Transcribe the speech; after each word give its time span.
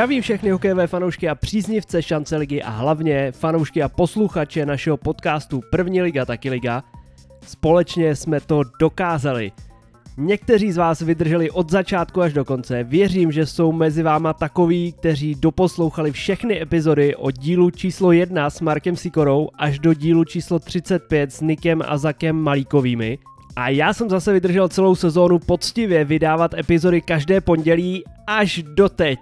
Zdravím 0.00 0.22
všechny 0.22 0.50
hokejové 0.50 0.86
fanoušky 0.86 1.28
a 1.28 1.34
příznivce 1.34 2.02
šance 2.02 2.36
ligy 2.36 2.62
a 2.62 2.70
hlavně 2.70 3.32
fanoušky 3.32 3.82
a 3.82 3.88
posluchače 3.88 4.66
našeho 4.66 4.96
podcastu 4.96 5.60
První 5.70 6.02
liga 6.02 6.24
taky 6.24 6.50
liga. 6.50 6.84
Společně 7.46 8.16
jsme 8.16 8.40
to 8.40 8.62
dokázali. 8.80 9.52
Někteří 10.16 10.72
z 10.72 10.76
vás 10.76 11.00
vydrželi 11.00 11.50
od 11.50 11.70
začátku 11.70 12.22
až 12.22 12.32
do 12.32 12.44
konce. 12.44 12.84
Věřím, 12.84 13.32
že 13.32 13.46
jsou 13.46 13.72
mezi 13.72 14.02
váma 14.02 14.32
takoví, 14.32 14.92
kteří 14.92 15.34
doposlouchali 15.34 16.12
všechny 16.12 16.62
epizody 16.62 17.16
od 17.16 17.38
dílu 17.38 17.70
číslo 17.70 18.12
1 18.12 18.50
s 18.50 18.60
Markem 18.60 18.96
Sikorou 18.96 19.48
až 19.58 19.78
do 19.78 19.94
dílu 19.94 20.24
číslo 20.24 20.58
35 20.58 21.32
s 21.32 21.40
Nikem 21.40 21.82
a 21.86 21.98
Zakem 21.98 22.36
Malíkovými. 22.36 23.18
A 23.56 23.68
já 23.68 23.92
jsem 23.92 24.10
zase 24.10 24.32
vydržel 24.32 24.68
celou 24.68 24.94
sezónu 24.94 25.38
poctivě 25.38 26.04
vydávat 26.04 26.54
epizody 26.54 27.00
každé 27.00 27.40
pondělí 27.40 28.04
až 28.26 28.62
do 28.62 28.88
teď. 28.88 29.18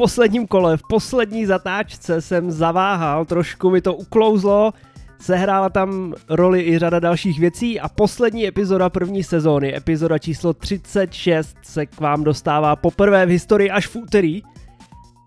Posledním 0.00 0.46
kole, 0.46 0.76
v 0.76 0.82
poslední 0.88 1.46
zatáčce 1.46 2.20
jsem 2.20 2.50
zaváhal, 2.50 3.24
trošku 3.24 3.70
mi 3.70 3.80
to 3.80 3.94
uklouzlo, 3.94 4.72
sehrála 5.18 5.68
tam 5.68 6.14
roli 6.28 6.62
i 6.62 6.78
řada 6.78 7.00
dalších 7.00 7.40
věcí 7.40 7.80
a 7.80 7.88
poslední 7.88 8.46
epizoda 8.46 8.90
první 8.90 9.22
sezóny, 9.22 9.76
epizoda 9.76 10.18
číslo 10.18 10.54
36, 10.54 11.56
se 11.62 11.86
k 11.86 12.00
vám 12.00 12.24
dostává 12.24 12.76
poprvé 12.76 13.26
v 13.26 13.28
historii 13.28 13.70
až 13.70 13.86
v 13.86 13.96
úterý. 13.96 14.42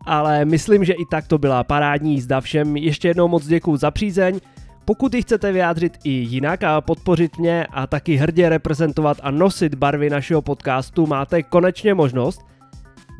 Ale 0.05 0.45
myslím, 0.45 0.85
že 0.85 0.93
i 0.93 1.05
tak 1.11 1.27
to 1.27 1.37
byla 1.37 1.63
parádní 1.63 2.13
jízda 2.13 2.41
všem. 2.41 2.77
Ještě 2.77 3.07
jednou 3.07 3.27
moc 3.27 3.45
děkuji 3.45 3.77
za 3.77 3.91
přízeň. 3.91 4.39
Pokud 4.85 5.13
ji 5.13 5.21
chcete 5.21 5.51
vyjádřit 5.51 5.97
i 6.03 6.09
jinak 6.09 6.63
a 6.63 6.81
podpořit 6.81 7.37
mě 7.37 7.67
a 7.71 7.87
taky 7.87 8.15
hrdě 8.15 8.49
reprezentovat 8.49 9.17
a 9.23 9.31
nosit 9.31 9.75
barvy 9.75 10.09
našeho 10.09 10.41
podcastu, 10.41 11.07
máte 11.07 11.43
konečně 11.43 11.93
možnost. 11.93 12.52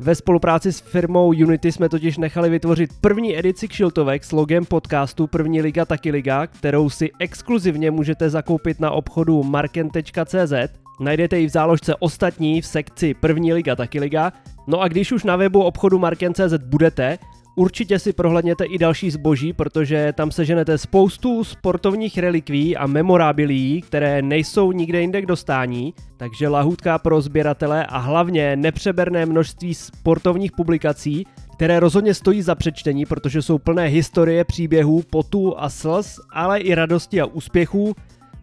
Ve 0.00 0.14
spolupráci 0.14 0.72
s 0.72 0.80
firmou 0.80 1.28
Unity 1.28 1.72
jsme 1.72 1.88
totiž 1.88 2.18
nechali 2.18 2.50
vytvořit 2.50 2.90
první 3.00 3.38
edici 3.38 3.68
kšiltovek 3.68 4.24
s 4.24 4.32
logem 4.32 4.64
podcastu 4.64 5.26
První 5.26 5.62
liga 5.62 5.84
taky 5.84 6.10
liga, 6.10 6.46
kterou 6.46 6.90
si 6.90 7.10
exkluzivně 7.18 7.90
můžete 7.90 8.30
zakoupit 8.30 8.80
na 8.80 8.90
obchodu 8.90 9.42
marken.cz. 9.42 10.52
Najdete 11.00 11.38
ji 11.38 11.46
v 11.46 11.50
záložce 11.50 11.94
ostatní 11.94 12.60
v 12.60 12.66
sekci 12.66 13.14
První 13.14 13.52
liga 13.52 13.76
taky 13.76 14.00
liga. 14.00 14.32
No 14.66 14.80
a 14.80 14.88
když 14.88 15.12
už 15.12 15.24
na 15.24 15.36
webu 15.36 15.62
obchodu 15.62 15.98
marken.cz 15.98 16.54
budete, 16.64 17.18
Určitě 17.56 17.98
si 17.98 18.12
prohlédněte 18.12 18.64
i 18.64 18.78
další 18.78 19.10
zboží, 19.10 19.52
protože 19.52 20.12
tam 20.12 20.30
seženete 20.30 20.78
spoustu 20.78 21.44
sportovních 21.44 22.18
relikví 22.18 22.76
a 22.76 22.86
memorábilí, 22.86 23.82
které 23.82 24.22
nejsou 24.22 24.72
nikde 24.72 25.00
jinde 25.00 25.22
k 25.22 25.26
dostání, 25.26 25.94
takže 26.16 26.48
lahůdka 26.48 26.98
pro 26.98 27.20
sběratele 27.20 27.86
a 27.86 27.98
hlavně 27.98 28.56
nepřeberné 28.56 29.26
množství 29.26 29.74
sportovních 29.74 30.52
publikací, 30.52 31.26
které 31.52 31.80
rozhodně 31.80 32.14
stojí 32.14 32.42
za 32.42 32.54
přečtení, 32.54 33.06
protože 33.06 33.42
jsou 33.42 33.58
plné 33.58 33.86
historie, 33.86 34.44
příběhů, 34.44 35.02
potů 35.10 35.60
a 35.60 35.70
slz, 35.70 36.20
ale 36.30 36.60
i 36.60 36.74
radosti 36.74 37.20
a 37.20 37.26
úspěchů. 37.26 37.94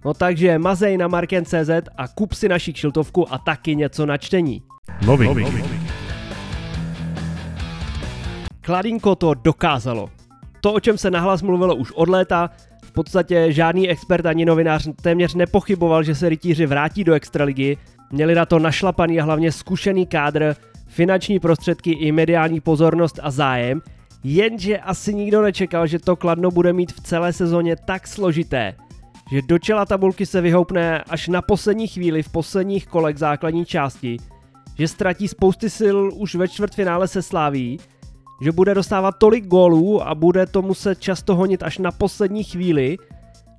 No 0.06 0.14
takže 0.14 0.60
mazej 0.60 0.98
na 0.98 1.08
marken.cz 1.08 1.70
a 1.98 2.08
kup 2.08 2.34
si 2.34 2.50
naši 2.50 2.74
kšiltovku 2.74 3.34
a 3.34 3.38
taky 3.38 3.76
něco 3.76 4.06
na 4.06 4.18
čtení. 4.18 4.62
Nový. 5.06 5.28
Nový. 5.28 5.44
Nový. 5.44 5.81
Kladinko 8.72 9.16
to 9.16 9.34
dokázalo. 9.34 10.10
To, 10.62 10.74
o 10.74 10.80
čem 10.80 10.98
se 10.98 11.12
nahlas 11.12 11.42
mluvilo 11.42 11.76
už 11.76 11.92
od 11.92 12.10
léta, 12.10 12.50
v 12.84 12.92
podstatě 12.92 13.52
žádný 13.52 13.90
expert 13.90 14.26
ani 14.26 14.46
novinář 14.46 14.88
téměř 15.02 15.34
nepochyboval, 15.34 16.04
že 16.04 16.16
se 16.16 16.30
rytíři 16.30 16.66
vrátí 16.66 17.04
do 17.04 17.14
extraligy, 17.14 17.78
měli 18.12 18.36
na 18.36 18.46
to 18.46 18.60
našlapaný 18.60 19.20
a 19.20 19.24
hlavně 19.24 19.52
zkušený 19.52 20.06
kádr, 20.06 20.56
finanční 20.88 21.40
prostředky 21.40 21.92
i 21.92 22.12
mediální 22.12 22.60
pozornost 22.60 23.20
a 23.24 23.32
zájem, 23.32 23.82
jenže 24.24 24.78
asi 24.78 25.14
nikdo 25.14 25.42
nečekal, 25.42 25.88
že 25.88 26.00
to 26.00 26.16
Kladno 26.16 26.52
bude 26.52 26.74
mít 26.74 26.92
v 26.92 27.02
celé 27.02 27.34
sezóně 27.34 27.76
tak 27.76 28.08
složité, 28.08 28.76
že 29.32 29.42
do 29.42 29.60
čela 29.60 29.86
tabulky 29.86 30.26
se 30.26 30.42
vyhoupne 30.42 31.04
až 31.10 31.28
na 31.28 31.42
poslední 31.42 31.88
chvíli 31.88 32.24
v 32.24 32.30
posledních 32.30 32.88
kolech 32.88 33.18
základní 33.18 33.66
části, 33.66 34.18
že 34.78 34.88
ztratí 34.88 35.28
spousty 35.28 35.70
sil 35.80 35.98
už 36.16 36.36
ve 36.36 36.48
čtvrtfinále 36.48 37.08
se 37.08 37.22
Sláví, 37.22 37.80
že 38.42 38.52
bude 38.52 38.74
dostávat 38.74 39.16
tolik 39.18 39.48
gólů 39.48 40.08
a 40.08 40.16
bude 40.16 40.46
to 40.46 40.62
muset 40.62 41.00
často 41.00 41.36
honit 41.36 41.64
až 41.64 41.78
na 41.78 41.92
poslední 41.92 42.44
chvíli, 42.44 42.98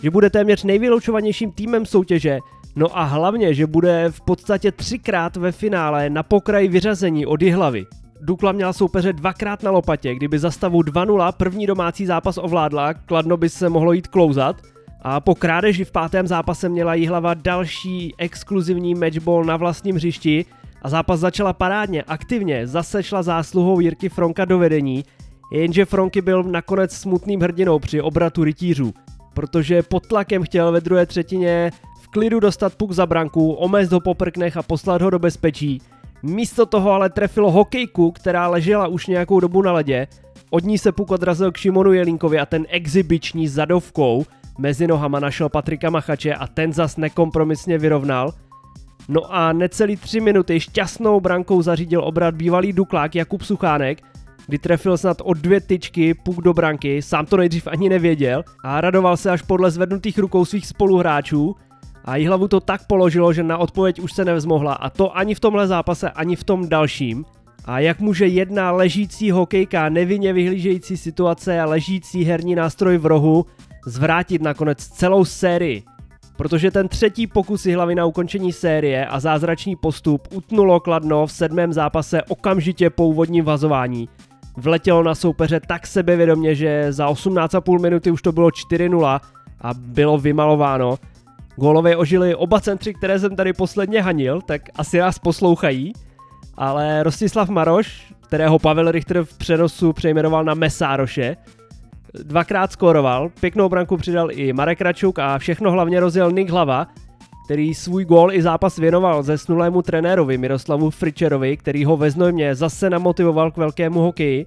že 0.03 0.11
bude 0.11 0.31
téměř 0.31 0.65
nejvyloučovanějším 0.65 1.53
týmem 1.53 1.87
soutěže, 1.87 2.39
no 2.77 2.99
a 2.99 3.05
hlavně, 3.05 3.55
že 3.55 3.67
bude 3.67 4.07
v 4.11 4.21
podstatě 4.21 4.73
třikrát 4.73 5.37
ve 5.37 5.53
finále 5.53 6.11
na 6.11 6.23
pokraji 6.23 6.69
vyřazení 6.69 7.27
od 7.27 7.43
hlavy. 7.43 7.87
Dukla 8.21 8.53
měla 8.53 8.73
soupeře 8.73 9.13
dvakrát 9.13 9.63
na 9.63 9.71
lopatě, 9.71 10.15
kdyby 10.15 10.39
za 10.39 10.51
stavu 10.51 10.81
2-0 10.81 11.33
první 11.33 11.67
domácí 11.67 12.07
zápas 12.07 12.39
ovládla, 12.39 12.95
Kladno 12.95 13.37
by 13.37 13.49
se 13.49 13.69
mohlo 13.69 13.93
jít 13.93 14.09
klouzat, 14.09 14.57
a 15.03 15.21
po 15.21 15.35
krádeži 15.35 15.85
v 15.85 15.91
pátém 15.93 16.27
zápase 16.27 16.69
měla 16.69 16.95
Jihlava 16.95 17.35
další 17.35 18.15
exkluzivní 18.19 18.95
matchball 18.95 19.45
na 19.45 19.57
vlastním 19.57 19.97
hřišti, 19.97 20.45
a 20.83 20.89
zápas 20.89 21.21
začala 21.21 21.53
parádně, 21.53 22.03
aktivně, 22.03 22.67
zase 22.67 23.03
šla 23.03 23.23
zásluhou 23.23 23.81
Jirky 23.81 24.09
Fronka 24.09 24.45
do 24.45 24.59
vedení, 24.59 25.05
jenže 25.53 25.85
Fronky 25.85 26.21
byl 26.21 26.43
nakonec 26.43 26.93
smutným 26.93 27.41
hrdinou 27.41 27.79
při 27.79 28.01
obratu 28.01 28.45
rytířů, 28.45 28.93
protože 29.35 29.83
pod 29.83 30.07
tlakem 30.07 30.43
chtěl 30.43 30.73
ve 30.73 30.81
druhé 30.81 31.07
třetině 31.07 31.71
v 32.03 32.09
klidu 32.09 32.41
dostat 32.41 32.75
puk 32.75 32.93
za 32.93 33.07
branku, 33.07 33.53
omést 33.53 33.93
ho 33.93 34.01
po 34.01 34.15
prknech 34.15 34.57
a 34.57 34.63
poslat 34.63 35.03
ho 35.03 35.11
do 35.11 35.19
bezpečí. 35.19 35.81
Místo 36.23 36.67
toho 36.67 36.91
ale 36.91 37.11
trefilo 37.11 37.51
hokejku, 37.51 38.11
která 38.11 38.49
ležela 38.49 38.87
už 38.87 39.07
nějakou 39.07 39.41
dobu 39.41 39.63
na 39.63 39.73
ledě, 39.73 40.07
od 40.51 40.65
ní 40.65 40.79
se 40.79 40.93
puk 40.93 41.11
odrazil 41.11 41.53
k 41.53 41.57
Šimonu 41.57 41.93
Jelínkovi 41.93 42.39
a 42.39 42.47
ten 42.47 42.67
exibiční 42.69 43.49
zadovkou 43.49 44.25
mezi 44.59 44.87
nohama 44.87 45.21
našel 45.21 45.49
Patrika 45.49 45.91
Machače 45.91 46.35
a 46.35 46.47
ten 46.47 46.73
zas 46.73 46.97
nekompromisně 46.97 47.79
vyrovnal– 47.79 48.33
No 49.13 49.35
a 49.35 49.53
necelý 49.53 49.97
tři 49.97 50.21
minuty 50.21 50.61
šťastnou 50.61 51.21
brankou 51.21 51.63
zařídil 51.63 52.05
obrat 52.05 52.35
bývalý 52.35 52.73
Duklák 52.73 53.15
Jakub 53.15 53.43
Suchánek, 53.43 54.03
kdy 54.47 54.59
trefil 54.59 54.99
snad 54.99 55.17
o 55.25 55.35
dvě 55.35 55.61
tyčky 55.61 56.15
puk 56.15 56.43
do 56.45 56.55
branky, 56.55 57.03
sám 57.03 57.27
to 57.27 57.37
nejdřív 57.37 57.67
ani 57.67 57.89
nevěděl 57.89 58.45
a 58.65 58.81
radoval 58.81 59.17
se 59.17 59.31
až 59.31 59.43
podle 59.43 59.71
zvednutých 59.71 60.19
rukou 60.19 60.45
svých 60.45 60.67
spoluhráčů 60.67 61.57
a 62.05 62.27
hlavu 62.27 62.49
to 62.49 62.61
tak 62.61 62.87
položilo, 62.87 63.33
že 63.33 63.43
na 63.43 63.59
odpověď 63.59 64.01
už 64.01 64.13
se 64.13 64.25
nevzmohla 64.25 64.75
a 64.75 64.91
to 64.91 65.17
ani 65.17 65.35
v 65.35 65.41
tomhle 65.41 65.67
zápase, 65.67 66.11
ani 66.11 66.37
v 66.37 66.45
tom 66.45 66.69
dalším. 66.69 67.25
A 67.65 67.79
jak 67.79 68.01
může 68.01 68.27
jedna 68.27 68.71
ležící 68.71 69.31
hokejka, 69.31 69.89
nevinně 69.89 70.33
vyhlížející 70.33 70.97
situace 70.97 71.61
a 71.61 71.67
ležící 71.67 72.25
herní 72.25 72.55
nástroj 72.55 72.99
v 72.99 73.07
rohu 73.07 73.47
zvrátit 73.87 74.43
nakonec 74.43 74.87
celou 74.87 75.25
sérii? 75.25 75.83
Protože 76.43 76.71
ten 76.71 76.89
třetí 76.89 77.27
pokus 77.27 77.67
hlavy 77.67 77.95
na 77.95 78.05
ukončení 78.05 78.53
série 78.53 79.07
a 79.07 79.21
zázračný 79.21 79.77
postup 79.77 80.29
utnulo 80.35 80.81
Kladno 80.81 81.27
v 81.27 81.33
sedmém 81.33 81.73
zápase 81.73 82.23
okamžitě 82.23 82.91
po 82.91 83.07
úvodním 83.07 83.45
vazování. 83.45 84.09
Vletělo 84.57 85.03
na 85.03 85.15
soupeře 85.15 85.61
tak 85.67 85.87
sebevědomě, 85.87 86.55
že 86.55 86.93
za 86.93 87.09
18,5 87.09 87.81
minuty 87.81 88.11
už 88.11 88.23
to 88.23 88.33
bylo 88.33 88.49
4-0 88.49 89.21
a 89.61 89.75
bylo 89.75 90.19
vymalováno. 90.19 90.97
Gólové 91.57 91.97
ožili 91.97 92.35
oba 92.35 92.61
centry, 92.61 92.95
které 92.95 93.19
jsem 93.19 93.37
tady 93.37 93.53
posledně 93.53 94.03
hanil, 94.03 94.41
tak 94.41 94.63
asi 94.77 94.99
nás 94.99 95.19
poslouchají. 95.19 95.93
Ale 96.57 97.03
Rostislav 97.03 97.49
Maroš, 97.49 98.13
kterého 98.27 98.59
Pavel 98.59 98.91
Richter 98.91 99.25
v 99.25 99.39
přenosu 99.39 99.93
přejmenoval 99.93 100.45
na 100.45 100.55
Mesároše, 100.55 101.37
dvakrát 102.15 102.73
skóroval, 102.73 103.31
pěknou 103.41 103.69
branku 103.69 103.97
přidal 103.97 104.29
i 104.31 104.53
Marek 104.53 104.81
Račuk 104.81 105.19
a 105.19 105.39
všechno 105.39 105.71
hlavně 105.71 106.01
rozjel 106.01 106.31
Nick 106.31 106.51
Hlava, 106.51 106.87
který 107.45 107.75
svůj 107.75 108.05
gól 108.05 108.33
i 108.33 108.43
zápas 108.43 108.79
věnoval 108.79 109.23
ze 109.23 109.39
snulému 109.39 109.83
trenérovi 109.83 110.39
Miroslavu 110.39 110.91
Fričerovi, 110.91 111.57
který 111.57 111.85
ho 111.85 111.97
ve 111.97 112.11
Znojmě 112.11 112.55
zase 112.55 112.91
namotivoval 112.91 113.51
k 113.51 113.57
velkému 113.57 114.01
hokeji. 114.01 114.47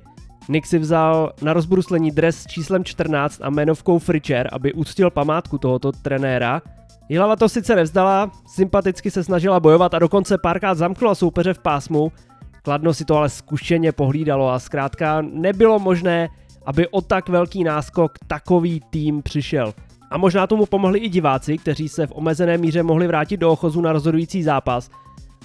Nick 0.49 0.67
si 0.67 0.79
vzal 0.79 1.33
na 1.41 1.53
rozbruslení 1.53 2.11
dres 2.11 2.41
s 2.41 2.47
číslem 2.47 2.83
14 2.83 3.41
a 3.43 3.49
jmenovkou 3.49 3.99
Fričer, 3.99 4.49
aby 4.51 4.73
uctil 4.73 5.11
památku 5.11 5.57
tohoto 5.57 5.91
trenéra. 5.91 6.61
Jihlava 7.09 7.35
to 7.35 7.49
sice 7.49 7.75
nevzdala, 7.75 8.31
sympaticky 8.47 9.11
se 9.11 9.23
snažila 9.23 9.59
bojovat 9.59 9.93
a 9.93 9.99
dokonce 9.99 10.37
párkrát 10.37 10.75
zamknula 10.75 11.15
soupeře 11.15 11.53
v 11.53 11.59
pásmu. 11.59 12.11
Kladno 12.63 12.93
si 12.93 13.05
to 13.05 13.17
ale 13.17 13.29
zkušeně 13.29 13.91
pohlídalo 13.91 14.49
a 14.49 14.59
zkrátka 14.59 15.21
nebylo 15.21 15.79
možné 15.79 16.29
aby 16.65 16.87
o 16.87 17.01
tak 17.01 17.29
velký 17.29 17.63
náskok 17.63 18.11
takový 18.27 18.81
tým 18.89 19.21
přišel. 19.21 19.73
A 20.11 20.17
možná 20.17 20.47
tomu 20.47 20.65
pomohli 20.65 20.99
i 20.99 21.09
diváci, 21.09 21.57
kteří 21.57 21.89
se 21.89 22.07
v 22.07 22.11
omezené 22.15 22.57
míře 22.57 22.83
mohli 22.83 23.07
vrátit 23.07 23.37
do 23.37 23.51
ochozu 23.51 23.81
na 23.81 23.93
rozhodující 23.93 24.43
zápas. 24.43 24.89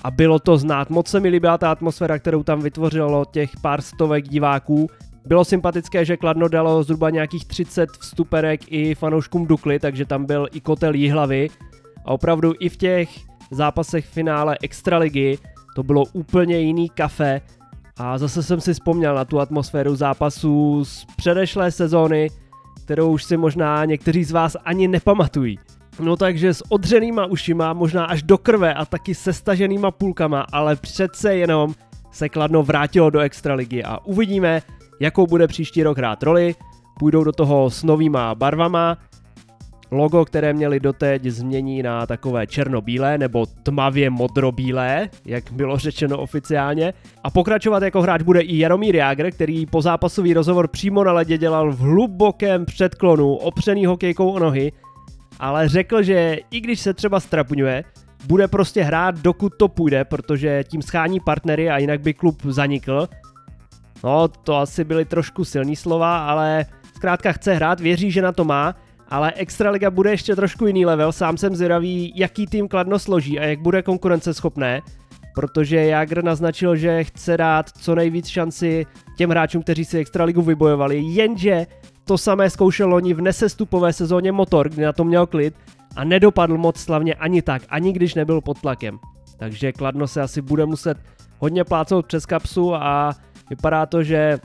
A 0.02 0.10
bylo 0.10 0.38
to 0.38 0.58
znát, 0.58 0.90
moc 0.90 1.08
se 1.08 1.20
mi 1.20 1.28
líbila 1.28 1.58
ta 1.58 1.70
atmosféra, 1.70 2.18
kterou 2.18 2.42
tam 2.42 2.60
vytvořilo 2.60 3.24
těch 3.24 3.50
pár 3.62 3.80
stovek 3.80 4.28
diváků. 4.28 4.86
Bylo 5.26 5.44
sympatické, 5.44 6.04
že 6.04 6.16
Kladno 6.16 6.48
dalo 6.48 6.82
zhruba 6.82 7.10
nějakých 7.10 7.44
30 7.44 7.90
vstuperek 7.90 8.60
i 8.72 8.94
fanouškům 8.94 9.46
Dukly, 9.46 9.78
takže 9.78 10.04
tam 10.04 10.24
byl 10.24 10.48
i 10.52 10.60
kotel 10.60 10.94
Jihlavy. 10.94 11.48
A 12.04 12.12
opravdu 12.12 12.52
i 12.60 12.68
v 12.68 12.76
těch 12.76 13.08
zápasech 13.50 14.06
finále 14.06 14.58
Extraligy 14.62 15.38
to 15.74 15.82
bylo 15.82 16.04
úplně 16.12 16.58
jiný 16.58 16.88
kafe 16.88 17.40
A 18.02 18.18
zase 18.18 18.42
jsem 18.42 18.60
si 18.60 18.74
vzpomněl 18.74 19.14
na 19.14 19.24
tu 19.24 19.40
atmosféru 19.40 19.96
zápasů 19.96 20.84
z 20.84 21.06
předešlé 21.16 21.70
sezóny, 21.70 22.30
kterou 22.84 23.10
už 23.12 23.24
si 23.24 23.36
možná 23.36 23.84
někteří 23.84 24.24
z 24.24 24.30
vás 24.30 24.56
ani 24.64 24.88
nepamatují. 24.88 25.58
No 26.00 26.16
takže 26.16 26.54
s 26.54 26.62
odřenýma 26.70 27.26
ušima, 27.26 27.72
možná 27.72 28.04
až 28.04 28.22
do 28.22 28.38
krve 28.38 28.74
a 28.74 28.84
taky 28.84 29.14
se 29.14 29.32
staženýma 29.32 29.90
půlkama, 29.90 30.46
ale 30.52 30.76
přece 30.76 31.34
jenom 31.34 31.74
se 32.10 32.28
Kladno 32.28 32.62
vrátilo 32.62 33.10
do 33.10 33.20
Extraligy 33.20 33.84
a 33.84 33.98
uvidíme, 34.04 34.62
jakou 35.00 35.26
bude 35.26 35.46
příští 35.46 35.82
rok 35.82 35.98
hrát 35.98 36.22
roli. 36.22 36.54
Půjdou 36.98 37.24
do 37.24 37.32
toho 37.32 37.70
s 37.70 37.82
novýma 37.82 38.34
barvama, 38.34 38.98
Logo, 39.92 40.24
které 40.24 40.52
měli 40.52 40.80
doteď, 40.80 41.24
změní 41.24 41.82
na 41.82 42.06
takové 42.06 42.46
černobílé 42.46 43.18
nebo 43.18 43.46
tmavě 43.46 44.10
modrobílé, 44.10 45.08
jak 45.24 45.52
bylo 45.52 45.78
řečeno 45.78 46.18
oficiálně. 46.18 46.92
A 47.24 47.30
pokračovat 47.30 47.82
jako 47.82 48.02
hráč 48.02 48.22
bude 48.22 48.40
i 48.40 48.58
Jaromír 48.58 48.96
Jágr, 48.96 49.30
který 49.30 49.66
po 49.66 49.82
zápasový 49.82 50.34
rozhovor 50.34 50.68
přímo 50.68 51.04
na 51.04 51.12
ledě 51.12 51.38
dělal 51.38 51.72
v 51.72 51.78
hlubokém 51.78 52.64
předklonu, 52.66 53.34
opřený 53.34 53.86
hokejkou 53.86 54.30
o 54.30 54.38
nohy, 54.38 54.72
ale 55.40 55.68
řekl, 55.68 56.02
že 56.02 56.38
i 56.50 56.60
když 56.60 56.80
se 56.80 56.94
třeba 56.94 57.20
strapňuje, 57.20 57.84
bude 58.26 58.48
prostě 58.48 58.82
hrát, 58.82 59.18
dokud 59.18 59.52
to 59.56 59.68
půjde, 59.68 60.04
protože 60.04 60.64
tím 60.68 60.82
schání 60.82 61.20
partnery 61.20 61.70
a 61.70 61.78
jinak 61.78 62.00
by 62.00 62.14
klub 62.14 62.42
zanikl. 62.44 63.08
No, 64.04 64.28
to 64.28 64.56
asi 64.56 64.84
byly 64.84 65.04
trošku 65.04 65.44
silný 65.44 65.76
slova, 65.76 66.26
ale 66.26 66.66
zkrátka 66.96 67.32
chce 67.32 67.54
hrát, 67.54 67.80
věří, 67.80 68.10
že 68.10 68.22
na 68.22 68.32
to 68.32 68.44
má 68.44 68.74
ale 69.10 69.32
Extraliga 69.32 69.90
bude 69.90 70.10
ještě 70.10 70.36
trošku 70.36 70.66
jiný 70.66 70.86
level, 70.86 71.12
sám 71.12 71.36
jsem 71.36 71.56
zvědavý, 71.56 72.12
jaký 72.16 72.46
tým 72.46 72.68
Kladno 72.68 72.98
složí 72.98 73.40
a 73.40 73.44
jak 73.44 73.60
bude 73.60 73.82
konkurenceschopné, 73.82 74.82
protože 75.34 75.76
Jagr 75.76 76.24
naznačil, 76.24 76.76
že 76.76 77.04
chce 77.04 77.36
dát 77.36 77.70
co 77.70 77.94
nejvíc 77.94 78.26
šanci 78.26 78.86
těm 79.16 79.30
hráčům, 79.30 79.62
kteří 79.62 79.84
si 79.84 79.98
Extraligu 79.98 80.42
vybojovali, 80.42 80.98
jenže 80.98 81.66
to 82.04 82.18
samé 82.18 82.50
zkoušel 82.50 82.88
loni 82.88 83.14
v 83.14 83.20
nesestupové 83.20 83.92
sezóně 83.92 84.32
Motor, 84.32 84.68
kdy 84.68 84.82
na 84.82 84.92
to 84.92 85.04
měl 85.04 85.26
klid 85.26 85.54
a 85.96 86.04
nedopadl 86.04 86.58
moc 86.58 86.80
slavně 86.80 87.14
ani 87.14 87.42
tak, 87.42 87.62
ani 87.68 87.92
když 87.92 88.14
nebyl 88.14 88.40
pod 88.40 88.60
tlakem. 88.60 88.98
Takže 89.38 89.72
Kladno 89.72 90.08
se 90.08 90.22
asi 90.22 90.42
bude 90.42 90.66
muset 90.66 90.98
hodně 91.38 91.64
plácnout 91.64 92.06
přes 92.06 92.26
kapsu 92.26 92.74
a 92.74 93.12
vypadá 93.50 93.86
to, 93.86 94.02
že 94.02 94.38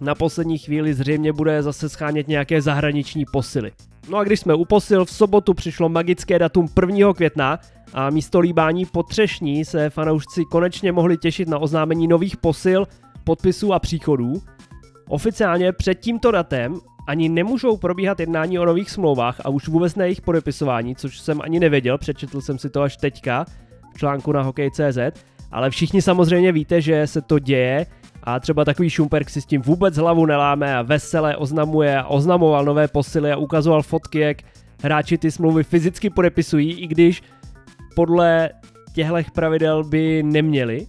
na 0.00 0.14
poslední 0.14 0.58
chvíli 0.58 0.94
zřejmě 0.94 1.32
bude 1.32 1.62
zase 1.62 1.88
schánět 1.88 2.28
nějaké 2.28 2.62
zahraniční 2.62 3.24
posily. 3.32 3.72
No 4.08 4.18
a 4.18 4.24
když 4.24 4.40
jsme 4.40 4.54
u 4.54 4.64
posil, 4.64 5.04
v 5.04 5.10
sobotu 5.10 5.54
přišlo 5.54 5.88
magické 5.88 6.38
datum 6.38 6.68
1. 6.80 7.12
května 7.12 7.58
a 7.94 8.10
místo 8.10 8.40
líbání 8.40 8.86
potřešní 8.86 9.64
se 9.64 9.90
fanoušci 9.90 10.44
konečně 10.44 10.92
mohli 10.92 11.16
těšit 11.16 11.48
na 11.48 11.58
oznámení 11.58 12.08
nových 12.08 12.36
posil, 12.36 12.88
podpisů 13.24 13.72
a 13.72 13.78
příchodů. 13.78 14.32
Oficiálně 15.08 15.72
před 15.72 15.94
tímto 15.94 16.30
datem 16.30 16.80
ani 17.06 17.28
nemůžou 17.28 17.76
probíhat 17.76 18.20
jednání 18.20 18.58
o 18.58 18.64
nových 18.64 18.90
smlouvách 18.90 19.40
a 19.44 19.48
už 19.48 19.68
vůbec 19.68 19.94
na 19.94 20.04
jejich 20.04 20.20
podepisování, 20.20 20.96
což 20.96 21.20
jsem 21.20 21.40
ani 21.40 21.60
nevěděl, 21.60 21.98
přečetl 21.98 22.40
jsem 22.40 22.58
si 22.58 22.70
to 22.70 22.82
až 22.82 22.96
teďka 22.96 23.44
v 23.94 23.98
článku 23.98 24.32
na 24.32 24.42
hokej.cz, 24.42 25.24
ale 25.50 25.70
všichni 25.70 26.02
samozřejmě 26.02 26.52
víte, 26.52 26.80
že 26.80 27.06
se 27.06 27.22
to 27.22 27.38
děje 27.38 27.86
a 28.28 28.40
třeba 28.40 28.64
takový 28.64 28.90
Šumperk 28.90 29.30
si 29.30 29.40
s 29.40 29.46
tím 29.46 29.62
vůbec 29.62 29.96
hlavu 29.96 30.26
neláme 30.26 30.76
a 30.76 30.82
veselé 30.82 31.36
oznamuje 31.36 31.98
a 31.98 32.06
oznamoval 32.06 32.64
nové 32.64 32.88
posily 32.88 33.32
a 33.32 33.36
ukazoval 33.36 33.82
fotky, 33.82 34.18
jak 34.18 34.36
hráči 34.82 35.18
ty 35.18 35.30
smlouvy 35.30 35.64
fyzicky 35.64 36.10
podepisují, 36.10 36.72
i 36.72 36.86
když 36.86 37.22
podle 37.94 38.50
těchto 38.94 39.16
pravidel 39.34 39.84
by 39.84 40.22
neměli. 40.22 40.86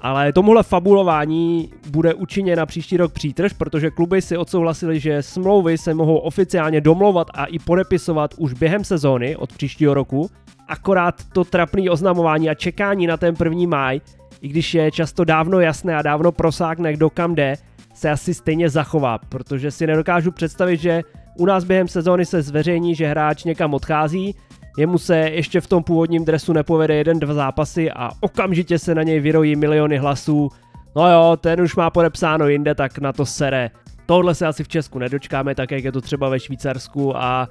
Ale 0.00 0.32
tomuhle 0.32 0.62
fabulování 0.62 1.72
bude 1.90 2.14
učiněna 2.14 2.66
příští 2.66 2.96
rok 2.96 3.12
přítrž, 3.12 3.52
protože 3.52 3.90
kluby 3.90 4.22
si 4.22 4.36
odsouhlasili, 4.36 5.00
že 5.00 5.22
smlouvy 5.22 5.78
se 5.78 5.94
mohou 5.94 6.16
oficiálně 6.16 6.80
domlouvat 6.80 7.26
a 7.34 7.44
i 7.44 7.58
podepisovat 7.58 8.34
už 8.38 8.52
během 8.52 8.84
sezóny 8.84 9.36
od 9.36 9.52
příštího 9.52 9.94
roku. 9.94 10.30
Akorát 10.68 11.14
to 11.32 11.44
trapné 11.44 11.90
oznamování 11.90 12.50
a 12.50 12.54
čekání 12.54 13.06
na 13.06 13.16
ten 13.16 13.36
první 13.36 13.66
máj 13.66 14.00
i 14.40 14.48
když 14.48 14.74
je 14.74 14.90
často 14.90 15.24
dávno 15.24 15.60
jasné 15.60 15.96
a 15.96 16.02
dávno 16.02 16.32
prosákne, 16.32 16.92
kdo 16.92 17.10
kam 17.10 17.34
jde, 17.34 17.54
se 17.94 18.10
asi 18.10 18.34
stejně 18.34 18.70
zachová, 18.70 19.18
protože 19.18 19.70
si 19.70 19.86
nedokážu 19.86 20.32
představit, 20.32 20.80
že 20.80 21.02
u 21.38 21.46
nás 21.46 21.64
během 21.64 21.88
sezóny 21.88 22.26
se 22.26 22.42
zveřejní, 22.42 22.94
že 22.94 23.06
hráč 23.06 23.44
někam 23.44 23.74
odchází, 23.74 24.34
jemu 24.78 24.98
se 24.98 25.18
ještě 25.18 25.60
v 25.60 25.66
tom 25.66 25.82
původním 25.82 26.24
dresu 26.24 26.52
nepovede 26.52 26.94
jeden, 26.94 27.18
dva 27.18 27.34
zápasy 27.34 27.90
a 27.90 28.10
okamžitě 28.20 28.78
se 28.78 28.94
na 28.94 29.02
něj 29.02 29.20
vyrojí 29.20 29.56
miliony 29.56 29.98
hlasů. 29.98 30.48
No 30.96 31.12
jo, 31.12 31.36
ten 31.40 31.60
už 31.60 31.76
má 31.76 31.90
podepsáno 31.90 32.48
jinde, 32.48 32.74
tak 32.74 32.98
na 32.98 33.12
to 33.12 33.26
sere. 33.26 33.70
Tohle 34.06 34.34
se 34.34 34.46
asi 34.46 34.64
v 34.64 34.68
Česku 34.68 34.98
nedočkáme, 34.98 35.54
tak 35.54 35.70
jak 35.70 35.84
je 35.84 35.92
to 35.92 36.00
třeba 36.00 36.28
ve 36.28 36.40
Švýcarsku 36.40 37.16
a 37.16 37.48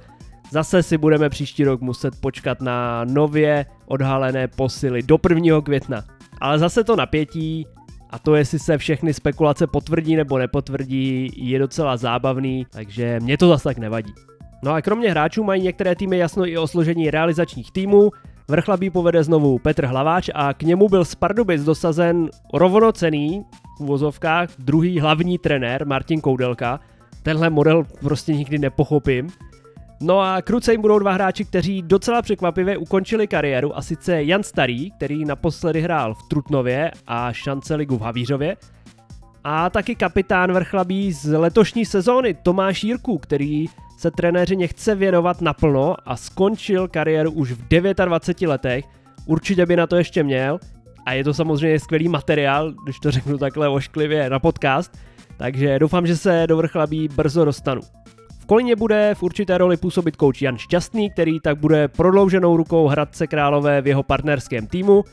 zase 0.50 0.82
si 0.82 0.98
budeme 0.98 1.28
příští 1.28 1.64
rok 1.64 1.80
muset 1.80 2.20
počkat 2.20 2.60
na 2.60 3.04
nově 3.04 3.66
odhalené 3.86 4.48
posily 4.48 5.02
do 5.02 5.18
1. 5.28 5.60
května. 5.60 6.04
Ale 6.40 6.58
zase 6.58 6.84
to 6.84 6.96
napětí, 6.96 7.66
a 8.10 8.18
to 8.18 8.34
jestli 8.34 8.58
se 8.58 8.78
všechny 8.78 9.14
spekulace 9.14 9.66
potvrdí 9.66 10.16
nebo 10.16 10.38
nepotvrdí, 10.38 11.30
je 11.36 11.58
docela 11.58 11.96
zábavný, 11.96 12.66
takže 12.70 13.20
mě 13.20 13.38
to 13.38 13.48
zase 13.48 13.64
tak 13.64 13.78
nevadí. 13.78 14.12
No 14.62 14.72
a 14.72 14.82
kromě 14.82 15.10
hráčů 15.10 15.44
mají 15.44 15.62
některé 15.62 15.94
týmy 15.94 16.18
jasno 16.18 16.46
i 16.46 16.58
o 16.58 16.66
složení 16.66 17.10
realizačních 17.10 17.72
týmů, 17.72 18.10
Vrchlabí 18.50 18.90
povede 18.90 19.24
znovu 19.24 19.58
Petr 19.58 19.86
Hlaváč 19.86 20.30
a 20.34 20.54
k 20.54 20.62
němu 20.62 20.88
byl 20.88 21.04
z 21.04 21.14
Pardubic 21.14 21.64
dosazen 21.64 22.30
rovnocený 22.54 23.44
v 23.78 23.80
uvozovkách 23.80 24.50
druhý 24.58 25.00
hlavní 25.00 25.38
trenér 25.38 25.86
Martin 25.86 26.20
Koudelka. 26.20 26.80
Tenhle 27.22 27.50
model 27.50 27.84
prostě 28.00 28.34
nikdy 28.34 28.58
nepochopím. 28.58 29.28
No 30.00 30.20
a 30.20 30.42
kruce 30.42 30.72
jim 30.72 30.80
budou 30.80 30.98
dva 30.98 31.12
hráči, 31.12 31.44
kteří 31.44 31.82
docela 31.82 32.22
překvapivě 32.22 32.76
ukončili 32.76 33.26
kariéru 33.26 33.76
a 33.76 33.82
sice 33.82 34.22
Jan 34.22 34.42
Starý, 34.42 34.90
který 34.90 35.24
naposledy 35.24 35.80
hrál 35.80 36.14
v 36.14 36.22
Trutnově 36.28 36.90
a 37.06 37.32
šance 37.32 37.74
ligu 37.74 37.98
v 37.98 38.02
Havířově, 38.02 38.56
a 39.44 39.70
taky 39.70 39.94
kapitán 39.94 40.52
Vrchlabí 40.52 41.12
z 41.12 41.38
letošní 41.38 41.84
sezóny 41.84 42.34
Tomáš 42.34 42.84
Jirku, 42.84 43.18
který 43.18 43.66
se 43.98 44.10
trenéři 44.10 44.68
chce 44.68 44.94
věnovat 44.94 45.40
naplno 45.40 45.94
a 46.06 46.16
skončil 46.16 46.88
kariéru 46.88 47.30
už 47.30 47.52
v 47.52 47.68
29 47.68 48.48
letech. 48.48 48.84
Určitě 49.26 49.66
by 49.66 49.76
na 49.76 49.86
to 49.86 49.96
ještě 49.96 50.22
měl 50.22 50.58
a 51.06 51.12
je 51.12 51.24
to 51.24 51.34
samozřejmě 51.34 51.80
skvělý 51.80 52.08
materiál, 52.08 52.72
když 52.84 52.98
to 52.98 53.10
řeknu 53.10 53.38
takhle 53.38 53.68
ošklivě 53.68 54.30
na 54.30 54.38
podcast, 54.38 54.98
takže 55.36 55.78
doufám, 55.78 56.06
že 56.06 56.16
se 56.16 56.44
do 56.46 56.56
Vrchlabí 56.56 57.08
brzo 57.08 57.44
dostanu. 57.44 57.80
Kolíně 58.48 58.76
bude 58.76 59.14
v 59.14 59.22
určité 59.22 59.58
roli 59.58 59.76
působit 59.76 60.16
kouč 60.16 60.42
Jan 60.42 60.58
Šťastný, 60.58 61.10
který 61.10 61.40
tak 61.40 61.58
bude 61.58 61.88
prodlouženou 61.88 62.56
rukou 62.56 62.86
Hradce 62.86 63.26
Králové 63.26 63.82
v 63.82 63.86
jeho 63.86 64.02
partnerském 64.02 64.66
týmu. 64.66 65.04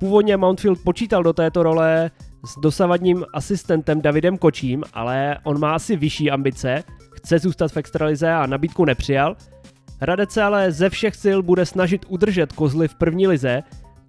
Původně 0.00 0.36
Mountfield 0.36 0.78
počítal 0.84 1.22
do 1.22 1.32
této 1.32 1.62
role 1.62 2.10
s 2.46 2.60
dosavadním 2.60 3.24
asistentem 3.34 4.00
Davidem 4.00 4.38
Kočím, 4.38 4.84
ale 4.92 5.38
on 5.44 5.60
má 5.60 5.74
asi 5.74 5.96
vyšší 5.96 6.30
ambice, 6.30 6.82
chce 7.14 7.38
zůstat 7.38 7.72
v 7.72 7.76
extralize 7.76 8.32
a 8.32 8.46
nabídku 8.46 8.84
nepřijal. 8.84 9.36
Hradec 10.00 10.30
se 10.30 10.42
ale 10.42 10.72
ze 10.72 10.90
všech 10.90 11.16
sil 11.24 11.38
bude 11.42 11.66
snažit 11.66 12.06
udržet 12.08 12.52
kozly 12.52 12.88
v 12.88 12.94
první 12.94 13.26
lize, 13.26 13.62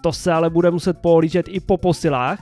to 0.04 0.14
se 0.14 0.32
ale 0.32 0.50
bude 0.50 0.72
muset 0.72 0.98
pohlížet 0.98 1.46
i 1.50 1.60
po 1.60 1.78
posilách, 1.78 2.40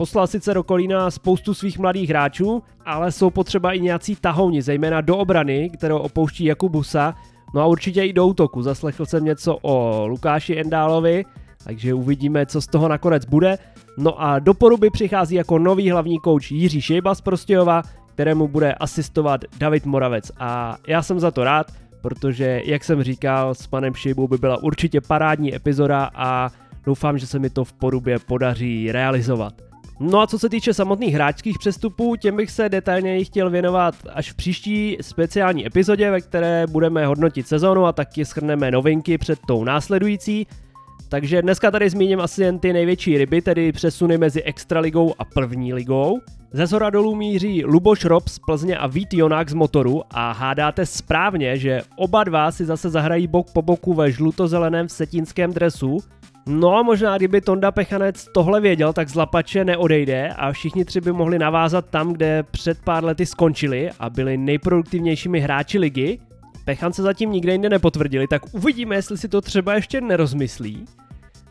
Poslal 0.00 0.26
sice 0.26 0.54
do 0.54 0.62
Kolína 0.62 1.10
spoustu 1.10 1.54
svých 1.54 1.78
mladých 1.78 2.10
hráčů, 2.10 2.62
ale 2.84 3.12
jsou 3.12 3.30
potřeba 3.30 3.72
i 3.72 3.80
nějací 3.80 4.16
tahouni, 4.16 4.62
zejména 4.62 5.00
do 5.00 5.16
obrany, 5.16 5.70
kterou 5.70 5.98
opouští 5.98 6.44
Jakubusa, 6.44 7.14
no 7.54 7.60
a 7.60 7.66
určitě 7.66 8.02
i 8.02 8.12
do 8.12 8.26
útoku. 8.26 8.62
Zaslechl 8.62 9.06
jsem 9.06 9.24
něco 9.24 9.58
o 9.62 10.06
Lukáši 10.06 10.60
Endálovi, 10.60 11.24
takže 11.64 11.94
uvidíme, 11.94 12.46
co 12.46 12.60
z 12.60 12.66
toho 12.66 12.88
nakonec 12.88 13.24
bude. 13.24 13.58
No 13.98 14.22
a 14.22 14.38
do 14.38 14.54
poruby 14.54 14.90
přichází 14.90 15.34
jako 15.34 15.58
nový 15.58 15.90
hlavní 15.90 16.18
kouč 16.18 16.50
Jiří 16.50 16.80
Šejba 16.80 17.14
z 17.14 17.20
Prostějova, 17.20 17.82
kterému 18.06 18.48
bude 18.48 18.74
asistovat 18.74 19.40
David 19.58 19.86
Moravec. 19.86 20.32
A 20.38 20.76
já 20.86 21.02
jsem 21.02 21.20
za 21.20 21.30
to 21.30 21.44
rád, 21.44 21.72
protože, 22.00 22.62
jak 22.64 22.84
jsem 22.84 23.02
říkal, 23.02 23.54
s 23.54 23.66
panem 23.66 23.94
Šejbou 23.94 24.28
by 24.28 24.38
byla 24.38 24.62
určitě 24.62 25.00
parádní 25.00 25.54
epizoda 25.54 26.10
a 26.14 26.50
doufám, 26.84 27.18
že 27.18 27.26
se 27.26 27.38
mi 27.38 27.50
to 27.50 27.64
v 27.64 27.72
porubě 27.72 28.18
podaří 28.18 28.92
realizovat. 28.92 29.69
No 30.02 30.20
a 30.20 30.26
co 30.26 30.38
se 30.38 30.48
týče 30.48 30.74
samotných 30.74 31.14
hráčských 31.14 31.58
přestupů, 31.58 32.16
těm 32.16 32.36
bych 32.36 32.50
se 32.50 32.68
detailně 32.68 33.24
chtěl 33.24 33.50
věnovat 33.50 33.94
až 34.12 34.32
v 34.32 34.34
příští 34.34 34.96
speciální 35.00 35.66
epizodě, 35.66 36.10
ve 36.10 36.20
které 36.20 36.66
budeme 36.66 37.06
hodnotit 37.06 37.48
sezonu 37.48 37.86
a 37.86 37.92
taky 37.92 38.24
schrneme 38.24 38.70
novinky 38.70 39.18
před 39.18 39.38
tou 39.46 39.64
následující. 39.64 40.46
Takže 41.08 41.42
dneska 41.42 41.70
tady 41.70 41.90
zmíním 41.90 42.20
asi 42.20 42.42
jen 42.42 42.58
ty 42.58 42.72
největší 42.72 43.18
ryby, 43.18 43.42
tedy 43.42 43.72
přesuny 43.72 44.18
mezi 44.18 44.42
Extraligou 44.42 45.14
a 45.18 45.24
první 45.24 45.74
ligou. 45.74 46.20
Ze 46.52 46.66
zhora 46.66 46.90
dolů 46.90 47.14
míří 47.14 47.64
Luboš 47.64 48.04
Rob 48.04 48.28
z 48.28 48.38
Plzně 48.38 48.78
a 48.78 48.86
Vít 48.86 49.14
Jonák 49.14 49.50
z 49.50 49.54
Motoru 49.54 50.02
a 50.10 50.32
hádáte 50.32 50.86
správně, 50.86 51.56
že 51.56 51.82
oba 51.96 52.24
dva 52.24 52.52
si 52.52 52.64
zase 52.64 52.90
zahrají 52.90 53.26
bok 53.26 53.52
po 53.52 53.62
boku 53.62 53.94
ve 53.94 54.12
žlutozeleném 54.12 54.88
setínském 54.88 55.52
dresu. 55.52 55.98
No 56.46 56.76
a 56.76 56.82
možná, 56.82 57.16
kdyby 57.16 57.40
Tonda 57.40 57.70
Pechanec 57.70 58.26
tohle 58.34 58.60
věděl, 58.60 58.92
tak 58.92 59.08
z 59.08 59.14
Lapače 59.14 59.64
neodejde 59.64 60.28
a 60.28 60.52
všichni 60.52 60.84
tři 60.84 61.00
by 61.00 61.12
mohli 61.12 61.38
navázat 61.38 61.86
tam, 61.90 62.12
kde 62.12 62.42
před 62.42 62.78
pár 62.84 63.04
lety 63.04 63.26
skončili 63.26 63.90
a 63.98 64.10
byli 64.10 64.36
nejproduktivnějšími 64.36 65.40
hráči 65.40 65.78
ligy. 65.78 66.18
Pechance 66.64 67.02
zatím 67.02 67.32
nikde 67.32 67.52
jinde 67.52 67.68
nepotvrdili, 67.68 68.26
tak 68.26 68.42
uvidíme, 68.52 68.94
jestli 68.94 69.18
si 69.18 69.28
to 69.28 69.40
třeba 69.40 69.74
ještě 69.74 70.00
nerozmyslí. 70.00 70.84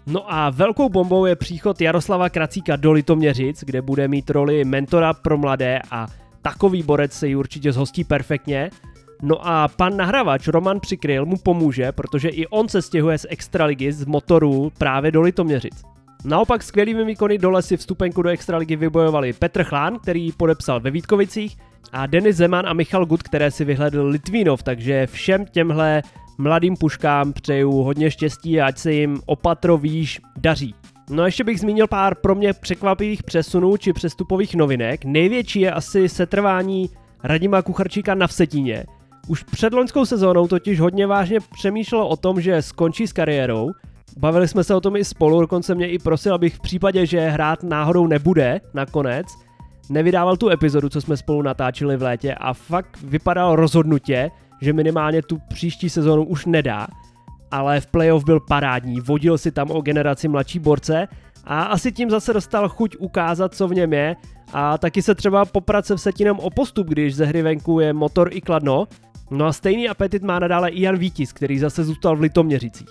No 0.07 0.33
a 0.33 0.49
velkou 0.49 0.89
bombou 0.89 1.25
je 1.25 1.35
příchod 1.35 1.81
Jaroslava 1.81 2.29
Kracíka 2.29 2.75
do 2.75 2.91
Litoměřic, 2.91 3.63
kde 3.63 3.81
bude 3.81 4.07
mít 4.07 4.29
roli 4.29 4.65
mentora 4.65 5.13
pro 5.13 5.37
mladé 5.37 5.79
a 5.91 6.07
takový 6.41 6.83
borec 6.83 7.13
se 7.13 7.27
ji 7.27 7.35
určitě 7.35 7.71
zhostí 7.71 8.03
perfektně. 8.03 8.69
No 9.21 9.47
a 9.47 9.67
pan 9.67 9.97
nahravač 9.97 10.47
Roman 10.47 10.79
Přikryl 10.79 11.25
mu 11.25 11.37
pomůže, 11.37 11.91
protože 11.91 12.29
i 12.29 12.47
on 12.47 12.69
se 12.69 12.81
stěhuje 12.81 13.17
z 13.17 13.25
Extraligy 13.29 13.91
z 13.91 14.05
motoru 14.05 14.71
právě 14.77 15.11
do 15.11 15.21
Litoměřic. 15.21 15.83
Naopak 16.25 16.63
skvělými 16.63 17.05
výkony 17.05 17.37
dole 17.37 17.61
si 17.61 17.77
vstupenku 17.77 18.21
do 18.21 18.29
Extraligy 18.29 18.75
vybojovali 18.75 19.33
Petr 19.33 19.63
Chlán, 19.63 19.99
který 19.99 20.31
podepsal 20.31 20.79
ve 20.79 20.91
Vítkovicích, 20.91 21.57
a 21.91 22.05
Denis 22.05 22.35
Zeman 22.35 22.67
a 22.67 22.73
Michal 22.73 23.05
Gut, 23.05 23.23
které 23.23 23.51
si 23.51 23.65
vyhledl 23.65 24.07
Litvínov, 24.07 24.63
takže 24.63 25.07
všem 25.07 25.45
těmhle 25.45 26.03
mladým 26.37 26.77
puškám 26.77 27.33
přeju 27.33 27.71
hodně 27.71 28.11
štěstí 28.11 28.61
a 28.61 28.65
ať 28.65 28.77
se 28.77 28.93
jim 28.93 29.21
opatro 29.25 29.77
výš 29.77 30.21
daří. 30.37 30.75
No 31.09 31.23
a 31.23 31.25
ještě 31.25 31.43
bych 31.43 31.59
zmínil 31.59 31.87
pár 31.87 32.15
pro 32.15 32.35
mě 32.35 32.53
překvapivých 32.53 33.23
přesunů 33.23 33.77
či 33.77 33.93
přestupových 33.93 34.55
novinek. 34.55 35.05
Největší 35.05 35.59
je 35.59 35.71
asi 35.71 36.09
setrvání 36.09 36.89
Radima 37.23 37.61
Kucharčíka 37.61 38.15
na 38.15 38.27
Vsetíně. 38.27 38.85
Už 39.29 39.43
před 39.43 39.73
loňskou 39.73 40.05
sezónou 40.05 40.47
totiž 40.47 40.79
hodně 40.79 41.07
vážně 41.07 41.39
přemýšlel 41.39 42.03
o 42.03 42.17
tom, 42.17 42.41
že 42.41 42.61
skončí 42.61 43.07
s 43.07 43.13
kariérou. 43.13 43.71
Bavili 44.17 44.47
jsme 44.47 44.63
se 44.63 44.75
o 44.75 44.81
tom 44.81 44.95
i 44.95 45.05
spolu, 45.05 45.41
dokonce 45.41 45.75
mě 45.75 45.87
i 45.87 45.99
prosil, 45.99 46.33
abych 46.33 46.55
v 46.55 46.59
případě, 46.59 47.05
že 47.05 47.29
hrát 47.29 47.63
náhodou 47.63 48.07
nebude 48.07 48.61
nakonec, 48.73 49.27
nevydával 49.89 50.37
tu 50.37 50.49
epizodu, 50.49 50.89
co 50.89 51.01
jsme 51.01 51.17
spolu 51.17 51.41
natáčeli 51.41 51.97
v 51.97 52.01
létě 52.01 52.33
a 52.33 52.53
fakt 52.53 52.97
vypadal 53.03 53.55
rozhodnutě, 53.55 54.31
že 54.61 54.73
minimálně 54.73 55.21
tu 55.21 55.37
příští 55.49 55.89
sezónu 55.89 56.25
už 56.25 56.45
nedá, 56.45 56.87
ale 57.51 57.81
v 57.81 57.87
playoff 57.87 58.25
byl 58.25 58.39
parádní, 58.39 59.01
vodil 59.01 59.37
si 59.37 59.51
tam 59.51 59.71
o 59.71 59.81
generaci 59.81 60.27
mladší 60.27 60.59
borce 60.59 61.07
a 61.43 61.61
asi 61.61 61.91
tím 61.91 62.09
zase 62.09 62.33
dostal 62.33 62.69
chuť 62.69 62.95
ukázat, 62.99 63.55
co 63.55 63.67
v 63.67 63.73
něm 63.73 63.93
je 63.93 64.15
a 64.53 64.77
taky 64.77 65.01
se 65.01 65.15
třeba 65.15 65.45
poprat 65.45 65.85
se 65.85 65.95
Vsetinem 65.95 66.39
o 66.39 66.49
postup, 66.49 66.87
když 66.87 67.15
ze 67.15 67.25
hry 67.25 67.41
venku 67.41 67.79
je 67.79 67.93
motor 67.93 68.29
i 68.31 68.41
kladno. 68.41 68.87
No 69.31 69.45
a 69.45 69.53
stejný 69.53 69.89
apetit 69.89 70.23
má 70.23 70.39
nadále 70.39 70.69
i 70.69 70.81
Jan 70.81 70.97
Vítis, 70.97 71.33
který 71.33 71.59
zase 71.59 71.83
zůstal 71.83 72.15
v 72.15 72.21
Litoměřicích. 72.21 72.89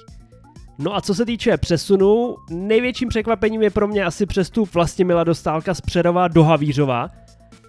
No 0.79 0.97
a 0.97 1.01
co 1.01 1.15
se 1.15 1.27
týče 1.27 1.57
přesunu, 1.57 2.37
největším 2.51 3.09
překvapením 3.09 3.63
je 3.63 3.71
pro 3.71 3.89
mě 3.89 4.05
asi 4.05 4.27
přestup 4.27 4.75
Vlastimila 4.75 5.25
Dostálka 5.25 5.75
z 5.75 5.81
Přerova 5.81 6.29
do 6.29 6.45
Havířova. 6.45 7.11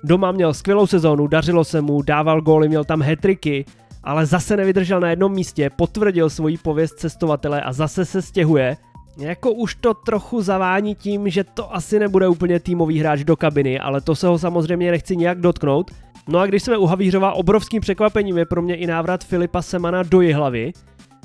Doma 0.04 0.32
měl 0.32 0.54
skvělou 0.54 0.88
sezónu, 0.88 1.28
dařilo 1.28 1.64
se 1.64 1.82
mu, 1.82 2.02
dával 2.02 2.42
góly, 2.42 2.68
měl 2.68 2.84
tam 2.84 3.02
hetriky, 3.02 3.66
ale 4.04 4.26
zase 4.26 4.58
nevydržel 4.58 5.00
na 5.00 5.10
jednom 5.10 5.32
místě, 5.32 5.70
potvrdil 5.70 6.30
svoji 6.30 6.58
pověst 6.58 7.00
cestovatele 7.00 7.62
a 7.62 7.74
zase 7.74 8.06
se 8.06 8.22
stěhuje. 8.22 8.78
Jako 9.18 9.52
už 9.52 9.76
to 9.76 9.94
trochu 9.94 10.42
zavání 10.42 10.96
tím, 10.96 11.30
že 11.30 11.44
to 11.44 11.76
asi 11.76 12.00
nebude 12.00 12.28
úplně 12.28 12.60
týmový 12.60 13.00
hráč 13.00 13.24
do 13.24 13.36
kabiny, 13.36 13.80
ale 13.80 14.02
to 14.02 14.16
se 14.16 14.28
ho 14.28 14.40
samozřejmě 14.40 14.92
nechci 14.92 15.18
nějak 15.18 15.42
dotknout. 15.42 15.92
No 16.32 16.40
a 16.40 16.46
když 16.46 16.64
jsme 16.64 16.78
u 16.78 16.86
Havířova, 16.86 17.34
obrovským 17.34 17.82
překvapením 17.82 18.38
je 18.38 18.46
pro 18.46 18.62
mě 18.62 18.76
i 18.76 18.88
návrat 18.88 19.24
Filipa 19.24 19.62
Semana 19.62 20.04
do 20.04 20.22
Jihlavy. 20.22 20.72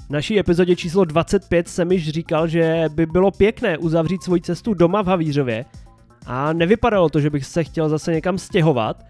V 0.06 0.10
naší 0.10 0.38
epizodě 0.38 0.76
číslo 0.76 1.04
25 1.04 1.68
jsem 1.68 1.92
již 1.92 2.08
říkal, 2.08 2.48
že 2.48 2.84
by 2.94 3.06
bylo 3.06 3.30
pěkné 3.30 3.78
uzavřít 3.78 4.22
svoji 4.22 4.40
cestu 4.40 4.74
doma 4.74 5.02
v 5.02 5.06
Havířově 5.06 5.64
a 6.26 6.52
nevypadalo 6.52 7.08
to, 7.08 7.20
že 7.20 7.30
bych 7.30 7.46
se 7.46 7.64
chtěl 7.64 7.88
zase 7.88 8.12
někam 8.12 8.38
stěhovat, 8.38 9.04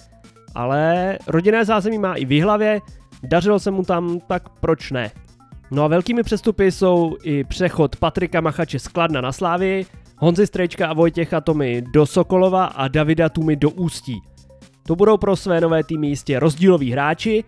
ale 0.54 1.18
rodinné 1.26 1.64
zázemí 1.64 1.98
má 1.98 2.14
i 2.14 2.24
v 2.24 2.32
Jihlavě, 2.32 2.80
dařilo 3.22 3.58
se 3.58 3.70
mu 3.70 3.82
tam, 3.82 4.20
tak 4.20 4.48
proč 4.48 4.90
ne? 4.90 5.10
No 5.70 5.84
a 5.84 5.88
velkými 5.88 6.22
přestupy 6.22 6.72
jsou 6.72 7.16
i 7.22 7.44
přechod 7.44 7.96
Patrika 7.96 8.40
Machače 8.40 8.78
z 8.78 8.88
Kladna 8.88 9.20
na 9.20 9.32
Slávy, 9.32 9.86
Honzy 10.18 10.46
Strejčka 10.46 10.88
a 10.88 10.92
Vojtěcha 10.92 11.40
Tomy 11.40 11.82
do 11.92 12.06
Sokolova 12.06 12.64
a 12.64 12.88
Davida 12.88 13.28
Tumy 13.28 13.56
do 13.56 13.70
Ústí. 13.70 14.22
To 14.86 14.96
budou 14.96 15.16
pro 15.16 15.36
své 15.36 15.60
nové 15.60 15.84
týmy 15.84 16.06
jistě 16.06 16.40
rozdíloví 16.40 16.92
hráči 16.92 17.44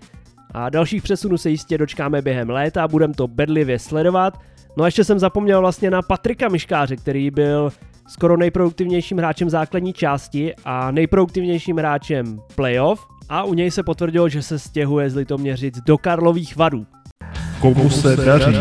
a 0.55 0.71
dalších 0.71 1.03
přesunů 1.03 1.39
se 1.39 1.51
jistě 1.51 1.79
dočkáme 1.79 2.23
během 2.23 2.51
léta 2.51 2.85
a 2.85 2.89
budeme 2.89 3.15
to 3.15 3.29
bedlivě 3.29 3.79
sledovat. 3.79 4.39
No 4.77 4.85
a 4.85 4.87
ještě 4.87 5.05
jsem 5.05 5.19
zapomněl 5.19 5.61
vlastně 5.61 5.91
na 5.91 6.03
Patrika 6.03 6.49
Miškáře, 6.49 6.97
který 6.97 7.31
byl 7.31 7.71
skoro 8.09 8.37
nejproduktivnějším 8.37 9.19
hráčem 9.19 9.51
základní 9.51 9.93
části 9.93 10.55
a 10.65 10.91
nejproduktivnějším 10.91 11.77
hráčem 11.77 12.41
playoff 12.55 13.07
a 13.29 13.45
u 13.45 13.55
něj 13.55 13.71
se 13.71 13.83
potvrdilo, 13.83 14.29
že 14.29 14.43
se 14.43 14.59
stěhuje 14.59 15.11
z 15.11 15.15
Litoměřic 15.15 15.75
do 15.87 15.99
Karlových 15.99 16.57
vadů. 16.57 16.87
Komu 17.61 17.91
se 17.91 18.17
daří? 18.17 18.57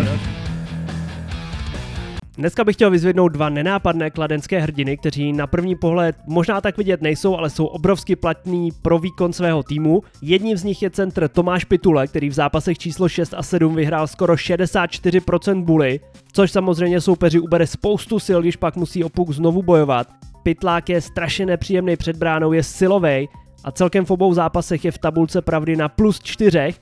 Dneska 2.38 2.64
bych 2.64 2.76
chtěl 2.76 2.92
vyzvednout 2.92 3.28
dva 3.30 3.50
nenápadné 3.50 4.10
kladenské 4.10 4.60
hrdiny, 4.60 4.98
kteří 4.98 5.34
na 5.34 5.48
první 5.48 5.76
pohled 5.76 6.16
možná 6.28 6.62
tak 6.62 6.78
vidět 6.78 7.02
nejsou, 7.02 7.38
ale 7.38 7.50
jsou 7.50 7.66
obrovsky 7.66 8.16
platní 8.16 8.70
pro 8.82 9.00
výkon 9.00 9.34
svého 9.34 9.64
týmu. 9.64 10.04
Jedním 10.22 10.58
z 10.58 10.64
nich 10.64 10.82
je 10.82 10.90
centr 10.90 11.28
Tomáš 11.28 11.64
Pitule, 11.64 12.08
který 12.08 12.30
v 12.30 12.34
zápasech 12.34 12.78
číslo 12.78 13.10
6 13.10 13.34
a 13.34 13.44
7 13.44 13.76
vyhrál 13.76 14.08
skoro 14.08 14.34
64% 14.34 15.64
buly, 15.64 16.00
což 16.32 16.52
samozřejmě 16.52 17.02
soupeři 17.02 17.40
ubere 17.40 17.68
spoustu 17.68 18.20
sil, 18.26 18.40
když 18.42 18.56
pak 18.56 18.76
musí 18.76 19.04
o 19.04 19.10
puk 19.10 19.32
znovu 19.32 19.64
bojovat. 19.64 20.08
Pitlák 20.44 20.90
je 20.90 21.02
strašně 21.02 21.46
nepříjemný 21.46 21.96
před 21.96 22.18
bránou, 22.18 22.54
je 22.54 22.64
silovej 22.64 23.28
a 23.64 23.72
celkem 23.72 24.06
v 24.06 24.12
obou 24.12 24.34
zápasech 24.34 24.86
je 24.86 24.92
v 24.92 24.98
tabulce 24.98 25.42
pravdy 25.42 25.76
na 25.76 25.90
plus 25.90 26.20
čtyřech, 26.20 26.80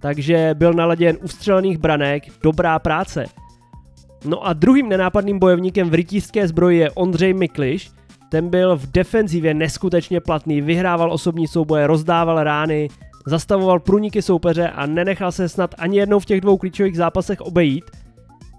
takže 0.00 0.50
byl 0.54 0.72
naladěn 0.72 1.18
u 1.24 1.28
střelených 1.28 1.78
branek, 1.78 2.22
dobrá 2.42 2.78
práce. 2.78 3.24
No 4.24 4.46
a 4.46 4.52
druhým 4.52 4.88
nenápadným 4.88 5.38
bojovníkem 5.38 5.90
v 5.90 5.94
rytířské 5.94 6.48
zbroji 6.48 6.78
je 6.78 6.90
Ondřej 6.90 7.34
Mikliš, 7.34 7.90
ten 8.28 8.48
byl 8.48 8.76
v 8.76 8.86
defenzivě 8.86 9.54
neskutečně 9.54 10.20
platný, 10.20 10.60
vyhrával 10.60 11.12
osobní 11.12 11.46
souboje, 11.46 11.86
rozdával 11.86 12.44
rány, 12.44 12.88
zastavoval 13.26 13.80
průniky 13.80 14.22
soupeře 14.22 14.68
a 14.68 14.86
nenechal 14.86 15.32
se 15.32 15.48
snad 15.48 15.74
ani 15.78 15.98
jednou 15.98 16.18
v 16.18 16.24
těch 16.24 16.40
dvou 16.40 16.56
klíčových 16.56 16.96
zápasech 16.96 17.40
obejít. 17.40 17.84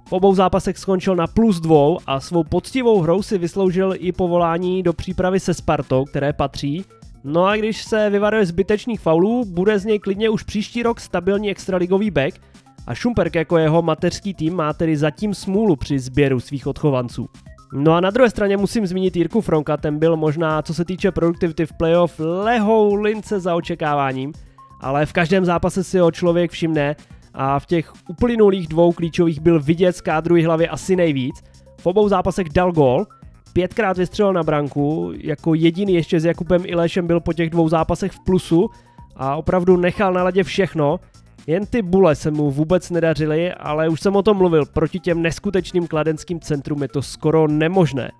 V 0.07 0.13
obou 0.13 0.35
zápasech 0.35 0.77
skončil 0.77 1.15
na 1.15 1.27
plus 1.27 1.59
dvou 1.59 1.97
a 2.07 2.19
svou 2.19 2.43
poctivou 2.43 3.01
hrou 3.01 3.21
si 3.21 3.37
vysloužil 3.37 3.93
i 3.97 4.11
povolání 4.11 4.83
do 4.83 4.93
přípravy 4.93 5.39
se 5.39 5.53
Spartou, 5.53 6.05
které 6.05 6.33
patří. 6.33 6.85
No 7.23 7.45
a 7.45 7.55
když 7.55 7.83
se 7.83 8.09
vyvaruje 8.09 8.45
zbytečných 8.45 8.99
faulů, 8.99 9.45
bude 9.45 9.79
z 9.79 9.85
něj 9.85 9.99
klidně 9.99 10.29
už 10.29 10.43
příští 10.43 10.83
rok 10.83 10.99
stabilní 10.99 11.49
extraligový 11.49 12.11
back 12.11 12.39
a 12.87 12.95
Šumperk 12.95 13.35
jako 13.35 13.57
jeho 13.57 13.81
mateřský 13.81 14.33
tým 14.33 14.55
má 14.55 14.73
tedy 14.73 14.97
zatím 14.97 15.33
smůlu 15.33 15.75
při 15.75 15.99
sběru 15.99 16.39
svých 16.39 16.67
odchovanců. 16.67 17.29
No 17.73 17.93
a 17.93 18.01
na 18.01 18.09
druhé 18.09 18.29
straně 18.29 18.57
musím 18.57 18.87
zmínit 18.87 19.15
Jirku 19.15 19.41
Fronka, 19.41 19.77
ten 19.77 19.99
byl 19.99 20.17
možná, 20.17 20.61
co 20.61 20.73
se 20.73 20.85
týče 20.85 21.11
produktivity 21.11 21.65
v 21.65 21.73
playoff, 21.73 22.19
lehou 22.19 22.95
lince 22.95 23.39
za 23.39 23.55
očekáváním, 23.55 24.33
ale 24.81 25.05
v 25.05 25.13
každém 25.13 25.45
zápase 25.45 25.83
si 25.83 25.99
ho 25.99 26.11
člověk 26.11 26.51
všimne 26.51 26.95
a 27.33 27.59
v 27.59 27.65
těch 27.65 27.93
uplynulých 28.09 28.67
dvou 28.67 28.91
klíčových 28.91 29.39
byl 29.39 29.61
vidět 29.61 29.95
z 29.95 30.01
kádru 30.01 30.43
hlavy 30.43 30.69
asi 30.69 30.95
nejvíc. 30.95 31.43
V 31.81 31.85
obou 31.85 32.09
zápasech 32.09 32.49
dal 32.49 32.71
gól, 32.71 33.05
pětkrát 33.53 33.97
vystřelil 33.97 34.33
na 34.33 34.43
branku, 34.43 35.11
jako 35.15 35.53
jediný 35.53 35.93
ještě 35.93 36.19
s 36.19 36.25
Jakubem 36.25 36.63
Ilešem 36.65 37.07
byl 37.07 37.19
po 37.19 37.33
těch 37.33 37.49
dvou 37.49 37.69
zápasech 37.69 38.11
v 38.11 38.23
plusu 38.25 38.69
a 39.15 39.35
opravdu 39.35 39.77
nechal 39.77 40.13
na 40.13 40.23
ledě 40.23 40.43
všechno, 40.43 40.99
jen 41.47 41.65
ty 41.65 41.81
bule 41.81 42.15
se 42.15 42.31
mu 42.31 42.51
vůbec 42.51 42.89
nedařily, 42.89 43.53
ale 43.53 43.89
už 43.89 44.01
jsem 44.01 44.15
o 44.15 44.23
tom 44.23 44.37
mluvil, 44.37 44.65
proti 44.65 44.99
těm 44.99 45.21
neskutečným 45.21 45.87
kladenským 45.87 46.39
centrum 46.39 46.81
je 46.81 46.87
to 46.87 47.01
skoro 47.01 47.47
nemožné. 47.47 48.11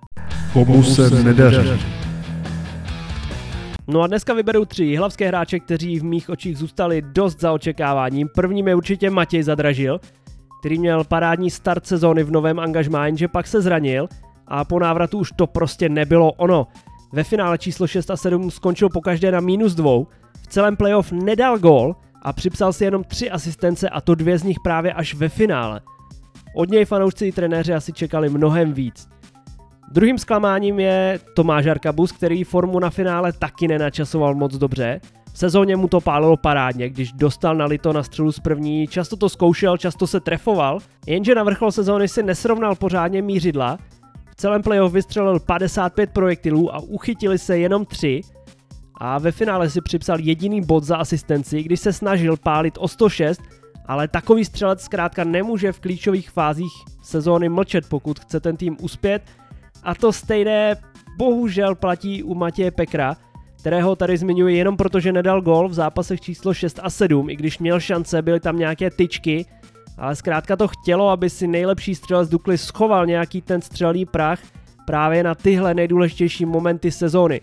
Komu 0.52 0.82
se 0.82 1.22
nedaří? 1.22 1.68
No 3.88 4.02
a 4.02 4.06
dneska 4.06 4.34
vyberu 4.34 4.64
tři 4.64 4.96
hlavské 4.96 5.28
hráče, 5.28 5.60
kteří 5.60 5.98
v 5.98 6.04
mých 6.04 6.30
očích 6.30 6.58
zůstali 6.58 7.02
dost 7.02 7.40
za 7.40 7.52
očekáváním. 7.52 8.28
Prvním 8.34 8.68
je 8.68 8.74
určitě 8.74 9.10
Matěj 9.10 9.42
Zadražil, 9.42 10.00
který 10.60 10.78
měl 10.78 11.04
parádní 11.04 11.50
start 11.50 11.86
sezóny 11.86 12.22
v 12.22 12.30
novém 12.30 12.60
angažmá, 12.60 13.06
jenže 13.06 13.28
pak 13.28 13.46
se 13.46 13.60
zranil 13.60 14.08
a 14.46 14.64
po 14.64 14.78
návratu 14.78 15.18
už 15.18 15.32
to 15.36 15.46
prostě 15.46 15.88
nebylo 15.88 16.32
ono. 16.32 16.66
Ve 17.12 17.24
finále 17.24 17.58
číslo 17.58 17.86
6 17.86 18.10
a 18.10 18.16
7 18.16 18.50
skončil 18.50 18.88
po 18.88 19.00
každé 19.00 19.32
na 19.32 19.40
minus 19.40 19.74
dvou, 19.74 20.06
v 20.42 20.46
celém 20.46 20.76
playoff 20.76 21.12
nedal 21.12 21.58
gól 21.58 21.96
a 22.22 22.32
připsal 22.32 22.72
si 22.72 22.84
jenom 22.84 23.04
tři 23.04 23.30
asistence 23.30 23.88
a 23.88 24.00
to 24.00 24.14
dvě 24.14 24.38
z 24.38 24.42
nich 24.42 24.56
právě 24.64 24.92
až 24.92 25.14
ve 25.14 25.28
finále. 25.28 25.80
Od 26.54 26.70
něj 26.70 26.84
fanoušci 26.84 27.26
i 27.26 27.32
trenéři 27.32 27.74
asi 27.74 27.92
čekali 27.92 28.28
mnohem 28.28 28.72
víc. 28.72 29.08
Druhým 29.92 30.18
zklamáním 30.18 30.80
je 30.80 31.20
Tomáš 31.34 31.66
Arkabus, 31.66 32.12
který 32.12 32.44
formu 32.44 32.78
na 32.78 32.90
finále 32.90 33.32
taky 33.32 33.68
nenačasoval 33.68 34.34
moc 34.34 34.56
dobře. 34.56 35.00
V 35.32 35.38
sezóně 35.38 35.76
mu 35.76 35.88
to 35.88 36.00
pálilo 36.00 36.36
parádně, 36.36 36.88
když 36.88 37.12
dostal 37.12 37.56
na 37.56 37.64
lito 37.64 37.92
na 37.92 38.02
střelu 38.02 38.32
z 38.32 38.40
první, 38.40 38.86
často 38.86 39.16
to 39.16 39.28
zkoušel, 39.28 39.76
často 39.76 40.06
se 40.06 40.20
trefoval, 40.20 40.78
jenže 41.06 41.34
na 41.34 41.42
vrchol 41.42 41.72
sezóny 41.72 42.08
si 42.08 42.22
nesrovnal 42.22 42.74
pořádně 42.74 43.22
mířidla, 43.22 43.78
v 44.30 44.34
celém 44.36 44.62
playoff 44.62 44.92
vystřelil 44.92 45.40
55 45.40 46.10
projektilů 46.10 46.74
a 46.74 46.78
uchytili 46.78 47.38
se 47.38 47.58
jenom 47.58 47.84
3 47.84 48.20
a 48.98 49.18
ve 49.18 49.32
finále 49.32 49.70
si 49.70 49.80
připsal 49.80 50.20
jediný 50.20 50.60
bod 50.60 50.84
za 50.84 50.96
asistenci, 50.96 51.62
když 51.62 51.80
se 51.80 51.92
snažil 51.92 52.36
pálit 52.36 52.74
o 52.78 52.88
106, 52.88 53.40
ale 53.86 54.08
takový 54.08 54.44
střelec 54.44 54.82
zkrátka 54.82 55.24
nemůže 55.24 55.72
v 55.72 55.80
klíčových 55.80 56.30
fázích 56.30 56.72
sezóny 57.02 57.48
mlčet, 57.48 57.88
pokud 57.88 58.18
chce 58.18 58.40
ten 58.40 58.56
tým 58.56 58.76
uspět 58.80 59.22
a 59.82 59.94
to 59.94 60.12
stejné 60.12 60.76
bohužel 61.18 61.74
platí 61.74 62.22
u 62.22 62.34
Matěje 62.34 62.70
Pekra, 62.70 63.16
kterého 63.60 63.96
tady 63.96 64.16
zmiňuji 64.16 64.56
jenom 64.56 64.76
proto, 64.76 65.00
že 65.00 65.12
nedal 65.12 65.42
gol 65.42 65.68
v 65.68 65.74
zápasech 65.74 66.20
číslo 66.20 66.54
6 66.54 66.80
a 66.82 66.90
7, 66.90 67.30
i 67.30 67.36
když 67.36 67.58
měl 67.58 67.80
šance, 67.80 68.22
byly 68.22 68.40
tam 68.40 68.58
nějaké 68.58 68.90
tyčky, 68.90 69.46
ale 69.98 70.16
zkrátka 70.16 70.56
to 70.56 70.68
chtělo, 70.68 71.08
aby 71.08 71.30
si 71.30 71.46
nejlepší 71.46 71.94
střelec 71.94 72.28
Dukly 72.28 72.58
schoval 72.58 73.06
nějaký 73.06 73.42
ten 73.42 73.62
střelný 73.62 74.06
prach 74.06 74.40
právě 74.86 75.22
na 75.22 75.34
tyhle 75.34 75.74
nejdůležitější 75.74 76.46
momenty 76.46 76.90
sezóny. 76.90 77.40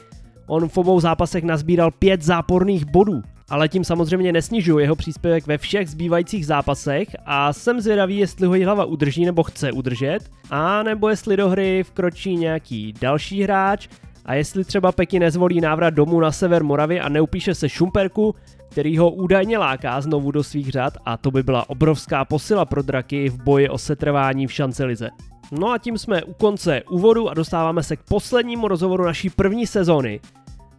On 0.47 0.67
v 0.67 0.77
obou 0.77 0.99
zápasech 0.99 1.43
nazbíral 1.43 1.91
pět 1.91 2.21
záporných 2.21 2.85
bodů, 2.85 3.21
ale 3.49 3.69
tím 3.69 3.83
samozřejmě 3.83 4.31
nesnižuje 4.31 4.83
jeho 4.83 4.95
příspěvek 4.95 5.47
ve 5.47 5.57
všech 5.57 5.89
zbývajících 5.89 6.45
zápasech 6.45 7.07
a 7.25 7.53
jsem 7.53 7.81
zvědavý, 7.81 8.17
jestli 8.17 8.47
ho 8.47 8.65
hlava 8.65 8.85
udrží 8.85 9.25
nebo 9.25 9.43
chce 9.43 9.71
udržet, 9.71 10.19
a 10.49 10.83
nebo 10.83 11.09
jestli 11.09 11.37
do 11.37 11.49
hry 11.49 11.83
vkročí 11.83 12.35
nějaký 12.35 12.93
další 13.01 13.43
hráč 13.43 13.87
a 14.25 14.33
jestli 14.33 14.63
třeba 14.63 14.91
Peky 14.91 15.19
nezvolí 15.19 15.61
návrat 15.61 15.89
domů 15.89 16.19
na 16.19 16.31
sever 16.31 16.63
Moravy 16.63 16.99
a 16.99 17.09
neupíše 17.09 17.55
se 17.55 17.69
Šumperku, 17.69 18.35
který 18.69 18.97
ho 18.97 19.11
údajně 19.11 19.57
láká 19.57 20.01
znovu 20.01 20.31
do 20.31 20.43
svých 20.43 20.69
řad 20.69 20.93
a 21.05 21.17
to 21.17 21.31
by 21.31 21.43
byla 21.43 21.69
obrovská 21.69 22.25
posila 22.25 22.65
pro 22.65 22.81
draky 22.81 23.29
v 23.29 23.43
boji 23.43 23.69
o 23.69 23.77
setrvání 23.77 24.47
v 24.47 24.53
šance 24.53 24.85
lize. 24.85 25.09
No 25.51 25.71
a 25.71 25.77
tím 25.77 25.97
jsme 25.97 26.23
u 26.23 26.33
konce 26.33 26.81
úvodu 26.89 27.29
a 27.29 27.33
dostáváme 27.33 27.83
se 27.83 27.95
k 27.95 28.03
poslednímu 28.03 28.67
rozhovoru 28.67 29.03
naší 29.03 29.29
první 29.29 29.67
sezóny. 29.67 30.19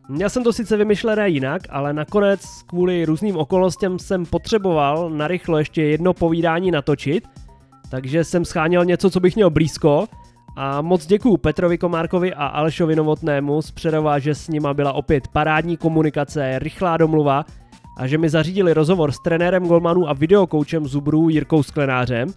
Měl 0.08 0.30
jsem 0.30 0.44
to 0.44 0.52
sice 0.52 0.76
vymyšlené 0.76 1.28
jinak, 1.28 1.62
ale 1.70 1.92
nakonec 1.92 2.40
kvůli 2.66 3.04
různým 3.04 3.36
okolnostem 3.36 3.98
jsem 3.98 4.26
potřeboval 4.26 5.10
narychlo 5.10 5.58
ještě 5.58 5.82
jedno 5.82 6.14
povídání 6.14 6.70
natočit, 6.70 7.28
takže 7.90 8.24
jsem 8.24 8.44
scháněl 8.44 8.84
něco, 8.84 9.10
co 9.10 9.20
bych 9.20 9.36
měl 9.36 9.50
blízko 9.50 10.06
a 10.56 10.80
moc 10.82 11.06
děkuju 11.06 11.36
Petrovi 11.36 11.78
Komárkovi 11.78 12.34
a 12.34 12.46
Alešovi 12.46 12.96
Novotnému 12.96 13.62
z 13.62 13.70
Přerova, 13.70 14.18
že 14.18 14.34
s 14.34 14.48
nima 14.48 14.74
byla 14.74 14.92
opět 14.92 15.28
parádní 15.28 15.76
komunikace, 15.76 16.58
rychlá 16.58 16.96
domluva 16.96 17.44
a 17.96 18.06
že 18.06 18.18
mi 18.18 18.28
zařídili 18.28 18.74
rozhovor 18.74 19.12
s 19.12 19.18
trenérem 19.18 19.66
golmanů 19.66 20.08
a 20.08 20.12
videokoučem 20.12 20.86
Zubrů 20.86 21.28
Jirkou 21.28 21.62
Sklenářem. 21.62 22.28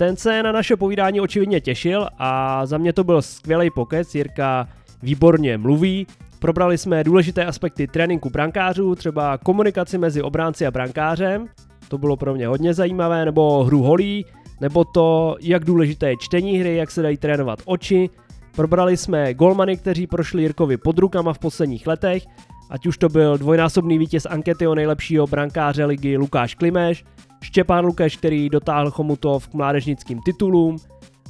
Ten 0.00 0.16
se 0.16 0.42
na 0.42 0.52
naše 0.52 0.76
povídání 0.76 1.20
očividně 1.20 1.60
těšil 1.60 2.08
a 2.18 2.66
za 2.66 2.78
mě 2.78 2.92
to 2.92 3.04
byl 3.04 3.22
skvělý 3.22 3.70
pokec, 3.70 4.14
Jirka 4.14 4.68
výborně 5.02 5.58
mluví, 5.58 6.06
Probrali 6.38 6.78
jsme 6.78 7.04
důležité 7.04 7.44
aspekty 7.44 7.86
tréninku 7.86 8.30
brankářů, 8.30 8.94
třeba 8.94 9.38
komunikaci 9.38 9.98
mezi 9.98 10.22
obránci 10.22 10.66
a 10.66 10.70
brankářem, 10.70 11.46
to 11.88 11.98
bylo 11.98 12.16
pro 12.16 12.34
mě 12.34 12.46
hodně 12.46 12.74
zajímavé, 12.74 13.24
nebo 13.24 13.64
hru 13.64 13.82
holí, 13.82 14.26
nebo 14.60 14.84
to, 14.84 15.36
jak 15.40 15.64
důležité 15.64 16.08
je 16.08 16.16
čtení 16.16 16.58
hry, 16.58 16.76
jak 16.76 16.90
se 16.90 17.02
dají 17.02 17.16
trénovat 17.16 17.58
oči. 17.64 18.10
Probrali 18.56 18.96
jsme 18.96 19.34
golmany, 19.34 19.76
kteří 19.76 20.06
prošli 20.06 20.42
Jirkovi 20.42 20.76
pod 20.76 20.98
rukama 20.98 21.32
v 21.32 21.38
posledních 21.38 21.86
letech, 21.86 22.22
ať 22.70 22.86
už 22.86 22.98
to 22.98 23.08
byl 23.08 23.38
dvojnásobný 23.38 23.98
vítěz 23.98 24.26
ankety 24.26 24.66
o 24.66 24.74
nejlepšího 24.74 25.26
brankáře 25.26 25.84
ligy 25.84 26.16
Lukáš 26.16 26.54
Klimeš, 26.54 27.04
Štěpán 27.42 27.84
Lukeš, 27.84 28.16
který 28.16 28.48
dotáhl 28.48 28.90
Chomutov 28.90 29.48
k 29.48 29.54
mládežnickým 29.54 30.20
titulům, 30.22 30.76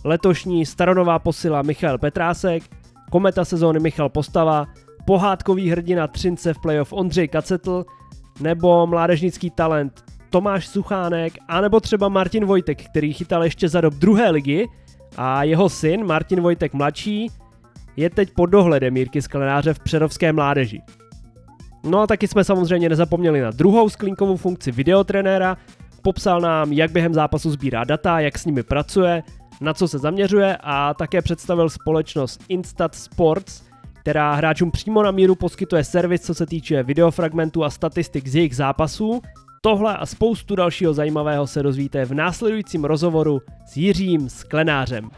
letošní 0.05 0.67
staronová 0.67 1.19
posila 1.19 1.63
Michal 1.63 1.99
Petrásek, 1.99 2.63
kometa 3.11 3.45
sezóny 3.45 3.81
Michal 3.81 4.09
Postava, 4.09 4.67
pohádkový 5.07 5.71
hrdina 5.71 6.07
Třince 6.07 6.55
v 6.55 6.59
playoff 6.59 6.93
Ondřej 6.93 7.29
Kacetl, 7.29 7.85
nebo 8.41 8.87
mládežnický 8.87 9.51
talent 9.51 10.05
Tomáš 10.31 10.69
Suchánek, 10.69 11.33
anebo 11.49 11.81
třeba 11.81 12.09
Martin 12.09 12.45
Vojtek, 12.45 12.85
který 12.85 13.13
chytal 13.13 13.45
ještě 13.45 13.69
za 13.69 13.81
dob 13.81 13.95
druhé 13.95 14.31
ligy 14.31 14.69
a 15.17 15.45
jeho 15.45 15.69
syn 15.69 16.07
Martin 16.07 16.41
Vojtek 16.41 16.75
mladší 16.75 17.31
je 17.97 18.11
teď 18.11 18.31
pod 18.35 18.47
dohledem 18.47 18.95
Mírky 18.95 19.23
Sklenáře 19.23 19.75
v 19.75 19.81
Přerovské 19.81 20.33
mládeži. 20.33 20.83
No 21.85 22.01
a 22.01 22.07
taky 22.07 22.29
jsme 22.29 22.45
samozřejmě 22.45 22.89
nezapomněli 22.89 23.41
na 23.41 23.51
druhou 23.51 23.89
sklinkovou 23.89 24.37
funkci 24.37 24.73
videotrenéra, 24.73 25.57
popsal 26.03 26.41
nám, 26.41 26.73
jak 26.73 26.91
během 26.91 27.15
zápasu 27.15 27.51
sbírá 27.51 27.85
data, 27.85 28.21
jak 28.21 28.39
s 28.39 28.47
nimi 28.47 28.63
pracuje, 28.63 29.23
na 29.61 29.75
co 29.75 29.89
se 29.89 29.99
zaměřuje 29.99 30.59
a 30.61 30.95
také 30.95 31.23
představil 31.23 31.71
společnost 31.71 32.45
Instat 32.49 32.95
Sports, 32.95 33.63
která 34.01 34.35
hráčům 34.35 34.71
přímo 34.71 35.03
na 35.03 35.11
míru 35.11 35.35
poskytuje 35.35 35.85
servis, 35.85 36.23
co 36.23 36.35
se 36.35 36.47
týče 36.47 36.83
videofragmentů 36.83 37.65
a 37.65 37.71
statistik 37.71 38.29
z 38.29 38.35
jejich 38.35 38.57
zápasů. 38.57 39.21
Tohle 39.63 39.97
a 39.97 40.07
spoustu 40.07 40.57
dalšího 40.57 40.95
zajímavého 40.95 41.47
se 41.47 41.63
dozvíte 41.63 42.05
v 42.05 42.15
následujícím 42.15 42.85
rozhovoru 42.85 43.41
s 43.67 43.77
Jiřím 43.77 44.29
Sklenářem. 44.29 45.11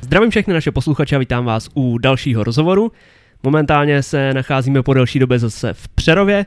Zdravím 0.00 0.30
všechny 0.30 0.54
naše 0.54 0.72
posluchače 0.72 1.16
a 1.16 1.18
vítám 1.18 1.44
vás 1.44 1.68
u 1.74 1.98
dalšího 1.98 2.44
rozhovoru. 2.44 2.92
Momentálně 3.42 4.02
se 4.02 4.34
nacházíme 4.34 4.82
po 4.82 4.94
delší 4.94 5.18
době 5.18 5.38
zase 5.38 5.72
v 5.72 5.88
Přerově 5.88 6.44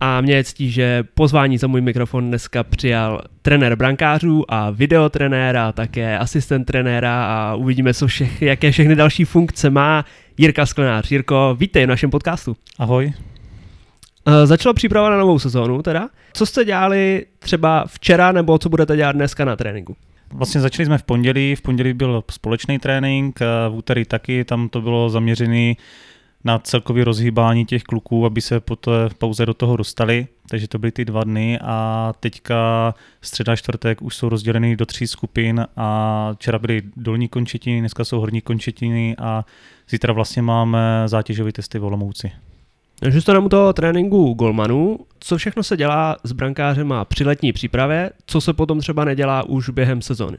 a 0.00 0.20
mě 0.20 0.34
je 0.34 0.44
ctí, 0.44 0.70
že 0.70 1.04
pozvání 1.14 1.58
za 1.58 1.66
můj 1.66 1.80
mikrofon 1.80 2.28
dneska 2.28 2.62
přijal 2.64 3.22
trenér 3.42 3.76
brankářů 3.76 4.44
a 4.48 4.70
videotrenér 4.70 5.56
a 5.56 5.72
také 5.72 6.18
asistent 6.18 6.66
trenéra 6.66 7.24
a 7.24 7.54
uvidíme, 7.54 7.94
co 7.94 8.06
všech, 8.06 8.42
jaké 8.42 8.70
všechny 8.70 8.94
další 8.94 9.24
funkce 9.24 9.70
má 9.70 10.04
Jirka 10.38 10.66
Sklenář. 10.66 11.10
Jirko, 11.10 11.56
vítej 11.58 11.84
v 11.84 11.88
našem 11.88 12.10
podcastu. 12.10 12.56
Ahoj. 12.78 13.12
Uh, 14.26 14.34
začala 14.44 14.72
příprava 14.72 15.10
na 15.10 15.18
novou 15.18 15.38
sezónu 15.38 15.82
teda. 15.82 16.08
Co 16.32 16.46
jste 16.46 16.64
dělali 16.64 17.26
třeba 17.38 17.84
včera 17.86 18.32
nebo 18.32 18.58
co 18.58 18.68
budete 18.68 18.96
dělat 18.96 19.12
dneska 19.12 19.44
na 19.44 19.56
tréninku? 19.56 19.96
Vlastně 20.32 20.60
začali 20.60 20.86
jsme 20.86 20.98
v 20.98 21.02
pondělí, 21.02 21.54
v 21.54 21.62
pondělí 21.62 21.92
byl 21.92 22.24
společný 22.30 22.78
trénink, 22.78 23.40
v 23.40 23.74
úterý 23.74 24.04
taky, 24.04 24.44
tam 24.44 24.68
to 24.68 24.80
bylo 24.80 25.10
zaměřený 25.10 25.76
na 26.44 26.58
celkový 26.58 27.02
rozhýbání 27.02 27.66
těch 27.66 27.82
kluků, 27.82 28.26
aby 28.26 28.40
se 28.40 28.60
po 28.60 28.76
té 28.76 29.08
pauze 29.18 29.46
do 29.46 29.54
toho 29.54 29.76
dostali. 29.76 30.26
Takže 30.48 30.68
to 30.68 30.78
byly 30.78 30.92
ty 30.92 31.04
dva 31.04 31.24
dny 31.24 31.58
a 31.62 32.12
teďka 32.20 32.94
středa 33.20 33.56
čtvrtek 33.56 34.02
už 34.02 34.16
jsou 34.16 34.28
rozděleny 34.28 34.76
do 34.76 34.86
tří 34.86 35.06
skupin 35.06 35.66
a 35.76 36.30
včera 36.34 36.58
byly 36.58 36.82
dolní 36.96 37.28
končetiny, 37.28 37.80
dneska 37.80 38.04
jsou 38.04 38.20
horní 38.20 38.40
končetiny 38.40 39.16
a 39.18 39.44
zítra 39.88 40.12
vlastně 40.12 40.42
máme 40.42 41.02
zátěžové 41.06 41.52
testy 41.52 41.78
v 41.78 41.84
Olomouci. 41.84 42.32
Takže 43.00 43.20
jste 43.20 43.38
u 43.38 43.48
toho 43.48 43.72
tréninku 43.72 44.34
golmanů. 44.34 44.98
Co 45.20 45.36
všechno 45.36 45.62
se 45.62 45.76
dělá 45.76 46.16
s 46.24 46.32
brankářem 46.32 46.92
a 46.92 47.04
při 47.04 47.24
letní 47.24 47.52
přípravě? 47.52 48.10
Co 48.26 48.40
se 48.40 48.52
potom 48.52 48.80
třeba 48.80 49.04
nedělá 49.04 49.42
už 49.42 49.68
během 49.68 50.02
sezóny? 50.02 50.38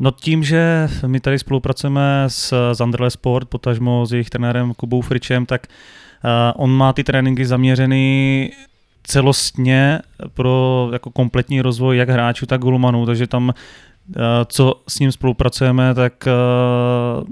No 0.00 0.10
tím, 0.10 0.44
že 0.44 0.88
my 1.06 1.20
tady 1.20 1.38
spolupracujeme 1.38 2.24
s 2.28 2.72
Zanderle 2.72 3.10
Sport, 3.10 3.48
potažmo 3.48 4.06
s 4.06 4.12
jejich 4.12 4.30
trenérem 4.30 4.74
Kubou 4.74 5.00
Fričem, 5.00 5.46
tak 5.46 5.66
uh, 6.24 6.62
on 6.62 6.70
má 6.70 6.92
ty 6.92 7.04
tréninky 7.04 7.46
zaměřený 7.46 8.50
celostně 9.02 10.00
pro 10.34 10.88
jako 10.92 11.10
kompletní 11.10 11.60
rozvoj 11.60 11.96
jak 11.96 12.08
hráčů, 12.08 12.46
tak 12.46 12.60
golmanů, 12.60 13.06
takže 13.06 13.26
tam 13.26 13.48
uh, 13.48 13.54
co 14.46 14.82
s 14.88 14.98
ním 14.98 15.12
spolupracujeme, 15.12 15.94
tak 15.94 16.12
uh, 16.26 17.24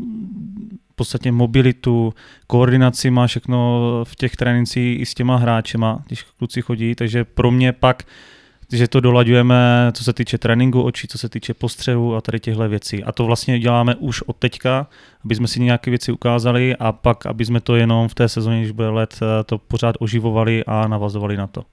v 0.92 0.96
podstatě 0.96 1.32
mobilitu, 1.32 2.14
koordinaci 2.46 3.10
má 3.10 3.26
všechno 3.26 3.80
v 4.04 4.16
těch 4.16 4.36
trénincích 4.36 5.00
i 5.00 5.06
s 5.06 5.14
těma 5.14 5.36
hráčema, 5.36 6.02
když 6.06 6.22
kluci 6.22 6.62
chodí, 6.62 6.94
takže 6.94 7.24
pro 7.24 7.50
mě 7.50 7.72
pak 7.72 8.02
uh, 8.02 8.35
že 8.72 8.88
to 8.88 9.00
dolaďujeme, 9.00 9.90
co 9.92 10.04
se 10.04 10.12
týče 10.12 10.38
tréninku 10.38 10.82
očí, 10.82 11.08
co 11.08 11.18
se 11.18 11.28
týče 11.28 11.54
postřehu 11.54 12.16
a 12.16 12.20
tady 12.20 12.40
těchto 12.40 12.68
věcí. 12.68 13.04
A 13.04 13.12
to 13.12 13.24
vlastně 13.24 13.58
děláme 13.58 13.94
už 13.94 14.22
od 14.22 14.36
teďka, 14.36 14.86
aby 15.24 15.34
jsme 15.34 15.48
si 15.48 15.60
nějaké 15.60 15.90
věci 15.90 16.12
ukázali 16.12 16.76
a 16.76 16.92
pak, 16.92 17.26
aby 17.26 17.44
jsme 17.44 17.60
to 17.60 17.76
jenom 17.76 18.08
v 18.08 18.14
té 18.14 18.28
sezóně, 18.28 18.60
když 18.60 18.70
bude 18.70 18.88
let, 18.88 19.18
eh, 19.22 19.44
to 19.44 19.58
pořád 19.58 19.96
oživovali 20.00 20.64
a 20.64 20.88
navazovali 20.88 21.36
na 21.36 21.46
to. 21.46 21.64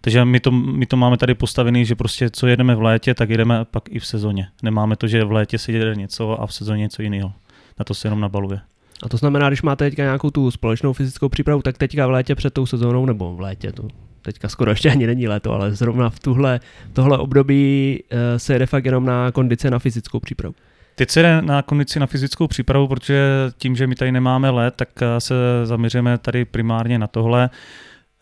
Takže 0.00 0.24
my 0.24 0.40
to, 0.40 0.50
my 0.50 0.86
to 0.86 0.96
máme 0.96 1.16
tady 1.16 1.34
postavený, 1.34 1.84
že 1.84 1.94
prostě 1.94 2.30
co 2.30 2.46
jedeme 2.46 2.74
v 2.74 2.82
létě, 2.82 3.14
tak 3.14 3.30
jedeme 3.30 3.64
pak 3.64 3.82
i 3.88 3.98
v 3.98 4.06
sezóně. 4.06 4.48
Nemáme 4.62 4.96
to, 4.96 5.06
že 5.06 5.24
v 5.24 5.32
létě 5.32 5.58
se 5.58 5.72
jede 5.72 5.94
něco 5.94 6.40
a 6.40 6.46
v 6.46 6.54
sezóně 6.54 6.80
něco 6.80 7.02
jiného. 7.02 7.32
Na 7.78 7.84
to 7.84 7.94
se 7.94 8.06
jenom 8.06 8.20
nabaluje. 8.20 8.60
A 9.02 9.08
to 9.08 9.16
znamená, 9.16 9.48
když 9.48 9.62
máte 9.62 9.84
teďka 9.84 10.02
nějakou 10.02 10.30
tu 10.30 10.50
společnou 10.50 10.92
fyzickou 10.92 11.28
přípravu, 11.28 11.62
tak 11.62 11.78
teďka 11.78 12.06
v 12.06 12.10
létě 12.10 12.34
před 12.34 12.54
tou 12.54 12.66
sezónou 12.66 13.06
nebo 13.06 13.34
v 13.34 13.40
létě, 13.40 13.72
to 13.72 13.88
teďka 14.24 14.48
skoro 14.48 14.70
ještě 14.70 14.90
ani 14.90 15.06
není 15.06 15.28
léto, 15.28 15.52
ale 15.52 15.74
zrovna 15.74 16.10
v 16.10 16.18
tuhle, 16.18 16.60
tohle 16.92 17.18
období 17.18 18.00
uh, 18.12 18.18
se 18.36 18.52
jede 18.52 18.66
fakt 18.66 18.84
jenom 18.84 19.04
na 19.04 19.32
kondice 19.32 19.70
na 19.70 19.78
fyzickou 19.78 20.20
přípravu. 20.20 20.54
Teď 20.94 21.10
se 21.10 21.22
jde 21.22 21.42
na 21.42 21.62
kondici 21.62 22.00
na 22.00 22.06
fyzickou 22.06 22.46
přípravu, 22.46 22.88
protože 22.88 23.30
tím, 23.58 23.76
že 23.76 23.86
my 23.86 23.94
tady 23.94 24.12
nemáme 24.12 24.50
let, 24.50 24.74
tak 24.76 24.88
eh, 25.02 25.20
se 25.20 25.34
zaměříme 25.64 26.18
tady 26.18 26.44
primárně 26.44 26.98
na 26.98 27.06
tohle. 27.06 27.50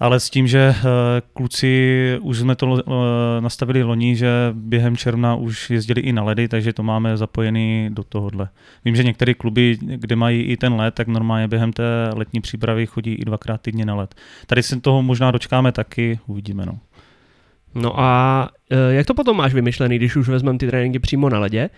Ale 0.02 0.20
s 0.20 0.30
tím, 0.30 0.46
že 0.46 0.58
eh, 0.58 0.82
kluci, 1.32 2.18
už 2.20 2.38
jsme 2.38 2.56
to 2.56 2.78
eh, 2.78 3.40
nastavili 3.40 3.82
loni, 3.82 4.16
že 4.16 4.28
během 4.52 4.96
června 4.96 5.34
už 5.34 5.70
jezdili 5.70 6.00
i 6.00 6.12
na 6.12 6.24
ledy, 6.24 6.48
takže 6.48 6.72
to 6.72 6.82
máme 6.82 7.16
zapojený 7.16 7.88
do 7.92 8.04
tohohle. 8.04 8.48
Vím, 8.84 8.96
že 8.96 9.04
některé 9.04 9.34
kluby, 9.34 9.78
kde 9.80 10.16
mají 10.16 10.42
i 10.42 10.56
ten 10.56 10.74
led, 10.74 10.94
tak 10.94 11.08
normálně 11.08 11.48
během 11.48 11.72
té 11.72 12.10
letní 12.14 12.40
přípravy 12.40 12.86
chodí 12.86 13.14
i 13.14 13.24
dvakrát 13.24 13.60
týdně 13.60 13.86
na 13.86 13.94
led. 13.94 14.14
Tady 14.46 14.62
se 14.62 14.80
toho 14.80 15.02
možná 15.02 15.30
dočkáme 15.30 15.72
taky, 15.72 16.18
uvidíme. 16.26 16.66
No. 16.66 16.78
No 17.74 18.00
a 18.00 18.48
jak 18.90 19.06
to 19.06 19.14
potom 19.14 19.36
máš 19.36 19.54
vymyšlený, 19.54 19.96
když 19.96 20.16
už 20.16 20.28
vezmeme 20.28 20.58
ty 20.58 20.66
tréninky 20.66 20.98
přímo 20.98 21.28
na 21.28 21.38
ledě? 21.38 21.70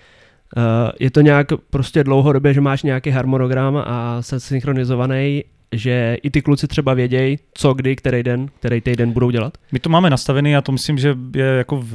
Je 1.00 1.10
to 1.10 1.20
nějak 1.20 1.46
prostě 1.70 2.04
dlouhodobě, 2.04 2.54
že 2.54 2.60
máš 2.60 2.82
nějaký 2.82 3.10
harmonogram 3.10 3.76
a 3.76 4.22
se 4.22 4.40
synchronizovaný 4.40 5.44
že 5.78 6.16
i 6.22 6.30
ty 6.30 6.42
kluci 6.42 6.68
třeba 6.68 6.94
vědějí, 6.94 7.38
co 7.54 7.74
kdy, 7.74 7.96
který 7.96 8.22
den, 8.22 8.48
který 8.58 8.80
týden 8.80 9.12
budou 9.12 9.30
dělat? 9.30 9.58
My 9.72 9.78
to 9.78 9.88
máme 9.88 10.10
nastavený 10.10 10.56
a 10.56 10.60
to 10.60 10.72
myslím, 10.72 10.98
že 10.98 11.16
je 11.34 11.44
jako 11.44 11.76
v, 11.76 11.94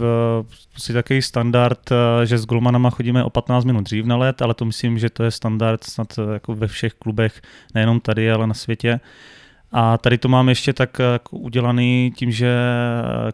prostě 0.72 0.94
takový 0.94 1.22
standard, 1.22 1.80
eh, 1.92 2.26
že 2.26 2.38
s 2.38 2.46
golmanama 2.46 2.90
chodíme 2.90 3.24
o 3.24 3.30
15 3.30 3.66
minut 3.66 3.82
dřív 3.82 4.06
na 4.06 4.18
let, 4.18 4.42
ale 4.42 4.54
to 4.54 4.66
myslím, 4.66 5.00
že 5.00 5.10
to 5.10 5.24
je 5.24 5.32
standard 5.32 5.84
snad 5.84 6.08
eh, 6.20 6.34
jako 6.34 6.56
ve 6.56 6.68
všech 6.68 6.94
klubech, 6.94 7.42
nejenom 7.76 8.00
tady, 8.00 8.32
ale 8.32 8.48
na 8.48 8.54
světě. 8.54 9.00
A 9.72 9.98
tady 9.98 10.18
to 10.18 10.28
máme 10.28 10.52
ještě 10.52 10.74
tak 10.74 11.00
eh, 11.00 11.04
jako 11.04 11.38
udělaný 11.38 12.14
tím, 12.16 12.32
že 12.32 12.56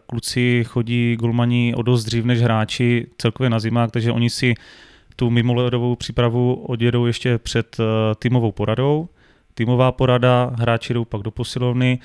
kluci 0.06 0.64
chodí 0.66 1.16
golmani 1.16 1.74
o 1.76 1.82
dost 1.82 2.04
dřív 2.04 2.24
než 2.24 2.42
hráči 2.42 3.06
celkově 3.18 3.50
na 3.50 3.58
zimách, 3.58 3.90
takže 3.90 4.12
oni 4.12 4.30
si 4.30 4.54
tu 5.16 5.30
mimoledovou 5.30 5.96
přípravu 5.96 6.54
odjedou 6.54 7.06
ještě 7.06 7.38
před 7.38 7.76
týmovou 8.18 8.52
poradou 8.52 9.08
týmová 9.56 9.92
porada, 9.92 10.52
hráči 10.58 10.94
jdou 10.94 11.04
pak 11.04 11.22
do 11.22 11.30
posilovny, 11.30 11.98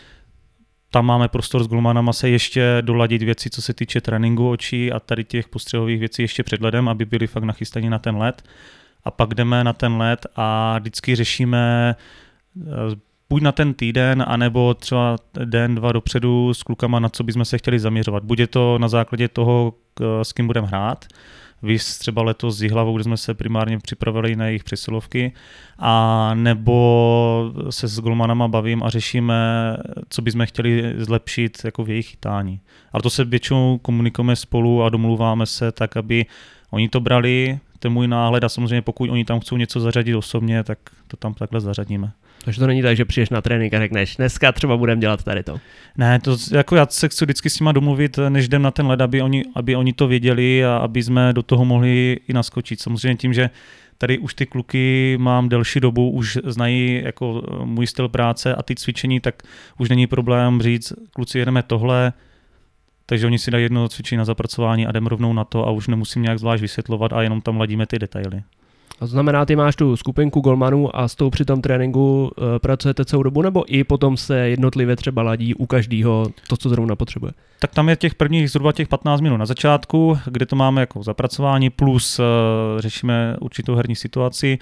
tam 0.91 1.05
máme 1.05 1.27
prostor 1.27 1.63
s 1.63 1.67
Glumánama 1.67 2.13
se 2.13 2.29
ještě 2.29 2.77
doladit 2.81 3.21
věci, 3.21 3.49
co 3.49 3.61
se 3.61 3.73
týče 3.73 4.01
tréninku 4.01 4.49
očí 4.49 4.91
a 4.91 4.99
tady 4.99 5.23
těch 5.23 5.47
postřehových 5.47 5.99
věcí 5.99 6.21
ještě 6.21 6.43
před 6.43 6.61
ledem, 6.61 6.89
aby 6.89 7.05
byli 7.05 7.27
fakt 7.27 7.43
nachystaní 7.43 7.89
na 7.89 7.99
ten 7.99 8.17
led. 8.17 8.43
A 9.03 9.11
pak 9.11 9.33
jdeme 9.33 9.63
na 9.63 9.73
ten 9.73 9.97
led 9.97 10.25
a 10.35 10.77
vždycky 10.79 11.15
řešíme 11.15 11.95
eh, 12.61 12.65
buď 13.29 13.41
na 13.41 13.51
ten 13.51 13.73
týden, 13.73 14.23
anebo 14.27 14.73
třeba 14.73 15.15
den, 15.45 15.75
dva 15.75 15.91
dopředu 15.91 16.53
s 16.53 16.63
klukama, 16.63 16.99
na 16.99 17.09
co 17.09 17.23
bychom 17.23 17.45
se 17.45 17.57
chtěli 17.57 17.79
zaměřovat. 17.79 18.23
Bude 18.23 18.47
to 18.47 18.77
na 18.77 18.87
základě 18.87 19.27
toho, 19.27 19.73
s 20.23 20.33
kým 20.33 20.47
budeme 20.47 20.67
hrát, 20.67 21.05
Víš 21.63 21.83
třeba 21.83 22.21
letos 22.21 22.57
s 22.57 22.61
Jihlavou, 22.61 22.95
kde 22.95 23.03
jsme 23.03 23.17
se 23.17 23.33
primárně 23.33 23.79
připravili 23.79 24.35
na 24.35 24.45
jejich 24.45 24.63
přesilovky, 24.63 25.33
a 25.79 26.31
nebo 26.33 27.51
se 27.69 27.87
s 27.87 27.99
golmanama 27.99 28.47
bavím 28.47 28.83
a 28.83 28.89
řešíme, 28.89 29.35
co 30.09 30.21
bychom 30.21 30.45
chtěli 30.45 30.93
zlepšit 30.97 31.57
jako 31.63 31.83
v 31.83 31.89
jejich 31.89 32.07
chytání. 32.07 32.59
Ale 32.91 33.03
to 33.03 33.09
se 33.09 33.25
většinou 33.25 33.77
komunikujeme 33.77 34.35
spolu 34.35 34.83
a 34.83 34.89
domluváme 34.89 35.45
se 35.45 35.71
tak, 35.71 35.97
aby 35.97 36.25
oni 36.69 36.89
to 36.89 36.99
brali, 36.99 37.59
ten 37.79 37.93
můj 37.93 38.07
náhled 38.07 38.43
a 38.43 38.49
samozřejmě 38.49 38.81
pokud 38.81 39.09
oni 39.09 39.25
tam 39.25 39.39
chcou 39.39 39.57
něco 39.57 39.79
zařadit 39.79 40.15
osobně, 40.15 40.63
tak 40.63 40.79
to 41.07 41.17
tam 41.17 41.33
takhle 41.33 41.61
zařadíme. 41.61 42.11
Takže 42.45 42.59
to 42.59 42.67
není 42.67 42.81
tak, 42.81 42.97
že 42.97 43.05
přijdeš 43.05 43.29
na 43.29 43.41
trénink 43.41 43.73
a 43.73 43.79
řekneš, 43.79 44.15
dneska 44.15 44.51
třeba 44.51 44.77
budeme 44.77 45.01
dělat 45.01 45.23
tady 45.23 45.43
to. 45.43 45.59
Ne, 45.97 46.19
to 46.19 46.37
jako 46.51 46.75
já 46.75 46.85
se 46.85 47.09
chci 47.09 47.25
vždycky 47.25 47.49
s 47.49 47.59
nima 47.59 47.71
domluvit, 47.71 48.19
než 48.29 48.45
jdem 48.45 48.61
na 48.61 48.71
ten 48.71 48.87
led, 48.87 49.01
aby 49.01 49.21
oni, 49.21 49.43
aby 49.55 49.75
oni 49.75 49.93
to 49.93 50.07
věděli 50.07 50.65
a 50.65 50.77
aby 50.77 51.03
jsme 51.03 51.33
do 51.33 51.43
toho 51.43 51.65
mohli 51.65 52.19
i 52.27 52.33
naskočit. 52.33 52.81
Samozřejmě 52.81 53.15
tím, 53.15 53.33
že 53.33 53.49
tady 53.97 54.17
už 54.17 54.33
ty 54.33 54.45
kluky 54.45 55.17
mám 55.19 55.49
delší 55.49 55.79
dobu, 55.79 56.09
už 56.09 56.37
znají 56.43 57.01
jako 57.03 57.43
můj 57.63 57.87
styl 57.87 58.09
práce 58.09 58.55
a 58.55 58.63
ty 58.63 58.75
cvičení, 58.75 59.19
tak 59.19 59.43
už 59.77 59.89
není 59.89 60.07
problém 60.07 60.61
říct, 60.61 60.93
kluci 61.13 61.39
jedeme 61.39 61.63
tohle, 61.63 62.13
takže 63.05 63.25
oni 63.25 63.39
si 63.39 63.51
dají 63.51 63.63
jedno 63.63 63.89
cvičení 63.89 64.17
na 64.17 64.25
zapracování 64.25 64.87
a 64.87 64.89
jdem 64.89 65.07
rovnou 65.07 65.33
na 65.33 65.43
to 65.43 65.67
a 65.67 65.71
už 65.71 65.87
nemusím 65.87 66.21
nějak 66.21 66.39
zvlášť 66.39 66.61
vysvětlovat 66.61 67.13
a 67.13 67.21
jenom 67.21 67.41
tam 67.41 67.57
ladíme 67.57 67.85
ty 67.85 67.99
detaily. 67.99 68.43
A 69.01 69.05
to 69.05 69.07
znamená, 69.07 69.45
ty 69.45 69.55
máš 69.55 69.75
tu 69.75 69.97
skupinku 69.97 70.41
golmanů 70.41 70.95
a 70.95 71.07
s 71.07 71.15
tou 71.15 71.29
při 71.29 71.45
tom 71.45 71.61
tréninku 71.61 72.23
uh, 72.23 72.59
pracujete 72.59 73.05
celou 73.05 73.23
dobu, 73.23 73.41
nebo 73.41 73.63
i 73.67 73.83
potom 73.83 74.17
se 74.17 74.39
jednotlivě 74.49 74.95
třeba 74.95 75.23
ladí 75.23 75.55
u 75.55 75.65
každého 75.65 76.27
to, 76.47 76.57
co 76.57 76.69
zrovna 76.69 76.95
potřebuje? 76.95 77.31
Tak 77.59 77.73
tam 77.73 77.89
je 77.89 77.95
těch 77.95 78.15
prvních 78.15 78.51
zhruba 78.51 78.71
těch 78.71 78.87
15 78.87 79.21
minut 79.21 79.37
na 79.37 79.45
začátku, 79.45 80.17
kde 80.25 80.45
to 80.45 80.55
máme 80.55 80.81
jako 80.81 81.03
zapracování, 81.03 81.69
plus 81.69 82.19
uh, 82.19 82.25
řešíme 82.79 83.37
určitou 83.39 83.75
herní 83.75 83.95
situaci, 83.95 84.59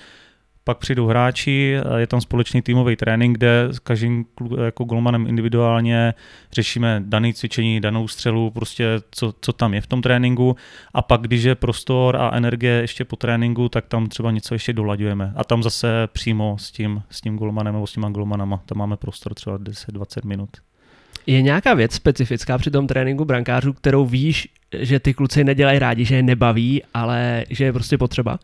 pak 0.63 0.77
přijdou 0.77 1.07
hráči, 1.07 1.77
je 1.97 2.07
tam 2.07 2.21
společný 2.21 2.61
týmový 2.61 2.95
trénink, 2.95 3.37
kde 3.37 3.67
s 3.71 3.79
každým 3.79 4.25
jako 4.65 4.83
golmanem 4.83 5.27
individuálně 5.27 6.13
řešíme 6.51 7.01
dané 7.05 7.33
cvičení, 7.33 7.81
danou 7.81 8.07
střelu, 8.07 8.51
prostě 8.51 8.85
co, 9.11 9.33
co 9.41 9.53
tam 9.53 9.73
je 9.73 9.81
v 9.81 9.87
tom 9.87 10.01
tréninku 10.01 10.55
a 10.93 11.01
pak, 11.01 11.21
když 11.21 11.43
je 11.43 11.55
prostor 11.55 12.15
a 12.15 12.31
energie 12.33 12.73
ještě 12.73 13.05
po 13.05 13.15
tréninku, 13.15 13.69
tak 13.69 13.85
tam 13.87 14.07
třeba 14.07 14.31
něco 14.31 14.55
ještě 14.55 14.73
dolaďujeme 14.73 15.33
a 15.35 15.43
tam 15.43 15.63
zase 15.63 16.07
přímo 16.11 16.57
s 16.59 16.71
tím, 16.71 17.01
s 17.09 17.21
tím 17.21 17.37
golmanem 17.37 17.73
nebo 17.73 17.87
s 17.87 17.91
těma 17.93 18.09
golmanama, 18.09 18.61
tam 18.65 18.77
máme 18.77 18.97
prostor 18.97 19.33
třeba 19.33 19.57
10-20 19.57 20.25
minut. 20.25 20.49
Je 21.25 21.41
nějaká 21.41 21.73
věc 21.73 21.93
specifická 21.93 22.57
při 22.57 22.71
tom 22.71 22.87
tréninku 22.87 23.25
brankářů, 23.25 23.73
kterou 23.73 24.05
víš, 24.05 24.47
že 24.79 24.99
ty 24.99 25.13
kluci 25.13 25.43
nedělají 25.43 25.79
rádi, 25.79 26.05
že 26.05 26.15
je 26.15 26.23
nebaví, 26.23 26.83
ale 26.93 27.45
že 27.49 27.65
je 27.65 27.73
prostě 27.73 27.97
potřeba? 27.97 28.39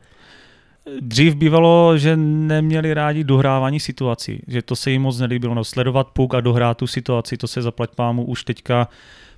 Dřív 0.99 1.35
bývalo, 1.35 1.97
že 1.97 2.17
neměli 2.17 2.93
rádi 2.93 3.23
dohrávání 3.23 3.79
situací, 3.79 4.41
že 4.47 4.61
to 4.61 4.75
se 4.75 4.91
jim 4.91 5.01
moc 5.01 5.19
nelíbilo. 5.19 5.55
No, 5.55 5.63
sledovat 5.63 6.07
puk 6.07 6.33
a 6.33 6.41
dohrát 6.41 6.77
tu 6.77 6.87
situaci, 6.87 7.37
to 7.37 7.47
se 7.47 7.61
zaplať 7.61 7.95
pámu 7.95 8.25
už 8.25 8.43
teďka 8.43 8.87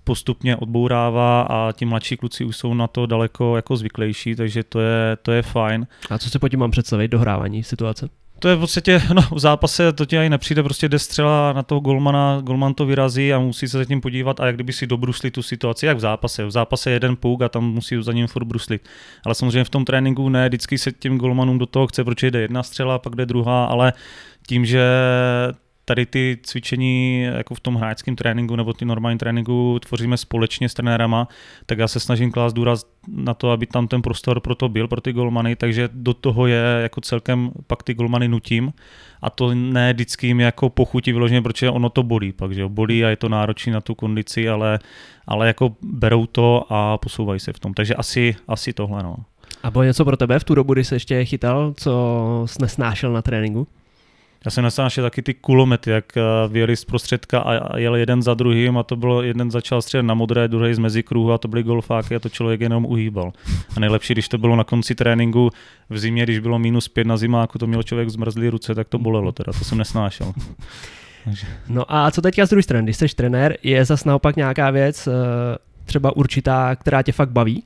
postupně 0.03 0.55
odbourává 0.55 1.41
a 1.41 1.71
ti 1.71 1.85
mladší 1.85 2.17
kluci 2.17 2.43
už 2.43 2.57
jsou 2.57 2.73
na 2.73 2.87
to 2.87 3.05
daleko 3.05 3.55
jako 3.55 3.77
zvyklejší, 3.77 4.35
takže 4.35 4.63
to 4.63 4.79
je, 4.79 5.17
to 5.21 5.31
je 5.31 5.41
fajn. 5.41 5.87
A 6.09 6.17
co 6.17 6.29
se 6.29 6.39
po 6.39 6.49
tím 6.49 6.59
mám 6.59 6.71
představit, 6.71 7.07
dohrávání 7.07 7.63
situace? 7.63 8.09
To 8.39 8.47
je 8.47 8.55
v 8.55 8.59
podstatě, 8.59 9.01
no 9.13 9.21
v 9.21 9.39
zápase 9.39 9.93
to 9.93 10.05
ti 10.05 10.17
ani 10.17 10.29
nepřijde, 10.29 10.63
prostě 10.63 10.89
jde 10.89 10.99
střela 10.99 11.53
na 11.53 11.63
toho 11.63 11.81
golmana, 11.81 12.41
golman 12.41 12.73
to 12.73 12.85
vyrazí 12.85 13.33
a 13.33 13.39
musí 13.39 13.67
se 13.67 13.77
zatím 13.77 14.01
podívat 14.01 14.39
a 14.39 14.45
jak 14.45 14.55
kdyby 14.55 14.73
si 14.73 14.87
dobrusli 14.87 15.31
tu 15.31 15.43
situaci, 15.43 15.85
jak 15.85 15.97
v 15.97 15.99
zápase. 15.99 16.45
V 16.45 16.51
zápase 16.51 16.91
jeden 16.91 17.15
puk 17.15 17.41
a 17.41 17.49
tam 17.49 17.73
musí 17.73 18.03
za 18.03 18.13
ním 18.13 18.27
furt 18.27 18.45
bruslit. 18.45 18.89
Ale 19.25 19.35
samozřejmě 19.35 19.63
v 19.63 19.69
tom 19.69 19.85
tréninku 19.85 20.29
ne, 20.29 20.49
vždycky 20.49 20.77
se 20.77 20.91
těm 20.91 21.17
golmanům 21.17 21.57
do 21.57 21.65
toho 21.65 21.87
chce, 21.87 22.03
protože 22.03 22.31
jde 22.31 22.41
jedna 22.41 22.63
střela, 22.63 22.99
pak 22.99 23.15
jde 23.15 23.25
druhá, 23.25 23.65
ale 23.65 23.93
tím, 24.47 24.65
že 24.65 24.83
tady 25.87 26.05
ty 26.05 26.37
cvičení 26.43 27.21
jako 27.21 27.55
v 27.55 27.59
tom 27.59 27.75
hráčském 27.75 28.15
tréninku 28.15 28.55
nebo 28.55 28.73
ty 28.73 28.85
normální 28.85 29.17
tréninku 29.17 29.79
tvoříme 29.79 30.17
společně 30.17 30.69
s 30.69 30.73
trenérama, 30.73 31.27
tak 31.65 31.77
já 31.77 31.87
se 31.87 31.99
snažím 31.99 32.31
klást 32.31 32.53
důraz 32.53 32.85
na 33.07 33.33
to, 33.33 33.51
aby 33.51 33.67
tam 33.67 33.87
ten 33.87 34.01
prostor 34.01 34.39
pro 34.39 34.55
to 34.55 34.69
byl, 34.69 34.87
pro 34.87 35.01
ty 35.01 35.13
golmany, 35.13 35.55
takže 35.55 35.89
do 35.93 36.13
toho 36.13 36.47
je 36.47 36.61
jako 36.81 37.01
celkem 37.01 37.51
pak 37.67 37.83
ty 37.83 37.93
golmany 37.93 38.27
nutím 38.27 38.73
a 39.21 39.29
to 39.29 39.55
ne 39.55 39.93
vždycky 39.93 40.27
jim 40.27 40.39
jako 40.39 40.69
pochutí 40.69 41.11
vyloženě, 41.11 41.41
protože 41.41 41.69
ono 41.69 41.89
to 41.89 42.03
bolí 42.03 42.31
pak, 42.31 42.51
že 42.53 42.61
jo, 42.61 42.69
bolí 42.69 43.05
a 43.05 43.09
je 43.09 43.15
to 43.15 43.29
náročný 43.29 43.71
na 43.71 43.81
tu 43.81 43.95
kondici, 43.95 44.49
ale, 44.49 44.79
ale 45.27 45.47
jako 45.47 45.75
berou 45.81 46.25
to 46.25 46.65
a 46.69 46.97
posouvají 46.97 47.39
se 47.39 47.53
v 47.53 47.59
tom, 47.59 47.73
takže 47.73 47.95
asi, 47.95 48.35
asi 48.47 48.73
tohle 48.73 49.03
no. 49.03 49.15
A 49.63 49.71
bylo 49.71 49.83
něco 49.83 50.05
pro 50.05 50.17
tebe 50.17 50.39
v 50.39 50.43
tu 50.43 50.55
dobu, 50.55 50.73
kdy 50.73 50.83
jsi 50.83 50.95
ještě 50.95 51.25
chytal, 51.25 51.73
co 51.77 52.43
jsi 52.45 52.61
nesnášel 52.61 53.13
na 53.13 53.21
tréninku? 53.21 53.67
Já 54.47 54.51
jsem 54.51 54.63
nesnášel 54.63 55.03
taky 55.03 55.21
ty 55.21 55.33
kulomety, 55.33 55.89
jak 55.89 56.17
eh, 56.17 56.21
vyjeli 56.47 56.75
z 56.75 56.85
prostředka 56.85 57.39
a 57.39 57.77
jel 57.77 57.95
jeden 57.95 58.21
za 58.21 58.33
druhým 58.33 58.77
a 58.77 58.83
to 58.83 58.95
bylo, 58.95 59.21
jeden 59.21 59.51
začal 59.51 59.81
střílet 59.81 60.03
na 60.03 60.13
modré, 60.13 60.47
druhý 60.47 60.73
z 60.73 60.79
mezi 60.79 61.03
kruhu 61.03 61.31
a 61.31 61.37
to 61.37 61.47
byly 61.47 61.63
golfáky 61.63 62.15
a 62.15 62.19
to 62.19 62.29
člověk 62.29 62.61
jenom 62.61 62.85
uhýbal. 62.85 63.31
A 63.75 63.79
nejlepší, 63.79 64.13
když 64.13 64.29
to 64.29 64.37
bylo 64.37 64.55
na 64.55 64.63
konci 64.63 64.95
tréninku 64.95 65.49
v 65.89 65.97
zimě, 65.97 66.23
když 66.23 66.39
bylo 66.39 66.59
minus 66.59 66.87
pět 66.87 67.07
na 67.07 67.17
zimáku, 67.17 67.57
to 67.57 67.67
měl 67.67 67.83
člověk 67.83 68.09
zmrzlý 68.09 68.49
ruce, 68.49 68.75
tak 68.75 68.87
to 68.87 68.97
bolelo 68.97 69.31
teda, 69.31 69.53
to 69.53 69.65
jsem 69.65 69.77
nesnášel. 69.77 70.33
No 71.69 71.95
a 71.95 72.11
co 72.11 72.21
teďka 72.21 72.45
z 72.45 72.49
druhé 72.49 72.63
strany, 72.63 72.83
když 72.83 72.97
jsi 72.97 73.07
trenér, 73.07 73.57
je 73.63 73.85
zase 73.85 74.09
naopak 74.09 74.35
nějaká 74.35 74.71
věc, 74.71 75.07
eh, 75.07 75.11
třeba 75.85 76.15
určitá, 76.15 76.75
která 76.75 77.01
tě 77.01 77.11
fakt 77.11 77.31
baví? 77.31 77.63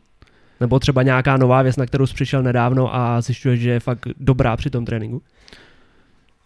Nebo 0.60 0.80
třeba 0.80 1.04
nějaká 1.04 1.38
nová 1.38 1.62
věc, 1.62 1.76
na 1.76 1.86
kterou 1.86 2.08
jsi 2.08 2.14
přišel 2.14 2.44
nedávno 2.44 2.96
a 2.96 3.22
zjišťuješ, 3.22 3.60
že 3.60 3.70
je 3.70 3.80
fakt 3.80 4.08
dobrá 4.20 4.58
při 4.58 4.70
tom 4.70 4.86
tréninku? 4.86 5.22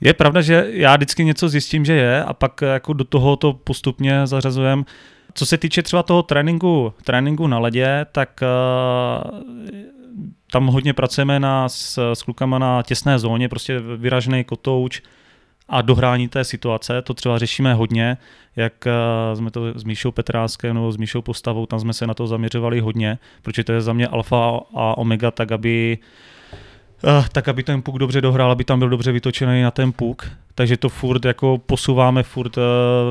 Je 0.02 0.14
pravda, 0.14 0.42
že 0.42 0.68
já 0.70 0.96
vždycky 0.96 1.26
něco 1.26 1.50
zjistím, 1.50 1.86
že 1.86 1.94
je 1.94 2.24
a 2.24 2.34
pak 2.34 2.62
jako 2.62 2.94
do 2.94 3.04
toho 3.04 3.36
to 3.36 3.54
postupně 3.54 4.28
zařazujem. 4.28 4.86
Co 5.34 5.46
se 5.46 5.58
týče 5.58 5.84
třeba 5.84 6.04
toho 6.04 6.24
tréninku, 6.24 6.94
tréninku 7.04 7.48
na 7.48 7.60
ledě, 7.60 8.06
tak 8.12 8.42
uh, 8.42 9.40
tam 10.52 10.68
hodně 10.68 10.94
pracujeme 10.94 11.40
na, 11.40 11.70
s, 11.70 12.14
s 12.14 12.24
klukama 12.24 12.60
na 12.60 12.84
těsné 12.84 13.20
zóně, 13.20 13.50
prostě 13.50 13.80
vyražený 13.80 14.44
kotouč 14.44 15.02
a 15.70 15.82
dohrání 15.82 16.28
té 16.28 16.44
situace, 16.44 17.02
to 17.02 17.14
třeba 17.14 17.38
řešíme 17.38 17.74
hodně, 17.74 18.18
jak 18.56 18.74
uh, 18.86 19.38
jsme 19.38 19.52
to 19.52 19.80
s 19.80 19.84
Míšou 19.84 20.12
Petráskem 20.12 20.74
nebo 20.74 20.92
s 20.92 20.98
Míšou 20.98 21.22
Postavou, 21.22 21.66
tam 21.66 21.80
jsme 21.80 21.94
se 21.94 22.08
na 22.08 22.14
to 22.14 22.28
zaměřovali 22.28 22.80
hodně, 22.80 23.18
protože 23.42 23.64
to 23.64 23.72
je 23.72 23.82
za 23.82 23.94
mě 23.94 24.08
alfa 24.08 24.60
a 24.76 24.98
omega, 24.98 25.32
tak 25.32 25.52
aby 25.52 25.98
uh, 26.02 26.06
tak 27.32 27.48
aby 27.48 27.64
ten 27.64 27.82
puk 27.82 27.98
dobře 27.98 28.22
dohrál, 28.22 28.52
aby 28.52 28.64
tam 28.64 28.80
byl 28.80 28.90
dobře 28.90 29.12
vytočený 29.12 29.62
na 29.62 29.72
ten 29.72 29.92
puk. 29.92 30.32
Takže 30.56 30.78
to 30.78 30.90
furt 30.90 31.26
jako 31.26 31.58
posouváme, 31.58 32.24
furt 32.24 32.58
uh, 32.58 32.64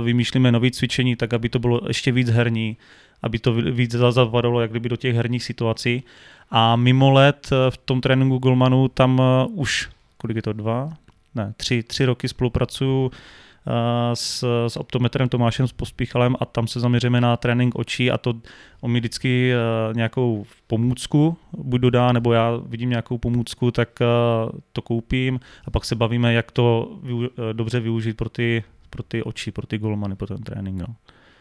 vymýšlíme 0.04 0.52
nové 0.52 0.70
cvičení, 0.70 1.16
tak 1.16 1.34
aby 1.34 1.48
to 1.48 1.58
bylo 1.58 1.80
ještě 1.88 2.12
víc 2.12 2.30
herní, 2.30 2.76
aby 3.22 3.38
to 3.38 3.52
víc 3.52 3.92
zavadalo 3.92 4.60
jak 4.60 4.70
kdyby 4.70 4.88
do 4.88 4.96
těch 4.96 5.16
herních 5.16 5.44
situací. 5.44 6.02
A 6.50 6.76
mimo 6.76 7.10
let 7.10 7.48
uh, 7.52 7.70
v 7.70 7.76
tom 7.76 8.00
tréninku 8.00 8.38
Golmanu 8.38 8.88
tam 8.88 9.18
uh, 9.18 9.60
už, 9.60 9.88
kolik 10.16 10.36
je 10.36 10.42
to, 10.42 10.52
dva? 10.52 10.92
Ne, 11.34 11.54
tři, 11.56 11.82
tři 11.82 12.04
roky 12.04 12.28
spolupracuju 12.28 13.10
s, 14.14 14.44
s 14.68 14.76
optometrem 14.76 15.28
Tomášem 15.28 15.66
Pospíchalem 15.76 16.36
a 16.40 16.44
tam 16.44 16.66
se 16.66 16.80
zaměříme 16.80 17.20
na 17.20 17.36
trénink 17.36 17.74
očí 17.74 18.10
a 18.10 18.18
to 18.18 18.34
on 18.80 18.90
mi 18.90 19.00
vždycky 19.00 19.52
nějakou 19.94 20.46
pomůcku 20.66 21.36
buď 21.58 21.80
dodá, 21.80 22.12
nebo 22.12 22.32
já 22.32 22.60
vidím 22.66 22.90
nějakou 22.90 23.18
pomůcku, 23.18 23.70
tak 23.70 23.88
to 24.72 24.82
koupím 24.82 25.40
a 25.64 25.70
pak 25.70 25.84
se 25.84 25.94
bavíme, 25.94 26.32
jak 26.32 26.52
to 26.52 26.98
dobře 27.52 27.80
využít 27.80 28.16
pro 28.16 28.28
ty, 28.28 28.64
pro 28.90 29.02
ty 29.02 29.22
oči, 29.22 29.50
pro 29.50 29.66
ty 29.66 29.78
golmany, 29.78 30.16
pro 30.16 30.26
ten 30.26 30.42
trénink. 30.42 30.80
No. 30.80 30.86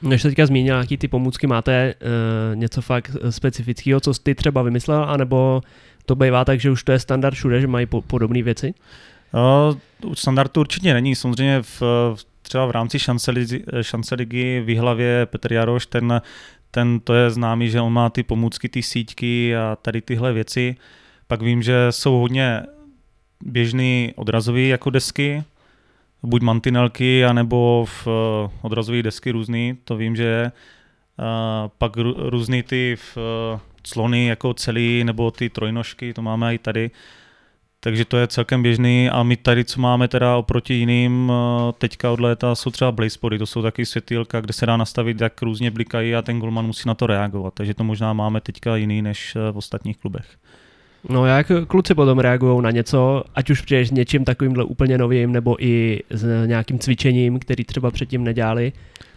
Než 0.01 0.21
se 0.21 0.27
teďka 0.27 0.45
zmínil, 0.45 0.77
jaký 0.77 0.97
ty 0.97 1.07
pomůcky 1.07 1.47
máte, 1.47 1.93
uh, 1.93 2.55
něco 2.55 2.81
fakt 2.81 3.11
specifického, 3.29 3.99
co 3.99 4.13
ty 4.13 4.35
třeba 4.35 4.61
vymyslel, 4.61 5.03
anebo 5.03 5.61
to 6.05 6.15
bývá 6.15 6.45
tak, 6.45 6.59
že 6.59 6.71
už 6.71 6.83
to 6.83 6.91
je 6.91 6.99
standard 6.99 7.33
všude, 7.33 7.61
že 7.61 7.67
mají 7.67 7.85
po, 7.85 8.01
podobné 8.01 8.43
věci? 8.43 8.73
Uh, 9.33 10.13
standard 10.13 10.51
to 10.51 10.59
určitě 10.59 10.93
není. 10.93 11.15
Samozřejmě 11.15 11.61
v, 11.61 11.81
třeba 12.41 12.65
v 12.65 12.71
rámci 12.71 12.99
šance, 12.99 13.31
ligy, 13.31 13.63
šance 13.81 14.15
ligy 14.15 14.61
v 14.65 14.77
hlavě 14.77 15.25
Petr 15.25 15.53
Jaroš, 15.53 15.85
ten, 15.85 16.21
ten 16.71 16.99
to 16.99 17.13
je 17.13 17.29
známý, 17.29 17.69
že 17.69 17.81
on 17.81 17.93
má 17.93 18.09
ty 18.09 18.23
pomůcky, 18.23 18.69
ty 18.69 18.83
síťky 18.83 19.55
a 19.55 19.77
tady 19.81 20.01
tyhle 20.01 20.33
věci. 20.33 20.75
Pak 21.27 21.41
vím, 21.41 21.63
že 21.63 21.87
jsou 21.89 22.19
hodně 22.19 22.63
běžný 23.45 24.13
odrazový 24.15 24.67
jako 24.67 24.89
desky, 24.89 25.43
buď 26.23 26.41
mantinelky, 26.41 27.25
anebo 27.25 27.85
v 27.87 28.07
uh, 28.07 28.51
odrazové 28.61 29.03
desky 29.03 29.31
různý, 29.31 29.77
to 29.83 29.95
vím, 29.95 30.15
že 30.15 30.23
je. 30.23 30.51
Uh, 31.19 31.69
pak 31.77 31.97
různý 32.17 32.63
ty 32.63 32.95
v, 32.95 33.17
clony 33.83 34.25
jako 34.25 34.53
celý, 34.53 35.03
nebo 35.03 35.31
ty 35.31 35.49
trojnožky, 35.49 36.13
to 36.13 36.21
máme 36.21 36.55
i 36.55 36.57
tady. 36.57 36.91
Takže 37.83 38.05
to 38.05 38.17
je 38.17 38.27
celkem 38.27 38.63
běžný 38.63 39.09
a 39.09 39.23
my 39.23 39.37
tady, 39.37 39.65
co 39.65 39.81
máme 39.81 40.07
teda 40.07 40.37
oproti 40.37 40.73
jiným 40.73 41.31
eh, 41.31 41.71
teďka 41.77 42.11
od 42.11 42.19
léta, 42.19 42.55
jsou 42.55 42.71
třeba 42.71 42.91
blazepody, 42.91 43.37
to 43.39 43.45
jsou 43.45 43.61
taky 43.61 43.85
světýlka, 43.85 44.41
kde 44.41 44.53
se 44.53 44.65
dá 44.65 44.77
nastavit, 44.77 45.21
jak 45.21 45.41
různě 45.41 45.71
blikají 45.71 46.15
a 46.15 46.21
ten 46.21 46.39
golman 46.39 46.65
musí 46.65 46.87
na 46.87 46.93
to 46.93 47.07
reagovat. 47.07 47.53
Takže 47.53 47.73
to 47.73 47.83
možná 47.83 48.13
máme 48.13 48.41
teďka 48.41 48.75
jiný 48.75 49.01
než 49.01 49.35
eh, 49.35 49.51
v 49.51 49.57
ostatních 49.57 49.97
klubech. 49.97 50.25
No 51.09 51.25
jak 51.25 51.51
kluci 51.67 51.95
potom 51.95 52.19
reagují 52.19 52.61
na 52.61 52.71
něco, 52.71 53.23
ať 53.35 53.49
už 53.49 53.61
přijdeš 53.61 53.87
s 53.87 53.91
něčím 53.91 54.25
takovýmhle 54.25 54.63
úplně 54.63 54.97
novým, 54.97 55.31
nebo 55.31 55.65
i 55.65 56.03
s 56.09 56.45
nějakým 56.45 56.79
cvičením, 56.79 57.39
který 57.39 57.63
třeba 57.63 57.91
předtím 57.91 58.23
nedělali, 58.23 58.73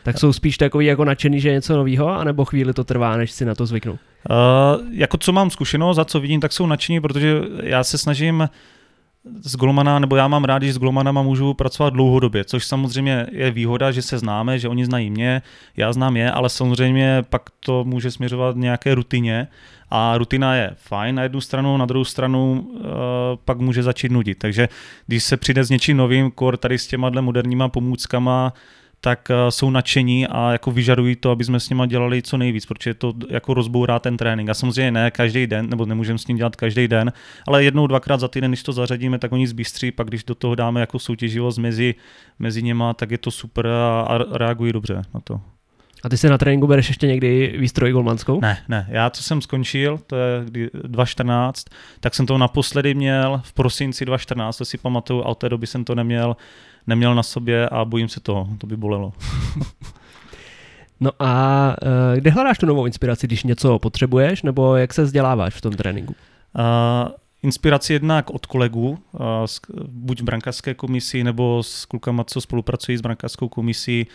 tak 0.06 0.18
jsou 0.18 0.32
spíš 0.32 0.58
takový 0.58 0.86
jako 0.86 1.04
nadšený, 1.04 1.40
že 1.40 1.48
je 1.48 1.52
něco 1.52 1.76
nového, 1.76 2.08
anebo 2.08 2.44
chvíli 2.44 2.72
to 2.72 2.84
trvá, 2.84 3.16
než 3.16 3.30
si 3.30 3.44
na 3.44 3.54
to 3.54 3.66
zvyknou? 3.66 3.92
Uh, 3.92 3.98
jako 4.90 5.16
co 5.16 5.32
mám 5.32 5.50
zkušenost, 5.50 5.96
za 5.96 6.04
co 6.04 6.20
vidím, 6.20 6.40
tak 6.40 6.52
jsou 6.52 6.66
nadšení, 6.66 7.00
protože 7.00 7.40
já 7.62 7.84
se 7.84 7.98
snažím 7.98 8.48
s 9.42 9.56
golmana, 9.56 9.98
nebo 9.98 10.16
já 10.16 10.28
mám 10.28 10.44
rád, 10.44 10.62
že 10.62 10.72
s 10.72 10.78
golmanama 10.78 11.22
můžu 11.22 11.54
pracovat 11.54 11.92
dlouhodobě, 11.92 12.44
což 12.44 12.66
samozřejmě 12.66 13.26
je 13.32 13.50
výhoda, 13.50 13.90
že 13.90 14.02
se 14.02 14.18
známe, 14.18 14.58
že 14.58 14.68
oni 14.68 14.84
znají 14.84 15.10
mě, 15.10 15.42
já 15.76 15.92
znám 15.92 16.16
je, 16.16 16.30
ale 16.30 16.48
samozřejmě 16.48 17.24
pak 17.30 17.42
to 17.60 17.84
může 17.84 18.10
směřovat 18.10 18.56
nějaké 18.56 18.94
rutině 18.94 19.48
a 19.90 20.18
rutina 20.18 20.54
je 20.54 20.70
fajn 20.76 21.14
na 21.14 21.22
jednu 21.22 21.40
stranu, 21.40 21.76
na 21.76 21.86
druhou 21.86 22.04
stranu 22.04 22.66
uh, 22.70 22.80
pak 23.44 23.58
může 23.58 23.82
začít 23.82 24.12
nudit. 24.12 24.38
Takže 24.38 24.68
když 25.06 25.24
se 25.24 25.36
přijde 25.36 25.64
s 25.64 25.70
něčím 25.70 25.96
novým, 25.96 26.30
kor 26.30 26.56
tady 26.56 26.78
s 26.78 26.86
těma 26.86 27.10
moderníma 27.10 27.68
pomůckama, 27.68 28.52
tak 29.00 29.30
eh, 29.30 29.50
jsou 29.50 29.70
nadšení 29.70 30.26
a 30.26 30.52
jako 30.52 30.70
vyžadují 30.70 31.16
to, 31.16 31.30
aby 31.30 31.44
jsme 31.44 31.60
s 31.60 31.68
nimi 31.68 31.82
dělali 31.86 32.22
co 32.22 32.36
nejvíc, 32.36 32.66
protože 32.66 32.94
to 32.94 33.12
jako 33.28 33.54
rozbourá 33.54 33.98
ten 33.98 34.16
trénink. 34.16 34.50
A 34.50 34.54
samozřejmě 34.54 34.90
ne 34.90 35.10
každý 35.10 35.46
den, 35.46 35.70
nebo 35.70 35.86
nemůžeme 35.86 36.18
s 36.18 36.26
ním 36.26 36.36
dělat 36.36 36.56
každý 36.56 36.88
den, 36.88 37.12
ale 37.46 37.64
jednou, 37.64 37.86
dvakrát 37.86 38.20
za 38.20 38.28
týden, 38.28 38.50
když 38.50 38.62
to 38.62 38.72
zařadíme, 38.72 39.18
tak 39.18 39.32
oni 39.32 39.46
zbystří, 39.46 39.90
pak 39.90 40.08
když 40.08 40.24
do 40.24 40.34
toho 40.34 40.54
dáme 40.54 40.80
jako 40.80 40.98
soutěživost 40.98 41.58
mezi, 41.58 41.94
mezi 42.38 42.62
něma, 42.62 42.94
tak 42.94 43.10
je 43.10 43.18
to 43.18 43.30
super 43.30 43.66
a, 43.66 44.00
a 44.00 44.18
reagují 44.38 44.72
dobře 44.72 45.02
na 45.14 45.20
to. 45.24 45.40
A 46.04 46.08
ty 46.08 46.16
si 46.16 46.28
na 46.28 46.38
tréninku 46.38 46.66
bereš 46.66 46.88
ještě 46.88 47.06
někdy 47.06 47.54
výstroj 47.58 47.92
golmanskou? 47.92 48.40
Ne, 48.40 48.58
ne. 48.68 48.86
Já 48.90 49.10
co 49.10 49.22
jsem 49.22 49.42
skončil, 49.42 49.98
to 50.06 50.16
je 50.16 50.44
2014, 50.72 51.64
tak 52.00 52.14
jsem 52.14 52.26
to 52.26 52.38
naposledy 52.38 52.94
měl 52.94 53.40
v 53.44 53.52
prosinci 53.52 54.04
2014, 54.04 54.56
to 54.56 54.64
si 54.64 54.78
pamatuju, 54.78 55.22
a 55.22 55.26
od 55.26 55.38
té 55.38 55.48
doby 55.48 55.66
jsem 55.66 55.84
to 55.84 55.94
neměl 55.94 56.36
neměl 56.86 57.14
na 57.14 57.22
sobě 57.22 57.68
a 57.68 57.84
bojím 57.84 58.08
se 58.08 58.20
toho, 58.20 58.48
to 58.58 58.66
by 58.66 58.76
bolelo. 58.76 59.12
no 61.00 61.10
a 61.18 61.76
uh, 61.82 62.16
kde 62.16 62.30
hledáš 62.30 62.58
tu 62.58 62.66
novou 62.66 62.86
inspiraci, 62.86 63.26
když 63.26 63.44
něco 63.44 63.78
potřebuješ, 63.78 64.42
nebo 64.42 64.76
jak 64.76 64.94
se 64.94 65.02
vzděláváš 65.02 65.54
v 65.54 65.60
tom 65.60 65.72
tréninku? 65.72 66.14
Uh, 66.58 67.12
inspiraci 67.42 67.92
jednak 67.92 68.30
od 68.30 68.46
kolegů, 68.46 68.98
uh, 69.12 69.20
buď 69.88 70.20
v 70.20 70.24
brankářské 70.24 70.74
komisi, 70.74 71.24
nebo 71.24 71.62
s 71.62 71.84
klukama, 71.84 72.24
co 72.24 72.40
spolupracují 72.40 72.98
s 72.98 73.00
brankářskou 73.00 73.48
komisí, 73.48 74.06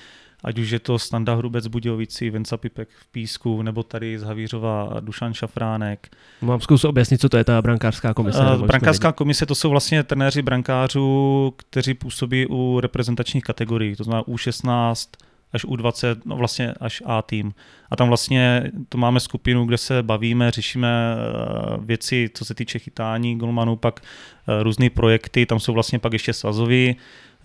ať 0.44 0.60
už 0.60 0.70
je 0.70 0.80
to 0.80 1.00
Standa 1.00 1.36
Hrubec 1.36 1.68
Budějovici, 1.68 2.30
Venca 2.30 2.58
Pipek 2.58 2.90
v 2.90 3.12
Písku, 3.12 3.62
nebo 3.62 3.84
tady 3.84 4.20
z 4.20 4.24
Havířova 4.24 5.00
Dušan 5.00 5.34
Šafránek. 5.34 6.10
Mám 6.42 6.62
zkus 6.62 6.84
objasnit, 6.84 7.22
co 7.22 7.30
to 7.30 7.38
je 7.38 7.44
ta 7.44 7.62
brankářská 7.62 8.14
komise. 8.14 8.40
Uh, 8.40 8.68
brankářská 8.68 9.12
komise 9.12 9.46
to 9.46 9.56
jsou 9.56 9.70
vlastně 9.70 10.04
trenéři 10.04 10.42
brankářů, 10.42 11.54
kteří 11.58 11.94
působí 11.94 12.48
u 12.50 12.80
reprezentačních 12.80 13.44
kategorií, 13.44 13.96
to 13.96 14.04
znamená 14.04 14.24
U16 14.24 15.08
až 15.54 15.66
U20, 15.66 16.16
no 16.26 16.36
vlastně 16.36 16.74
až 16.80 17.04
A 17.06 17.22
tým. 17.22 17.54
A 17.90 17.96
tam 17.96 18.08
vlastně 18.08 18.72
to 18.90 18.98
máme 18.98 19.20
skupinu, 19.20 19.66
kde 19.66 19.78
se 19.78 20.04
bavíme, 20.04 20.52
řešíme 20.52 21.16
uh, 21.16 21.86
věci, 21.86 22.30
co 22.34 22.46
se 22.46 22.54
týče 22.54 22.80
chytání 22.80 23.38
golmanů, 23.38 23.76
pak 23.76 24.00
uh, 24.00 24.64
různé 24.64 24.90
projekty, 24.90 25.46
tam 25.46 25.60
jsou 25.60 25.74
vlastně 25.74 26.00
pak 26.00 26.14
ještě 26.14 26.34
svazoví, 26.34 26.96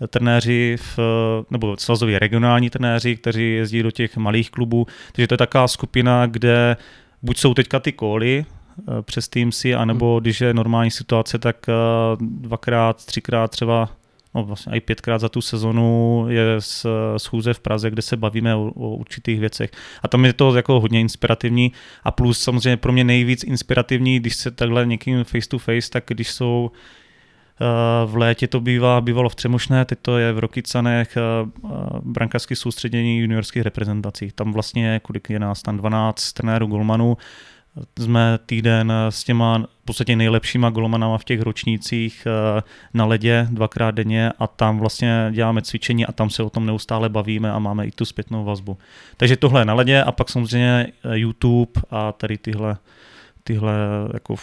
trenéři, 0.07 0.77
v, 0.79 0.99
nebo 1.51 1.77
svazoví 1.77 2.19
regionální 2.19 2.69
trenéři, 2.69 3.15
kteří 3.15 3.53
jezdí 3.53 3.83
do 3.83 3.91
těch 3.91 4.17
malých 4.17 4.51
klubů. 4.51 4.87
Takže 5.11 5.27
to 5.27 5.33
je 5.33 5.37
taková 5.37 5.67
skupina, 5.67 6.25
kde 6.25 6.77
buď 7.21 7.37
jsou 7.37 7.53
teďka 7.53 7.79
ty 7.79 7.91
kóly, 7.91 8.45
eh, 8.45 9.01
přes 9.01 9.27
Teamsy, 9.27 9.75
anebo 9.75 10.13
hmm. 10.13 10.21
když 10.21 10.41
je 10.41 10.53
normální 10.53 10.91
situace, 10.91 11.39
tak 11.39 11.69
eh, 11.69 11.73
dvakrát, 12.19 13.05
třikrát 13.05 13.51
třeba 13.51 13.89
no 14.35 14.43
vlastně 14.43 14.77
i 14.77 14.81
pětkrát 14.81 15.21
za 15.21 15.29
tu 15.29 15.41
sezonu 15.41 16.25
je 16.29 16.45
schůze 17.17 17.53
v 17.53 17.59
Praze, 17.59 17.89
kde 17.89 18.01
se 18.01 18.17
bavíme 18.17 18.55
o, 18.55 18.71
o 18.75 18.95
určitých 18.95 19.39
věcech. 19.39 19.71
A 20.03 20.07
tam 20.07 20.25
je 20.25 20.33
to 20.33 20.55
jako 20.55 20.79
hodně 20.79 21.01
inspirativní 21.01 21.71
a 22.03 22.11
plus 22.11 22.41
samozřejmě 22.41 22.77
pro 22.77 22.93
mě 22.93 23.03
nejvíc 23.03 23.43
inspirativní, 23.43 24.19
když 24.19 24.35
se 24.35 24.51
takhle 24.51 24.85
někým 24.85 25.23
face 25.23 25.49
to 25.49 25.59
face, 25.59 25.89
tak 25.89 26.03
když 26.07 26.31
jsou 26.31 26.71
v 28.05 28.15
létě 28.15 28.47
to 28.47 28.59
bývá, 28.59 29.01
bývalo 29.01 29.29
v 29.29 29.35
Třemošné, 29.35 29.85
teď 29.85 29.99
to 30.01 30.17
je 30.17 30.33
v 30.33 30.39
Rokycanech 30.39 31.17
brankářské 32.01 32.55
soustředění 32.55 33.19
juniorských 33.19 33.63
reprezentací. 33.63 34.31
Tam 34.35 34.53
vlastně, 34.53 35.01
kolik 35.03 35.29
je 35.29 35.39
nás 35.39 35.61
tam 35.61 35.77
12 35.77 36.33
trenérů 36.33 36.67
golmanů, 36.67 37.17
jsme 37.99 38.39
týden 38.45 38.93
s 39.09 39.23
těma 39.23 39.57
v 39.57 39.85
podstatě 39.85 40.15
nejlepšíma 40.15 40.69
golmanama 40.69 41.17
v 41.17 41.23
těch 41.23 41.41
ročnících 41.41 42.27
na 42.93 43.05
ledě 43.05 43.47
dvakrát 43.51 43.91
denně 43.91 44.31
a 44.39 44.47
tam 44.47 44.79
vlastně 44.79 45.29
děláme 45.31 45.61
cvičení 45.61 46.05
a 46.05 46.11
tam 46.11 46.29
se 46.29 46.43
o 46.43 46.49
tom 46.49 46.65
neustále 46.65 47.09
bavíme 47.09 47.51
a 47.51 47.59
máme 47.59 47.85
i 47.85 47.91
tu 47.91 48.05
zpětnou 48.05 48.45
vazbu. 48.45 48.77
Takže 49.17 49.37
tohle 49.37 49.61
je 49.61 49.65
na 49.65 49.73
ledě 49.73 50.03
a 50.03 50.11
pak 50.11 50.29
samozřejmě 50.29 50.87
YouTube 51.13 51.81
a 51.91 52.11
tady 52.11 52.37
tyhle, 52.37 52.77
tyhle 53.43 53.73
jako 54.13 54.35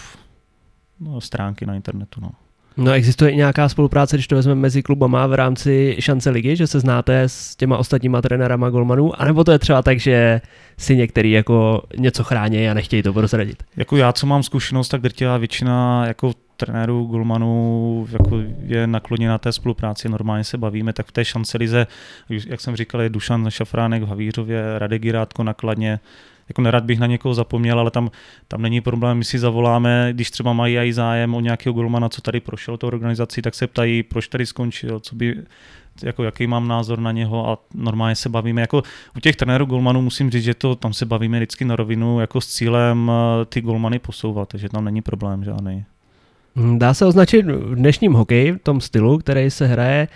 no, 1.00 1.20
stránky 1.20 1.66
na 1.66 1.74
internetu. 1.74 2.20
No. 2.20 2.30
No 2.76 2.92
existuje 2.92 3.30
i 3.30 3.36
nějaká 3.36 3.68
spolupráce, 3.68 4.16
když 4.16 4.26
to 4.26 4.36
vezmeme 4.36 4.60
mezi 4.60 4.82
klubama 4.82 5.26
v 5.26 5.34
rámci 5.34 5.96
šance 6.00 6.30
ligy, 6.30 6.56
že 6.56 6.66
se 6.66 6.80
znáte 6.80 7.22
s 7.22 7.56
těma 7.56 7.76
ostatníma 7.76 8.22
trenérama 8.22 8.70
golmanů, 8.70 9.20
anebo 9.20 9.44
to 9.44 9.52
je 9.52 9.58
třeba 9.58 9.82
tak, 9.82 10.00
že 10.00 10.40
si 10.78 10.96
některý 10.96 11.30
jako 11.30 11.82
něco 11.96 12.24
chrání 12.24 12.68
a 12.68 12.74
nechtějí 12.74 13.02
to 13.02 13.12
prozradit? 13.12 13.62
Jako 13.76 13.96
já, 13.96 14.12
co 14.12 14.26
mám 14.26 14.42
zkušenost, 14.42 14.88
tak 14.88 15.00
drtivá 15.00 15.38
většina 15.38 16.06
jako 16.06 16.32
trenérů, 16.56 17.04
golmanů 17.04 18.06
jako 18.12 18.40
je 18.66 18.86
nakloněna 18.86 19.38
té 19.38 19.52
spolupráci, 19.52 20.08
normálně 20.08 20.44
se 20.44 20.58
bavíme, 20.58 20.92
tak 20.92 21.06
v 21.06 21.12
té 21.12 21.24
šance 21.24 21.58
lize, 21.58 21.86
jak 22.28 22.60
jsem 22.60 22.76
říkal, 22.76 23.00
je 23.00 23.08
Dušan 23.08 23.50
Šafránek 23.50 24.02
v 24.02 24.08
Havířově, 24.08 24.78
Radek 24.78 25.02
Girátko 25.02 25.44
nakladně, 25.44 26.00
jako 26.48 26.62
nerad 26.62 26.84
bych 26.84 26.98
na 26.98 27.06
někoho 27.06 27.34
zapomněl, 27.34 27.80
ale 27.80 27.90
tam, 27.90 28.10
tam 28.48 28.62
není 28.62 28.80
problém, 28.80 29.18
my 29.18 29.24
si 29.24 29.38
zavoláme, 29.38 30.08
když 30.12 30.30
třeba 30.30 30.52
mají 30.52 30.78
i 30.78 30.92
zájem 30.92 31.34
o 31.34 31.40
nějakého 31.40 31.72
golmana, 31.72 32.08
co 32.08 32.20
tady 32.20 32.40
prošel 32.40 32.76
tou 32.76 32.86
organizací, 32.86 33.42
tak 33.42 33.54
se 33.54 33.66
ptají, 33.66 34.02
proč 34.02 34.28
tady 34.28 34.46
skončil, 34.46 35.00
co 35.00 35.16
by, 35.16 35.36
jako 36.02 36.24
jaký 36.24 36.46
mám 36.46 36.68
názor 36.68 36.98
na 36.98 37.12
něho 37.12 37.48
a 37.48 37.58
normálně 37.74 38.16
se 38.16 38.28
bavíme. 38.28 38.60
Jako 38.60 38.82
u 39.16 39.20
těch 39.20 39.36
trenérů 39.36 39.66
golmanů 39.66 40.02
musím 40.02 40.30
říct, 40.30 40.44
že 40.44 40.54
to 40.54 40.74
tam 40.74 40.92
se 40.92 41.06
bavíme 41.06 41.38
vždycky 41.38 41.64
na 41.64 41.76
rovinu 41.76 42.20
jako 42.20 42.40
s 42.40 42.46
cílem 42.46 43.10
eh, 43.10 43.44
ty 43.44 43.60
golmany 43.60 43.98
posouvat, 43.98 44.48
takže 44.48 44.68
tam 44.68 44.84
není 44.84 45.02
problém 45.02 45.44
žádný. 45.44 45.84
Hm, 46.56 46.78
Dá 46.78 46.94
se 46.94 47.06
označit 47.06 47.46
v 47.46 47.74
dnešním 47.74 48.12
hokeji, 48.12 48.52
v 48.52 48.58
tom 48.58 48.80
stylu, 48.80 49.18
který 49.18 49.50
se 49.50 49.66
hraje, 49.66 50.08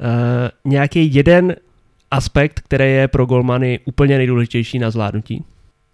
uh, 0.00 0.70
nějaký 0.72 1.14
jeden 1.14 1.56
aspekt, 2.10 2.60
který 2.60 2.92
je 2.92 3.08
pro 3.08 3.26
golmany 3.26 3.80
úplně 3.84 4.18
nejdůležitější 4.18 4.78
na 4.78 4.90
zvládnutí? 4.90 5.44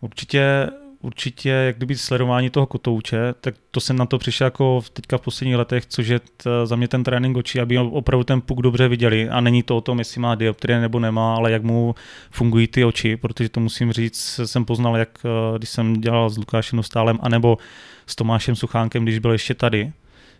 Určitě, 0.00 0.70
určitě, 1.00 1.48
jak 1.50 1.76
kdyby 1.76 1.96
sledování 1.96 2.50
toho 2.50 2.66
kotouče, 2.66 3.34
tak 3.40 3.54
to 3.70 3.80
jsem 3.80 3.96
na 3.96 4.06
to 4.06 4.18
přišel 4.18 4.44
jako 4.44 4.80
v- 4.80 4.90
teďka 4.90 5.18
v 5.18 5.20
posledních 5.20 5.56
letech, 5.56 5.86
což 5.86 6.08
je 6.08 6.18
t, 6.20 6.66
za 6.66 6.76
mě 6.76 6.88
ten 6.88 7.04
trénink 7.04 7.36
očí, 7.36 7.60
aby 7.60 7.78
opravdu 7.78 8.24
ten 8.24 8.40
puk 8.40 8.62
dobře 8.62 8.88
viděli. 8.88 9.28
A 9.28 9.40
není 9.40 9.62
to 9.62 9.76
o 9.76 9.80
tom, 9.80 9.98
jestli 9.98 10.20
má 10.20 10.34
dioptrie 10.34 10.80
nebo 10.80 11.00
nemá, 11.00 11.34
ale 11.34 11.52
jak 11.52 11.62
mu 11.62 11.94
fungují 12.30 12.66
ty 12.66 12.84
oči, 12.84 13.16
protože 13.16 13.48
to 13.48 13.60
musím 13.60 13.92
říct, 13.92 14.40
jsem 14.44 14.64
poznal, 14.64 14.96
jak 14.96 15.08
eh, 15.24 15.58
když 15.58 15.70
jsem 15.70 16.00
dělal 16.00 16.30
s 16.30 16.38
Lukášem 16.38 16.76
Nostálem, 16.76 17.18
anebo 17.22 17.58
s 18.06 18.14
Tomášem 18.16 18.56
Suchánkem, 18.56 19.02
když 19.02 19.18
byl 19.18 19.32
ještě 19.32 19.54
tady, 19.54 19.92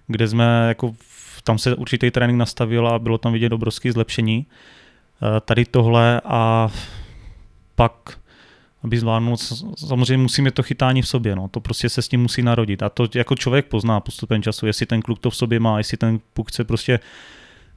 kde 0.07 0.29
jsme 0.29 0.65
jako 0.69 0.95
tam 1.45 1.59
se 1.59 1.75
určitý 1.77 2.11
trénink 2.11 2.39
nastavil 2.39 2.89
a 2.89 2.99
bylo 2.99 3.19
tam 3.19 3.33
vidět 3.33 3.53
obrovské 3.53 3.93
zlepšení. 3.93 4.47
Eh, 5.37 5.41
Tady 5.41 5.65
tohle 5.65 6.21
a 6.25 6.69
pak 7.75 8.18
aby 8.83 8.99
zvládnul, 8.99 9.37
s- 9.37 9.65
samozřejmě 9.87 10.17
musí 10.23 10.43
mít 10.43 10.55
to 10.55 10.63
chytání 10.63 11.03
v 11.03 11.09
sobě, 11.09 11.37
no. 11.37 11.49
to 11.49 11.61
prostě 11.61 11.89
se 11.89 12.03
s 12.03 12.09
tím 12.09 12.21
musí 12.23 12.43
narodit 12.43 12.83
a 12.83 12.89
to 12.89 13.07
jako 13.15 13.35
člověk 13.37 13.67
pozná 13.67 14.01
postupem 14.01 14.43
času, 14.43 14.67
jestli 14.67 14.87
ten 14.87 15.03
kluk 15.03 15.19
to 15.19 15.31
v 15.31 15.37
sobě 15.37 15.61
má, 15.61 15.79
jestli 15.79 15.97
ten 15.97 16.21
puk 16.35 16.49
chce 16.49 16.65
prostě 16.65 17.01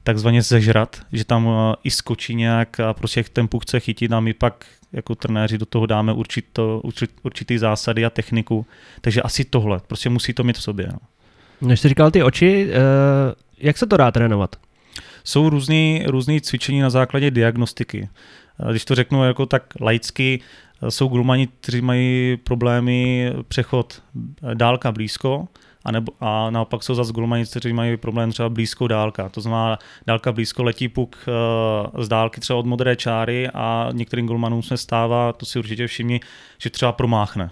takzvaně 0.04 0.42
zežrat, 0.42 1.00
že 1.12 1.24
tam 1.24 1.48
eh, 1.48 1.76
i 1.84 1.90
skočí 1.90 2.34
nějak 2.34 2.80
a 2.80 2.92
prostě 2.94 3.24
ten 3.32 3.48
puk 3.48 3.62
chce 3.62 3.80
chytit 3.80 4.12
a 4.12 4.20
my 4.20 4.34
pak 4.34 4.64
jako 4.92 5.14
trenéři 5.14 5.58
do 5.58 5.66
toho 5.66 5.86
dáme 5.86 6.12
určito, 6.12 6.80
určit, 6.84 7.10
určitý 7.22 7.58
zásady 7.58 8.04
a 8.04 8.10
techniku, 8.10 8.66
takže 9.00 9.22
asi 9.22 9.44
tohle, 9.44 9.80
prostě 9.86 10.08
musí 10.10 10.32
to 10.32 10.44
mít 10.44 10.58
v 10.58 10.62
sobě. 10.62 10.88
No. 10.92 10.98
Než 11.68 11.80
jsi 11.80 11.88
říkal 11.88 12.10
ty 12.10 12.22
oči, 12.22 12.66
uh, 12.68 12.72
jak 13.58 13.78
se 13.78 13.86
to 13.86 13.96
dá 13.96 14.10
trénovat? 14.10 14.56
Jsou 15.24 15.48
různý, 15.50 16.04
různý 16.06 16.40
cvičení 16.40 16.80
na 16.80 16.90
základě 16.90 17.30
diagnostiky. 17.30 18.08
Eh, 18.66 18.70
Když 18.70 18.84
to 18.84 18.94
řeknu 18.94 19.24
jako 19.24 19.46
tak 19.46 19.62
laicky, 19.80 20.40
eh, 20.40 20.71
jsou 20.88 21.08
gulmani, 21.08 21.46
kteří 21.46 21.80
mají 21.80 22.36
problémy 22.36 23.32
přechod 23.48 24.02
eh, 24.50 24.54
dálka 24.54 24.92
blízko, 24.92 25.48
a, 25.84 25.92
nebo, 25.92 26.12
a 26.20 26.50
naopak 26.50 26.82
jsou 26.82 26.94
zase 26.94 27.12
gulmani, 27.12 27.46
kteří 27.46 27.72
mají 27.72 27.96
problém 27.96 28.32
třeba 28.32 28.48
blízko 28.48 28.88
dálka. 28.88 29.28
To 29.28 29.40
znamená, 29.40 29.78
dálka 30.06 30.32
blízko 30.32 30.62
letí 30.62 30.88
puk 30.88 31.16
eh, 31.28 32.02
z 32.04 32.08
dálky 32.08 32.40
třeba 32.40 32.58
od 32.58 32.66
modré 32.66 32.96
čáry 32.96 33.48
a 33.54 33.88
některým 33.92 34.26
gulmanům 34.26 34.62
se 34.62 34.76
stává, 34.76 35.32
to 35.32 35.46
si 35.46 35.58
určitě 35.58 35.86
všimni, 35.86 36.20
že 36.58 36.70
třeba 36.70 36.92
promáchne. 36.92 37.50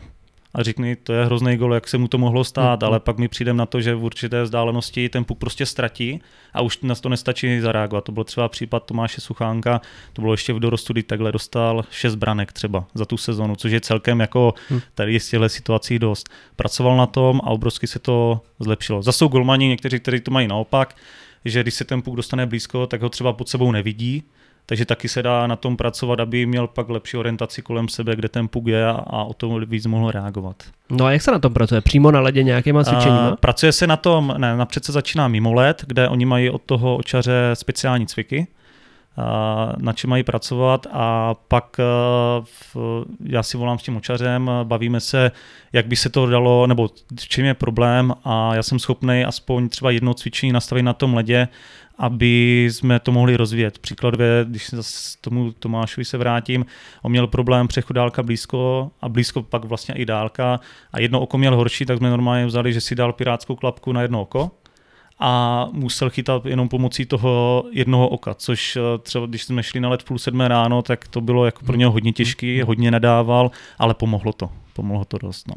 A 0.55 0.63
řekni, 0.63 0.97
to 0.97 1.13
je 1.13 1.25
hrozný 1.25 1.57
gol, 1.57 1.75
jak 1.75 1.89
se 1.89 1.99
mu 1.99 2.09
to 2.09 2.19
mohlo 2.19 2.45
stát, 2.45 2.81
Mhm. 2.83 2.87
ale 2.89 3.01
pak 3.01 3.19
mi 3.19 3.29
přijdem 3.29 3.57
na 3.57 3.67
to, 3.67 3.81
že 3.81 3.95
v 3.95 4.05
určité 4.05 4.43
vzdálenosti 4.43 5.09
ten 5.09 5.25
puk 5.25 5.39
prostě 5.39 5.67
ztratí 5.67 6.21
a 6.53 6.61
už 6.61 6.81
nás 6.81 7.01
to 7.01 7.09
nestačí 7.09 7.61
zareagovat. 7.61 8.05
To 8.05 8.13
byl 8.13 8.25
třeba 8.25 8.49
případ 8.49 8.85
Tomáše 8.87 9.21
Suchánka, 9.21 9.81
to 10.13 10.23
bylo 10.23 10.33
ještě 10.35 10.53
v 10.53 10.61
dorostu, 10.61 10.93
kdy 10.93 11.03
takhle 11.03 11.33
dostal 11.33 11.85
6 11.91 12.15
branek 12.15 12.53
třeba 12.53 12.85
za 12.95 13.05
tu 13.05 13.17
sezonu, 13.17 13.57
což 13.57 13.73
je 13.73 13.81
celkem 13.81 14.21
jako 14.21 14.55
Hm. 14.71 14.81
tady 14.95 15.21
z 15.21 15.29
těchto 15.31 15.49
situací 15.49 15.99
dost. 15.99 16.29
Pracoval 16.57 16.97
na 16.97 17.07
tom 17.07 17.41
a 17.45 17.47
obrovsky 17.47 17.87
se 17.87 17.99
to 17.99 18.41
zlepšilo. 18.61 19.03
Zase 19.03 19.19
jsou 19.19 19.29
golmani 19.29 19.69
někteří, 19.69 20.01
kteří 20.01 20.21
to 20.21 20.31
mají 20.31 20.49
naopak, 20.49 20.97
že 21.45 21.63
když 21.63 21.75
se 21.75 21.85
ten 21.85 22.03
puk 22.03 22.17
dostane 22.17 22.47
blízko, 22.47 22.87
tak 22.87 23.03
ho 23.03 23.09
třeba 23.09 23.33
pod 23.33 23.49
sebou 23.49 23.73
nevidí, 23.73 24.23
takže 24.71 24.85
taky 24.85 25.09
se 25.09 25.23
dá 25.23 25.47
na 25.47 25.57
tom 25.57 25.77
pracovat, 25.77 26.21
aby 26.21 26.47
měl 26.47 26.67
pak 26.67 26.89
lepší 26.89 27.17
orientaci 27.17 27.63
kolem 27.63 27.89
sebe, 27.89 28.17
kde 28.17 28.29
ten 28.29 28.49
puk 28.49 28.67
je 28.67 28.87
a, 28.87 28.91
a 28.91 29.23
o 29.25 29.35
tom 29.35 29.65
víc 29.67 29.87
mohl 29.87 30.11
reagovat. 30.11 30.57
No 30.91 31.05
a 31.05 31.13
jak 31.13 31.23
se 31.23 31.31
na 31.31 31.39
tom 31.39 31.53
pracuje? 31.53 31.81
Přímo 31.81 32.11
na 32.11 32.21
ledě 32.21 32.43
nějakýma 32.43 32.81
A 32.81 32.85
cvičeníma? 32.85 33.37
pracuje 33.41 33.73
se 33.73 33.87
na 33.87 33.97
tom, 33.97 34.35
ne, 34.39 34.57
napřed 34.57 34.85
se 34.85 34.93
začíná 34.93 35.29
mimo 35.29 35.53
let, 35.53 35.85
kde 35.87 36.09
oni 36.09 36.27
mají 36.27 36.51
od 36.51 36.63
toho 36.63 36.97
očaře 36.97 37.51
speciální 37.55 38.07
cviky, 38.07 38.47
na 39.79 39.93
čem 39.93 40.11
mají 40.11 40.23
pracovat. 40.23 40.87
A 40.93 41.35
pak 41.49 41.77
eh, 41.79 41.85
já 43.25 43.43
si 43.43 43.57
volám 43.57 43.79
s 43.79 43.83
tím 43.83 43.97
očařem, 43.97 44.51
bavíme 44.65 45.01
se, 45.01 45.31
jak 45.73 45.87
by 45.87 45.97
se 45.97 46.09
to 46.09 46.27
dalo, 46.27 46.67
nebo 46.67 46.89
v 47.21 47.29
čem 47.29 47.45
je 47.45 47.55
problém. 47.55 48.15
A 48.25 48.55
já 48.55 48.63
jsem 48.63 48.79
schopný 48.79 49.25
aspoň 49.25 49.69
třeba 49.69 49.91
jedno 49.91 50.15
cvičení 50.15 50.53
nastavit 50.53 50.83
na 50.83 50.93
tom 50.93 51.15
ledě, 51.15 51.49
aby 51.99 52.65
jsme 52.73 53.01
to 53.01 53.13
mohli 53.13 53.37
rozvíjet. 53.37 53.79
Příkladově, 53.79 54.45
když 54.49 54.67
se 54.67 54.77
zase 54.77 55.19
tomu 55.21 55.53
Tomášovi 55.53 56.05
se 56.05 56.19
vrátím, 56.19 56.67
on 57.03 57.11
měl 57.11 57.27
problém 57.27 57.69
přechod 57.69 57.93
dálka 57.93 58.23
blízko 58.23 58.91
a 59.01 59.09
blízko 59.09 59.43
pak 59.43 59.65
vlastně 59.65 59.95
i 59.95 60.07
dálka. 60.07 60.61
A 60.93 61.01
jedno 61.01 61.21
oko 61.21 61.39
měl 61.39 61.57
horší, 61.57 61.87
tak 61.87 61.99
jsme 61.99 62.11
normálně 62.11 62.47
vzali, 62.47 62.73
že 62.73 62.81
si 62.81 62.95
dal 62.95 63.13
pirátskou 63.13 63.57
klapku 63.57 63.93
na 63.93 64.03
jedno 64.03 64.23
oko 64.23 64.51
a 65.21 65.67
musel 65.73 66.11
chytat 66.11 66.47
jenom 66.47 66.69
pomocí 66.69 67.07
toho 67.07 67.65
jednoho 67.73 68.09
oka, 68.09 68.35
což 68.35 68.77
eh, 68.77 68.81
třeba 69.03 69.27
když 69.27 69.45
jsme 69.45 69.63
šli 69.63 69.81
na 69.81 69.89
let 69.89 70.03
v 70.03 70.05
půl 70.05 70.19
sedmé 70.19 70.49
ráno, 70.49 70.83
tak 70.83 71.09
to 71.09 71.21
bylo 71.21 71.45
jako 71.45 71.65
pro 71.65 71.77
něho 71.77 71.93
hodně 71.93 72.13
těžký, 72.13 72.63
hodně 72.63 72.91
nadával, 72.91 73.51
ale 73.79 73.95
pomohlo 73.95 74.33
to, 74.33 74.51
pomohlo 74.73 75.05
to 75.05 75.19
dost. 75.19 75.49
No. 75.49 75.55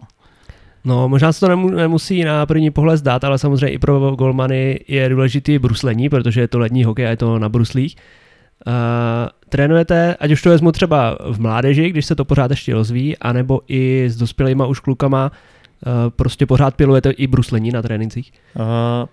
No, 0.85 1.09
možná 1.09 1.33
se 1.33 1.39
to 1.39 1.47
nemu- 1.47 1.75
nemusí 1.75 2.23
na 2.23 2.45
první 2.45 2.71
pohled 2.71 2.97
zdát, 2.97 3.23
ale 3.23 3.37
samozřejmě 3.37 3.69
i 3.69 3.77
pro 3.77 4.15
golmany 4.15 4.79
je 4.87 5.09
důležitý 5.09 5.59
bruslení, 5.59 6.09
protože 6.09 6.41
je 6.41 6.47
to 6.47 6.59
lední 6.59 6.83
hokej 6.83 7.07
a 7.07 7.09
je 7.09 7.17
to 7.17 7.39
na 7.39 7.49
bruslích. 7.49 7.95
Uh, 8.67 8.73
trénujete, 9.49 10.15
ať 10.19 10.31
už 10.31 10.41
to 10.41 10.49
vezmu 10.49 10.71
třeba 10.71 11.17
v 11.31 11.39
mládeži, 11.39 11.89
když 11.89 12.05
se 12.05 12.15
to 12.15 12.25
pořád 12.25 12.51
ještě 12.51 12.73
rozvíjí, 12.73 13.17
anebo 13.17 13.61
i 13.67 14.05
s 14.07 14.17
dospělýma 14.17 14.65
už 14.65 14.79
klukama, 14.79 15.25
uh, 15.25 15.37
prostě 16.09 16.45
pořád 16.45 16.75
pilujete 16.75 17.11
i 17.11 17.27
bruslení 17.27 17.71
na 17.71 17.81
trénincích? 17.81 18.33
Uh, 18.55 18.63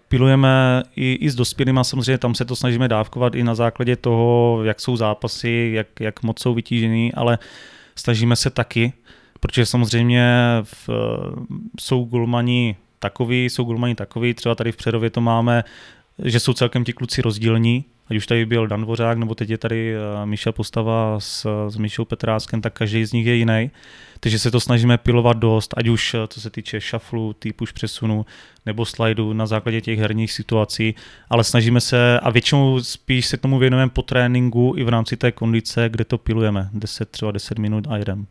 pilujeme 0.08 0.82
i, 0.96 1.12
i 1.12 1.30
s 1.30 1.34
dospělými, 1.34 1.80
samozřejmě 1.82 2.18
tam 2.18 2.34
se 2.34 2.44
to 2.44 2.56
snažíme 2.56 2.88
dávkovat 2.88 3.34
i 3.34 3.44
na 3.44 3.54
základě 3.54 3.96
toho, 3.96 4.60
jak 4.64 4.80
jsou 4.80 4.96
zápasy, 4.96 5.70
jak, 5.74 5.86
jak 6.00 6.22
moc 6.22 6.42
jsou 6.42 6.54
vytížený, 6.54 7.12
ale 7.14 7.38
snažíme 7.96 8.36
se 8.36 8.50
taky, 8.50 8.92
protože 9.40 9.66
samozřejmě 9.66 10.34
v, 10.62 10.90
jsou 11.80 12.04
gulmani 12.04 12.76
takový, 12.98 13.44
jsou 13.44 13.64
gulmani 13.64 13.94
takový, 13.94 14.34
třeba 14.34 14.54
tady 14.54 14.72
v 14.72 14.76
Přerově 14.76 15.10
to 15.10 15.20
máme, 15.20 15.64
že 16.24 16.40
jsou 16.40 16.52
celkem 16.52 16.84
ti 16.84 16.92
kluci 16.92 17.22
rozdílní, 17.22 17.84
ať 18.10 18.16
už 18.16 18.26
tady 18.26 18.46
byl 18.46 18.66
Dan 18.66 18.82
Dvořák, 18.82 19.18
nebo 19.18 19.34
teď 19.34 19.50
je 19.50 19.58
tady 19.58 19.94
eh, 19.94 20.26
Míša 20.26 20.52
Postava 20.52 21.20
s, 21.20 21.46
s 21.68 21.76
Míšou 21.76 22.04
Petráskem, 22.04 22.60
tak 22.60 22.72
každý 22.72 23.04
z 23.04 23.12
nich 23.12 23.26
je 23.26 23.34
jiný. 23.34 23.70
Takže 24.20 24.38
se 24.38 24.50
to 24.50 24.60
snažíme 24.60 24.98
pilovat 24.98 25.36
dost, 25.36 25.74
ať 25.76 25.88
už 25.88 26.14
eh, 26.14 26.18
co 26.28 26.40
se 26.40 26.50
týče 26.50 26.80
šaflu, 26.80 27.32
typu 27.32 27.62
už 27.62 27.72
přesunu, 27.72 28.26
nebo 28.66 28.84
slajdu 28.84 29.32
na 29.32 29.46
základě 29.46 29.80
těch 29.80 29.98
herních 29.98 30.32
situací, 30.32 30.94
ale 31.30 31.44
snažíme 31.44 31.80
se 31.80 32.20
a 32.20 32.30
většinou 32.30 32.82
spíš 32.82 33.26
se 33.26 33.36
tomu 33.36 33.58
věnujeme 33.58 33.90
po 33.90 34.02
tréninku 34.02 34.74
i 34.76 34.84
v 34.84 34.88
rámci 34.88 35.16
té 35.16 35.32
kondice, 35.32 35.88
kde 35.88 36.04
to 36.04 36.18
pilujeme, 36.18 36.68
10, 36.72 37.08
třeba 37.08 37.30
10 37.30 37.58
minut 37.58 37.86
a 37.88 37.96
jedem. 37.96 38.26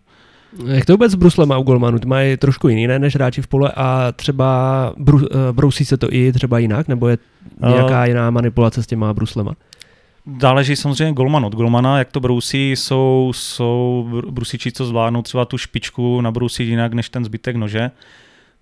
Jak 0.65 0.85
to 0.85 0.93
vůbec 0.93 1.11
s 1.11 1.15
bruslema 1.15 1.57
u 1.57 1.63
golmanů? 1.63 1.99
Ty 1.99 2.07
mají 2.07 2.37
trošku 2.37 2.67
jiný 2.67 2.87
ne, 2.87 2.99
než 2.99 3.15
hráči 3.15 3.41
v 3.41 3.47
pole 3.47 3.71
a 3.75 4.11
třeba 4.11 4.93
bru, 4.97 5.19
eh, 5.25 5.53
brousí 5.53 5.85
se 5.85 5.97
to 5.97 6.13
i 6.13 6.31
třeba 6.33 6.59
jinak, 6.59 6.87
nebo 6.87 7.07
je 7.07 7.17
nějaká 7.59 8.05
jiná 8.05 8.29
manipulace 8.29 8.83
s 8.83 8.87
těma 8.87 9.13
bruslema? 9.13 9.53
Záleží 10.41 10.75
samozřejmě 10.75 11.13
golman 11.13 11.45
od 11.45 11.55
golmana, 11.55 11.99
jak 11.99 12.11
to 12.11 12.19
brousí, 12.19 12.71
jsou, 12.71 13.31
jsou 13.35 14.07
br- 14.11 14.31
brusiči, 14.31 14.71
co 14.71 14.85
zvládnou 14.85 15.21
třeba 15.21 15.45
tu 15.45 15.57
špičku 15.57 16.21
nabrousit 16.21 16.67
jinak 16.67 16.93
než 16.93 17.09
ten 17.09 17.25
zbytek 17.25 17.55
nože. 17.55 17.91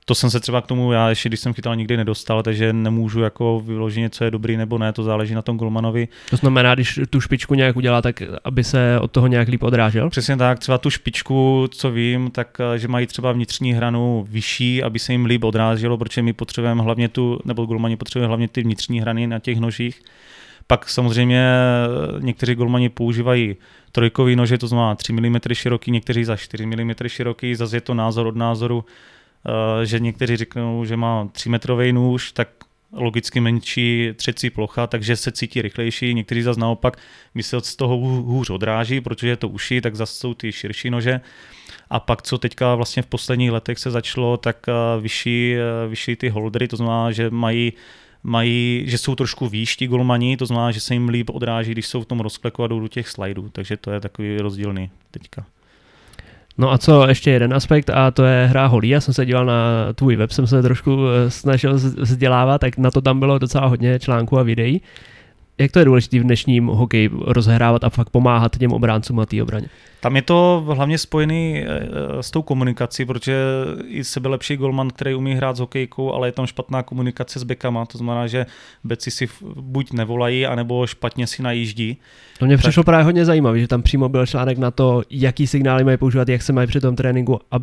To 0.05 0.15
jsem 0.15 0.29
se 0.29 0.39
třeba 0.39 0.61
k 0.61 0.67
tomu, 0.67 0.91
já 0.91 1.09
ještě 1.09 1.29
když 1.29 1.39
jsem 1.39 1.53
chytal, 1.53 1.75
nikdy 1.75 1.97
nedostal, 1.97 2.43
takže 2.43 2.73
nemůžu 2.73 3.21
jako 3.21 3.63
vyložit, 3.65 4.15
co 4.15 4.23
je 4.23 4.31
dobrý 4.31 4.57
nebo 4.57 4.77
ne, 4.77 4.93
to 4.93 5.03
záleží 5.03 5.33
na 5.33 5.41
tom 5.41 5.57
golmanovi. 5.57 6.07
To 6.29 6.37
znamená, 6.37 6.75
když 6.75 6.99
tu 7.09 7.21
špičku 7.21 7.53
nějak 7.53 7.75
udělá, 7.75 8.01
tak 8.01 8.21
aby 8.43 8.63
se 8.63 8.99
od 8.99 9.11
toho 9.11 9.27
nějak 9.27 9.47
líp 9.47 9.63
odrážel? 9.63 10.09
Přesně 10.09 10.37
tak, 10.37 10.59
třeba 10.59 10.77
tu 10.77 10.89
špičku, 10.89 11.67
co 11.71 11.91
vím, 11.91 12.31
tak 12.31 12.57
eh, 12.59 12.79
že 12.79 12.87
mají 12.87 13.07
třeba 13.07 13.31
vnitřní 13.31 13.73
hranu 13.73 14.25
vyšší, 14.29 14.83
aby 14.83 14.99
se 14.99 15.11
jim 15.11 15.25
líp 15.25 15.43
odráželo, 15.43 15.97
protože 15.97 16.21
my 16.21 16.33
potřebujeme 16.33 16.83
hlavně 16.83 17.09
tu, 17.09 17.39
nebo 17.45 17.65
golmani 17.65 17.95
potřebujeme 17.95 18.27
hlavně 18.27 18.47
ty 18.47 18.63
vnitřní 18.63 19.01
hrany 19.01 19.27
na 19.27 19.39
těch 19.39 19.59
nožích. 19.59 20.01
Pak 20.67 20.89
samozřejmě 20.89 21.39
eh, 21.39 22.21
někteří 22.21 22.55
golmani 22.55 22.89
používají 22.89 23.55
trojkový 23.91 24.35
nože, 24.35 24.57
to 24.57 24.67
znamená 24.67 24.95
3 24.95 25.13
mm 25.13 25.37
široký, 25.53 25.91
někteří 25.91 26.23
za 26.23 26.35
4 26.35 26.65
mm 26.65 26.91
široký, 27.07 27.55
zase 27.55 27.77
je 27.77 27.81
to 27.81 27.93
názor 27.93 28.27
od 28.27 28.35
názoru, 28.35 28.85
eh, 28.85 29.85
že 29.85 29.99
někteří 29.99 30.35
řeknou, 30.35 30.85
že 30.85 30.97
má 30.97 31.29
3 31.31 31.49
metrový 31.49 31.93
nůž, 31.93 32.31
tak 32.31 32.49
logicky 32.91 33.39
menší 33.39 34.09
třecí 34.15 34.49
plocha, 34.49 34.87
takže 34.87 35.15
se 35.15 35.31
cítí 35.31 35.61
rychlejší. 35.61 36.13
Někteří 36.13 36.41
zase 36.41 36.59
naopak, 36.59 36.97
když 37.33 37.45
se 37.45 37.61
z 37.61 37.75
toho 37.75 37.97
hů- 37.97 38.23
hůř 38.23 38.49
odráží, 38.49 39.01
protože 39.01 39.29
je 39.29 39.37
to 39.37 39.49
uši, 39.49 39.81
tak 39.81 39.95
zase 39.95 40.13
jsou 40.13 40.33
ty 40.33 40.51
širší 40.51 40.89
nože. 40.89 41.21
A 41.89 41.99
pak, 41.99 42.21
co 42.21 42.37
teďka 42.37 42.75
vlastně 42.75 43.03
v 43.03 43.05
posledních 43.05 43.51
letech 43.51 43.79
se 43.79 43.91
začalo, 43.91 44.37
tak 44.37 44.57
eh, 44.67 45.01
vyšší, 45.01 45.55
vyšší 45.89 46.15
ty 46.15 46.29
holdery, 46.29 46.67
to 46.67 46.75
znamená, 46.75 47.11
že 47.11 47.29
mají 47.29 47.73
mají, 48.27 48.83
že 48.85 48.97
jsou 48.97 49.15
trošku 49.15 49.49
výš 49.49 49.75
ti 49.75 49.87
golmani, 49.87 50.37
to 50.37 50.45
znamená, 50.45 50.71
že 50.71 50.79
se 50.79 50.93
jim 50.93 51.09
líp 51.09 51.29
odráží, 51.29 51.71
když 51.71 51.87
jsou 51.87 52.01
v 52.01 52.05
tom 52.05 52.19
rozkleku 52.19 52.63
a 52.63 52.67
jdou 52.67 52.79
do 52.79 52.87
těch 52.87 53.09
slajdů, 53.09 53.49
takže 53.51 53.77
to 53.77 53.91
je 53.91 53.99
takový 53.99 54.37
rozdílný 54.37 54.89
teďka. 55.11 55.45
No 56.57 56.71
a 56.71 56.77
co 56.77 57.07
ještě 57.07 57.31
jeden 57.31 57.53
aspekt, 57.53 57.89
a 57.89 58.11
to 58.11 58.25
je 58.25 58.47
hra 58.47 58.67
holí. 58.67 58.89
Já 58.89 59.01
jsem 59.01 59.13
se 59.13 59.25
díval 59.25 59.45
na 59.45 59.93
tvůj 59.93 60.15
web, 60.15 60.31
jsem 60.31 60.47
se 60.47 60.61
trošku 60.61 60.97
eh, 61.07 61.31
snažil 61.31 61.73
vzdělávat, 61.97 62.61
tak 62.61 62.77
na 62.77 62.91
to 62.91 63.01
tam 63.01 63.19
bylo 63.19 63.39
docela 63.39 63.67
hodně 63.67 63.99
článků 63.99 64.39
a 64.39 64.43
videí. 64.43 64.81
Jak 65.59 65.71
to 65.71 65.79
je 65.79 65.85
důležité 65.85 66.19
v 66.19 66.23
dnešním 66.23 66.67
hokeji 66.67 67.09
rozhrávat 67.21 67.83
a 67.83 67.89
fakt 67.89 68.09
pomáhat 68.09 68.57
těm 68.57 68.71
obráncům 68.71 69.19
a 69.19 69.25
té 69.25 69.43
obraně? 69.43 69.67
Tam 69.99 70.15
je 70.15 70.21
to 70.21 70.63
hlavně 70.75 70.97
spojený 70.97 71.63
eh, 71.63 72.23
s 72.23 72.31
tou 72.31 72.41
komunikací, 72.41 73.05
protože 73.05 73.35
i 73.87 74.03
sebelepší 74.03 74.57
golman, 74.57 74.89
který 74.89 75.15
umí 75.15 75.35
hrát 75.35 75.55
s 75.55 75.59
hokejkou, 75.59 76.13
ale 76.13 76.27
je 76.27 76.31
tam 76.31 76.45
špatná 76.45 76.83
komunikace 76.83 77.39
s 77.39 77.43
bekama, 77.43 77.85
to 77.85 77.97
znamená, 77.97 78.27
že 78.27 78.45
beci 78.83 79.11
si 79.11 79.29
buď 79.55 79.93
nevolají, 79.93 80.45
anebo 80.45 80.87
špatně 80.87 81.27
si 81.27 81.41
najíždí. 81.43 81.97
To 82.39 82.45
mě 82.45 82.57
tak... 82.57 82.63
přišlo 82.63 82.83
právě 82.83 83.03
hodně 83.03 83.25
zajímavé, 83.25 83.59
že 83.59 83.67
tam 83.67 83.81
přímo 83.81 84.09
byl 84.09 84.25
článek 84.25 84.57
na 84.57 84.71
to, 84.71 85.01
jaký 85.09 85.47
signály 85.47 85.83
mají 85.83 85.97
používat, 85.97 86.29
jak 86.29 86.41
se 86.41 86.53
mají 86.53 86.67
při 86.67 86.81
tom 86.81 86.95
tréninku 86.95 87.33
uh, 87.33 87.59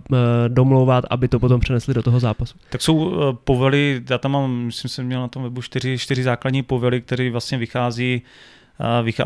domlouvat, 0.49 1.05
aby 1.11 1.29
to 1.29 1.39
potom 1.39 1.61
přenesli 1.61 1.95
do 1.95 2.03
toho 2.03 2.21
zápasu. 2.21 2.55
Tak 2.71 2.83
jsou 2.83 3.13
povely, 3.45 4.03
já 4.11 4.19
tam 4.19 4.33
mám, 4.33 4.51
myslím, 4.51 4.89
jsem 4.89 5.07
měl 5.07 5.21
na 5.21 5.29
tom 5.29 5.43
webu 5.43 5.63
čtyři, 5.63 5.99
čtyři 5.99 6.23
základní 6.23 6.63
povely, 6.63 7.01
které 7.01 7.31
vlastně 7.31 7.59
vychází 7.59 7.84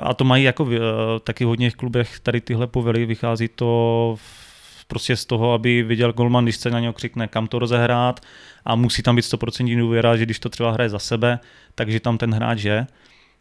a 0.02 0.14
to 0.14 0.24
mají 0.24 0.44
jako 0.44 0.64
v, 0.64 0.78
taky 1.24 1.44
v 1.44 1.48
hodně 1.48 1.70
klubech 1.70 2.20
tady 2.20 2.40
tyhle 2.40 2.66
povely, 2.66 3.06
vychází 3.06 3.48
to 3.48 4.16
prostě 4.88 5.16
z 5.16 5.24
toho, 5.24 5.52
aby 5.52 5.82
viděl 5.82 6.12
golman, 6.12 6.44
když 6.44 6.56
se 6.56 6.70
na 6.70 6.80
něho 6.80 6.92
křikne, 6.92 7.28
kam 7.28 7.46
to 7.46 7.58
rozehrát 7.58 8.20
a 8.64 8.74
musí 8.74 9.02
tam 9.02 9.16
být 9.16 9.24
100% 9.24 9.78
důvěra, 9.78 10.16
že 10.16 10.24
když 10.24 10.38
to 10.38 10.48
třeba 10.48 10.70
hraje 10.70 10.90
za 10.90 10.98
sebe, 10.98 11.38
takže 11.74 12.00
tam 12.00 12.18
ten 12.18 12.34
hráč 12.34 12.64
je. 12.64 12.86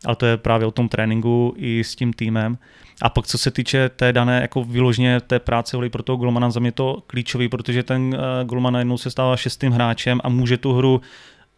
Ale 0.06 0.16
to 0.16 0.26
je 0.26 0.38
právě 0.38 0.68
o 0.68 0.72
tom 0.72 0.90
tréninku 0.90 1.54
i 1.58 1.84
s 1.84 1.96
tím 1.96 2.14
týmem. 2.14 2.58
A 3.02 3.10
pak 3.10 3.28
co 3.28 3.38
se 3.38 3.52
týče 3.52 3.90
té 3.90 4.14
dané 4.14 4.42
jako 4.42 4.64
vyložně 4.64 5.20
té 5.20 5.40
práce 5.40 5.78
pro 5.90 6.04
toho 6.04 6.18
golmana, 6.18 6.50
za 6.50 6.60
mě 6.60 6.72
to 6.72 7.04
klíčový, 7.08 7.50
protože 7.50 7.84
ten 7.84 8.16
eh, 8.16 8.46
golman 8.46 8.74
najednou 8.74 8.98
se 8.98 9.12
stává 9.12 9.38
šestým 9.38 9.72
hráčem 9.72 10.22
a 10.24 10.30
může 10.30 10.58
tu 10.58 10.74
hru 10.74 11.02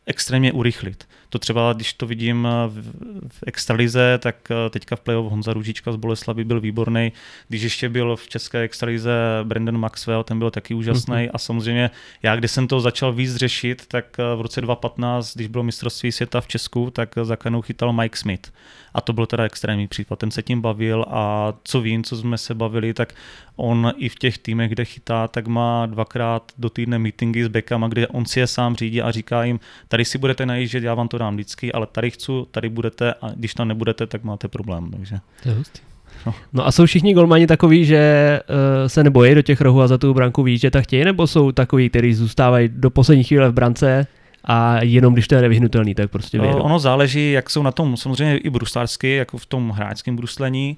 extrémně 0.06 0.52
urychlit. 0.52 1.08
To 1.30 1.40
třeba, 1.40 1.74
když 1.74 1.94
to 1.94 2.06
vidím 2.06 2.48
eh, 2.48 2.68
v, 2.68 2.92
v 3.28 3.44
extralize, 3.48 4.18
tak 4.22 4.36
eh, 4.52 4.70
teďka 4.70 4.96
v 4.96 5.00
playoff 5.00 5.32
Honza 5.32 5.54
Ružička 5.54 5.92
z 5.92 5.96
Boleslavy 5.96 6.44
byl 6.44 6.60
výborný. 6.62 7.12
Když 7.48 7.62
ještě 7.62 7.90
byl 7.90 8.16
v 8.16 8.28
české 8.28 8.60
extralize 8.60 9.12
Brandon 9.44 9.78
Maxwell, 9.78 10.24
ten 10.24 10.40
byl 10.40 10.52
taky 10.52 10.74
úžasný. 10.74 11.16
Mm-hmm. 11.16 11.32
A 11.34 11.38
samozřejmě 11.38 11.90
já, 12.24 12.36
když 12.36 12.52
jsem 12.52 12.68
to 12.68 12.80
začal 12.80 13.14
víc 13.14 13.36
řešit, 13.36 13.86
tak 13.88 14.06
eh, 14.20 14.36
v 14.36 14.42
roce 14.42 14.62
2015, 14.62 15.36
když 15.36 15.48
bylo 15.48 15.64
mistrovství 15.64 16.12
světa 16.12 16.42
v 16.42 16.48
Česku, 16.48 16.92
tak 16.92 17.10
za 17.24 17.36
kanou 17.36 17.62
chytal 17.62 17.94
Mike 17.94 18.18
Smith. 18.18 18.52
A 18.94 19.02
to 19.02 19.14
byl 19.14 19.26
teda 19.26 19.44
extrémní 19.44 19.88
případ. 19.88 20.20
Ten 20.20 20.32
se 20.32 20.44
tím 20.44 20.62
bavil 20.62 21.06
a 21.10 21.54
co 21.64 21.82
vím, 21.82 22.04
co 22.04 22.18
jsme 22.18 22.38
se 22.38 22.56
bavili, 22.56 22.94
tak 22.94 23.14
on 23.56 23.94
i 23.98 24.10
v 24.10 24.16
těch 24.16 24.38
týmech, 24.38 24.72
kde 24.72 24.86
chytá, 24.86 25.28
tak 25.28 25.48
má 25.48 25.86
dvakrát 25.86 26.52
do 26.58 26.70
týdne 26.70 27.00
meetingy 27.00 27.44
s 27.44 27.48
bekama, 27.48 27.88
kde 27.88 28.08
on 28.08 28.26
si 28.26 28.40
je 28.40 28.48
sám 28.48 28.76
řídí 28.76 29.02
a 29.02 29.12
říká 29.12 29.44
jim, 29.44 29.60
tady 29.88 30.06
si 30.06 30.18
budete 30.18 30.46
najíždět, 30.46 30.84
já 30.84 30.94
vám 30.94 31.08
to 31.08 31.18
dám 31.20 31.34
vždycky, 31.34 31.72
ale 31.72 31.88
tady 31.92 32.12
chci, 32.12 32.32
tady 32.52 32.70
budete 32.70 33.14
a 33.14 33.30
když 33.36 33.54
tam 33.54 33.68
nebudete, 33.68 34.08
tak 34.08 34.24
máte 34.24 34.48
problém. 34.48 34.92
Takže. 34.92 35.16
To 35.44 35.50
je 35.50 35.56
hustý. 35.56 35.80
No. 36.26 36.34
no 36.54 36.68
a 36.68 36.72
jsou 36.72 36.86
všichni 36.86 37.14
golmani 37.14 37.48
takový, 37.48 37.86
že 37.86 38.40
uh, 38.50 38.88
se 38.88 39.04
nebojí 39.04 39.36
do 39.36 39.42
těch 39.42 39.62
rohů 39.62 39.82
a 39.82 39.88
za 39.88 39.98
tu 39.98 40.14
branku 40.14 40.44
výjíždět 40.44 40.76
a 40.76 40.82
chtějí, 40.82 41.06
nebo 41.06 41.28
jsou 41.28 41.52
takový, 41.52 41.90
kteří 41.90 42.14
zůstávají 42.14 42.70
do 42.72 42.90
poslední 42.90 43.24
chvíle 43.24 43.50
v 43.50 43.54
brance 43.54 44.08
a 44.44 44.84
jenom 44.84 45.14
když 45.14 45.28
to 45.28 45.36
je 45.36 45.42
nevyhnutelný, 45.42 45.96
tak 45.96 46.12
prostě 46.12 46.40
vyjedou. 46.40 46.60
Ono 46.60 46.80
záleží, 46.80 47.32
jak 47.32 47.50
jsou 47.50 47.64
na 47.64 47.72
tom, 47.72 47.98
samozřejmě 47.98 48.38
i 48.38 48.50
bruslářsky, 48.50 49.16
jako 49.16 49.38
v 49.38 49.46
tom 49.46 49.70
hráčském 49.70 50.16
bruslení, 50.16 50.78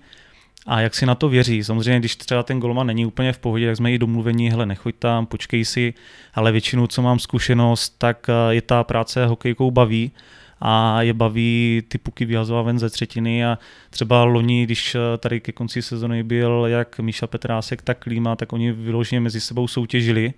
a 0.66 0.82
jak 0.82 0.95
si 0.95 1.05
na 1.05 1.16
to 1.16 1.30
věří. 1.30 1.64
Samozřejmě, 1.64 1.99
když 1.99 2.16
třeba 2.16 2.43
ten 2.43 2.59
golman 2.59 2.88
není 2.88 3.05
úplně 3.05 3.34
v 3.34 3.39
pohodě, 3.39 3.68
tak 3.68 3.78
jsme 3.78 3.91
i 3.91 3.97
domluvení, 3.97 4.49
hele, 4.49 4.66
nechoď 4.66 4.95
tam, 4.99 5.26
počkej 5.26 5.66
si, 5.66 5.93
ale 6.34 6.51
většinou, 6.51 6.88
co 6.88 7.01
mám 7.01 7.20
zkušenost, 7.20 7.95
tak 7.97 8.30
eh, 8.30 8.53
je 8.55 8.62
ta 8.62 8.84
práce 8.84 9.26
hokejkou 9.26 9.72
baví. 9.72 10.12
A 10.64 11.01
je 11.01 11.14
baví 11.14 11.84
ty 11.88 11.97
puky 11.97 12.26
vyhazovat 12.26 12.66
ven 12.66 12.80
ze 12.80 12.89
třetiny. 12.89 13.45
A 13.45 13.57
třeba 13.89 14.24
loni, 14.24 14.64
když 14.64 14.95
eh, 14.95 15.18
tady 15.18 15.39
ke 15.39 15.51
konci 15.51 15.82
sezony 15.82 16.24
byl 16.24 16.66
jak 16.68 16.99
Míša 16.99 17.28
Petrásek, 17.28 17.82
tak 17.82 17.99
Klíma, 17.99 18.36
tak 18.36 18.53
oni 18.53 18.72
vyloženě 18.72 19.20
mezi 19.20 19.41
sebou 19.41 19.68
soutěžili. 19.68 20.34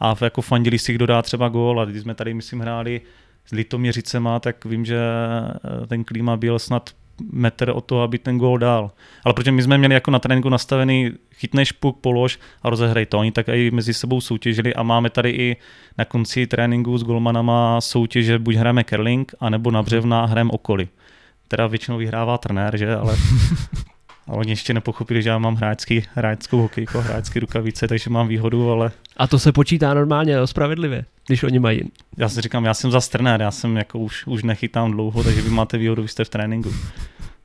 A 0.00 0.16
jako 0.20 0.42
fandili 0.42 0.78
si, 0.78 0.92
kdo 0.92 1.06
dá 1.06 1.22
třeba 1.22 1.48
gól. 1.48 1.80
A 1.80 1.84
když 1.84 2.02
jsme 2.02 2.14
tady, 2.14 2.34
myslím, 2.34 2.60
hráli 2.60 3.00
s 3.46 3.50
Litoměřicema, 3.50 4.40
tak 4.40 4.64
vím, 4.64 4.84
že 4.84 4.98
eh, 4.98 5.86
ten 5.86 6.04
Klíma 6.04 6.36
byl 6.36 6.58
snad 6.58 6.90
metr 7.32 7.70
od 7.74 7.84
toho, 7.84 8.02
aby 8.02 8.18
ten 8.18 8.38
gól 8.38 8.58
dal. 8.58 8.90
Ale 9.24 9.34
protože 9.34 9.52
my 9.52 9.62
jsme 9.62 9.78
měli 9.78 9.94
jako 9.94 10.10
na 10.10 10.18
tréninku 10.18 10.48
nastavený 10.48 11.10
chytneš 11.34 11.72
puk, 11.72 11.98
polož 12.00 12.38
a 12.62 12.70
rozehraj 12.70 13.06
to. 13.06 13.18
Oni 13.18 13.32
tak 13.32 13.48
i 13.48 13.70
mezi 13.70 13.94
sebou 13.94 14.20
soutěžili 14.20 14.74
a 14.74 14.82
máme 14.82 15.10
tady 15.10 15.30
i 15.30 15.56
na 15.98 16.04
konci 16.04 16.46
tréninku 16.46 16.98
s 16.98 17.02
golmanama 17.02 17.80
soutěže, 17.80 18.38
buď 18.38 18.54
hrajeme 18.54 18.84
curling, 18.84 19.34
anebo 19.40 19.70
na 19.70 19.82
břevna 19.82 20.26
hrajeme 20.26 20.50
okoly. 20.50 20.88
Teda 21.48 21.66
většinou 21.66 21.98
vyhrává 21.98 22.38
trenér, 22.38 22.76
že? 22.76 22.96
Ale 22.96 23.16
A 24.28 24.32
oni 24.32 24.50
ještě 24.52 24.74
nepochopili, 24.74 25.22
že 25.22 25.28
já 25.28 25.38
mám 25.38 25.54
hráčský, 25.54 26.04
hráčskou 26.14 26.58
hokejku, 26.58 26.98
hráčské 26.98 27.40
rukavice, 27.40 27.88
takže 27.88 28.10
mám 28.10 28.28
výhodu, 28.28 28.70
ale... 28.70 28.90
A 29.16 29.26
to 29.26 29.38
se 29.38 29.52
počítá 29.52 29.94
normálně, 29.94 30.46
spravedlivě, 30.46 31.04
když 31.26 31.42
oni 31.42 31.58
mají. 31.58 31.82
Já 32.16 32.28
si 32.28 32.40
říkám, 32.40 32.64
já 32.64 32.74
jsem 32.74 32.90
za 32.90 33.00
trenér, 33.00 33.40
já 33.40 33.50
jsem 33.50 33.76
jako 33.76 33.98
už, 33.98 34.26
už 34.26 34.42
nechytám 34.42 34.90
dlouho, 34.90 35.24
takže 35.24 35.42
vy 35.42 35.50
máte 35.50 35.78
výhodu, 35.78 36.02
vy 36.02 36.08
jste 36.08 36.24
v 36.24 36.28
tréninku. 36.28 36.72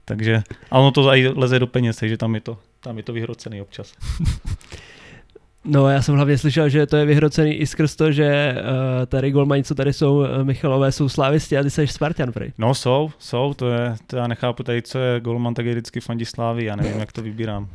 Takže, 0.06 0.44
a 0.72 0.80
ono 0.80 0.92
to 0.92 1.16
i 1.16 1.28
leze 1.28 1.60
do 1.60 1.68
peněz, 1.68 1.98
takže 1.98 2.18
tam 2.18 2.36
je 2.36 2.42
to, 2.42 2.58
tam 2.80 2.98
je 2.98 3.04
to 3.04 3.14
vyhrocený 3.14 3.62
občas. 3.62 3.94
No 5.66 5.90
já 5.90 6.02
jsem 6.02 6.16
hlavně 6.16 6.38
slyšel, 6.38 6.70
že 6.70 6.86
to 6.86 6.98
je 6.98 7.06
vyhrocený 7.06 7.54
i 7.54 7.68
skrz 7.68 7.96
to, 7.96 8.12
že 8.12 8.56
uh, 8.56 9.06
tady 9.06 9.32
golmani, 9.32 9.64
co 9.64 9.76
tady 9.76 9.94
jsou, 9.94 10.16
uh, 10.16 10.44
Michalové, 10.44 10.92
jsou 10.92 11.10
slávisti 11.10 11.58
a 11.58 11.64
ty 11.64 11.70
jsi 11.70 11.88
Spartan, 11.88 12.32
prej. 12.32 12.52
No 12.58 12.74
jsou, 12.74 13.12
jsou, 13.20 13.54
to 13.54 13.70
je, 13.70 13.96
to 14.08 14.18
já 14.18 14.28
nechápu 14.28 14.64
tady, 14.64 14.82
co 14.82 15.00
je 15.00 15.20
golman, 15.20 15.54
tak 15.54 15.66
je 15.66 15.72
vždycky 15.72 16.00
fandí 16.00 16.26
slávy, 16.26 16.66
já 16.66 16.76
nevím, 16.76 17.00
jak 17.00 17.12
to 17.12 17.22
vybírám. 17.22 17.68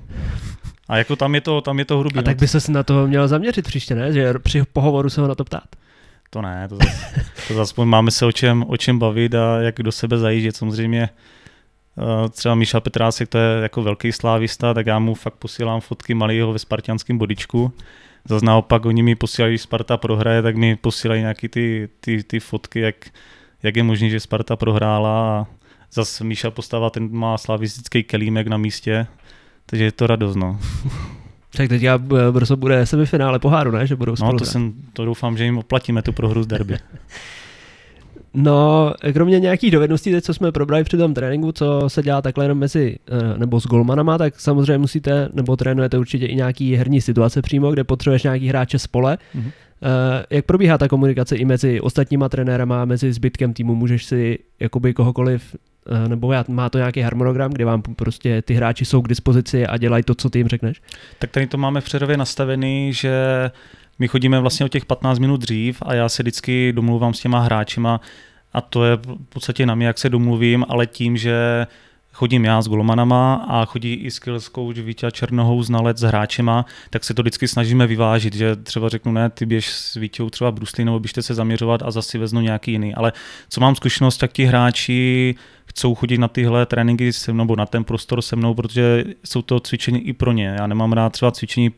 A 0.88 0.96
jako 0.96 1.16
tam 1.16 1.34
je 1.34 1.40
to, 1.40 1.60
tam 1.60 1.78
je 1.78 1.84
to 1.84 1.98
hrubý. 1.98 2.18
A 2.18 2.22
tak 2.22 2.36
no. 2.36 2.40
by 2.40 2.48
se 2.48 2.72
na 2.72 2.82
to 2.82 3.06
měl 3.06 3.28
zaměřit 3.28 3.64
příště, 3.64 3.94
ne? 3.94 4.12
Že 4.12 4.34
při 4.38 4.62
pohovoru 4.72 5.10
se 5.10 5.20
ho 5.20 5.28
na 5.28 5.34
to 5.34 5.44
ptát. 5.44 5.76
To 6.30 6.42
ne, 6.42 6.68
to 6.68 6.76
zase, 6.76 7.24
to 7.48 7.54
zase 7.54 7.74
máme 7.84 8.10
se 8.10 8.26
o 8.26 8.32
čem, 8.32 8.64
o 8.68 8.76
čem 8.76 8.98
bavit 8.98 9.34
a 9.34 9.60
jak 9.60 9.82
do 9.82 9.92
sebe 9.92 10.18
zajíždět. 10.18 10.56
Samozřejmě 10.56 11.08
Eh, 11.08 11.37
třeba 12.30 12.54
Míša 12.54 12.80
Petrásek, 12.80 13.28
to 13.28 13.38
je 13.38 13.62
jako 13.62 13.82
velký 13.82 14.12
slávista, 14.12 14.74
tak 14.74 14.86
já 14.86 14.98
mu 14.98 15.14
fakt 15.14 15.34
posílám 15.34 15.80
fotky 15.80 16.14
malého 16.14 16.52
ve 16.52 16.58
spartianském 16.58 17.18
bodičku. 17.18 17.72
Zase 18.24 18.46
naopak 18.46 18.86
oni 18.86 19.02
mi 19.02 19.14
posílají, 19.14 19.52
když 19.52 19.62
Sparta 19.62 19.96
prohraje, 19.96 20.42
tak 20.42 20.56
mi 20.56 20.76
posílají 20.76 21.20
nějaký 21.20 21.48
ty, 21.48 21.88
ty, 22.00 22.22
ty 22.22 22.40
fotky, 22.40 22.80
jak, 22.80 22.94
jak 23.62 23.76
je 23.76 23.82
možné, 23.82 24.08
že 24.08 24.20
Sparta 24.20 24.56
prohrála 24.56 25.40
a 25.40 25.46
zase 25.92 26.24
Míša 26.24 26.50
postava, 26.50 26.90
ten 26.90 27.12
má 27.12 27.38
slavistický 27.38 28.02
kelímek 28.02 28.46
na 28.46 28.56
místě, 28.56 29.06
takže 29.66 29.84
je 29.84 29.92
to 29.92 30.06
radost, 30.06 30.36
no. 30.36 30.58
Tak 31.56 31.68
teď 31.68 31.82
brzo 32.30 32.56
bude 32.56 32.86
semifinále 32.86 33.38
poháru, 33.38 33.70
ne? 33.70 33.86
Že 33.86 33.96
budou 33.96 34.14
No 34.20 34.32
to, 34.32 34.44
jsem, 34.44 34.74
to 34.92 35.04
doufám, 35.04 35.36
že 35.36 35.44
jim 35.44 35.58
oplatíme 35.58 36.02
tu 36.02 36.12
prohru 36.12 36.42
z 36.42 36.46
derby. 36.46 36.76
No, 38.34 38.92
kromě 39.12 39.40
nějakých 39.40 39.70
dovedností, 39.70 40.12
teď, 40.12 40.24
co 40.24 40.34
jsme 40.34 40.52
probrali 40.52 40.84
při 40.84 40.96
tom 40.96 41.14
tréninku, 41.14 41.52
co 41.52 41.88
se 41.88 42.02
dělá 42.02 42.22
takhle 42.22 42.44
jenom 42.44 42.58
mezi, 42.58 42.98
eh, 43.08 43.38
nebo 43.38 43.60
s 43.60 43.66
golmanama, 43.66 44.18
tak 44.18 44.40
samozřejmě 44.40 44.78
musíte, 44.78 45.28
nebo 45.32 45.56
trénujete 45.56 45.98
určitě 45.98 46.26
i 46.26 46.34
nějaký 46.34 46.76
herní 46.76 47.00
situace 47.00 47.42
přímo, 47.42 47.72
kde 47.72 47.84
potřebuješ 47.84 48.22
nějaký 48.22 48.48
hráče 48.48 48.78
spole. 48.78 49.18
Mm-hmm. 49.36 49.50
Jak 50.30 50.44
probíhá 50.44 50.78
ta 50.78 50.88
komunikace 50.88 51.36
i 51.36 51.44
mezi 51.44 51.80
ostatníma 51.80 52.28
trenérama, 52.28 52.84
mezi 52.84 53.12
zbytkem 53.12 53.52
týmu? 53.52 53.74
Můžeš 53.74 54.04
si 54.04 54.38
jakoby 54.60 54.94
kohokoliv, 54.94 55.56
eh, 55.90 56.08
nebo 56.08 56.34
má 56.48 56.68
to 56.68 56.78
nějaký 56.78 57.00
harmonogram, 57.00 57.50
kde 57.50 57.64
vám 57.64 57.82
prostě 57.82 58.42
ty 58.42 58.54
hráči 58.54 58.84
jsou 58.84 59.02
k 59.02 59.08
dispozici 59.08 59.66
a 59.66 59.76
dělají 59.76 60.02
to, 60.04 60.14
co 60.14 60.30
ty 60.30 60.38
jim 60.38 60.48
řekneš? 60.48 60.80
Tak 61.18 61.30
tady 61.30 61.46
to 61.46 61.58
máme 61.58 61.80
v 61.80 61.84
Přerově 61.84 62.16
nastavený, 62.16 62.92
že 62.92 63.50
my 63.98 64.08
chodíme 64.08 64.40
vlastně 64.40 64.66
o 64.66 64.68
těch 64.68 64.84
15 64.84 65.18
minut 65.18 65.40
dřív 65.40 65.82
a 65.82 65.94
já 65.94 66.08
se 66.08 66.22
vždycky 66.22 66.72
domluvám 66.72 67.14
s 67.14 67.20
těma 67.20 67.40
hráčima 67.40 68.00
a 68.52 68.60
to 68.60 68.84
je 68.84 68.96
v 68.96 69.16
podstatě 69.28 69.66
na 69.66 69.74
mě, 69.74 69.86
jak 69.86 69.98
se 69.98 70.08
domluvím, 70.08 70.64
ale 70.68 70.86
tím, 70.86 71.16
že 71.16 71.66
chodím 72.12 72.44
já 72.44 72.62
s 72.62 72.68
golmanama 72.68 73.34
a 73.48 73.64
chodí 73.64 73.94
i 73.94 74.10
skills 74.10 74.50
coach 74.50 74.76
Vítě 74.76 75.10
Černohou 75.10 75.62
znalec 75.62 75.98
s 75.98 76.02
hráčema, 76.02 76.66
tak 76.90 77.04
se 77.04 77.14
to 77.14 77.22
vždycky 77.22 77.48
snažíme 77.48 77.86
vyvážit, 77.86 78.34
že 78.34 78.56
třeba 78.56 78.88
řeknu 78.88 79.12
ne, 79.12 79.30
ty 79.30 79.46
běž 79.46 79.70
s 79.72 79.94
Vítěou 79.94 80.30
třeba 80.30 80.50
brusli 80.50 80.84
nebo 80.84 81.00
běžte 81.00 81.22
se 81.22 81.34
zaměřovat 81.34 81.82
a 81.82 81.90
zase 81.90 82.18
veznu 82.18 82.40
nějaký 82.40 82.72
jiný. 82.72 82.94
Ale 82.94 83.12
co 83.48 83.60
mám 83.60 83.76
zkušenost, 83.76 84.16
tak 84.16 84.32
ti 84.32 84.44
hráči 84.44 85.34
chcou 85.66 85.94
chodit 85.94 86.18
na 86.18 86.28
tyhle 86.28 86.66
tréninky 86.66 87.12
se 87.12 87.32
mnou, 87.32 87.44
nebo 87.44 87.56
na 87.56 87.66
ten 87.66 87.84
prostor 87.84 88.22
se 88.22 88.36
mnou, 88.36 88.54
protože 88.54 89.04
jsou 89.24 89.42
to 89.42 89.60
cvičení 89.60 90.00
i 90.08 90.12
pro 90.12 90.32
ně. 90.32 90.56
Já 90.58 90.66
nemám 90.66 90.92
rád 90.92 91.12
třeba 91.12 91.30
cvičení 91.30 91.70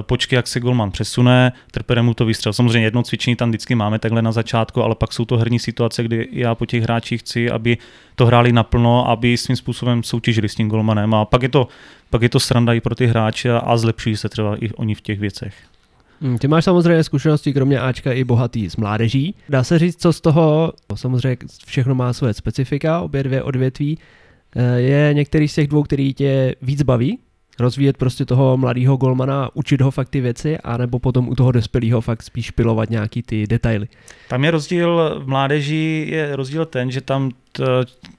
počkej, 0.00 0.36
jak 0.36 0.46
se 0.46 0.60
golman 0.60 0.90
přesune, 0.90 1.52
trpere 1.70 2.02
mu 2.02 2.14
to 2.14 2.24
vystřel. 2.24 2.52
Samozřejmě 2.52 2.86
jedno 2.86 3.02
cvičení 3.02 3.36
tam 3.36 3.48
vždycky 3.48 3.74
máme 3.74 3.98
takhle 3.98 4.22
na 4.22 4.32
začátku, 4.32 4.82
ale 4.82 4.94
pak 4.94 5.12
jsou 5.12 5.24
to 5.24 5.36
herní 5.36 5.58
situace, 5.58 6.02
kdy 6.02 6.28
já 6.32 6.54
po 6.54 6.66
těch 6.66 6.82
hráčích 6.82 7.20
chci, 7.20 7.50
aby 7.50 7.78
to 8.14 8.26
hráli 8.26 8.52
naplno, 8.52 9.08
aby 9.08 9.36
svým 9.36 9.56
způsobem 9.56 10.02
soutěžili 10.02 10.48
s 10.48 10.54
tím 10.54 10.68
golmanem 10.68 11.14
a 11.14 11.24
pak 11.24 11.42
je 11.42 11.48
to, 11.48 11.68
pak 12.10 12.22
je 12.22 12.28
to 12.28 12.40
sranda 12.40 12.72
i 12.72 12.80
pro 12.80 12.94
ty 12.94 13.06
hráče 13.06 13.52
a 13.52 13.76
zlepšují 13.76 14.16
se 14.16 14.28
třeba 14.28 14.56
i 14.56 14.70
oni 14.70 14.94
v 14.94 15.00
těch 15.00 15.20
věcech. 15.20 15.54
Hmm, 16.20 16.38
ty 16.38 16.48
máš 16.48 16.64
samozřejmě 16.64 17.04
zkušenosti, 17.04 17.52
kromě 17.52 17.80
Ačka, 17.80 18.12
i 18.12 18.24
bohatý 18.24 18.70
z 18.70 18.76
mládeží. 18.76 19.34
Dá 19.48 19.64
se 19.64 19.78
říct, 19.78 20.02
co 20.02 20.12
z 20.12 20.20
toho, 20.20 20.72
samozřejmě 20.94 21.36
všechno 21.66 21.94
má 21.94 22.12
své 22.12 22.34
specifika, 22.34 23.00
obě 23.00 23.22
dvě 23.22 23.42
odvětví. 23.42 23.98
Eh, 24.56 24.80
je 24.80 25.14
některý 25.14 25.48
z 25.48 25.54
těch 25.54 25.68
dvou, 25.68 25.82
který 25.82 26.14
tě 26.14 26.54
víc 26.62 26.82
baví? 26.82 27.18
Rozvíjet 27.60 27.96
prostě 27.96 28.24
toho 28.24 28.56
mladého 28.56 28.96
golmana, 28.96 29.50
učit 29.54 29.80
ho 29.80 29.90
fakt 29.90 30.08
ty 30.08 30.20
věci, 30.20 30.58
anebo 30.58 30.98
potom 30.98 31.28
u 31.28 31.34
toho 31.34 31.52
dospělého 31.52 32.00
fakt 32.00 32.22
spíš 32.22 32.50
pilovat 32.50 32.90
nějaký 32.90 33.22
ty 33.22 33.46
detaily. 33.46 33.88
Tam 34.28 34.44
je 34.44 34.50
rozdíl, 34.50 35.20
v 35.24 35.28
mládeži 35.28 36.06
je 36.10 36.36
rozdíl 36.36 36.66
ten, 36.66 36.90
že 36.90 37.00
tam 37.00 37.30
t, 37.52 37.64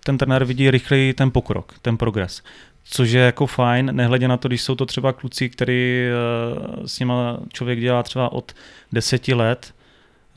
ten 0.03 0.17
trenér 0.17 0.45
vidí 0.45 0.71
rychleji 0.71 1.13
ten 1.13 1.31
pokrok, 1.31 1.73
ten 1.81 1.97
progres. 1.97 2.43
Což 2.83 3.11
je 3.11 3.21
jako 3.21 3.45
fajn, 3.45 3.89
nehledě 3.95 4.27
na 4.27 4.37
to, 4.37 4.47
když 4.47 4.61
jsou 4.61 4.75
to 4.75 4.85
třeba 4.85 5.13
kluci, 5.13 5.49
který 5.49 6.03
eh, 6.03 6.87
s 6.87 6.99
nima 6.99 7.39
člověk 7.53 7.79
dělá 7.79 8.03
třeba 8.03 8.31
od 8.31 8.53
deseti 8.91 9.33
let, 9.33 9.73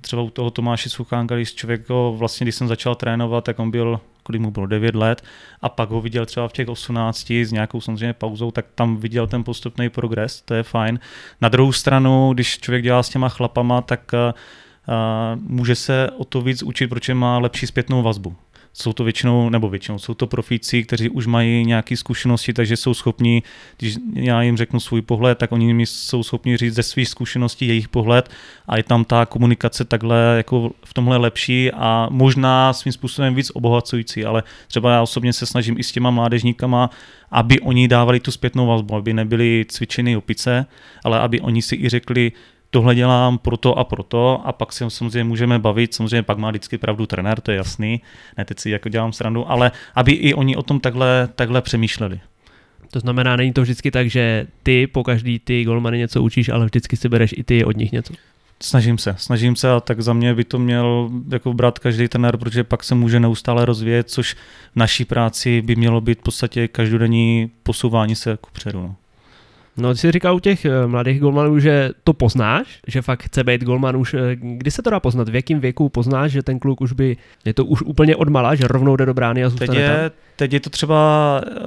třeba 0.01 0.23
u 0.23 0.31
toho 0.31 0.51
Tomáše 0.51 0.91
Suchánka, 0.91 1.37
když 1.37 1.55
člověk 1.55 1.89
ho, 1.89 2.15
vlastně, 2.19 2.45
když 2.45 2.55
jsem 2.55 2.69
začal 2.69 2.95
trénovat, 2.95 3.45
tak 3.45 3.59
on 3.59 3.71
byl 3.71 4.01
kdy 4.29 4.39
mu 4.39 4.51
bylo 4.51 4.67
9 4.67 4.95
let 4.95 5.25
a 5.61 5.69
pak 5.69 5.91
ho 5.91 6.01
viděl 6.01 6.27
třeba 6.27 6.49
v 6.49 6.53
těch 6.53 6.69
18 6.69 7.31
s 7.31 7.53
nějakou 7.53 7.81
samozřejmě 7.81 8.13
pauzou, 8.13 8.51
tak 8.51 8.67
tam 8.75 8.97
viděl 8.97 9.27
ten 9.27 9.45
postupný 9.45 9.89
progres, 9.89 10.43
to 10.43 10.55
je 10.55 10.63
fajn. 10.63 10.99
Na 11.41 11.49
druhou 11.49 11.73
stranu, 11.73 12.33
když 12.33 12.59
člověk 12.59 12.83
dělá 12.83 13.03
s 13.03 13.09
těma 13.09 13.29
chlapama, 13.29 13.83
tak 13.83 14.13
uh, 14.13 14.33
může 15.37 15.75
se 15.75 16.11
o 16.11 16.25
to 16.25 16.41
víc 16.41 16.63
učit, 16.63 16.87
protože 16.87 17.15
má 17.15 17.39
lepší 17.39 17.67
zpětnou 17.67 18.03
vazbu 18.03 18.37
jsou 18.73 18.93
to 18.93 19.05
většinou, 19.05 19.51
nebo 19.51 19.69
většinou, 19.69 19.99
jsou 19.99 20.15
to 20.15 20.27
profíci, 20.27 20.83
kteří 20.83 21.09
už 21.09 21.27
mají 21.27 21.65
nějaké 21.65 21.97
zkušenosti, 21.97 22.53
takže 22.53 22.77
jsou 22.77 22.95
schopni, 22.95 23.43
když 23.79 23.97
já 24.15 24.43
jim 24.43 24.57
řeknu 24.57 24.81
svůj 24.81 25.03
pohled, 25.03 25.39
tak 25.39 25.53
oni 25.53 25.75
mi 25.75 25.87
jsou 25.87 26.23
schopni 26.23 26.57
říct 26.57 26.75
ze 26.75 26.83
svých 26.83 27.09
zkušeností 27.09 27.67
jejich 27.67 27.89
pohled 27.89 28.31
a 28.67 28.77
je 28.77 28.83
tam 28.83 29.05
ta 29.05 29.27
komunikace 29.27 29.85
takhle 29.85 30.35
jako 30.37 30.71
v 30.85 30.95
tomhle 30.95 31.17
lepší 31.17 31.73
a 31.73 32.09
možná 32.11 32.73
svým 32.73 32.93
způsobem 32.93 33.35
víc 33.35 33.51
obohacující, 33.55 34.25
ale 34.25 34.43
třeba 34.69 34.93
já 34.93 35.03
osobně 35.03 35.33
se 35.33 35.47
snažím 35.47 35.79
i 35.79 35.83
s 35.83 35.93
těma 35.93 36.11
mládežníkama, 36.11 36.91
aby 37.31 37.61
oni 37.61 37.89
dávali 37.89 38.21
tu 38.21 38.31
zpětnou 38.31 38.67
vazbu, 38.67 38.95
aby 38.95 39.13
nebyli 39.13 39.67
cvičeny 39.69 40.17
opice, 40.17 40.67
ale 41.05 41.19
aby 41.19 41.41
oni 41.41 41.63
si 41.63 41.77
i 41.77 41.89
řekli, 41.89 42.33
tohle 42.73 42.95
dělám 42.95 43.39
proto 43.39 43.79
a 43.79 43.85
proto 43.85 44.43
a 44.45 44.53
pak 44.53 44.73
se 44.73 44.91
samozřejmě 44.91 45.25
můžeme 45.25 45.59
bavit, 45.59 45.95
samozřejmě 45.95 46.23
pak 46.23 46.39
má 46.39 46.51
vždycky 46.51 46.79
pravdu 46.79 47.07
trenér, 47.07 47.41
to 47.41 47.51
je 47.51 47.57
jasný, 47.57 48.01
ne 48.39 48.45
teď 48.45 48.59
si 48.59 48.71
jako 48.71 48.89
dělám 48.89 49.13
srandu, 49.13 49.51
ale 49.51 49.73
aby 49.95 50.13
i 50.13 50.35
oni 50.35 50.57
o 50.57 50.63
tom 50.63 50.81
takhle, 50.81 51.29
takhle 51.35 51.63
přemýšleli. 51.63 52.21
To 52.91 53.01
znamená, 53.01 53.37
není 53.37 53.53
to 53.53 53.63
vždycky 53.63 53.91
tak, 53.91 54.11
že 54.11 54.47
ty 54.63 54.87
po 54.87 55.05
každý 55.05 55.39
ty 55.39 55.65
golmany 55.65 55.99
něco 55.99 56.23
učíš, 56.23 56.49
ale 56.49 56.65
vždycky 56.65 56.97
si 56.97 57.09
bereš 57.09 57.35
i 57.37 57.45
ty 57.45 57.65
od 57.65 57.77
nich 57.77 57.93
něco. 57.93 58.15
Snažím 58.63 58.99
se, 58.99 59.15
snažím 59.19 59.57
se 59.57 59.71
a 59.71 59.81
tak 59.81 60.01
za 60.01 60.13
mě 60.13 60.35
by 60.35 60.45
to 60.45 60.59
měl 60.59 61.11
jako 61.33 61.55
brát 61.55 61.79
každý 61.79 62.09
trenér, 62.09 62.37
protože 62.37 62.65
pak 62.65 62.85
se 62.85 62.95
může 62.95 63.21
neustále 63.21 63.65
rozvíjet, 63.65 64.11
což 64.11 64.35
v 64.35 64.77
naší 64.77 65.05
práci 65.05 65.63
by 65.63 65.77
mělo 65.77 66.01
být 66.01 66.19
v 66.19 66.23
podstatě 66.23 66.69
každodenní 66.69 67.51
posouvání 67.63 68.17
se 68.17 68.39
kupředu. 68.41 68.83
No. 68.83 68.97
No, 69.77 69.93
ty 69.93 69.99
jsi 69.99 70.13
říkal 70.13 70.37
u 70.37 70.41
těch 70.41 70.65
eh, 70.65 70.87
mladých 70.87 71.21
golmanů, 71.21 71.59
že 71.59 71.91
to 72.05 72.13
poznáš, 72.13 72.81
že 72.87 73.03
fakt 73.03 73.23
chce 73.23 73.45
být 73.45 73.65
golman 73.65 73.97
už. 73.97 74.15
Eh, 74.15 74.19
kdy 74.37 74.71
se 74.71 74.83
to 74.83 74.91
dá 74.91 75.01
poznat? 75.01 75.29
V 75.29 75.35
jakém 75.35 75.61
věku 75.61 75.89
poznáš, 75.89 76.33
že 76.33 76.43
ten 76.43 76.59
kluk 76.59 76.81
už 76.81 76.93
by, 76.93 77.17
je 77.45 77.55
to 77.55 77.65
už 77.65 77.83
úplně 77.83 78.17
odmala, 78.17 78.55
že 78.55 78.69
rovnou 78.69 78.97
jde 78.97 79.07
do 79.07 79.15
brány 79.15 79.45
a 79.45 79.49
zůstane 79.49 79.67
teď 79.67 79.79
je, 79.79 79.89
tam? 79.89 80.11
Teď 80.37 80.53
je 80.53 80.61
to 80.61 80.71
třeba, 80.71 81.41
uh, 81.57 81.63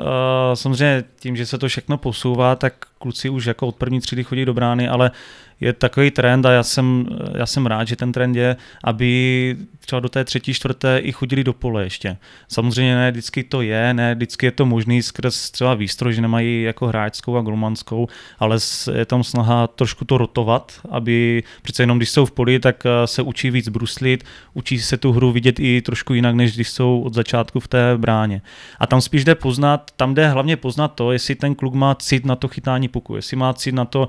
samozřejmě 0.54 1.04
tím, 1.20 1.36
že 1.36 1.46
se 1.46 1.58
to 1.58 1.68
všechno 1.68 1.98
posouvá, 1.98 2.56
tak 2.56 2.74
kluci 2.98 3.30
už 3.30 3.46
jako 3.46 3.68
od 3.68 3.76
první 3.76 4.00
třídy 4.00 4.24
chodí 4.24 4.46
do 4.46 4.54
brány, 4.54 4.88
ale 4.88 5.12
je 5.60 5.74
takový 5.74 6.12
trend 6.12 6.46
a 6.46 6.52
já 6.52 6.64
jsem, 6.64 7.06
já 7.38 7.46
jsem 7.46 7.66
rád, 7.66 7.88
že 7.88 7.96
ten 7.96 8.12
trend 8.12 8.36
je, 8.36 8.56
aby 8.84 9.58
třeba 9.80 10.00
do 10.00 10.10
té 10.10 10.24
třetí, 10.24 10.54
čtvrté 10.54 10.98
i 10.98 11.12
chodili 11.12 11.44
do 11.44 11.54
pole 11.54 11.84
ještě. 11.84 12.18
Samozřejmě 12.48 12.96
ne 12.96 13.12
vždycky 13.12 13.44
to 13.44 13.62
je, 13.62 13.94
ne 13.94 14.16
vždycky 14.16 14.46
je 14.46 14.52
to 14.52 14.66
možný 14.66 15.02
skrz 15.02 15.52
třeba 15.52 15.74
výstroj, 15.74 16.14
že 16.14 16.22
nemají 16.22 16.64
jako 16.64 16.88
hráčskou 16.88 17.38
a 17.38 17.42
golmanskou, 17.42 18.08
ale 18.40 18.58
je 18.94 19.06
tam 19.06 19.24
snaha 19.24 19.68
trošku 19.68 20.06
to 20.06 20.18
rotovat, 20.18 20.80
aby 20.90 21.44
přece 21.62 21.84
jenom 21.84 21.98
když 21.98 22.10
jsou 22.10 22.26
v 22.26 22.32
poli, 22.32 22.60
tak 22.60 22.84
eh, 22.86 23.08
se 23.08 23.22
učí 23.22 23.52
víc 23.52 23.70
bruslit, 23.70 24.24
učí 24.54 24.80
se 24.80 24.98
tu 24.98 25.12
hru 25.12 25.32
vidět 25.32 25.60
i 25.60 25.82
trošku 25.82 26.14
jinak, 26.14 26.36
než 26.36 26.56
když 26.56 26.70
jsou 26.70 27.02
od 27.02 27.14
začátku 27.14 27.60
v 27.60 27.68
té 27.68 27.98
bráně. 27.98 28.42
A 28.80 28.88
tam 28.88 29.02
spíš 29.02 29.24
jde 29.24 29.36
poznat, 29.36 29.92
tam 29.96 30.14
jde 30.16 30.30
hlavně 30.30 30.58
poznat 30.58 30.88
to, 30.88 31.12
jestli 31.12 31.36
ten 31.36 31.56
kluk 31.56 31.74
má 31.74 31.96
cit 31.96 32.26
na 32.26 32.36
to 32.36 32.48
chytání 32.48 32.88
puku, 32.88 33.16
jestli 33.16 33.38
má 33.38 33.54
cit 33.54 33.76
na 33.76 33.86
to, 33.86 34.08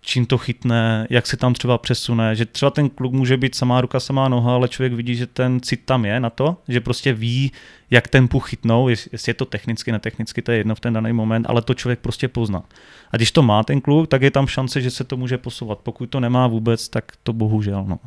čím 0.00 0.26
to 0.26 0.38
chytne, 0.38 1.06
jak 1.10 1.26
se 1.26 1.36
tam 1.36 1.54
třeba 1.54 1.78
přesune, 1.78 2.36
že 2.36 2.46
třeba 2.46 2.70
ten 2.70 2.88
kluk 2.88 3.12
může 3.12 3.36
být 3.36 3.54
samá 3.54 3.80
ruka, 3.80 4.00
samá 4.00 4.28
noha, 4.28 4.54
ale 4.54 4.68
člověk 4.68 4.92
vidí, 4.92 5.14
že 5.14 5.26
ten 5.26 5.60
cit 5.60 5.80
tam 5.84 6.04
je 6.04 6.20
na 6.20 6.30
to, 6.30 6.56
že 6.68 6.80
prostě 6.80 7.12
ví, 7.12 7.52
jak 7.90 8.08
ten 8.08 8.28
puk 8.28 8.46
chytnou, 8.46 8.88
jestli 8.88 9.30
je 9.30 9.34
to 9.34 9.44
technicky, 9.44 9.92
netechnicky, 9.92 10.42
to 10.42 10.52
je 10.52 10.58
jedno 10.58 10.74
v 10.74 10.80
ten 10.80 10.92
daný 10.92 11.12
moment, 11.12 11.46
ale 11.48 11.62
to 11.62 11.74
člověk 11.74 11.98
prostě 11.98 12.28
pozná. 12.28 12.62
A 13.10 13.16
když 13.16 13.32
to 13.32 13.42
má 13.42 13.62
ten 13.62 13.80
kluk, 13.80 14.08
tak 14.08 14.22
je 14.22 14.30
tam 14.30 14.46
šance, 14.46 14.80
že 14.80 14.90
se 14.90 15.04
to 15.04 15.16
může 15.16 15.38
posouvat. 15.38 15.78
Pokud 15.78 16.06
to 16.06 16.20
nemá 16.20 16.46
vůbec, 16.46 16.88
tak 16.88 17.12
to 17.22 17.32
bohužel. 17.32 17.84
No. 17.88 17.98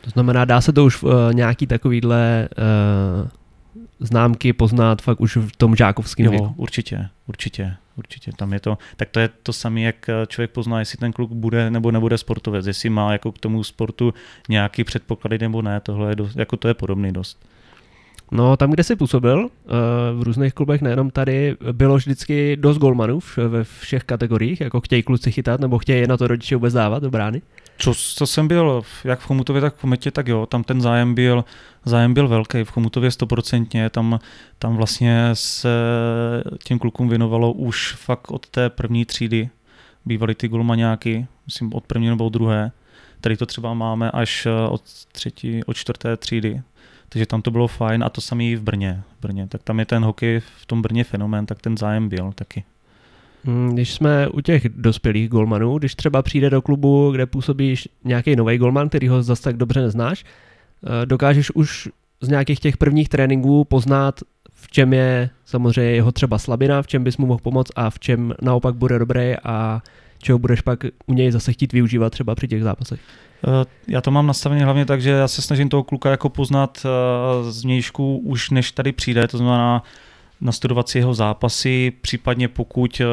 To 0.00 0.10
znamená, 0.10 0.44
dá 0.44 0.60
se 0.60 0.72
to 0.72 0.84
už 0.84 0.96
v 0.96 1.04
uh, 1.04 1.12
nějaký 1.32 1.66
takovýhle 1.66 2.48
uh, 3.22 3.28
známky 4.00 4.52
poznat 4.52 5.02
fakt 5.02 5.20
už 5.20 5.36
v 5.36 5.56
tom 5.56 5.76
žákovském 5.76 6.26
jo, 6.26 6.30
věku. 6.30 6.54
určitě, 6.56 7.08
určitě, 7.26 7.76
určitě. 7.96 8.32
Tam 8.36 8.52
je 8.52 8.60
to, 8.60 8.78
tak 8.96 9.08
to 9.10 9.20
je 9.20 9.28
to 9.42 9.52
samé, 9.52 9.80
jak 9.80 10.08
eh, 10.08 10.26
člověk 10.26 10.50
pozná, 10.50 10.78
jestli 10.78 10.98
ten 10.98 11.12
kluk 11.12 11.32
bude 11.32 11.70
nebo 11.70 11.90
nebude 11.90 12.18
sportovec, 12.18 12.66
jestli 12.66 12.90
má 12.90 13.12
jako 13.12 13.32
k 13.32 13.38
tomu 13.38 13.64
sportu 13.64 14.14
nějaký 14.48 14.84
předpoklady 14.84 15.38
nebo 15.38 15.62
ne, 15.62 15.80
tohle 15.80 16.10
je 16.10 16.16
dost, 16.16 16.36
jako 16.36 16.56
to 16.56 16.68
je 16.68 16.74
podobný 16.74 17.12
dost. 17.12 17.38
No, 18.32 18.56
tam, 18.56 18.70
kde 18.70 18.84
jsi 18.84 18.96
působil, 18.96 19.48
eh, 19.48 19.68
v 20.14 20.22
různých 20.22 20.54
klubech, 20.54 20.82
nejenom 20.82 21.10
tady, 21.10 21.56
bylo 21.72 21.96
vždycky 21.96 22.56
dost 22.56 22.78
golmanů 22.78 23.18
ve 23.48 23.64
všech 23.64 24.04
kategoriích, 24.04 24.60
jako 24.60 24.80
chtějí 24.80 25.02
kluci 25.02 25.32
chytat, 25.32 25.60
nebo 25.60 25.78
chtějí 25.78 26.06
na 26.06 26.16
to 26.16 26.26
rodiče 26.26 26.56
vůbec 26.56 26.74
dávat 26.74 27.02
do 27.02 27.10
brány? 27.10 27.42
Co, 27.80 27.94
co 27.94 28.26
jsem 28.26 28.48
byl, 28.48 28.82
jak 29.04 29.20
v 29.20 29.24
Chomutově, 29.24 29.62
tak 29.62 29.74
v 29.74 29.80
Chometě, 29.80 30.10
tak 30.10 30.28
jo, 30.28 30.46
tam 30.46 30.64
ten 30.64 30.80
zájem 30.80 31.14
byl, 31.14 31.44
zájem 31.84 32.14
byl 32.14 32.28
velký, 32.28 32.64
v 32.64 32.70
Chomutově 32.70 33.10
stoprocentně, 33.10 33.90
tam, 33.90 34.20
tam 34.58 34.76
vlastně 34.76 35.30
se 35.32 35.68
těm 36.64 36.78
klukům 36.78 37.08
věnovalo 37.08 37.52
už 37.52 37.92
fakt 37.92 38.30
od 38.30 38.46
té 38.46 38.70
první 38.70 39.04
třídy, 39.04 39.48
bývaly 40.04 40.34
ty 40.34 40.48
golmaňáky, 40.48 41.26
myslím 41.46 41.74
od 41.74 41.84
první 41.86 42.08
nebo 42.08 42.26
od 42.26 42.32
druhé, 42.32 42.72
tady 43.20 43.36
to 43.36 43.46
třeba 43.46 43.74
máme 43.74 44.10
až 44.10 44.46
od 44.68 44.82
třetí, 45.12 45.64
od 45.64 45.76
čtvrté 45.76 46.16
třídy, 46.16 46.62
takže 47.08 47.26
tam 47.26 47.42
to 47.42 47.50
bylo 47.50 47.68
fajn 47.68 48.04
a 48.04 48.08
to 48.08 48.20
samé 48.20 48.44
i 48.44 48.56
v 48.56 48.62
Brně, 48.62 49.02
v 49.18 49.22
Brně. 49.22 49.46
Tak 49.46 49.62
tam 49.62 49.78
je 49.78 49.86
ten 49.86 50.04
hokej 50.04 50.40
v 50.40 50.66
tom 50.66 50.82
Brně 50.82 51.04
fenomén, 51.04 51.46
tak 51.46 51.60
ten 51.60 51.76
zájem 51.76 52.08
byl 52.08 52.32
taky. 52.32 52.64
Hmm, 53.44 53.74
když 53.74 53.94
jsme 53.94 54.28
u 54.28 54.40
těch 54.40 54.68
dospělých 54.68 55.28
golmanů, 55.28 55.78
když 55.78 55.94
třeba 55.94 56.22
přijde 56.22 56.50
do 56.50 56.62
klubu, 56.62 57.10
kde 57.10 57.26
působíš 57.26 57.88
nějaký 58.04 58.36
nový 58.36 58.58
golman, 58.58 58.88
který 58.88 59.08
ho 59.08 59.22
zase 59.22 59.42
tak 59.42 59.56
dobře 59.56 59.80
neznáš, 59.80 60.24
eh, 60.24 61.06
dokážeš 61.06 61.50
už 61.50 61.88
z 62.20 62.28
nějakých 62.28 62.60
těch 62.60 62.76
prvních 62.76 63.08
tréninků 63.08 63.64
poznat, 63.64 64.20
v 64.52 64.70
čem 64.70 64.92
je 64.92 65.30
samozřejmě 65.44 65.90
jeho 65.90 66.12
třeba 66.12 66.38
slabina, 66.38 66.82
v 66.82 66.86
čem 66.86 67.04
bys 67.04 67.16
mu 67.16 67.26
mohl 67.26 67.40
pomoct 67.42 67.70
a 67.76 67.90
v 67.90 67.98
čem 67.98 68.34
naopak 68.42 68.74
bude 68.74 68.98
dobrý 68.98 69.34
a 69.44 69.82
čeho 70.22 70.38
budeš 70.38 70.60
pak 70.60 70.84
u 71.06 71.14
něj 71.14 71.32
zase 71.32 71.52
chtít 71.52 71.72
využívat 71.72 72.10
třeba 72.10 72.34
při 72.34 72.48
těch 72.48 72.62
zápasech. 72.62 73.00
Eh, 73.46 73.64
já 73.88 74.00
to 74.00 74.10
mám 74.10 74.26
nastavené 74.26 74.64
hlavně 74.64 74.86
tak, 74.86 75.02
že 75.02 75.10
já 75.10 75.28
se 75.28 75.42
snažím 75.42 75.68
toho 75.68 75.82
kluka 75.82 76.10
jako 76.10 76.28
poznat 76.28 76.86
eh, 76.86 77.52
z 77.52 77.64
vnějšku 77.64 78.18
už 78.18 78.50
než 78.50 78.72
tady 78.72 78.92
přijde, 78.92 79.28
to 79.28 79.38
znamená 79.38 79.82
nastudovat 80.40 80.88
si 80.88 80.98
jeho 80.98 81.14
zápasy, 81.14 81.92
případně 82.00 82.48
pokud 82.48 83.00
eh, 83.00 83.04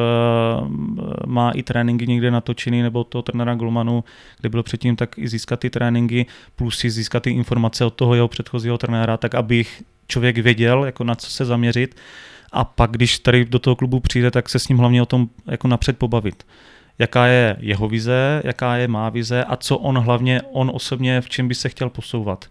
má 1.26 1.50
i 1.50 1.62
tréninky 1.62 2.06
někde 2.06 2.30
natočený 2.30 2.82
nebo 2.82 3.04
toho 3.04 3.22
trenéra 3.22 3.54
Golmanu, 3.54 4.04
kde 4.40 4.48
byl 4.48 4.62
předtím, 4.62 4.96
tak 4.96 5.18
i 5.18 5.28
získat 5.28 5.60
ty 5.60 5.70
tréninky, 5.70 6.26
plus 6.56 6.78
si 6.78 6.90
získat 6.90 7.22
ty 7.22 7.30
informace 7.30 7.84
od 7.84 7.94
toho 7.94 8.14
jeho 8.14 8.28
předchozího 8.28 8.78
trenéra, 8.78 9.16
tak 9.16 9.34
abych 9.34 9.82
člověk 10.06 10.38
věděl, 10.38 10.84
jako 10.84 11.04
na 11.04 11.14
co 11.14 11.30
se 11.30 11.44
zaměřit 11.44 11.96
a 12.52 12.64
pak, 12.64 12.90
když 12.90 13.18
tady 13.18 13.44
do 13.44 13.58
toho 13.58 13.76
klubu 13.76 14.00
přijde, 14.00 14.30
tak 14.30 14.48
se 14.48 14.58
s 14.58 14.68
ním 14.68 14.78
hlavně 14.78 15.02
o 15.02 15.06
tom 15.06 15.28
jako 15.46 15.68
napřed 15.68 15.98
pobavit 15.98 16.44
jaká 16.98 17.26
je 17.26 17.56
jeho 17.60 17.88
vize, 17.88 18.42
jaká 18.44 18.76
je 18.76 18.88
má 18.88 19.08
vize 19.08 19.44
a 19.44 19.56
co 19.56 19.78
on 19.78 19.98
hlavně, 19.98 20.42
on 20.52 20.70
osobně, 20.74 21.20
v 21.20 21.28
čem 21.28 21.48
by 21.48 21.54
se 21.54 21.68
chtěl 21.68 21.90
posouvat. 21.90 22.44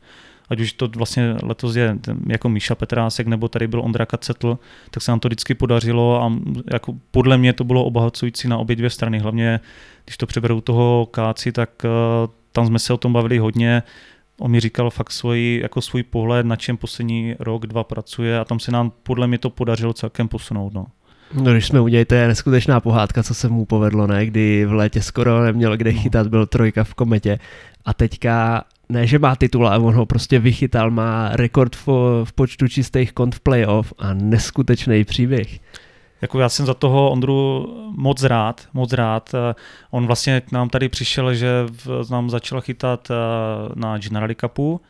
Ať 0.49 0.59
už 0.59 0.73
to 0.73 0.87
vlastně 0.87 1.35
letos 1.43 1.75
je 1.75 1.97
jako 2.27 2.49
Míša 2.49 2.75
Petrásek 2.75 3.27
nebo 3.27 3.47
tady 3.47 3.67
byl 3.67 3.81
Ondra 3.81 4.05
Kacetl, 4.05 4.59
tak 4.91 5.03
se 5.03 5.11
nám 5.11 5.19
to 5.19 5.27
vždycky 5.27 5.53
podařilo 5.53 6.23
a 6.23 6.33
jako 6.73 6.93
podle 7.11 7.37
mě 7.37 7.53
to 7.53 7.63
bylo 7.63 7.83
obohacující 7.83 8.47
na 8.47 8.57
obě 8.57 8.75
dvě 8.75 8.89
strany. 8.89 9.19
Hlavně 9.19 9.59
když 10.05 10.17
to 10.17 10.27
přeberou 10.27 10.61
toho 10.61 11.07
káci, 11.11 11.51
tak 11.51 11.69
uh, 11.83 11.89
tam 12.51 12.67
jsme 12.67 12.79
se 12.79 12.93
o 12.93 12.97
tom 12.97 13.13
bavili 13.13 13.37
hodně. 13.37 13.83
On 14.39 14.51
mi 14.51 14.59
říkal 14.59 14.89
fakt 14.89 15.11
svůj, 15.11 15.59
jako 15.63 15.81
svůj 15.81 16.03
pohled, 16.03 16.45
na 16.45 16.55
čem 16.55 16.77
poslední 16.77 17.35
rok, 17.39 17.67
dva 17.67 17.83
pracuje 17.83 18.39
a 18.39 18.45
tam 18.45 18.59
se 18.59 18.71
nám 18.71 18.91
podle 19.03 19.27
mě 19.27 19.37
to 19.37 19.49
podařilo 19.49 19.93
celkem 19.93 20.27
posunout. 20.27 20.73
No. 20.73 20.85
No, 21.33 21.51
když 21.51 21.67
jsme 21.67 21.79
udělali, 21.79 22.05
to 22.05 22.15
je 22.15 22.27
neskutečná 22.27 22.79
pohádka, 22.79 23.23
co 23.23 23.33
se 23.33 23.49
mu 23.49 23.65
povedlo, 23.65 24.07
ne? 24.07 24.25
Kdy 24.25 24.65
v 24.65 24.73
létě 24.73 25.01
skoro 25.01 25.43
neměl 25.43 25.77
kde 25.77 25.93
chytat, 25.93 26.27
byl 26.27 26.45
trojka 26.45 26.83
v 26.83 26.93
kometě 26.93 27.39
a 27.85 27.93
teďka 27.93 28.63
ne, 28.89 29.07
že 29.07 29.19
má 29.19 29.35
titul, 29.35 29.67
ale 29.67 29.79
on 29.79 29.93
ho 29.93 30.05
prostě 30.05 30.39
vychytal, 30.39 30.91
má 30.91 31.29
rekord 31.33 31.75
v, 31.75 31.87
v 32.23 32.33
počtu 32.33 32.67
čistých 32.67 33.13
kont 33.13 33.35
v 33.35 33.39
playoff 33.39 33.93
a 33.97 34.13
neskutečný 34.13 35.03
příběh. 35.03 35.59
Jako 36.21 36.39
já 36.39 36.49
jsem 36.49 36.65
za 36.65 36.73
toho 36.73 37.11
Ondru 37.11 37.67
moc 37.95 38.23
rád, 38.23 38.67
moc 38.73 38.93
rád. 38.93 39.35
On 39.91 40.07
vlastně 40.07 40.41
k 40.41 40.51
nám 40.51 40.69
tady 40.69 40.89
přišel, 40.89 41.33
že 41.33 41.49
nám 42.11 42.29
začal 42.29 42.61
chytat 42.61 43.11
eh, 43.11 43.15
na 43.75 43.97
Generali 43.97 44.35
Cupu 44.35 44.81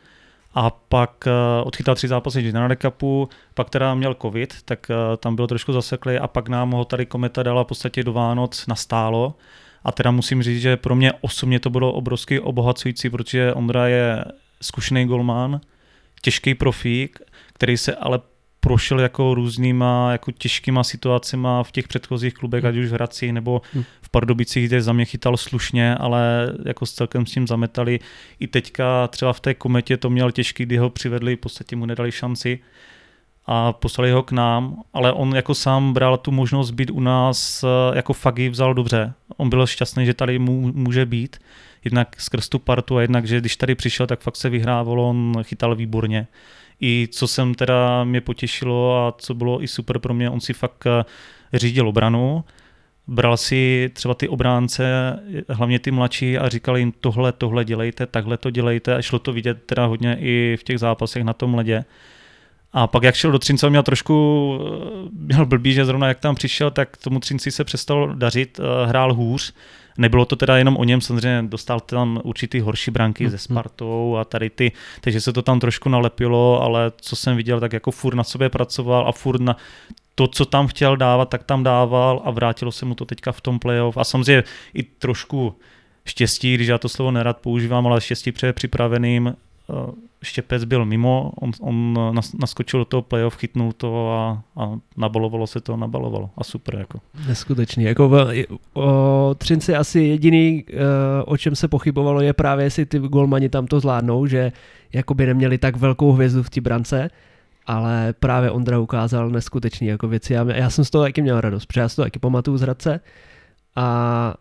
a 0.54 0.70
pak 0.70 1.26
eh, 1.26 1.62
odchytal 1.64 1.94
tři 1.94 2.08
zápasy 2.08 2.42
Generali 2.42 2.76
Cupu, 2.76 3.28
pak 3.54 3.70
teda 3.70 3.94
měl 3.94 4.14
covid, 4.14 4.54
tak 4.64 4.90
eh, 4.90 5.16
tam 5.16 5.36
bylo 5.36 5.46
trošku 5.46 5.72
zaseklý 5.72 6.18
a 6.18 6.28
pak 6.28 6.48
nám 6.48 6.70
ho 6.70 6.84
tady 6.84 7.06
Kometa 7.06 7.42
dala 7.42 7.64
v 7.64 7.66
podstatě 7.66 8.04
do 8.04 8.12
Vánoc 8.12 8.66
nastálo. 8.66 9.34
A 9.88 9.92
teda 9.92 10.10
musím 10.10 10.42
říct, 10.42 10.60
že 10.60 10.76
pro 10.76 10.94
mě 10.94 11.12
osobně 11.20 11.60
to 11.60 11.70
bylo 11.70 11.92
obrovsky 11.92 12.40
obohacující, 12.40 13.10
protože 13.10 13.54
Ondra 13.54 13.88
je 13.88 14.24
zkušený 14.62 15.06
golman, 15.06 15.60
těžký 16.22 16.54
profík, 16.54 17.18
který 17.52 17.76
se 17.76 17.94
ale 17.94 18.20
prošel 18.60 19.00
jako 19.00 19.34
různýma 19.34 20.12
jako 20.12 20.32
těžkýma 20.32 20.84
situacemi 20.84 21.48
v 21.62 21.72
těch 21.72 21.88
předchozích 21.88 22.34
klubech, 22.34 22.64
ať 22.64 22.76
už 22.76 22.86
v 22.86 22.92
Hradci 22.92 23.32
nebo 23.32 23.62
hm. 23.74 23.84
v 24.02 24.08
Pardubicích, 24.08 24.66
kde 24.66 24.82
za 24.82 24.92
mě 24.92 25.04
chytal 25.04 25.36
slušně, 25.36 25.94
ale 25.94 26.52
jako 26.64 26.86
s 26.86 26.92
celkem 26.92 27.26
s 27.26 27.32
tím 27.32 27.46
zametali. 27.46 28.00
I 28.40 28.46
teďka 28.46 29.08
třeba 29.08 29.32
v 29.32 29.40
té 29.40 29.54
kometě 29.54 29.96
to 29.96 30.10
měl 30.10 30.32
těžký, 30.32 30.66
kdy 30.66 30.76
ho 30.76 30.90
přivedli, 30.90 31.36
v 31.36 31.40
podstatě 31.40 31.76
mu 31.76 31.86
nedali 31.86 32.12
šanci 32.12 32.58
a 33.50 33.72
poslali 33.72 34.10
ho 34.10 34.22
k 34.22 34.32
nám, 34.32 34.82
ale 34.92 35.12
on 35.12 35.36
jako 35.36 35.54
sám 35.54 35.92
bral 35.92 36.16
tu 36.16 36.30
možnost 36.30 36.70
být 36.70 36.90
u 36.90 37.00
nás, 37.00 37.64
eh, 37.64 37.96
jako 37.96 38.12
Fagi 38.12 38.48
vzal 38.48 38.74
dobře. 38.74 39.12
On 39.36 39.50
byl 39.50 39.66
šťastný, 39.66 40.06
že 40.06 40.14
tady 40.14 40.38
může 40.38 41.06
být, 41.06 41.36
jednak 41.84 42.20
skrz 42.20 42.48
tu 42.48 42.58
partu 42.58 42.96
a 42.96 43.02
jednak, 43.02 43.26
že 43.26 43.40
když 43.40 43.56
tady 43.56 43.74
přišel, 43.74 44.06
tak 44.06 44.20
fakt 44.20 44.36
se 44.36 44.48
vyhrávalo, 44.48 45.08
on 45.08 45.34
chytal 45.42 45.74
výborně. 45.74 46.26
I 46.80 47.08
co 47.10 47.28
jsem 47.28 47.54
teda 47.54 48.04
mě 48.04 48.20
potěšilo 48.20 49.06
a 49.06 49.14
co 49.18 49.34
bylo 49.34 49.62
i 49.62 49.68
super 49.68 49.98
pro 49.98 50.14
mě, 50.14 50.30
on 50.30 50.40
si 50.40 50.52
fakt 50.52 50.86
eh, 50.86 51.04
řídil 51.58 51.88
obranu, 51.88 52.44
bral 53.06 53.36
si 53.36 53.90
třeba 53.92 54.14
ty 54.14 54.28
obránce, 54.28 55.16
hlavně 55.48 55.78
ty 55.78 55.90
mladší 55.90 56.38
a 56.38 56.48
říkal 56.48 56.76
jim 56.76 56.92
tohle, 57.00 57.32
tohle 57.32 57.64
dělejte, 57.64 58.06
takhle 58.06 58.36
to 58.36 58.50
dělejte 58.50 58.94
a 58.94 59.02
šlo 59.02 59.18
to 59.18 59.32
vidět 59.32 59.62
teda 59.66 59.86
hodně 59.86 60.16
i 60.20 60.56
v 60.60 60.64
těch 60.64 60.78
zápasech 60.78 61.24
na 61.24 61.32
tom 61.32 61.54
ledě. 61.54 61.84
A 62.78 62.86
pak 62.86 63.02
jak 63.02 63.14
šel 63.14 63.32
do 63.32 63.38
Třince, 63.38 63.70
měl 63.70 63.82
trošku, 63.82 64.58
eh, 64.60 65.08
měl 65.12 65.46
blbý, 65.46 65.72
že 65.72 65.84
zrovna 65.84 66.08
jak 66.08 66.18
tam 66.18 66.34
přišel, 66.34 66.70
tak 66.70 66.96
tomu 66.96 67.20
Třinci 67.20 67.50
se 67.50 67.64
přestal 67.64 68.14
dařit, 68.14 68.60
eh, 68.60 68.86
hrál 68.86 69.14
hůř. 69.14 69.54
Nebylo 69.98 70.24
to 70.24 70.36
teda 70.36 70.56
jenom 70.56 70.76
o 70.76 70.84
něm, 70.84 71.00
samozřejmě 71.00 71.42
dostal 71.42 71.80
tam 71.80 72.20
určitý 72.24 72.60
horší 72.60 72.90
branky 72.90 73.24
mm, 73.24 73.30
ze 73.30 73.38
Spartou 73.38 74.16
a 74.16 74.24
tady 74.24 74.50
ty, 74.50 74.72
takže 75.00 75.20
se 75.20 75.32
to 75.32 75.42
tam 75.42 75.60
trošku 75.60 75.88
nalepilo, 75.88 76.62
ale 76.62 76.92
co 76.96 77.16
jsem 77.16 77.36
viděl, 77.36 77.60
tak 77.60 77.72
jako 77.72 77.90
furt 77.90 78.14
na 78.14 78.24
sobě 78.24 78.48
pracoval 78.48 79.08
a 79.08 79.12
furt 79.12 79.40
na 79.40 79.56
to, 80.14 80.26
co 80.26 80.44
tam 80.44 80.66
chtěl 80.66 80.96
dávat, 80.96 81.28
tak 81.28 81.44
tam 81.44 81.64
dával 81.64 82.22
a 82.24 82.30
vrátilo 82.30 82.72
se 82.72 82.84
mu 82.84 82.94
to 82.94 83.04
teďka 83.04 83.32
v 83.32 83.40
tom 83.40 83.58
playoff. 83.58 83.96
A 83.96 84.04
samozřejmě 84.04 84.44
i 84.74 84.82
trošku 84.82 85.54
štěstí, 86.06 86.54
když 86.54 86.68
já 86.68 86.78
to 86.78 86.88
slovo 86.88 87.10
nerad 87.10 87.38
používám, 87.38 87.86
ale 87.86 88.00
štěstí 88.00 88.32
přeje 88.32 88.52
připraveným, 88.52 89.34
Štěpec 90.22 90.64
byl 90.64 90.84
mimo, 90.84 91.32
on, 91.40 91.50
on 91.60 91.98
naskočil 92.40 92.80
do 92.80 92.84
toho 92.84 93.02
playoff, 93.02 93.36
chytnul 93.36 93.72
to 93.72 94.12
a, 94.12 94.42
a 94.56 94.78
nabalovalo 94.96 95.46
se 95.46 95.60
to, 95.60 95.76
nabalovalo 95.76 96.30
a 96.36 96.44
super. 96.44 96.74
Jako. 96.74 97.00
Neskutečný. 97.28 97.84
Jako 97.84 98.10
o 98.74 99.34
Třinci 99.38 99.74
asi 99.74 100.00
jediný, 100.00 100.64
eh, 100.68 100.74
o 101.24 101.36
čem 101.36 101.56
se 101.56 101.68
pochybovalo, 101.68 102.20
je 102.20 102.32
právě, 102.32 102.66
jestli 102.66 102.86
ty 102.86 102.98
golmani 102.98 103.48
tam 103.48 103.66
to 103.66 103.80
zvládnou, 103.80 104.26
že 104.26 104.52
jakoby 104.92 105.26
neměli 105.26 105.58
tak 105.58 105.76
velkou 105.76 106.12
hvězdu 106.12 106.42
v 106.42 106.50
té 106.50 106.60
brance, 106.60 107.10
ale 107.66 108.14
právě 108.20 108.50
Ondra 108.50 108.78
ukázal 108.78 109.30
neskutečný 109.30 109.86
jako 109.86 110.08
věci. 110.08 110.32
Já, 110.32 110.52
já 110.52 110.70
jsem 110.70 110.84
z 110.84 110.90
toho 110.90 111.04
taky 111.04 111.22
měl 111.22 111.40
radost, 111.40 111.66
protože 111.66 111.80
já 111.80 111.88
si 111.88 111.96
to 111.96 112.02
taky 112.02 112.18
pamatuju 112.18 112.56
z 112.56 112.60
Hradce 112.60 113.00
a 113.76 114.34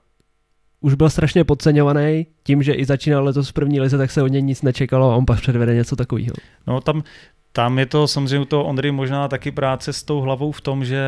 už 0.82 0.94
byl 0.94 1.10
strašně 1.10 1.44
podceňovaný 1.44 2.28
tím, 2.44 2.64
že 2.64 2.74
i 2.74 2.86
začínal 2.86 3.24
letos 3.24 3.50
v 3.50 3.54
první 3.54 3.80
lize, 3.80 3.98
tak 3.98 4.12
se 4.12 4.22
od 4.22 4.28
něj 4.28 4.42
nic 4.42 4.62
nečekalo 4.62 5.12
a 5.12 5.16
on 5.16 5.26
pak 5.26 5.42
předvede 5.42 5.76
něco 5.76 5.96
takového. 5.96 6.34
No 6.68 6.82
tam, 6.82 7.04
tam 7.52 7.80
je 7.80 7.86
to 7.86 8.08
samozřejmě 8.08 8.46
toho 8.46 8.64
Ondry 8.64 8.92
možná 8.92 9.28
taky 9.28 9.52
práce 9.52 9.94
s 9.94 10.04
tou 10.04 10.22
hlavou 10.22 10.52
v 10.52 10.62
tom, 10.62 10.86
že 10.86 11.02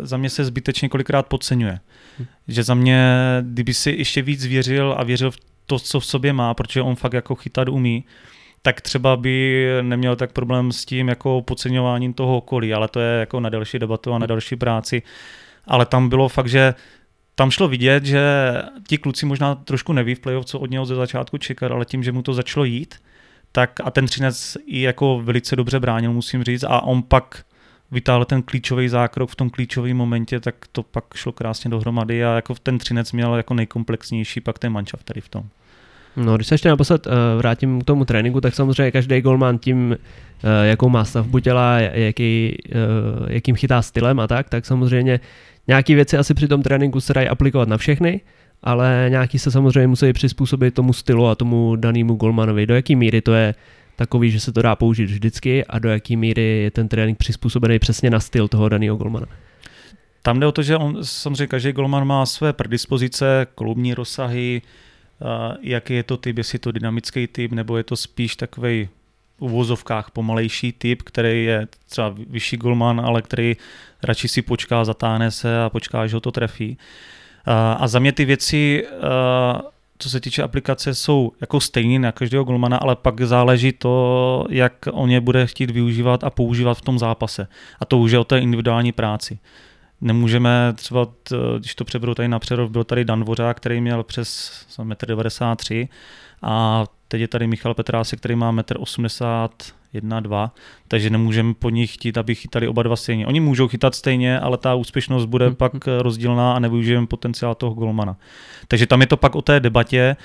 za 0.00 0.16
mě 0.16 0.30
se 0.30 0.44
zbytečně 0.44 0.88
kolikrát 0.88 1.26
podceňuje. 1.26 1.80
Hm. 2.18 2.26
Že 2.48 2.62
za 2.62 2.74
mě, 2.74 3.16
kdyby 3.42 3.74
si 3.74 3.90
ještě 3.90 4.22
víc 4.22 4.46
věřil 4.46 4.94
a 4.98 5.04
věřil 5.04 5.30
v 5.30 5.36
to, 5.66 5.78
co 5.78 6.00
v 6.00 6.06
sobě 6.06 6.32
má, 6.32 6.54
protože 6.54 6.82
on 6.82 6.96
fakt 6.96 7.12
jako 7.12 7.34
chytat 7.34 7.68
umí, 7.68 8.04
tak 8.62 8.80
třeba 8.80 9.16
by 9.16 9.66
neměl 9.82 10.16
tak 10.16 10.32
problém 10.32 10.72
s 10.72 10.84
tím 10.84 11.08
jako 11.08 11.42
podceňováním 11.42 12.12
toho 12.12 12.36
okolí, 12.36 12.74
ale 12.74 12.88
to 12.88 13.00
je 13.00 13.20
jako 13.20 13.40
na 13.40 13.48
další 13.48 13.78
debatu 13.78 14.12
a 14.12 14.18
na 14.18 14.26
hm. 14.26 14.28
další 14.28 14.56
práci. 14.56 15.02
Ale 15.66 15.86
tam 15.86 16.08
bylo 16.08 16.28
fakt, 16.28 16.48
že 16.48 16.74
tam 17.34 17.50
šlo 17.50 17.68
vidět, 17.68 18.04
že 18.04 18.22
ti 18.88 18.98
kluci 18.98 19.26
možná 19.26 19.54
trošku 19.54 19.92
neví 19.92 20.14
v 20.14 20.20
playoff, 20.20 20.46
co 20.46 20.58
od 20.58 20.70
něho 20.70 20.86
ze 20.86 20.94
začátku 20.94 21.38
čekat, 21.38 21.72
ale 21.72 21.84
tím, 21.84 22.02
že 22.02 22.12
mu 22.12 22.22
to 22.22 22.34
začalo 22.34 22.64
jít, 22.64 22.94
tak 23.52 23.80
a 23.84 23.90
ten 23.90 24.06
Třinec 24.06 24.56
i 24.66 24.80
jako 24.80 25.20
velice 25.24 25.56
dobře 25.56 25.80
bránil, 25.80 26.12
musím 26.12 26.44
říct, 26.44 26.64
a 26.64 26.82
on 26.82 27.02
pak 27.02 27.44
vytáhl 27.90 28.24
ten 28.24 28.42
klíčový 28.42 28.88
zákrok 28.88 29.30
v 29.30 29.34
tom 29.34 29.50
klíčovém 29.50 29.96
momentě, 29.96 30.40
tak 30.40 30.54
to 30.72 30.82
pak 30.82 31.04
šlo 31.14 31.32
krásně 31.32 31.70
dohromady 31.70 32.24
a 32.24 32.34
jako 32.34 32.54
ten 32.54 32.78
Třinec 32.78 33.12
měl 33.12 33.34
jako 33.34 33.54
nejkomplexnější 33.54 34.40
pak 34.40 34.58
ten 34.58 34.72
mančav 34.72 35.04
tady 35.04 35.20
v 35.20 35.28
tom. 35.28 35.48
No, 36.16 36.36
když 36.36 36.46
se 36.46 36.54
ještě 36.54 36.68
naposled 36.68 37.06
uh, 37.06 37.12
vrátím 37.36 37.80
k 37.80 37.84
tomu 37.84 38.04
tréninku, 38.04 38.40
tak 38.40 38.54
samozřejmě 38.54 38.90
každý 38.90 39.20
golman 39.20 39.58
tím, 39.58 39.90
uh, 39.90 40.50
jakou 40.62 40.88
má 40.88 41.04
stavbu 41.04 41.38
těla, 41.38 41.80
jaký, 41.80 42.58
uh, 42.74 43.30
jakým 43.30 43.56
chytá 43.56 43.82
stylem 43.82 44.20
a 44.20 44.26
tak, 44.26 44.48
tak 44.48 44.66
samozřejmě 44.66 45.20
Nějaké 45.70 45.94
věci 45.94 46.16
asi 46.16 46.34
při 46.34 46.48
tom 46.48 46.62
tréninku 46.62 47.00
se 47.00 47.14
dají 47.14 47.28
aplikovat 47.28 47.68
na 47.68 47.76
všechny, 47.76 48.20
ale 48.62 49.06
nějaký 49.08 49.38
se 49.38 49.50
samozřejmě 49.50 49.86
musí 49.86 50.12
přizpůsobit 50.12 50.74
tomu 50.74 50.92
stylu 50.92 51.26
a 51.26 51.34
tomu 51.34 51.76
danému 51.76 52.14
golmanovi. 52.14 52.66
Do 52.66 52.74
jaký 52.74 52.96
míry 52.96 53.20
to 53.20 53.32
je 53.32 53.54
takový, 53.96 54.30
že 54.30 54.40
se 54.40 54.52
to 54.52 54.62
dá 54.62 54.76
použít 54.76 55.04
vždycky 55.04 55.64
a 55.64 55.78
do 55.78 55.88
jaký 55.88 56.16
míry 56.16 56.42
je 56.42 56.70
ten 56.70 56.88
trénink 56.88 57.18
přizpůsobený 57.18 57.78
přesně 57.78 58.10
na 58.10 58.20
styl 58.20 58.48
toho 58.48 58.68
daného 58.68 58.96
golmana. 58.96 59.26
Tam 60.22 60.40
jde 60.40 60.46
o 60.46 60.52
to, 60.52 60.62
že 60.62 60.76
on, 60.76 60.98
samozřejmě 61.02 61.46
každý 61.46 61.72
golman 61.72 62.06
má 62.06 62.26
své 62.26 62.52
predispozice, 62.52 63.46
klubní 63.54 63.94
rozsahy, 63.94 64.62
jaký 65.60 65.94
je 65.94 66.02
to 66.02 66.16
typ, 66.16 66.38
jestli 66.38 66.56
je 66.56 66.60
to 66.60 66.72
dynamický 66.72 67.26
typ, 67.26 67.52
nebo 67.52 67.76
je 67.76 67.84
to 67.84 67.96
spíš 67.96 68.36
takový 68.36 68.88
uvozovkách 69.38 70.10
pomalejší 70.10 70.72
typ, 70.72 71.02
který 71.02 71.44
je 71.44 71.68
třeba 71.88 72.14
vyšší 72.16 72.56
golman, 72.56 73.00
ale 73.00 73.22
který 73.22 73.56
radši 74.02 74.28
si 74.28 74.42
počká, 74.42 74.84
zatáhne 74.84 75.30
se 75.30 75.62
a 75.62 75.70
počká, 75.70 76.06
že 76.06 76.16
ho 76.16 76.20
to 76.20 76.32
trefí. 76.32 76.78
A 77.76 77.88
za 77.88 77.98
mě 77.98 78.12
ty 78.12 78.24
věci, 78.24 78.86
co 79.98 80.10
se 80.10 80.20
týče 80.20 80.42
aplikace, 80.42 80.94
jsou 80.94 81.32
jako 81.40 81.60
stejné 81.60 81.98
na 81.98 82.12
každého 82.12 82.44
golmana, 82.44 82.76
ale 82.76 82.96
pak 82.96 83.20
záleží 83.20 83.72
to, 83.72 84.46
jak 84.50 84.72
on 84.92 85.10
je 85.10 85.20
bude 85.20 85.46
chtít 85.46 85.70
využívat 85.70 86.24
a 86.24 86.30
používat 86.30 86.74
v 86.74 86.82
tom 86.82 86.98
zápase. 86.98 87.48
A 87.80 87.84
to 87.84 87.98
už 87.98 88.12
je 88.12 88.18
o 88.18 88.24
té 88.24 88.38
individuální 88.38 88.92
práci. 88.92 89.38
Nemůžeme 90.00 90.72
třeba, 90.74 91.06
když 91.58 91.74
to 91.74 91.84
přeberu 91.84 92.14
tady 92.14 92.28
na 92.28 92.38
Přerov, 92.38 92.70
byl 92.70 92.84
tady 92.84 93.04
Dan 93.04 93.20
Dvořák, 93.20 93.56
který 93.56 93.80
měl 93.80 94.02
přes 94.02 94.52
1,93 94.78 95.82
m 95.82 95.88
a 96.42 96.84
teď 97.08 97.20
je 97.20 97.28
tady 97.28 97.46
Michal 97.46 97.74
Petrásek, 97.74 98.18
který 98.18 98.36
má 98.36 98.52
1,80 98.52 99.48
m, 99.94 100.22
2, 100.22 100.54
takže 100.88 101.10
nemůžeme 101.10 101.54
po 101.54 101.70
nich 101.70 101.94
chtít, 101.94 102.18
aby 102.18 102.34
chytali 102.34 102.68
oba 102.68 102.82
dva 102.82 102.96
stejně. 102.96 103.26
Oni 103.26 103.40
můžou 103.40 103.68
chytat 103.68 103.94
stejně, 103.94 104.40
ale 104.40 104.58
ta 104.58 104.74
úspěšnost 104.74 105.24
bude 105.24 105.46
hmm. 105.46 105.54
pak 105.54 105.72
rozdílná 105.98 106.52
a 106.52 106.58
nevyužijeme 106.58 107.06
potenciál 107.06 107.54
toho 107.54 107.74
golmana. 107.74 108.16
Takže 108.68 108.86
tam 108.86 109.00
je 109.00 109.06
to 109.06 109.16
pak 109.16 109.34
o 109.34 109.42
té 109.42 109.60
debatě 109.60 110.16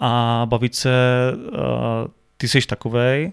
a 0.00 0.42
bavit 0.48 0.74
se, 0.74 0.90
uh, 1.52 1.58
ty 2.36 2.48
jsi 2.48 2.66
takovej, 2.66 3.32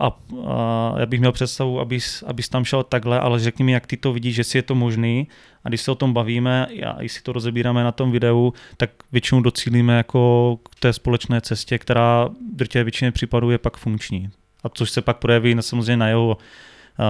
a, 0.00 0.06
a 0.46 0.94
já 0.98 1.06
bych 1.06 1.20
měl 1.20 1.32
představu, 1.32 1.80
abys, 1.80 2.24
abys 2.26 2.48
tam 2.48 2.64
šel 2.64 2.82
takhle, 2.82 3.20
ale 3.20 3.38
řekni 3.38 3.64
mi, 3.64 3.72
jak 3.72 3.86
ty 3.86 3.96
to 3.96 4.12
vidíš, 4.12 4.34
že 4.34 4.44
si 4.44 4.58
je 4.58 4.62
to 4.62 4.74
možný 4.74 5.28
a 5.64 5.68
když 5.68 5.80
se 5.80 5.90
o 5.90 5.94
tom 5.94 6.12
bavíme 6.12 6.66
a 6.66 7.08
si 7.08 7.22
to 7.22 7.32
rozebíráme 7.32 7.84
na 7.84 7.92
tom 7.92 8.10
videu, 8.10 8.52
tak 8.76 8.90
většinou 9.12 9.40
docílíme 9.40 9.96
jako 9.96 10.58
k 10.70 10.80
té 10.80 10.92
společné 10.92 11.40
cestě, 11.40 11.78
která 11.78 12.28
drtě 12.52 12.84
většině 12.84 13.12
případů 13.12 13.50
je 13.50 13.58
pak 13.58 13.76
funkční. 13.76 14.30
A 14.64 14.68
což 14.68 14.90
se 14.90 15.02
pak 15.02 15.18
projeví 15.18 15.56
samozřejmě 15.60 15.96
na 15.96 16.08
jeho 16.08 16.36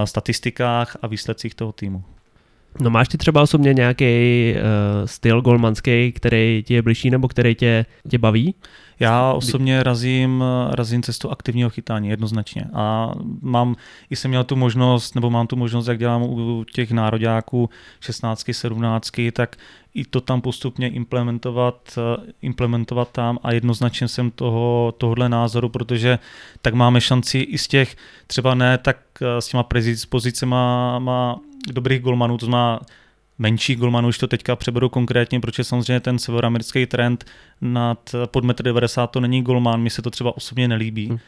statistikách 0.05 0.97
a 1.03 1.07
výsledcích 1.07 1.55
toho 1.55 1.73
týmu. 1.73 2.05
No 2.81 2.91
máš 2.91 3.09
ty 3.09 3.19
třeba 3.19 3.43
osobně 3.43 3.75
nějaký 3.75 4.05
uh, 4.55 4.61
styl 5.07 5.41
golmanský, 5.41 6.13
který 6.13 6.63
ti 6.67 6.75
je 6.75 6.83
blížší 6.83 7.11
nebo 7.11 7.29
který 7.29 7.55
tě, 7.55 7.87
tě 8.09 8.19
baví? 8.19 8.55
Já 9.01 9.33
osobně 9.33 9.83
razím, 9.83 10.45
razím 10.71 11.03
cestu 11.03 11.31
aktivního 11.31 11.71
chytání 11.71 12.09
jednoznačně 12.09 12.65
a 12.75 13.13
mám, 13.43 13.77
i 14.11 14.17
jsem 14.17 14.29
měl 14.29 14.45
tu 14.45 14.57
možnost, 14.57 15.15
nebo 15.15 15.31
mám 15.31 15.47
tu 15.47 15.57
možnost, 15.57 15.87
jak 15.87 15.99
dělám 15.99 16.23
u 16.23 16.65
těch 16.73 16.91
nároďáků 16.91 17.71
16, 18.01 18.51
17, 18.53 19.11
tak 19.33 19.57
i 19.95 20.05
to 20.05 20.21
tam 20.21 20.41
postupně 20.41 20.89
implementovat, 20.89 21.99
implementovat 22.43 23.13
tam 23.13 23.39
a 23.43 23.53
jednoznačně 23.53 24.09
jsem 24.09 24.31
toho, 24.31 24.95
tohohle 24.99 25.29
názoru, 25.29 25.69
protože 25.69 26.19
tak 26.63 26.75
máme 26.75 27.01
šanci 27.01 27.39
i 27.39 27.59
z 27.59 27.69
těch, 27.69 27.97
třeba 28.27 28.55
ne 28.55 28.79
tak 28.79 28.97
s 29.39 29.49
těma 29.49 29.67
pozicema 30.09 30.99
má 30.99 31.41
dobrých 31.73 32.01
golmanů, 32.01 32.39
to 32.39 32.47
znamená 32.47 32.81
menších 33.39 33.79
golmanů, 33.79 34.09
už 34.09 34.19
to 34.19 34.27
teďka 34.27 34.57
přeberu 34.57 34.89
konkrétně, 34.89 35.41
protože 35.41 35.65
samozřejmě 35.65 36.01
ten 36.01 36.19
severoamerický 36.19 36.87
trend 36.87 37.25
nad 37.61 38.15
pod 38.27 38.45
1,90 38.45 39.03
m 39.03 39.09
to 39.09 39.21
není 39.21 39.43
golman, 39.43 39.81
mi 39.81 39.91
se 39.91 40.03
to 40.03 40.11
třeba 40.11 40.37
osobně 40.37 40.69
nelíbí. 40.69 41.07
Hmm 41.07 41.19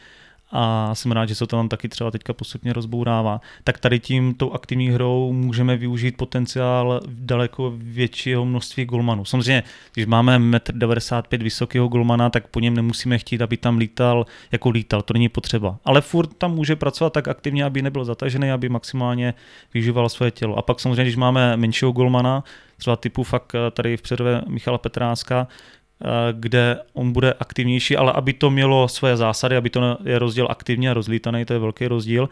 a 0.55 0.95
jsem 0.95 1.11
rád, 1.11 1.25
že 1.25 1.35
se 1.35 1.47
to 1.47 1.55
tam 1.55 1.69
taky 1.69 1.89
třeba 1.89 2.11
teďka 2.11 2.33
postupně 2.33 2.73
rozbourává. 2.73 3.41
Tak 3.63 3.79
tady 3.79 3.99
tím 3.99 4.33
tou 4.33 4.51
aktivní 4.51 4.89
hrou 4.89 5.33
můžeme 5.33 5.77
využít 5.77 6.17
potenciál 6.17 7.01
daleko 7.07 7.73
většího 7.77 8.45
množství 8.45 8.85
golmanů. 8.85 9.25
Samozřejmě, 9.25 9.63
když 9.93 10.05
máme 10.05 10.39
1,95 10.39 11.37
m 11.37 11.43
vysokého 11.43 11.87
golmana, 11.87 12.29
tak 12.29 12.47
po 12.47 12.59
něm 12.59 12.75
nemusíme 12.75 13.17
chtít, 13.17 13.41
aby 13.41 13.57
tam 13.57 13.77
lítal 13.77 14.25
jako 14.51 14.69
lítal, 14.69 15.01
to 15.01 15.13
není 15.13 15.29
potřeba. 15.29 15.77
Ale 15.85 16.01
furt 16.01 16.33
tam 16.37 16.55
může 16.55 16.75
pracovat 16.75 17.13
tak 17.13 17.27
aktivně, 17.27 17.65
aby 17.65 17.81
nebyl 17.81 18.05
zatažený, 18.05 18.51
aby 18.51 18.69
maximálně 18.69 19.33
využíval 19.73 20.09
svoje 20.09 20.31
tělo. 20.31 20.55
A 20.55 20.61
pak 20.61 20.79
samozřejmě, 20.79 21.03
když 21.03 21.15
máme 21.15 21.57
menšího 21.57 21.91
golmana, 21.91 22.43
třeba 22.77 22.95
typu 22.95 23.23
fakt 23.23 23.55
tady 23.71 23.97
v 23.97 24.01
předové 24.01 24.41
Michala 24.47 24.77
Petráska, 24.77 25.47
Eh, 25.47 25.82
kde 26.31 26.79
on 26.93 27.11
bude 27.11 27.33
aktivnější, 27.33 27.97
ale 27.97 28.11
aby 28.11 28.33
to 28.33 28.49
mělo 28.49 28.87
svoje 28.87 29.17
zásady, 29.17 29.55
aby 29.55 29.69
to 29.69 29.97
je 30.03 30.19
rozdíl 30.19 30.47
aktivně 30.49 30.91
a 30.91 30.93
rozlítaný, 30.93 31.45
to 31.45 31.53
je 31.53 31.59
velký 31.59 31.87
rozdíl, 31.87 32.29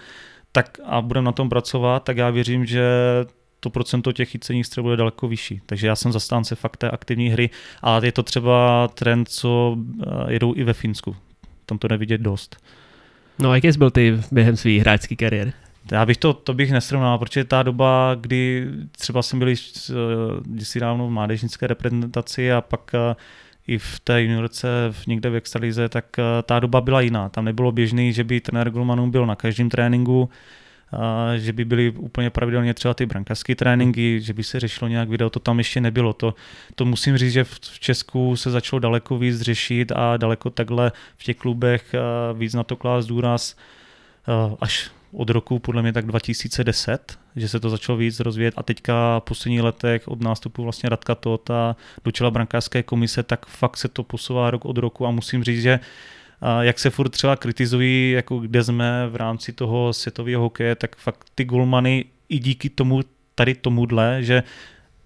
tak 0.51 0.79
a 0.85 1.01
budeme 1.01 1.25
na 1.25 1.31
tom 1.31 1.49
pracovat, 1.49 2.03
tak 2.03 2.17
já 2.17 2.29
věřím, 2.29 2.65
že 2.65 2.83
to 3.59 3.69
procento 3.69 4.11
těch 4.11 4.29
chycených 4.29 4.65
střel 4.65 4.83
bude 4.83 4.97
daleko 4.97 5.27
vyšší. 5.27 5.61
Takže 5.65 5.87
já 5.87 5.95
jsem 5.95 6.11
zastánce 6.11 6.55
fakt 6.55 6.77
té 6.77 6.89
aktivní 6.89 7.29
hry 7.29 7.49
a 7.81 7.99
je 8.03 8.11
to 8.11 8.23
třeba 8.23 8.87
trend, 8.87 9.29
co 9.29 9.77
eh, 9.77 10.33
jedou 10.33 10.55
i 10.55 10.63
ve 10.63 10.73
Finsku. 10.73 11.15
Tam 11.65 11.77
to 11.77 11.87
nevidět 11.87 12.21
dost. 12.21 12.57
No 13.39 13.49
a 13.49 13.55
jaký 13.55 13.73
jsi 13.73 13.77
byl 13.77 13.91
ty 13.91 14.19
během 14.31 14.57
své 14.57 14.71
hráčské 14.71 15.15
kariéry? 15.15 15.53
Já 15.91 16.05
bych 16.05 16.17
to, 16.17 16.33
to 16.33 16.53
bych 16.53 16.71
nesrovnal, 16.71 17.17
protože 17.17 17.43
ta 17.43 17.63
doba, 17.63 18.15
kdy 18.21 18.67
třeba 18.91 19.21
jsem 19.21 19.39
byl 19.39 19.53
kdysi 20.41 20.79
dávno 20.79 21.07
v 21.07 21.11
mládežnické 21.11 21.67
reprezentaci 21.67 22.51
a 22.51 22.61
pak 22.61 22.91
i 23.67 23.77
v 23.77 23.99
té 23.99 24.21
juniorce 24.21 24.67
v 24.91 25.07
někde 25.07 25.29
v 25.29 25.35
extralize, 25.35 25.89
tak 25.89 26.19
eh, 26.19 26.23
ta 26.43 26.59
doba 26.59 26.81
byla 26.81 27.01
jiná. 27.01 27.29
Tam 27.29 27.45
nebylo 27.45 27.71
běžný, 27.71 28.13
že 28.13 28.23
by 28.23 28.41
trenér 28.41 28.69
Gulmanů 28.69 29.11
byl 29.11 29.25
na 29.25 29.35
každém 29.35 29.69
tréninku, 29.69 30.29
eh, 30.93 31.39
že 31.39 31.53
by 31.53 31.65
byly 31.65 31.91
úplně 31.91 32.29
pravidelně 32.29 32.73
třeba 32.73 32.93
ty 32.93 33.05
brankářské 33.05 33.55
tréninky, 33.55 34.21
že 34.21 34.33
by 34.33 34.43
se 34.43 34.59
řešilo 34.59 34.87
nějak 34.87 35.09
video, 35.09 35.29
to 35.29 35.39
tam 35.39 35.57
ještě 35.57 35.81
nebylo. 35.81 36.13
To, 36.13 36.33
to 36.75 36.85
musím 36.85 37.17
říct, 37.17 37.33
že 37.33 37.43
v 37.43 37.79
Česku 37.79 38.35
se 38.35 38.51
začalo 38.51 38.79
daleko 38.79 39.17
víc 39.17 39.41
řešit 39.41 39.91
a 39.95 40.17
daleko 40.17 40.49
takhle 40.49 40.91
v 41.17 41.23
těch 41.23 41.37
klubech 41.37 41.93
eh, 41.93 41.99
víc 42.33 42.53
na 42.53 42.63
to 42.63 42.75
klást 42.75 43.05
důraz 43.05 43.55
až 44.61 44.91
od 45.11 45.29
roku 45.29 45.59
podle 45.59 45.81
mě 45.81 45.93
tak 45.93 46.05
2010, 46.05 47.19
že 47.35 47.47
se 47.47 47.59
to 47.59 47.69
začalo 47.69 47.97
víc 47.97 48.19
rozvíjet 48.19 48.53
a 48.57 48.63
teďka 48.63 49.19
v 49.19 49.23
posledních 49.23 49.61
letech 49.61 50.07
od 50.07 50.21
nástupu 50.21 50.63
vlastně 50.63 50.89
Radka 50.89 51.15
Tota 51.15 51.75
do 52.05 52.11
čela 52.11 52.31
brankářské 52.31 52.83
komise, 52.83 53.23
tak 53.23 53.45
fakt 53.45 53.77
se 53.77 53.87
to 53.87 54.03
posouvá 54.03 54.51
rok 54.51 54.65
od 54.65 54.77
roku 54.77 55.07
a 55.07 55.11
musím 55.11 55.43
říct, 55.43 55.61
že 55.61 55.79
jak 56.61 56.79
se 56.79 56.89
furt 56.89 57.09
třeba 57.09 57.35
kritizují, 57.35 58.11
jako 58.11 58.39
kde 58.39 58.63
jsme 58.63 59.07
v 59.07 59.15
rámci 59.15 59.53
toho 59.53 59.93
světového 59.93 60.41
hokeje, 60.41 60.75
tak 60.75 60.95
fakt 60.95 61.25
ty 61.35 61.45
golmany 61.45 62.05
i 62.29 62.39
díky 62.39 62.69
tomu, 62.69 63.01
tady 63.35 63.55
tomuhle, 63.55 64.23
že 64.23 64.43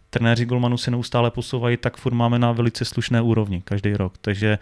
trenéři 0.09 0.45
golmanů 0.45 0.77
se 0.77 0.91
neustále 0.91 1.31
posouvají, 1.31 1.77
tak 1.77 1.97
furt 1.97 2.13
máme 2.13 2.39
na 2.39 2.51
velice 2.51 2.85
slušné 2.85 3.21
úrovni 3.21 3.61
každý 3.61 3.93
rok. 3.93 4.13
Takže 4.21 4.59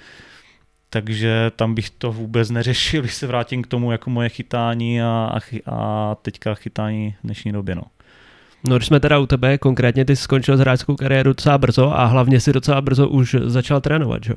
takže 0.93 1.51
tam 1.55 1.75
bych 1.75 1.89
to 1.89 2.11
vůbec 2.11 2.49
neřešil, 2.49 3.01
když 3.01 3.13
se 3.13 3.27
vrátím 3.27 3.63
k 3.63 3.67
tomu 3.67 3.91
jako 3.91 4.09
moje 4.09 4.29
chytání 4.29 5.01
a, 5.01 5.05
a, 5.05 5.39
a 5.65 6.15
teďka 6.15 6.53
chytání 6.53 7.15
v 7.19 7.23
dnešní 7.23 7.51
době. 7.51 7.75
No. 7.75 7.83
No, 8.67 8.77
když 8.77 8.87
jsme 8.87 8.99
teda 8.99 9.19
u 9.19 9.25
tebe, 9.25 9.57
konkrétně 9.57 10.05
ty 10.05 10.15
skončil 10.15 10.57
hráčskou 10.57 10.95
kariéru 10.95 11.29
docela 11.29 11.57
brzo 11.57 11.99
a 11.99 12.05
hlavně 12.05 12.39
si 12.39 12.53
docela 12.53 12.81
brzo 12.81 13.09
už 13.09 13.35
začal 13.43 13.81
trénovat, 13.81 14.23
že? 14.23 14.33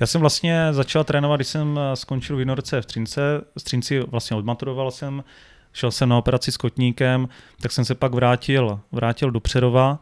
Já 0.00 0.06
jsem 0.06 0.20
vlastně 0.20 0.68
začal 0.70 1.04
trénovat, 1.04 1.38
když 1.38 1.48
jsem 1.48 1.80
skončil 1.94 2.36
v 2.36 2.38
Jinorce 2.38 2.82
v 2.82 2.86
Třince. 2.86 3.40
Z 3.58 3.62
Třinci 3.62 4.00
vlastně 4.00 4.36
odmaturoval 4.36 4.90
jsem, 4.90 5.24
šel 5.72 5.90
jsem 5.90 6.08
na 6.08 6.18
operaci 6.18 6.52
s 6.52 6.56
kotníkem, 6.56 7.28
tak 7.60 7.72
jsem 7.72 7.84
se 7.84 7.94
pak 7.94 8.14
vrátil, 8.14 8.80
vrátil 8.92 9.30
do 9.30 9.40
Přerova 9.40 9.98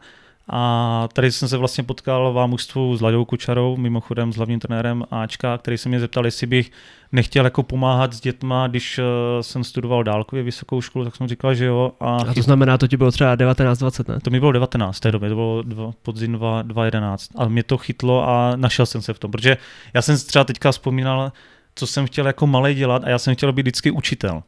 a 0.54 1.08
tady 1.12 1.32
jsem 1.32 1.48
se 1.48 1.56
vlastně 1.56 1.84
potkal 1.84 2.32
v 2.32 2.46
mužstvu 2.46 2.96
s 2.96 3.00
Ladou 3.00 3.24
Kučarou, 3.24 3.76
mimochodem 3.76 4.32
s 4.32 4.36
hlavním 4.36 4.60
trenérem 4.60 5.04
Ačka, 5.10 5.58
který 5.58 5.78
se 5.78 5.88
mě 5.88 6.00
zeptal, 6.00 6.24
jestli 6.24 6.46
bych 6.46 6.70
nechtěl 7.12 7.44
jako 7.44 7.62
pomáhat 7.62 8.12
s 8.12 8.20
dětma, 8.20 8.66
když 8.66 8.98
uh, 8.98 9.04
jsem 9.40 9.64
studoval 9.64 10.04
dálkově 10.04 10.42
vysokou 10.42 10.80
školu, 10.80 11.04
tak 11.04 11.16
jsem 11.16 11.28
říkal, 11.28 11.54
že 11.54 11.64
jo. 11.64 11.92
A, 12.00 12.16
a 12.16 12.34
to 12.34 12.42
znamená, 12.42 12.78
to 12.78 12.88
ti 12.88 12.96
bylo 12.96 13.10
třeba 13.10 13.36
19-20, 13.36 14.12
ne? 14.12 14.20
To 14.20 14.30
mi 14.30 14.40
bylo 14.40 14.52
19 14.52 14.96
v 14.96 15.00
té 15.00 15.12
době, 15.12 15.28
to 15.28 15.34
bylo 15.34 15.62
dva, 15.62 15.92
podzim 16.02 16.32
2011. 16.62 17.28
A 17.36 17.48
mě 17.48 17.62
to 17.62 17.78
chytlo 17.78 18.28
a 18.28 18.56
našel 18.56 18.86
jsem 18.86 19.02
se 19.02 19.12
v 19.12 19.18
tom, 19.18 19.30
protože 19.30 19.56
já 19.94 20.02
jsem 20.02 20.16
třeba 20.16 20.44
teďka 20.44 20.72
vzpomínal, 20.72 21.32
co 21.74 21.86
jsem 21.86 22.06
chtěl 22.06 22.26
jako 22.26 22.46
malý 22.46 22.74
dělat 22.74 23.04
a 23.04 23.10
já 23.10 23.18
jsem 23.18 23.34
chtěl 23.34 23.52
být 23.52 23.62
vždycky 23.62 23.90
učitel. 23.90 24.42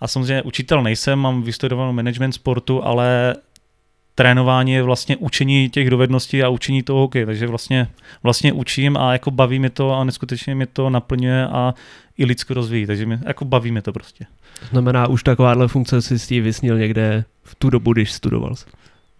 A 0.00 0.08
samozřejmě 0.08 0.42
učitel 0.42 0.82
nejsem, 0.82 1.18
mám 1.18 1.42
vystudovanou 1.42 1.92
management 1.92 2.32
sportu, 2.32 2.84
ale 2.84 3.34
trénování 4.14 4.72
je 4.72 4.82
vlastně 4.82 5.16
učení 5.16 5.70
těch 5.70 5.90
dovedností 5.90 6.42
a 6.42 6.48
učení 6.48 6.82
toho 6.82 7.00
hokeje, 7.00 7.26
takže 7.26 7.46
vlastně, 7.46 7.88
vlastně 8.22 8.52
učím 8.52 8.96
a 8.96 9.12
jako 9.12 9.30
baví 9.30 9.58
mi 9.58 9.70
to 9.70 9.92
a 9.92 10.04
neskutečně 10.04 10.54
mi 10.54 10.66
to 10.66 10.90
naplňuje 10.90 11.46
a 11.46 11.74
i 12.18 12.24
lidsky 12.24 12.54
rozvíjí, 12.54 12.86
takže 12.86 13.06
mi, 13.06 13.18
jako 13.26 13.44
baví 13.44 13.72
mi 13.72 13.82
to 13.82 13.92
prostě. 13.92 14.26
To 14.60 14.66
znamená, 14.66 15.06
už 15.06 15.22
takováhle 15.22 15.68
funkce 15.68 16.02
si 16.02 16.18
s 16.18 16.26
tím 16.26 16.44
vysnil 16.44 16.78
někde 16.78 17.24
v 17.42 17.54
tu 17.54 17.70
dobu, 17.70 17.92
když 17.92 18.12
studoval 18.12 18.54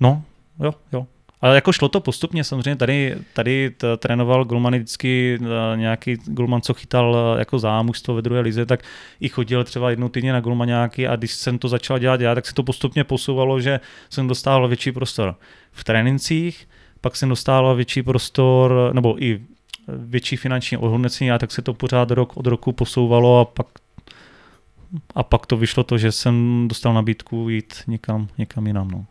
No, 0.01 0.23
jo, 0.61 0.75
jo. 0.93 1.07
Ale 1.41 1.55
jako 1.55 1.73
šlo 1.73 1.89
to 1.89 2.01
postupně, 2.01 2.45
samozřejmě 2.45 2.77
tady, 2.77 3.17
tady 3.33 3.75
trénoval 3.99 4.45
golmany 4.45 4.79
vždycky 4.79 5.39
e, 5.43 5.77
nějaký 5.77 6.17
golman, 6.27 6.61
co 6.61 6.75
chytal 6.75 7.17
e, 7.17 7.39
jako 7.39 7.59
zámužstvo 7.59 8.15
ve 8.15 8.23
druhé 8.23 8.41
lize, 8.41 8.67
tak 8.67 8.83
i 9.21 9.29
chodil 9.29 9.65
třeba 9.65 9.91
jednou 9.91 10.09
týdně 10.09 10.33
na 10.33 10.41
golmaňáky 10.41 11.09
a 11.09 11.17
když 11.17 11.33
jsem 11.33 11.59
to 11.59 11.69
začal 11.69 11.99
dělat 11.99 12.21
já, 12.21 12.35
tak 12.35 12.47
se 12.47 12.55
to 12.55 12.63
postupně 12.63 13.05
posouvalo, 13.05 13.61
že 13.61 13.81
jsem 14.11 14.29
dostával 14.29 14.69
větší 14.69 14.93
prostor 14.93 15.35
v 15.73 15.85
trénincích, 15.85 16.69
pak 17.01 17.17
jsem 17.17 17.29
dostával 17.29 17.77
větší 17.77 18.03
prostor, 18.03 18.91
nebo 18.93 19.23
i 19.23 19.41
větší 19.89 20.37
finanční 20.37 20.77
ohodnocení 20.77 21.31
a 21.31 21.39
tak 21.39 21.53
se 21.53 21.63
to 21.63 21.75
pořád 21.75 22.11
rok 22.11 22.37
od 22.37 22.47
roku 22.47 22.73
posouvalo 22.73 23.41
a 23.41 23.45
pak 23.45 23.67
a 25.15 25.23
pak 25.23 25.47
to 25.47 25.57
vyšlo 25.57 25.85
to, 25.85 25.99
že 25.99 26.13
jsem 26.13 26.65
dostal 26.69 26.95
nabídku 26.95 27.49
jít 27.49 27.75
někam, 27.87 28.29
někam 28.39 28.67
jinam. 28.67 28.91
No. 28.91 29.07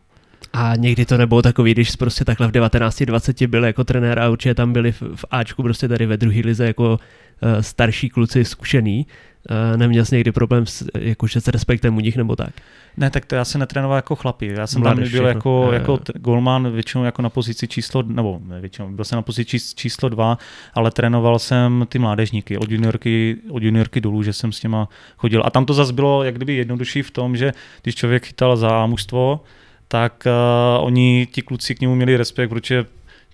A 0.53 0.75
někdy 0.75 1.05
to 1.05 1.17
nebylo 1.17 1.41
takový, 1.41 1.71
když 1.71 1.95
prostě 1.95 2.25
takhle 2.25 2.47
v 2.47 2.51
19-20 2.51 3.47
byl 3.47 3.65
jako 3.65 3.83
trenér 3.83 4.19
a 4.19 4.29
určitě 4.29 4.53
tam 4.53 4.73
byli 4.73 4.91
v, 4.91 5.01
v 5.01 5.25
Ačku 5.31 5.63
prostě 5.63 5.87
tady 5.87 6.05
ve 6.05 6.17
druhé 6.17 6.41
lize 6.43 6.67
jako 6.67 6.91
uh, 6.91 7.61
starší 7.61 8.09
kluci 8.09 8.45
zkušený. 8.45 9.07
Uh, 9.49 9.77
neměl 9.77 10.05
jsi 10.05 10.15
někdy 10.15 10.31
problém 10.31 10.65
s, 10.65 10.89
jakože 10.99 11.41
s 11.41 11.47
respektem 11.47 11.97
u 11.97 11.99
nich 11.99 12.17
nebo 12.17 12.35
tak? 12.35 12.49
Ne, 12.97 13.09
tak 13.09 13.25
to 13.25 13.35
já 13.35 13.45
jsem 13.45 13.59
netrénoval 13.59 13.95
jako 13.95 14.15
chlapi. 14.15 14.47
Já 14.47 14.67
jsem 14.67 14.81
Mladeš, 14.81 15.11
tam 15.11 15.19
byl 15.19 15.27
jako, 15.27 15.69
je, 15.71 15.79
jako 15.79 15.99
golman 16.15 16.71
většinou 16.71 17.03
jako 17.03 17.21
na 17.21 17.29
pozici 17.29 17.67
číslo, 17.67 18.03
nebo 18.03 18.39
ne 18.45 18.61
většinou, 18.61 18.91
byl 18.91 19.05
jsem 19.05 19.15
na 19.15 19.21
pozici 19.21 19.59
číslo 19.75 20.09
dva, 20.09 20.37
ale 20.73 20.91
trénoval 20.91 21.39
jsem 21.39 21.85
ty 21.89 21.99
mládežníky 21.99 22.57
od 22.57 22.71
juniorky, 22.71 23.37
od 23.49 23.63
juniorky 23.63 24.01
dolů, 24.01 24.23
že 24.23 24.33
jsem 24.33 24.51
s 24.51 24.59
těma 24.59 24.89
chodil. 25.17 25.43
A 25.45 25.49
tam 25.49 25.65
to 25.65 25.73
zase 25.73 25.93
bylo 25.93 26.23
jak 26.23 26.35
kdyby 26.35 26.53
jednodušší 26.53 27.01
v 27.01 27.11
tom, 27.11 27.37
že 27.37 27.51
když 27.81 27.95
člověk 27.95 28.25
chytal 28.25 28.57
za 28.57 28.85
mužstvo, 28.85 29.39
tak 29.87 30.23
uh, 30.25 30.85
oni, 30.85 31.27
ti 31.31 31.41
kluci 31.41 31.75
k 31.75 31.81
němu 31.81 31.95
měli 31.95 32.17
respekt, 32.17 32.49
protože 32.49 32.85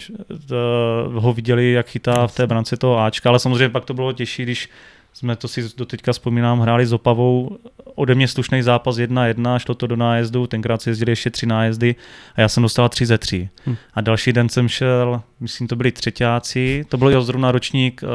uh, 0.09 1.13
ho 1.13 1.33
viděli, 1.33 1.71
jak 1.71 1.89
chytá 1.89 2.27
v 2.27 2.35
té 2.35 2.47
brance 2.47 2.77
toho 2.77 2.99
Ačka, 2.99 3.29
ale 3.29 3.39
samozřejmě 3.39 3.69
pak 3.69 3.85
to 3.85 3.93
bylo 3.93 4.13
těžší, 4.13 4.43
když 4.43 4.69
jsme 5.13 5.35
to 5.35 5.47
si 5.47 5.69
do 5.77 5.85
teďka 5.85 6.11
vzpomínám, 6.11 6.59
hráli 6.59 6.85
s 6.85 6.93
Opavou, 6.93 7.57
ode 7.95 8.15
mě 8.15 8.27
slušný 8.27 8.61
zápas 8.61 8.95
1-1, 8.97 9.59
šlo 9.59 9.75
to 9.75 9.87
do 9.87 9.95
nájezdu, 9.95 10.47
tenkrát 10.47 10.81
si 10.81 10.89
jezdili 10.89 11.11
ještě 11.11 11.29
tři 11.29 11.45
nájezdy 11.45 11.95
a 12.35 12.41
já 12.41 12.49
jsem 12.49 12.63
dostal 12.63 12.89
3 12.89 13.05
ze 13.05 13.17
3. 13.17 13.49
Hm. 13.65 13.75
A 13.93 14.01
další 14.01 14.33
den 14.33 14.49
jsem 14.49 14.67
šel, 14.67 15.21
myslím, 15.39 15.67
to 15.67 15.75
byli 15.75 15.91
třetíáci, 15.91 16.85
to 16.89 16.97
byl 16.97 17.21
zrovna 17.21 17.51
ročník 17.51 18.01
uh, 18.03 18.09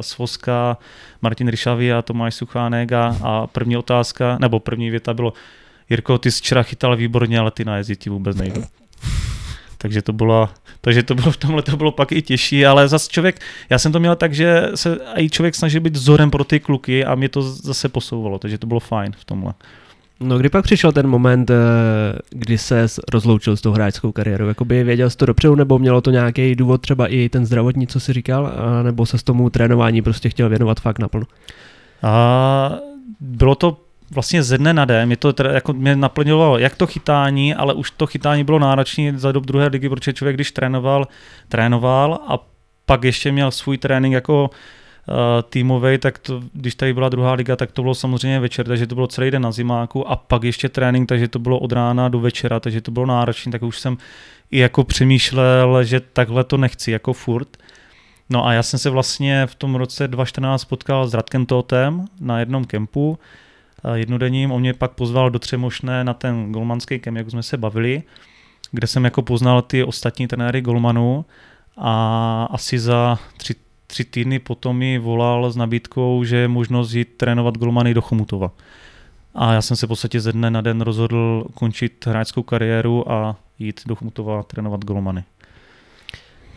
Svoska, 0.00 0.76
Martin 1.22 1.48
Ryšavý 1.48 1.92
a 1.92 2.02
Tomáš 2.02 2.34
Suchánek 2.34 2.92
a, 2.92 3.16
a 3.22 3.46
první 3.46 3.76
otázka, 3.76 4.38
nebo 4.40 4.60
první 4.60 4.90
věta 4.90 5.14
bylo, 5.14 5.32
Jirko, 5.90 6.18
ty 6.18 6.30
jsi 6.30 6.38
včera 6.38 6.62
chytal 6.62 6.96
výborně, 6.96 7.38
ale 7.38 7.50
ty 7.50 7.64
nájezdy 7.64 7.96
ti 7.96 8.10
vůbec 8.10 8.36
nejdu. 8.36 8.64
takže 9.78 10.02
to 10.02 10.12
bylo, 10.12 10.48
takže 10.80 11.02
to 11.02 11.14
bylo 11.14 11.30
v 11.30 11.36
tomhle 11.36 11.62
to 11.62 11.76
bylo 11.76 11.92
pak 11.92 12.12
i 12.12 12.22
těžší, 12.22 12.66
ale 12.66 12.88
zase 12.88 13.10
člověk, 13.10 13.40
já 13.70 13.78
jsem 13.78 13.92
to 13.92 14.00
měl 14.00 14.16
tak, 14.16 14.34
že 14.34 14.68
se 14.74 14.98
i 15.16 15.30
člověk 15.30 15.54
snaží 15.54 15.80
být 15.80 15.96
vzorem 15.96 16.30
pro 16.30 16.44
ty 16.44 16.60
kluky 16.60 17.04
a 17.04 17.14
mě 17.14 17.28
to 17.28 17.42
zase 17.42 17.88
posouvalo, 17.88 18.38
takže 18.38 18.58
to 18.58 18.66
bylo 18.66 18.80
fajn 18.80 19.12
v 19.18 19.24
tomhle. 19.24 19.54
No 20.20 20.38
kdy 20.38 20.48
pak 20.48 20.64
přišel 20.64 20.92
ten 20.92 21.06
moment, 21.06 21.50
eh, 21.50 21.54
kdy 22.30 22.58
se 22.58 22.86
rozloučil 23.12 23.56
s 23.56 23.60
tou 23.60 23.72
hráčskou 23.72 24.12
kariérou? 24.12 24.46
Jakoby 24.48 24.84
věděl 24.84 25.10
jsi 25.10 25.16
to 25.16 25.26
dopředu, 25.26 25.54
nebo 25.54 25.78
mělo 25.78 26.00
to 26.00 26.10
nějaký 26.10 26.54
důvod, 26.54 26.80
třeba 26.80 27.06
i 27.06 27.28
ten 27.28 27.46
zdravotní, 27.46 27.86
co 27.86 28.00
jsi 28.00 28.12
říkal, 28.12 28.52
nebo 28.82 29.06
se 29.06 29.18
s 29.18 29.22
tomu 29.22 29.50
trénování 29.50 30.02
prostě 30.02 30.28
chtěl 30.28 30.48
věnovat 30.48 30.80
fakt 30.80 30.98
naplno? 30.98 31.26
A 32.02 32.78
bylo 33.20 33.54
to 33.54 33.85
vlastně 34.10 34.42
ze 34.42 34.58
dne 34.58 34.72
na 34.72 34.84
den, 34.84 35.06
mě 35.06 35.16
to 35.16 35.32
teda 35.32 35.52
jako 35.52 35.72
mě 35.72 35.96
naplňovalo 35.96 36.58
jak 36.58 36.76
to 36.76 36.86
chytání, 36.86 37.54
ale 37.54 37.74
už 37.74 37.90
to 37.90 38.06
chytání 38.06 38.44
bylo 38.44 38.58
náročné 38.58 39.18
za 39.18 39.32
dob 39.32 39.46
druhé 39.46 39.66
ligy, 39.66 39.88
protože 39.88 40.12
člověk, 40.12 40.36
když 40.36 40.52
trénoval, 40.52 41.06
trénoval 41.48 42.18
a 42.28 42.38
pak 42.86 43.04
ještě 43.04 43.32
měl 43.32 43.50
svůj 43.50 43.78
trénink 43.78 44.14
jako 44.14 44.50
uh, 44.50 45.14
týmový, 45.50 45.98
tak 45.98 46.18
to, 46.18 46.42
když 46.52 46.74
tady 46.74 46.94
byla 46.94 47.08
druhá 47.08 47.32
liga, 47.32 47.56
tak 47.56 47.72
to 47.72 47.82
bylo 47.82 47.94
samozřejmě 47.94 48.40
večer, 48.40 48.66
takže 48.66 48.86
to 48.86 48.94
bylo 48.94 49.06
celý 49.06 49.30
den 49.30 49.42
na 49.42 49.52
zimáku 49.52 50.10
a 50.10 50.16
pak 50.16 50.44
ještě 50.44 50.68
trénink, 50.68 51.08
takže 51.08 51.28
to 51.28 51.38
bylo 51.38 51.58
od 51.58 51.72
rána 51.72 52.08
do 52.08 52.20
večera, 52.20 52.60
takže 52.60 52.80
to 52.80 52.90
bylo 52.90 53.06
náročné, 53.06 53.52
tak 53.52 53.62
už 53.62 53.80
jsem 53.80 53.96
i 54.50 54.58
jako 54.58 54.84
přemýšlel, 54.84 55.84
že 55.84 56.00
takhle 56.00 56.44
to 56.44 56.56
nechci, 56.56 56.90
jako 56.90 57.12
furt. 57.12 57.48
No 58.30 58.46
a 58.46 58.52
já 58.52 58.62
jsem 58.62 58.78
se 58.78 58.90
vlastně 58.90 59.46
v 59.46 59.54
tom 59.54 59.74
roce 59.74 60.08
2014 60.08 60.64
potkal 60.64 61.08
s 61.08 61.14
Radkem 61.14 61.46
Totem 61.46 62.04
na 62.20 62.38
jednom 62.38 62.64
kempu, 62.64 63.18
jednodenním. 63.94 64.52
On 64.52 64.60
mě 64.60 64.74
pak 64.74 64.90
pozval 64.90 65.30
do 65.30 65.38
Třemošné 65.38 66.04
na 66.04 66.14
ten 66.14 66.52
golmanský 66.52 66.98
kem, 66.98 67.16
jak 67.16 67.30
jsme 67.30 67.42
se 67.42 67.56
bavili, 67.56 68.02
kde 68.72 68.86
jsem 68.86 69.04
jako 69.04 69.22
poznal 69.22 69.62
ty 69.62 69.84
ostatní 69.84 70.26
trenéry 70.26 70.60
golmanů 70.60 71.24
a 71.76 72.48
asi 72.50 72.78
za 72.78 73.18
tři, 73.36 73.54
tři 73.86 74.04
týdny 74.04 74.38
potom 74.38 74.76
mi 74.76 74.98
volal 74.98 75.50
s 75.50 75.56
nabídkou, 75.56 76.24
že 76.24 76.36
je 76.36 76.48
možnost 76.48 76.92
jít 76.92 77.08
trénovat 77.16 77.58
golmany 77.58 77.94
do 77.94 78.02
Chomutova. 78.02 78.50
A 79.34 79.52
já 79.52 79.62
jsem 79.62 79.76
se 79.76 79.86
v 79.86 79.88
podstatě 79.88 80.20
ze 80.20 80.32
dne 80.32 80.50
na 80.50 80.60
den 80.60 80.80
rozhodl 80.80 81.44
končit 81.54 82.06
hráčskou 82.06 82.42
kariéru 82.42 83.12
a 83.12 83.36
jít 83.58 83.80
do 83.86 83.94
Chomutova 83.94 84.42
trénovat 84.42 84.84
golmany. 84.84 85.24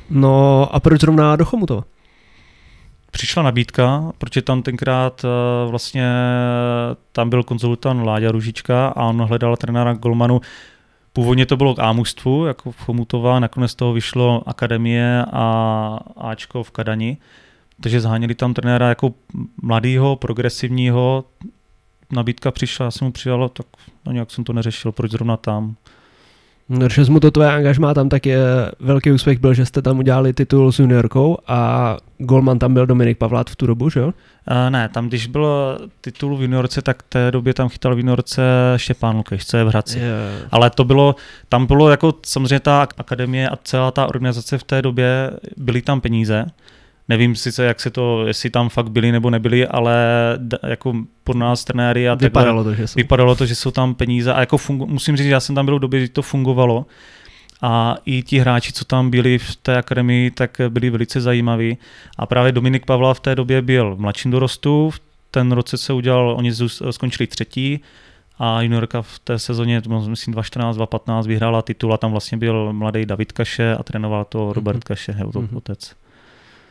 No 0.10 0.68
a 0.76 0.80
proč 0.80 1.02
zrovna 1.02 1.36
do 1.36 1.46
Chomutova? 1.46 1.84
Přišla 3.12 3.44
nabídka, 3.44 4.12
protože 4.18 4.42
tam 4.42 4.62
tenkrát 4.62 5.26
eh, 5.26 5.70
vlastně 5.70 6.12
tam 7.12 7.30
byl 7.30 7.44
konzultant 7.44 8.06
Láďa 8.06 8.32
Ružička 8.32 8.88
a 8.88 9.04
on 9.04 9.22
hledal 9.22 9.58
trenéra 9.58 9.94
Golmanu. 9.94 10.42
Původně 11.14 11.46
to 11.46 11.58
bylo 11.58 11.76
k 11.76 11.80
Ámužstvu, 11.80 12.46
jako 12.46 12.72
v 12.72 12.78
Chomutova, 12.80 13.40
nakonec 13.40 13.76
toho 13.76 13.94
vyšlo 13.94 14.44
Akademie 14.46 15.26
a 15.32 16.00
Ačko 16.18 16.64
v 16.64 16.72
Kadani, 16.72 17.18
takže 17.82 18.02
zháněli 18.02 18.36
tam 18.36 18.54
trenéra 18.54 18.90
jako 18.90 19.14
mladýho, 19.62 20.16
progresivního, 20.16 21.24
nabídka 22.12 22.52
přišla, 22.52 22.84
já 22.84 22.92
jsem 22.92 23.06
mu 23.06 23.12
přijal, 23.12 23.50
tak 23.50 23.66
no 24.06 24.12
nějak 24.12 24.32
jsem 24.32 24.44
to 24.44 24.54
neřešil, 24.54 24.92
proč 24.92 25.12
zrovna 25.12 25.38
tam. 25.38 25.76
Když 26.70 27.10
mu 27.10 27.20
to 27.20 27.32
tvoje 27.32 27.52
angažmá 27.52 27.94
tam, 27.94 28.10
tak 28.10 28.26
je 28.26 28.40
velký 28.80 29.12
úspěch 29.12 29.40
byl, 29.40 29.54
že 29.54 29.66
jste 29.66 29.82
tam 29.82 30.00
udělali 30.00 30.34
titul 30.34 30.72
s 30.72 30.80
juniorkou 30.80 31.38
a 31.48 31.98
Golman 32.18 32.60
tam 32.60 32.74
byl 32.74 32.86
Dominik 32.86 33.18
Pavlát 33.18 33.50
v 33.50 33.56
tu 33.56 33.68
dobu, 33.68 33.90
že 33.90 34.00
jo? 34.00 34.08
Uh, 34.08 34.70
ne, 34.70 34.90
tam 34.90 35.08
když 35.08 35.28
byl 35.28 35.78
titul 36.02 36.38
v 36.38 36.42
juniorce, 36.42 36.82
tak 36.82 37.04
v 37.04 37.10
té 37.10 37.32
době 37.32 37.54
tam 37.54 37.70
chytal 37.70 37.96
v 37.96 37.98
juniorce 37.98 38.42
Štěpán 38.76 39.16
Lukeš, 39.18 39.46
co 39.46 39.58
je 39.58 39.64
v 39.64 39.68
Hradci. 39.68 40.00
Yeah. 40.00 40.48
Ale 40.52 40.70
to 40.70 40.84
bylo, 40.84 41.16
tam 41.50 41.66
bylo 41.66 41.90
jako 41.90 42.14
samozřejmě 42.26 42.60
ta 42.60 42.88
akademie 42.98 43.50
a 43.50 43.56
celá 43.64 43.92
ta 43.92 44.08
organizace 44.08 44.58
v 44.58 44.64
té 44.64 44.82
době, 44.82 45.32
byly 45.58 45.82
tam 45.82 46.02
peníze, 46.02 46.46
Nevím 47.10 47.36
sice, 47.36 47.64
jak 47.64 47.80
se 47.80 47.90
to, 47.90 48.28
jestli 48.28 48.50
tam 48.50 48.70
fakt 48.70 48.90
byli 48.90 49.12
nebo 49.12 49.30
nebyli, 49.30 49.68
ale 49.68 49.98
jako 50.68 50.94
pro 51.24 51.38
nás 51.38 51.64
trenéry 51.64 52.10
a 52.10 52.16
vypadalo 52.16 52.64
to, 52.64 52.74
že 52.74 52.88
jsou. 52.88 52.98
vypadalo 52.98 53.36
to, 53.36 53.46
že 53.46 53.56
jsou 53.56 53.72
tam 53.72 53.96
peníze 53.96 54.34
a 54.34 54.40
jako 54.40 54.58
fungu, 54.58 54.86
musím 54.86 55.18
říct, 55.18 55.26
že 55.26 55.32
já 55.32 55.40
jsem 55.40 55.56
tam 55.56 55.66
byl 55.66 55.76
v 55.76 55.80
době, 55.80 56.00
kdy 56.00 56.10
to 56.10 56.22
fungovalo 56.22 56.86
a 57.62 57.96
i 58.06 58.24
ti 58.24 58.40
hráči, 58.40 58.74
co 58.74 58.86
tam 58.86 59.10
byli 59.10 59.38
v 59.38 59.56
té 59.56 59.78
akademii, 59.78 60.32
tak 60.32 60.62
byli 60.70 60.90
velice 60.90 61.22
zajímaví 61.22 61.78
a 62.18 62.26
právě 62.26 62.52
Dominik 62.52 62.86
Pavla 62.86 63.14
v 63.14 63.20
té 63.20 63.36
době 63.36 63.62
byl 63.62 63.96
v 63.96 64.00
mladším 64.00 64.32
dorostu, 64.32 64.90
v 64.90 65.02
ten 65.32 65.52
roce 65.52 65.78
se 65.78 65.94
udělal, 65.94 66.36
oni 66.38 66.52
skončili 66.92 67.28
třetí 67.28 67.80
a 68.40 68.62
juniorka 68.62 69.02
v 69.02 69.20
té 69.20 69.40
sezóně, 69.40 69.82
myslím 69.88 70.34
2014, 70.34 70.76
2015, 70.76 71.28
vyhrála 71.28 71.62
titul 71.62 71.94
a 71.94 71.98
tam 71.98 72.12
vlastně 72.12 72.38
byl 72.38 72.74
mladý 72.74 73.06
David 73.06 73.32
Kaše 73.32 73.76
a 73.76 73.84
trénoval 73.84 74.26
to 74.26 74.54
Robert 74.54 74.78
mm-hmm. 74.78 74.88
Kaše, 74.88 75.16
jeho 75.18 75.32
mm-hmm. 75.32 75.58
otec. 75.58 75.96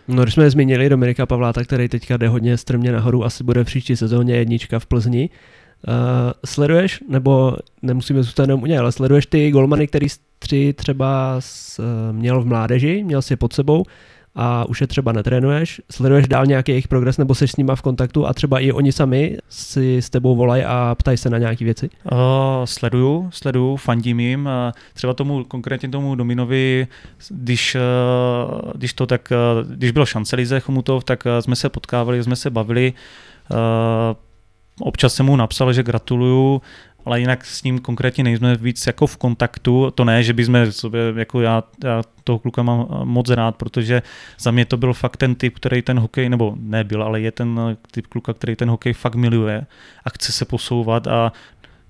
No, 0.08 0.22
když 0.22 0.34
jsme 0.34 0.50
zmínili 0.50 0.88
Dominika 0.88 1.26
Pavláta, 1.26 1.64
který 1.64 1.88
teďka 1.88 2.16
jde 2.16 2.28
hodně 2.28 2.56
strmě 2.56 2.92
nahoru, 2.92 3.24
asi 3.24 3.44
bude 3.44 3.64
v 3.64 3.66
příští 3.66 3.96
sezóně 3.96 4.36
jednička 4.36 4.78
v 4.78 4.86
Plzni. 4.86 5.30
Uh, 5.88 5.94
sleduješ, 6.44 7.00
nebo 7.08 7.56
nemusíme 7.82 8.22
zůstat 8.22 8.42
jenom 8.42 8.62
u 8.62 8.66
něj, 8.66 8.78
ale 8.78 8.92
sleduješ 8.92 9.26
ty 9.26 9.50
golmany, 9.50 9.86
který 9.86 10.06
tři 10.38 10.74
třeba 10.76 11.36
s, 11.38 11.78
uh, 11.78 12.16
měl 12.16 12.42
v 12.42 12.46
mládeži, 12.46 13.04
měl 13.04 13.22
si 13.22 13.36
pod 13.36 13.52
sebou 13.52 13.84
a 14.40 14.64
už 14.68 14.80
je 14.80 14.86
třeba 14.86 15.12
netrénuješ, 15.12 15.80
sleduješ 15.90 16.28
dál 16.28 16.46
nějaký 16.46 16.72
jejich 16.72 16.88
progres 16.88 17.18
nebo 17.18 17.34
jsi 17.34 17.48
s 17.48 17.56
nima 17.56 17.76
v 17.76 17.82
kontaktu 17.82 18.26
a 18.26 18.34
třeba 18.34 18.60
i 18.60 18.72
oni 18.72 18.92
sami 18.92 19.38
si 19.48 20.02
s 20.02 20.10
tebou 20.10 20.36
volají 20.36 20.64
a 20.64 20.94
ptají 20.98 21.18
se 21.18 21.30
na 21.30 21.38
nějaké 21.38 21.64
věci? 21.64 21.90
Uh, 22.12 22.18
sleduju, 22.64 23.28
sleduju, 23.32 23.76
fandím 23.76 24.20
jim. 24.20 24.46
Uh, 24.46 24.72
třeba 24.94 25.14
tomu, 25.14 25.44
konkrétně 25.44 25.88
tomu 25.88 26.14
Dominovi, 26.14 26.86
když, 27.28 27.76
uh, 27.76 28.72
když 28.74 28.92
to 28.92 29.06
tak, 29.06 29.32
uh, 29.62 29.72
když 29.72 29.90
bylo 29.90 30.06
šance 30.06 30.36
Lize 30.36 30.60
Chomutov, 30.60 31.04
tak 31.04 31.26
uh, 31.26 31.38
jsme 31.38 31.56
se 31.56 31.68
potkávali, 31.68 32.22
jsme 32.22 32.36
se 32.36 32.50
bavili. 32.50 32.92
Uh, 33.50 33.56
občas 34.80 35.14
jsem 35.14 35.26
mu 35.26 35.36
napsal, 35.36 35.72
že 35.72 35.82
gratuluju, 35.82 36.62
ale 37.04 37.20
jinak 37.20 37.44
s 37.44 37.62
ním 37.62 37.78
konkrétně 37.78 38.24
nejsme 38.24 38.56
víc 38.56 38.86
jako 38.86 39.06
v 39.06 39.16
kontaktu. 39.16 39.90
To 39.94 40.04
ne, 40.04 40.22
že 40.22 40.32
bychom 40.32 40.72
sobě, 40.72 41.00
jako 41.16 41.40
já, 41.40 41.64
já 41.84 42.02
toho 42.24 42.38
kluka 42.38 42.62
mám 42.62 42.86
moc 43.04 43.30
rád, 43.30 43.56
protože 43.56 44.02
za 44.38 44.50
mě 44.50 44.64
to 44.64 44.76
byl 44.76 44.92
fakt 44.92 45.16
ten 45.16 45.34
typ, 45.34 45.54
který 45.56 45.82
ten 45.82 45.98
hokej, 45.98 46.28
nebo 46.28 46.54
nebyl, 46.60 47.02
ale 47.02 47.20
je 47.20 47.32
ten 47.32 47.76
typ 47.90 48.06
kluka, 48.06 48.32
který 48.32 48.56
ten 48.56 48.70
hokej 48.70 48.92
fakt 48.92 49.14
miluje 49.14 49.66
a 50.04 50.10
chce 50.10 50.32
se 50.32 50.44
posouvat 50.44 51.06
a 51.06 51.32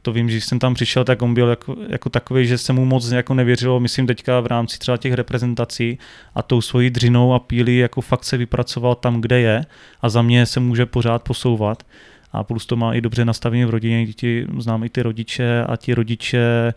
to 0.02 0.12
vím, 0.12 0.30
že 0.30 0.40
jsem 0.40 0.58
tam 0.58 0.74
přišel, 0.74 1.04
tak 1.04 1.22
on 1.22 1.34
byl 1.34 1.48
jako, 1.48 1.76
jako 1.88 2.10
takový, 2.10 2.46
že 2.46 2.58
se 2.58 2.72
mu 2.72 2.84
moc 2.84 3.10
jako 3.10 3.34
nevěřilo, 3.34 3.80
myslím 3.80 4.06
teďka 4.06 4.40
v 4.40 4.46
rámci 4.46 4.78
třeba 4.78 4.96
těch 4.96 5.12
reprezentací 5.12 5.98
a 6.34 6.42
tou 6.42 6.60
svojí 6.60 6.90
dřinou 6.90 7.34
a 7.34 7.38
pílí 7.38 7.78
jako 7.78 8.00
fakt 8.00 8.24
se 8.24 8.36
vypracoval 8.36 8.94
tam, 8.94 9.20
kde 9.20 9.40
je 9.40 9.66
a 10.02 10.08
za 10.08 10.22
mě 10.22 10.46
se 10.46 10.60
může 10.60 10.86
pořád 10.86 11.22
posouvat 11.22 11.82
a 12.32 12.44
plus 12.44 12.66
to 12.66 12.76
má 12.76 12.94
i 12.94 13.00
dobře 13.00 13.24
nastavení 13.24 13.64
v 13.64 13.70
rodině, 13.70 14.06
děti 14.06 14.46
znám 14.58 14.84
i 14.84 14.88
ty 14.88 15.02
rodiče 15.02 15.64
a 15.68 15.76
ti 15.76 15.94
rodiče 15.94 16.74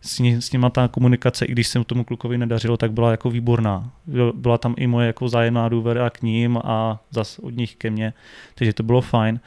s, 0.00 0.18
ní, 0.18 0.42
s 0.42 0.52
nima 0.52 0.70
ta 0.70 0.88
komunikace, 0.88 1.44
i 1.44 1.52
když 1.52 1.68
se 1.68 1.84
tomu 1.84 2.04
klukovi 2.04 2.38
nedařilo, 2.38 2.76
tak 2.76 2.92
byla 2.92 3.10
jako 3.10 3.30
výborná. 3.30 3.90
Byla 4.34 4.58
tam 4.58 4.74
i 4.78 4.86
moje 4.86 5.06
jako 5.06 5.28
zájemná 5.28 5.68
důvěra 5.68 6.10
k 6.10 6.22
ním 6.22 6.58
a 6.64 7.00
zas 7.10 7.38
od 7.38 7.56
nich 7.56 7.76
ke 7.76 7.90
mně, 7.90 8.12
takže 8.54 8.72
to 8.72 8.82
bylo 8.82 9.00
fajn. 9.00 9.40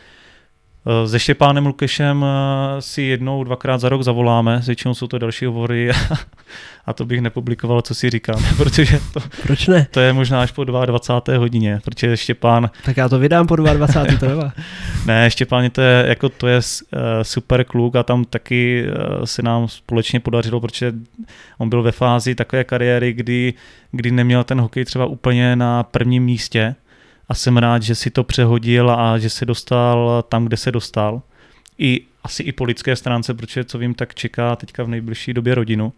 Eh, 0.88 1.08
se 1.08 1.20
Štěpánem 1.20 1.66
Lukešem 1.66 2.26
eh, 2.26 2.82
si 2.82 3.02
jednou, 3.02 3.44
dvakrát 3.44 3.78
za 3.78 3.90
rok 3.90 4.02
zavoláme, 4.02 4.62
většinou 4.66 4.94
jsou 4.94 5.08
to 5.08 5.18
další 5.18 5.46
hovory 5.46 5.92
a 6.86 6.94
to 6.94 7.06
bych 7.06 7.22
nepublikoval, 7.22 7.82
co 7.82 7.96
si 7.96 8.10
říkám, 8.10 8.44
protože 8.58 9.00
to, 9.14 9.20
Proč 9.44 9.68
ne? 9.68 9.88
to 9.92 10.00
je 10.00 10.14
možná 10.14 10.42
až 10.42 10.52
po 10.52 10.64
22. 10.64 11.38
hodině, 11.38 11.80
protože 11.84 12.18
Štěpán... 12.18 12.70
Tak 12.86 12.98
já 12.98 13.10
to 13.10 13.20
vydám 13.20 13.48
po 13.48 13.56
22. 13.56 14.18
to 14.20 14.26
nevá. 14.26 14.54
ne, 15.06 15.32
Štěpán 15.32 15.70
to 15.70 15.82
je, 15.82 16.06
jako 16.08 16.30
to 16.30 16.48
je 16.48 16.58
uh, 16.58 17.00
super 17.22 17.64
kluk 17.64 17.96
a 17.96 18.04
tam 18.04 18.26
taky 18.26 18.86
se 19.24 19.42
nám 19.42 19.68
společně 19.68 20.20
podařilo, 20.20 20.60
protože 20.60 20.94
on 21.58 21.70
byl 21.70 21.84
ve 21.84 21.92
fázi 21.92 22.36
takové 22.36 22.64
kariéry, 22.64 23.14
kdy, 23.14 23.54
kdy 23.92 24.12
neměl 24.12 24.44
ten 24.44 24.62
hokej 24.62 24.86
třeba 24.86 25.06
úplně 25.06 25.56
na 25.56 25.84
prvním 25.84 26.24
místě, 26.24 26.76
a 27.30 27.34
jsem 27.34 27.58
rád, 27.58 27.84
že 27.84 27.96
si 27.96 28.10
to 28.10 28.24
přehodil 28.24 28.92
a 28.92 29.18
že 29.18 29.30
se 29.30 29.46
dostal 29.46 30.24
tam, 30.30 30.46
kde 30.46 30.58
se 30.58 30.72
dostal. 30.72 31.22
I 31.78 32.02
asi 32.24 32.44
i 32.44 32.52
po 32.52 32.64
lidské 32.64 32.96
stránce, 32.96 33.34
protože 33.34 33.64
co 33.64 33.78
vím, 33.78 33.94
tak 33.94 34.16
čeká 34.16 34.56
teďka 34.56 34.84
v 34.84 34.88
nejbližší 34.88 35.34
době 35.34 35.56
rodinu. 35.56 35.94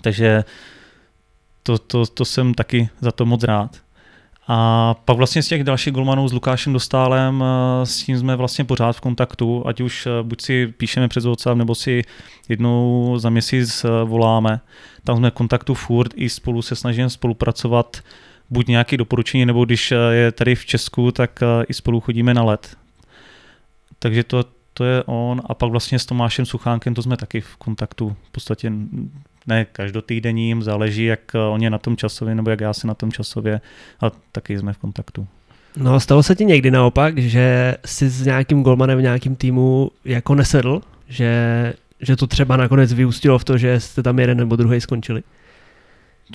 Takže 0.00 0.44
to, 1.62 1.78
to, 1.78 2.06
to 2.06 2.24
jsem 2.24 2.54
taky 2.54 2.88
za 3.00 3.12
to 3.12 3.26
moc 3.26 3.42
rád. 3.42 3.76
A 4.50 4.94
pak 5.04 5.16
vlastně 5.16 5.42
z 5.42 5.48
těch 5.48 5.64
dalších 5.64 5.92
golmanů 5.92 6.28
s 6.28 6.32
Lukášem 6.32 6.72
Dostálem, 6.72 7.44
eh, 7.44 7.86
s 7.86 8.02
tím 8.02 8.18
jsme 8.18 8.36
vlastně 8.36 8.64
pořád 8.64 8.92
v 8.92 9.00
kontaktu, 9.00 9.62
ať 9.66 9.80
už 9.80 10.06
eh, 10.06 10.10
buď 10.22 10.40
si 10.42 10.66
píšeme 10.66 11.08
přes 11.08 11.24
WhatsApp, 11.24 11.58
nebo 11.58 11.74
si 11.74 12.02
jednou 12.48 13.14
za 13.18 13.30
měsíc 13.30 13.84
eh, 13.84 13.88
voláme. 14.04 14.60
Tam 15.04 15.16
jsme 15.16 15.30
v 15.30 15.34
kontaktu 15.34 15.74
furt 15.74 16.12
i 16.14 16.28
spolu 16.28 16.62
se 16.62 16.76
snažíme 16.76 17.10
spolupracovat 17.10 17.96
buď 18.50 18.66
nějaké 18.66 18.96
doporučení, 18.96 19.46
nebo 19.46 19.64
když 19.64 19.92
eh, 19.92 19.96
je 19.96 20.32
tady 20.32 20.54
v 20.54 20.66
Česku, 20.66 21.12
tak 21.12 21.42
eh, 21.42 21.64
i 21.68 21.74
spolu 21.74 22.00
chodíme 22.00 22.34
na 22.34 22.42
let. 22.42 22.76
Takže 23.98 24.24
to, 24.24 24.44
to 24.74 24.84
je 24.84 25.02
on. 25.06 25.42
A 25.44 25.54
pak 25.54 25.70
vlastně 25.70 25.98
s 25.98 26.06
Tomášem 26.06 26.46
Suchánkem, 26.46 26.94
to 26.94 27.02
jsme 27.02 27.16
taky 27.16 27.40
v 27.40 27.56
kontaktu 27.56 28.16
v 28.28 28.30
podstatě 28.30 28.72
ne 29.46 29.64
každotýdenním, 29.64 30.62
záleží, 30.62 31.04
jak 31.04 31.34
eh, 31.34 31.38
oni 31.38 31.70
na 31.70 31.78
tom 31.78 31.96
časově, 31.96 32.34
nebo 32.34 32.50
jak 32.50 32.60
já 32.60 32.72
si 32.72 32.86
na 32.86 32.94
tom 32.94 33.12
časově, 33.12 33.60
a 34.00 34.10
taky 34.32 34.58
jsme 34.58 34.72
v 34.72 34.78
kontaktu. 34.78 35.26
No, 35.76 36.00
stalo 36.00 36.22
se 36.22 36.34
ti 36.34 36.44
někdy 36.44 36.70
naopak, 36.70 37.18
že 37.18 37.74
jsi 37.84 38.08
s 38.08 38.24
nějakým 38.24 38.62
golmanem 38.62 38.98
v 38.98 39.02
nějakým 39.02 39.36
týmu 39.36 39.90
jako 40.04 40.34
nesedl, 40.34 40.80
že, 41.08 41.74
že 42.00 42.16
to 42.16 42.26
třeba 42.26 42.56
nakonec 42.56 42.92
vyústilo 42.92 43.38
v 43.38 43.44
to, 43.44 43.58
že 43.58 43.80
jste 43.80 44.02
tam 44.02 44.18
jeden 44.18 44.38
nebo 44.38 44.56
druhý 44.56 44.80
skončili? 44.80 45.22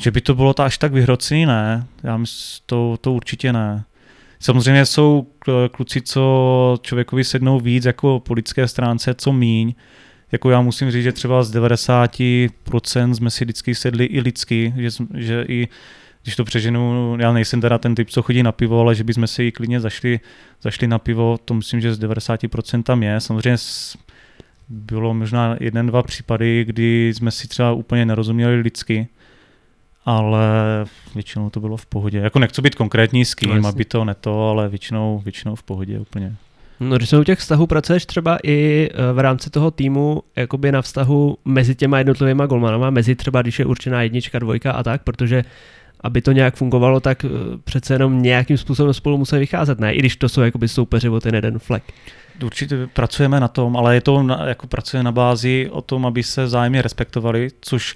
Že 0.01 0.11
by 0.11 0.21
to 0.21 0.35
bylo 0.35 0.61
až 0.61 0.77
tak 0.77 0.93
vyhrocený, 0.93 1.45
ne. 1.45 1.87
Já 2.03 2.17
myslím, 2.17 2.63
to, 2.65 2.97
to 3.01 3.13
určitě 3.13 3.53
ne. 3.53 3.83
Samozřejmě 4.39 4.85
jsou 4.85 5.27
kluci, 5.71 6.01
co 6.01 6.77
člověkovi 6.81 7.23
sednou 7.23 7.59
víc 7.59 7.85
jako 7.85 8.19
po 8.19 8.33
lidské 8.33 8.67
stránce, 8.67 9.13
co 9.13 9.33
míň. 9.33 9.73
Jako 10.31 10.49
já 10.49 10.61
musím 10.61 10.91
říct, 10.91 11.03
že 11.03 11.11
třeba 11.11 11.43
z 11.43 11.55
90% 11.55 13.11
jsme 13.11 13.29
si 13.29 13.45
vždycky 13.45 13.75
sedli 13.75 14.05
i 14.05 14.19
lidsky, 14.19 14.73
že, 14.77 14.89
že 15.13 15.45
i 15.47 15.67
když 16.23 16.35
to 16.35 16.43
přeženu, 16.43 17.15
já 17.19 17.33
nejsem 17.33 17.61
teda 17.61 17.77
ten 17.77 17.95
typ, 17.95 18.09
co 18.09 18.21
chodí 18.21 18.43
na 18.43 18.51
pivo, 18.51 18.79
ale 18.79 18.95
že 18.95 19.03
bychom 19.03 19.27
si 19.27 19.51
klidně 19.51 19.79
zašli, 19.79 20.19
zašli 20.61 20.87
na 20.87 20.99
pivo, 20.99 21.37
to 21.45 21.53
myslím, 21.53 21.81
že 21.81 21.93
z 21.93 21.99
90% 21.99 22.83
tam 22.83 23.03
je. 23.03 23.19
Samozřejmě 23.19 23.57
bylo 24.69 25.13
možná 25.13 25.55
jeden, 25.59 25.87
dva 25.87 26.03
případy, 26.03 26.65
kdy 26.65 27.13
jsme 27.13 27.31
si 27.31 27.47
třeba 27.47 27.71
úplně 27.71 28.05
nerozuměli 28.05 28.61
lidsky, 28.61 29.07
ale 30.05 30.45
většinou 31.15 31.49
to 31.49 31.59
bylo 31.59 31.77
v 31.77 31.85
pohodě. 31.85 32.17
Jako 32.17 32.39
nechci 32.39 32.61
být 32.61 32.75
konkrétní 32.75 33.25
s 33.25 33.35
kým, 33.35 33.61
no, 33.61 33.69
aby 33.69 33.85
to 33.85 34.05
neto, 34.05 34.49
ale 34.49 34.69
většinou, 34.69 35.21
většinou 35.23 35.55
v 35.55 35.63
pohodě 35.63 35.99
úplně. 35.99 36.35
No, 36.79 36.97
když 36.97 37.09
se 37.09 37.17
u 37.17 37.23
těch 37.23 37.39
vztahů 37.39 37.67
pracuješ 37.67 38.05
třeba 38.05 38.37
i 38.43 38.89
e, 38.93 39.13
v 39.13 39.19
rámci 39.19 39.49
toho 39.49 39.71
týmu, 39.71 40.23
jakoby 40.35 40.71
na 40.71 40.81
vztahu 40.81 41.37
mezi 41.45 41.75
těma 41.75 41.97
jednotlivými 41.97 42.43
golmanama, 42.47 42.89
mezi 42.89 43.15
třeba, 43.15 43.41
když 43.41 43.59
je 43.59 43.65
určená 43.65 44.01
jednička, 44.01 44.39
dvojka 44.39 44.71
a 44.71 44.83
tak, 44.83 45.03
protože 45.03 45.43
aby 46.01 46.21
to 46.21 46.31
nějak 46.31 46.55
fungovalo, 46.55 46.99
tak 46.99 47.25
e, 47.25 47.29
přece 47.63 47.93
jenom 47.93 48.21
nějakým 48.21 48.57
způsobem 48.57 48.93
spolu 48.93 49.17
musí 49.17 49.35
vycházet, 49.35 49.79
ne? 49.79 49.93
I 49.93 49.99
když 49.99 50.15
to 50.15 50.29
jsou 50.29 50.41
jakoby 50.41 50.67
soupeři 50.67 51.09
o 51.09 51.19
ten 51.19 51.35
jeden 51.35 51.59
flek. 51.59 51.83
Určitě 52.43 52.87
pracujeme 52.93 53.39
na 53.39 53.47
tom, 53.47 53.77
ale 53.77 53.95
je 53.95 54.01
to 54.01 54.23
na, 54.23 54.45
jako 54.47 54.67
pracuje 54.67 55.03
na 55.03 55.11
bázi 55.11 55.69
o 55.71 55.81
tom, 55.81 56.05
aby 56.05 56.23
se 56.23 56.47
zájemně 56.47 56.81
respektovali, 56.81 57.47
což 57.61 57.95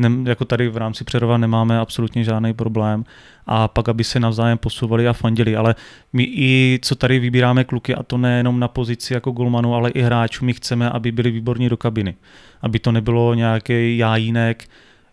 ne, 0.00 0.30
jako 0.30 0.44
tady 0.44 0.68
v 0.68 0.76
rámci 0.76 1.04
Přerova 1.04 1.36
nemáme 1.36 1.78
absolutně 1.78 2.24
žádný 2.24 2.54
problém 2.54 3.04
a 3.46 3.68
pak, 3.68 3.88
aby 3.88 4.04
se 4.04 4.20
navzájem 4.20 4.58
posouvali 4.58 5.08
a 5.08 5.12
fandili, 5.12 5.56
ale 5.56 5.74
my 6.12 6.22
i 6.22 6.78
co 6.82 6.94
tady 6.94 7.18
vybíráme 7.18 7.64
kluky 7.64 7.94
a 7.94 8.02
to 8.02 8.18
nejenom 8.18 8.60
na 8.60 8.68
pozici 8.68 9.14
jako 9.14 9.30
golmanu, 9.30 9.74
ale 9.74 9.90
i 9.90 10.02
hráčů, 10.02 10.44
my 10.44 10.52
chceme, 10.52 10.90
aby 10.90 11.12
byli 11.12 11.30
výborní 11.30 11.68
do 11.68 11.76
kabiny, 11.76 12.14
aby 12.62 12.78
to 12.78 12.92
nebylo 12.92 13.34
nějaký 13.34 13.98
jájínek, 13.98 14.68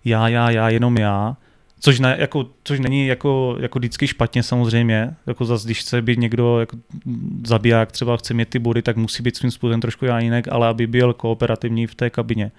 já, 0.06 0.28
já, 0.28 0.50
já, 0.50 0.70
jenom 0.70 0.98
já, 0.98 1.38
Což, 1.80 2.00
ne, 2.00 2.16
jako, 2.20 2.48
což 2.64 2.80
není 2.80 3.08
jako, 3.08 3.58
jako 3.60 3.80
vždycky 3.80 4.08
špatně 4.08 4.44
samozřejmě, 4.44 5.16
jako 5.28 5.46
zase, 5.46 5.68
když 5.68 5.80
chce 5.80 6.02
být 6.02 6.20
někdo 6.20 6.60
jako 6.60 6.78
zabiják, 7.46 7.92
třeba 7.92 8.18
chce 8.18 8.34
mít 8.34 8.50
ty 8.50 8.60
body, 8.60 8.82
tak 8.82 8.98
musí 8.98 9.24
být 9.24 9.38
svým 9.38 9.52
způsobem 9.52 9.82
trošku 9.82 10.06
jájínek, 10.06 10.48
ale 10.48 10.68
aby 10.68 10.88
byl 10.88 11.14
kooperativní 11.14 11.88
v 11.88 11.96
té 11.96 12.10
kabině. 12.10 12.52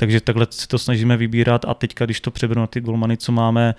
Takže 0.00 0.20
takhle 0.20 0.46
si 0.50 0.68
to 0.68 0.78
snažíme 0.78 1.16
vybírat 1.16 1.64
a 1.68 1.74
teďka, 1.74 2.04
když 2.04 2.20
to 2.20 2.30
přeberu 2.30 2.60
na 2.60 2.66
ty 2.66 2.80
golmany, 2.80 3.16
co 3.16 3.32
máme 3.32 3.74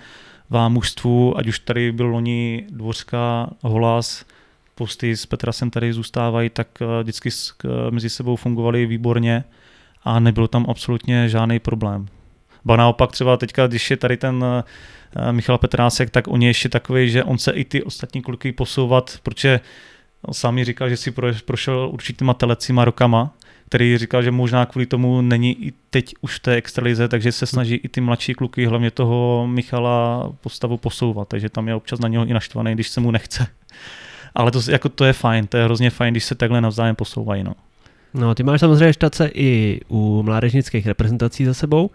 v 0.50 0.68
mužstvu, 0.68 1.38
ať 1.38 1.46
už 1.46 1.58
tady 1.58 1.92
byl 1.92 2.06
loni 2.06 2.66
Dvořka, 2.70 3.50
Holas, 3.62 4.24
posty 4.74 5.16
s 5.16 5.26
Petrasem 5.26 5.70
tady 5.70 5.92
zůstávají, 5.92 6.50
tak 6.50 6.68
eh, 6.80 7.02
vždycky 7.02 7.30
mezi 7.90 8.10
sebou 8.10 8.36
fungovali 8.36 8.86
výborně 8.86 9.44
a 10.04 10.20
nebyl 10.20 10.48
tam 10.48 10.66
absolutně 10.68 11.28
žádný 11.28 11.58
problém. 11.58 12.06
Ba 12.64 12.76
naopak 12.76 13.12
třeba 13.12 13.36
teďka, 13.36 13.66
když 13.66 13.90
je 13.90 13.96
tady 13.96 14.16
ten 14.16 14.44
eh, 15.16 15.32
Michal 15.32 15.58
Petrásek, 15.58 16.10
tak 16.10 16.28
on 16.28 16.42
je 16.42 16.48
ještě 16.48 16.68
takový, 16.68 17.10
že 17.10 17.24
on 17.24 17.38
se 17.38 17.52
i 17.52 17.64
ty 17.64 17.82
ostatní 17.82 18.22
kluky 18.22 18.52
posouvat, 18.52 19.18
protože 19.22 19.60
sám 20.32 20.54
mi 20.54 20.64
říkal, 20.64 20.88
že 20.88 20.96
si 20.96 21.12
prošel 21.44 21.88
určitýma 21.92 22.34
telecíma 22.34 22.84
rokama, 22.84 23.34
který 23.72 23.98
říkal, 23.98 24.22
že 24.22 24.30
možná 24.30 24.66
kvůli 24.66 24.86
tomu 24.86 25.20
není 25.20 25.66
i 25.66 25.72
teď 25.90 26.14
už 26.20 26.36
v 26.36 26.40
té 26.40 26.54
extralize, 26.54 27.08
takže 27.08 27.32
se 27.32 27.46
snaží 27.46 27.74
i 27.74 27.88
ty 27.88 28.00
mladší 28.00 28.34
kluky, 28.34 28.66
hlavně 28.66 28.90
toho 28.90 29.46
Michala 29.46 30.32
postavu 30.40 30.76
posouvat, 30.76 31.28
takže 31.28 31.48
tam 31.48 31.68
je 31.68 31.74
občas 31.74 32.00
na 32.00 32.08
něho 32.08 32.24
i 32.24 32.32
naštvaný, 32.32 32.74
když 32.74 32.88
se 32.88 33.00
mu 33.00 33.10
nechce. 33.10 33.46
Ale 34.34 34.50
to, 34.50 34.60
jako 34.70 34.88
to 34.88 35.04
je 35.04 35.12
fajn, 35.12 35.46
to 35.46 35.56
je 35.56 35.64
hrozně 35.64 35.90
fajn, 35.90 36.14
když 36.14 36.24
se 36.24 36.34
takhle 36.34 36.60
navzájem 36.60 36.96
posouvají. 36.96 37.44
No. 37.44 37.54
No, 38.14 38.34
ty 38.34 38.42
máš 38.42 38.60
samozřejmě 38.60 38.92
štace 38.92 39.30
i 39.34 39.80
u 39.88 40.22
mládežnických 40.22 40.86
reprezentací 40.86 41.44
za 41.44 41.54
sebou. 41.54 41.90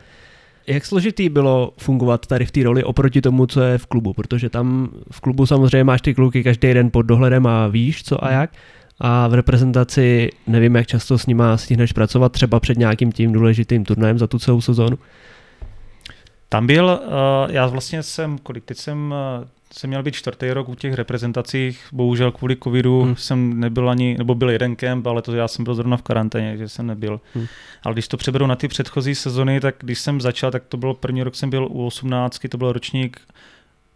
Jak 0.67 0.85
složitý 0.85 1.29
bylo 1.29 1.73
fungovat 1.77 2.27
tady 2.27 2.45
v 2.45 2.51
té 2.51 2.63
roli 2.63 2.83
oproti 2.83 3.21
tomu, 3.21 3.45
co 3.45 3.61
je 3.61 3.77
v 3.77 3.85
klubu? 3.85 4.13
Protože 4.13 4.49
tam 4.49 4.89
v 5.11 5.21
klubu 5.21 5.45
samozřejmě 5.45 5.83
máš 5.83 6.01
ty 6.01 6.13
kluky 6.13 6.43
každý 6.43 6.73
den 6.73 6.91
pod 6.91 7.01
dohledem 7.01 7.47
a 7.47 7.67
víš 7.67 8.03
co 8.03 8.23
a 8.23 8.31
jak 8.31 8.49
a 8.99 9.27
v 9.27 9.33
reprezentaci 9.33 10.29
nevím, 10.47 10.75
jak 10.75 10.87
často 10.87 11.17
s 11.17 11.25
nima 11.25 11.57
stihneš 11.57 11.91
pracovat, 11.91 12.31
třeba 12.31 12.59
před 12.59 12.77
nějakým 12.77 13.11
tím 13.11 13.31
důležitým 13.31 13.85
turnajem 13.85 14.19
za 14.19 14.27
tu 14.27 14.39
celou 14.39 14.61
sezónu? 14.61 14.97
Tam 16.49 16.67
byl, 16.67 16.99
uh, 17.03 17.51
já 17.51 17.67
vlastně 17.67 18.03
jsem, 18.03 18.37
kolik 18.37 18.65
teď 18.65 18.77
jsem, 18.77 19.13
uh, 19.39 19.47
jsem 19.73 19.89
měl 19.89 20.03
být 20.03 20.15
čtvrtý 20.15 20.51
rok 20.51 20.69
u 20.69 20.75
těch 20.75 20.93
reprezentacích, 20.93 21.87
bohužel 21.91 22.31
kvůli 22.31 22.55
covidu 22.63 23.01
hmm. 23.01 23.15
jsem 23.15 23.59
nebyl 23.59 23.89
ani, 23.89 24.15
nebo 24.17 24.35
byl 24.35 24.49
jeden 24.49 24.75
kemp, 24.75 25.07
ale 25.07 25.21
to 25.21 25.35
já 25.35 25.47
jsem 25.47 25.65
byl 25.65 25.75
zrovna 25.75 25.97
v 25.97 26.01
karanténě, 26.01 26.49
takže 26.49 26.69
jsem 26.69 26.87
nebyl. 26.87 27.21
Hmm. 27.33 27.45
Ale 27.83 27.93
když 27.93 28.07
to 28.07 28.17
přeberu 28.17 28.47
na 28.47 28.55
ty 28.55 28.67
předchozí 28.67 29.15
sezony, 29.15 29.59
tak 29.59 29.75
když 29.79 29.99
jsem 29.99 30.21
začal, 30.21 30.51
tak 30.51 30.63
to 30.67 30.77
bylo 30.77 30.93
první 30.93 31.23
rok 31.23 31.35
jsem 31.35 31.49
byl 31.49 31.67
u 31.71 31.85
18, 31.85 32.39
to 32.49 32.57
byl 32.57 32.71
ročník 32.71 33.21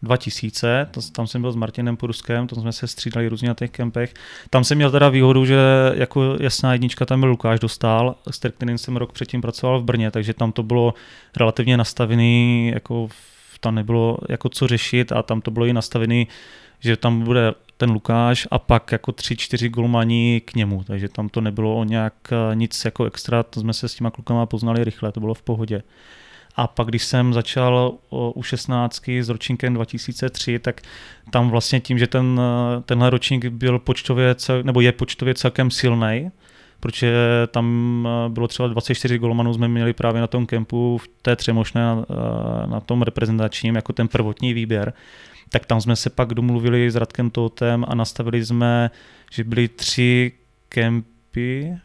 2000, 0.04 0.88
to, 0.92 1.02
tam 1.12 1.28
jsem 1.28 1.42
byl 1.42 1.52
s 1.52 1.56
Martinem 1.56 1.98
Puruskem, 1.98 2.48
tam 2.48 2.62
jsme 2.62 2.72
se 2.72 2.88
střídali 2.88 3.28
různě 3.28 3.48
na 3.48 3.54
těch 3.54 3.72
kempech. 3.72 4.14
Tam 4.50 4.64
jsem 4.64 4.78
měl 4.78 4.92
teda 4.92 5.10
výhodu, 5.10 5.46
že 5.46 5.58
jako 5.94 6.38
jasná 6.40 6.74
jednička 6.74 7.06
tam 7.06 7.20
byl 7.20 7.30
Lukáš 7.30 7.60
Dostal, 7.60 8.16
s 8.32 8.50
kterým 8.50 8.78
jsem 8.78 8.98
rok 8.98 9.12
předtím 9.12 9.42
pracoval 9.42 9.80
v 9.80 9.84
Brně, 9.84 10.12
takže 10.12 10.34
tam 10.34 10.52
to 10.52 10.64
bylo 10.64 10.94
relativně 11.38 11.78
nastavený, 11.78 12.72
jako 12.74 13.10
tam 13.60 13.76
nebylo 13.76 14.18
jako 14.30 14.50
co 14.50 14.68
řešit 14.68 15.12
a 15.12 15.24
tam 15.24 15.42
to 15.42 15.52
bylo 15.52 15.66
i 15.66 15.74
nastavený, 15.74 16.28
že 16.80 16.98
tam 16.98 17.22
bude 17.22 17.54
ten 17.78 17.92
Lukáš 17.92 18.48
a 18.52 18.60
pak 18.60 18.92
jako 18.92 19.12
tři, 19.12 19.38
čtyři 19.38 19.70
golmani 19.70 20.42
k 20.46 20.56
němu, 20.56 20.84
takže 20.84 21.10
tam 21.10 21.30
to 21.30 21.42
nebylo 21.42 21.76
o 21.76 21.84
nějak 21.84 22.14
nic 22.54 22.86
jako 22.86 23.06
extra, 23.06 23.44
to 23.44 23.60
jsme 23.60 23.74
se 23.74 23.90
s 23.90 23.96
těma 23.96 24.12
klukama 24.12 24.46
poznali 24.46 24.84
rychle, 24.84 25.12
to 25.12 25.20
bylo 25.20 25.34
v 25.34 25.42
pohodě. 25.42 25.84
A 26.56 26.68
pak, 26.68 26.88
když 26.88 27.04
jsem 27.04 27.34
začal 27.34 27.94
u 28.10 28.44
16 28.44 29.08
s 29.08 29.30
ročníkem 29.30 29.74
2003, 29.74 30.60
tak 30.60 30.82
tam 31.30 31.50
vlastně 31.50 31.80
tím, 31.80 32.00
že 32.00 32.08
ten, 32.08 32.42
tenhle 32.86 33.10
ročník 33.10 33.46
byl 33.46 33.80
počtově, 33.80 34.36
nebo 34.64 34.82
je 34.82 34.92
počtově 34.92 35.34
celkem 35.34 35.72
silný, 35.72 36.32
protože 36.80 37.14
tam 37.52 38.08
bylo 38.30 38.48
třeba 38.48 38.68
24 38.68 39.18
golmanů, 39.18 39.54
jsme 39.54 39.68
měli 39.68 39.94
právě 39.94 40.22
na 40.22 40.28
tom 40.28 40.46
kempu 40.46 40.98
v 40.98 41.08
té 41.22 41.36
třemošné 41.36 41.82
na, 41.82 42.06
na 42.66 42.80
tom 42.80 43.02
reprezentačním 43.02 43.76
jako 43.76 43.94
ten 43.94 44.08
prvotní 44.08 44.54
výběr, 44.54 44.94
tak 45.50 45.66
tam 45.66 45.82
jsme 45.82 45.96
se 45.96 46.10
pak 46.10 46.34
domluvili 46.34 46.92
s 46.92 46.96
Radkem 46.96 47.30
Totem 47.30 47.86
a 47.88 47.96
nastavili 47.96 48.46
jsme, 48.46 48.92
že 49.32 49.44
byly 49.44 49.68
tři 49.68 50.32
kempy 50.70 51.78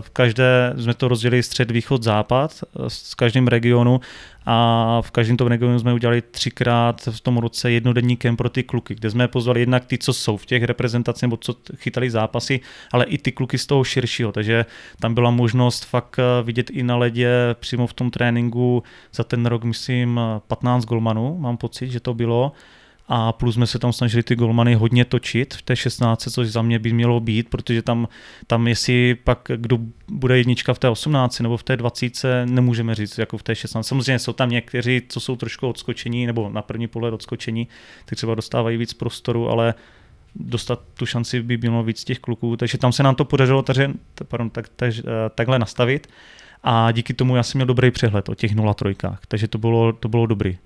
v 0.00 0.10
každé, 0.10 0.74
jsme 0.76 0.94
to 0.94 1.08
rozdělili 1.08 1.42
střed, 1.42 1.70
východ, 1.70 2.02
západ 2.02 2.64
s 2.88 3.14
každým 3.14 3.48
regionu 3.48 4.00
a 4.46 4.98
v 5.00 5.10
každém 5.10 5.36
tom 5.36 5.48
regionu 5.48 5.78
jsme 5.78 5.92
udělali 5.92 6.22
třikrát 6.22 7.08
v 7.10 7.20
tom 7.20 7.38
roce 7.38 7.70
jednodenní 7.70 8.16
kemp 8.16 8.38
pro 8.38 8.48
ty 8.48 8.62
kluky, 8.62 8.94
kde 8.94 9.10
jsme 9.10 9.28
pozvali 9.28 9.60
jednak 9.60 9.84
ty, 9.84 9.98
co 9.98 10.12
jsou 10.12 10.36
v 10.36 10.46
těch 10.46 10.62
reprezentacích 10.62 11.22
nebo 11.22 11.36
co 11.36 11.54
chytali 11.76 12.10
zápasy, 12.10 12.60
ale 12.92 13.04
i 13.04 13.18
ty 13.18 13.32
kluky 13.32 13.58
z 13.58 13.66
toho 13.66 13.84
širšího, 13.84 14.32
takže 14.32 14.66
tam 15.00 15.14
byla 15.14 15.30
možnost 15.30 15.84
fakt 15.84 16.18
eh, 16.18 16.42
vidět 16.42 16.70
i 16.70 16.82
na 16.82 16.96
ledě 16.96 17.30
přímo 17.54 17.86
v 17.86 17.92
tom 17.92 18.10
tréninku 18.10 18.82
za 19.14 19.24
ten 19.24 19.46
rok, 19.46 19.64
myslím, 19.64 20.20
15 20.46 20.84
golmanů, 20.84 21.38
mám 21.38 21.56
pocit, 21.56 21.90
že 21.90 22.00
to 22.00 22.14
bylo 22.14 22.52
a 23.14 23.32
plus 23.32 23.54
jsme 23.54 23.66
se 23.66 23.78
tam 23.78 23.92
snažili 23.92 24.22
ty 24.22 24.36
golmany 24.36 24.74
hodně 24.74 25.04
točit 25.04 25.54
v 25.54 25.62
té 25.62 25.76
16, 25.76 26.28
což 26.32 26.48
za 26.48 26.62
mě 26.62 26.78
by 26.78 26.92
mělo 26.92 27.20
být, 27.20 27.48
protože 27.48 27.82
tam, 27.82 28.08
tam 28.46 28.68
jestli 28.68 29.14
pak 29.14 29.38
kdo 29.56 29.78
bude 30.08 30.38
jednička 30.38 30.74
v 30.74 30.78
té 30.78 30.88
18 30.88 31.40
nebo 31.40 31.56
v 31.56 31.62
té 31.62 31.76
20, 31.76 32.22
nemůžeme 32.44 32.94
říct 32.94 33.18
jako 33.18 33.38
v 33.38 33.42
té 33.42 33.54
16. 33.54 33.86
Samozřejmě 33.86 34.18
jsou 34.18 34.32
tam 34.32 34.50
někteří, 34.50 35.02
co 35.08 35.20
jsou 35.20 35.36
trošku 35.36 35.68
odskočení 35.68 36.26
nebo 36.26 36.50
na 36.50 36.62
první 36.62 36.86
pohled 36.86 37.14
odskočení, 37.14 37.68
ty 38.04 38.16
třeba 38.16 38.34
dostávají 38.34 38.76
víc 38.76 38.92
prostoru, 38.92 39.48
ale 39.48 39.74
dostat 40.36 40.80
tu 40.94 41.06
šanci 41.06 41.42
by 41.42 41.56
mělo 41.56 41.82
víc 41.82 42.04
těch 42.04 42.18
kluků, 42.18 42.56
takže 42.56 42.78
tam 42.78 42.92
se 42.92 43.02
nám 43.02 43.14
to 43.14 43.24
podařilo 43.24 43.62
taže, 43.62 43.90
pardon, 44.28 44.50
tak, 44.50 44.68
tak, 44.68 44.94
takhle 45.34 45.58
nastavit 45.58 46.06
a 46.62 46.92
díky 46.92 47.14
tomu 47.14 47.36
já 47.36 47.42
jsem 47.42 47.58
měl 47.58 47.66
dobrý 47.66 47.90
přehled 47.90 48.28
o 48.28 48.34
těch 48.34 48.56
0-3, 48.56 49.16
takže 49.28 49.48
to 49.48 49.58
bylo, 49.58 49.92
to 49.92 50.08
bylo 50.08 50.26
dobrý. 50.26 50.58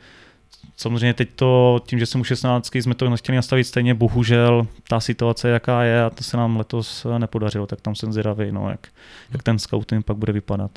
Samozřejmě 0.76 1.14
teď 1.14 1.28
to, 1.36 1.80
tím, 1.86 1.98
že 1.98 2.06
jsem 2.06 2.20
u 2.20 2.24
16, 2.24 2.74
jsme 2.74 2.94
to 2.94 3.10
nechtěli 3.10 3.36
nastavit 3.36 3.64
stejně, 3.64 3.94
bohužel 3.94 4.66
ta 4.88 5.00
situace, 5.00 5.48
jaká 5.48 5.82
je, 5.82 6.04
a 6.04 6.10
to 6.10 6.24
se 6.24 6.36
nám 6.36 6.56
letos 6.56 7.06
nepodařilo, 7.18 7.66
tak 7.66 7.80
tam 7.80 7.94
jsem 7.94 8.12
zvědavý, 8.12 8.52
no, 8.52 8.70
jak, 8.70 8.88
jak 9.32 9.42
ten 9.42 9.58
scouting 9.58 10.04
pak 10.04 10.16
bude 10.16 10.32
vypadat. 10.32 10.70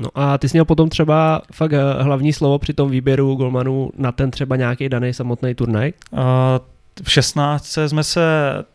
No 0.00 0.08
a 0.14 0.38
ty 0.38 0.48
jsi 0.48 0.54
měl 0.54 0.64
potom 0.64 0.88
třeba 0.88 1.42
fakt 1.52 1.72
eh, 1.72 2.02
hlavní 2.02 2.32
slovo 2.32 2.58
při 2.58 2.72
tom 2.72 2.90
výběru 2.90 3.34
golmanů 3.34 3.90
na 3.96 4.12
ten 4.12 4.30
třeba 4.30 4.56
nějaký 4.56 4.88
daný 4.88 5.14
samotný 5.14 5.54
turnaj? 5.54 5.92
Uh, 6.12 6.20
v 7.02 7.12
16 7.12 7.78
jsme 7.86 8.04
se, 8.04 8.20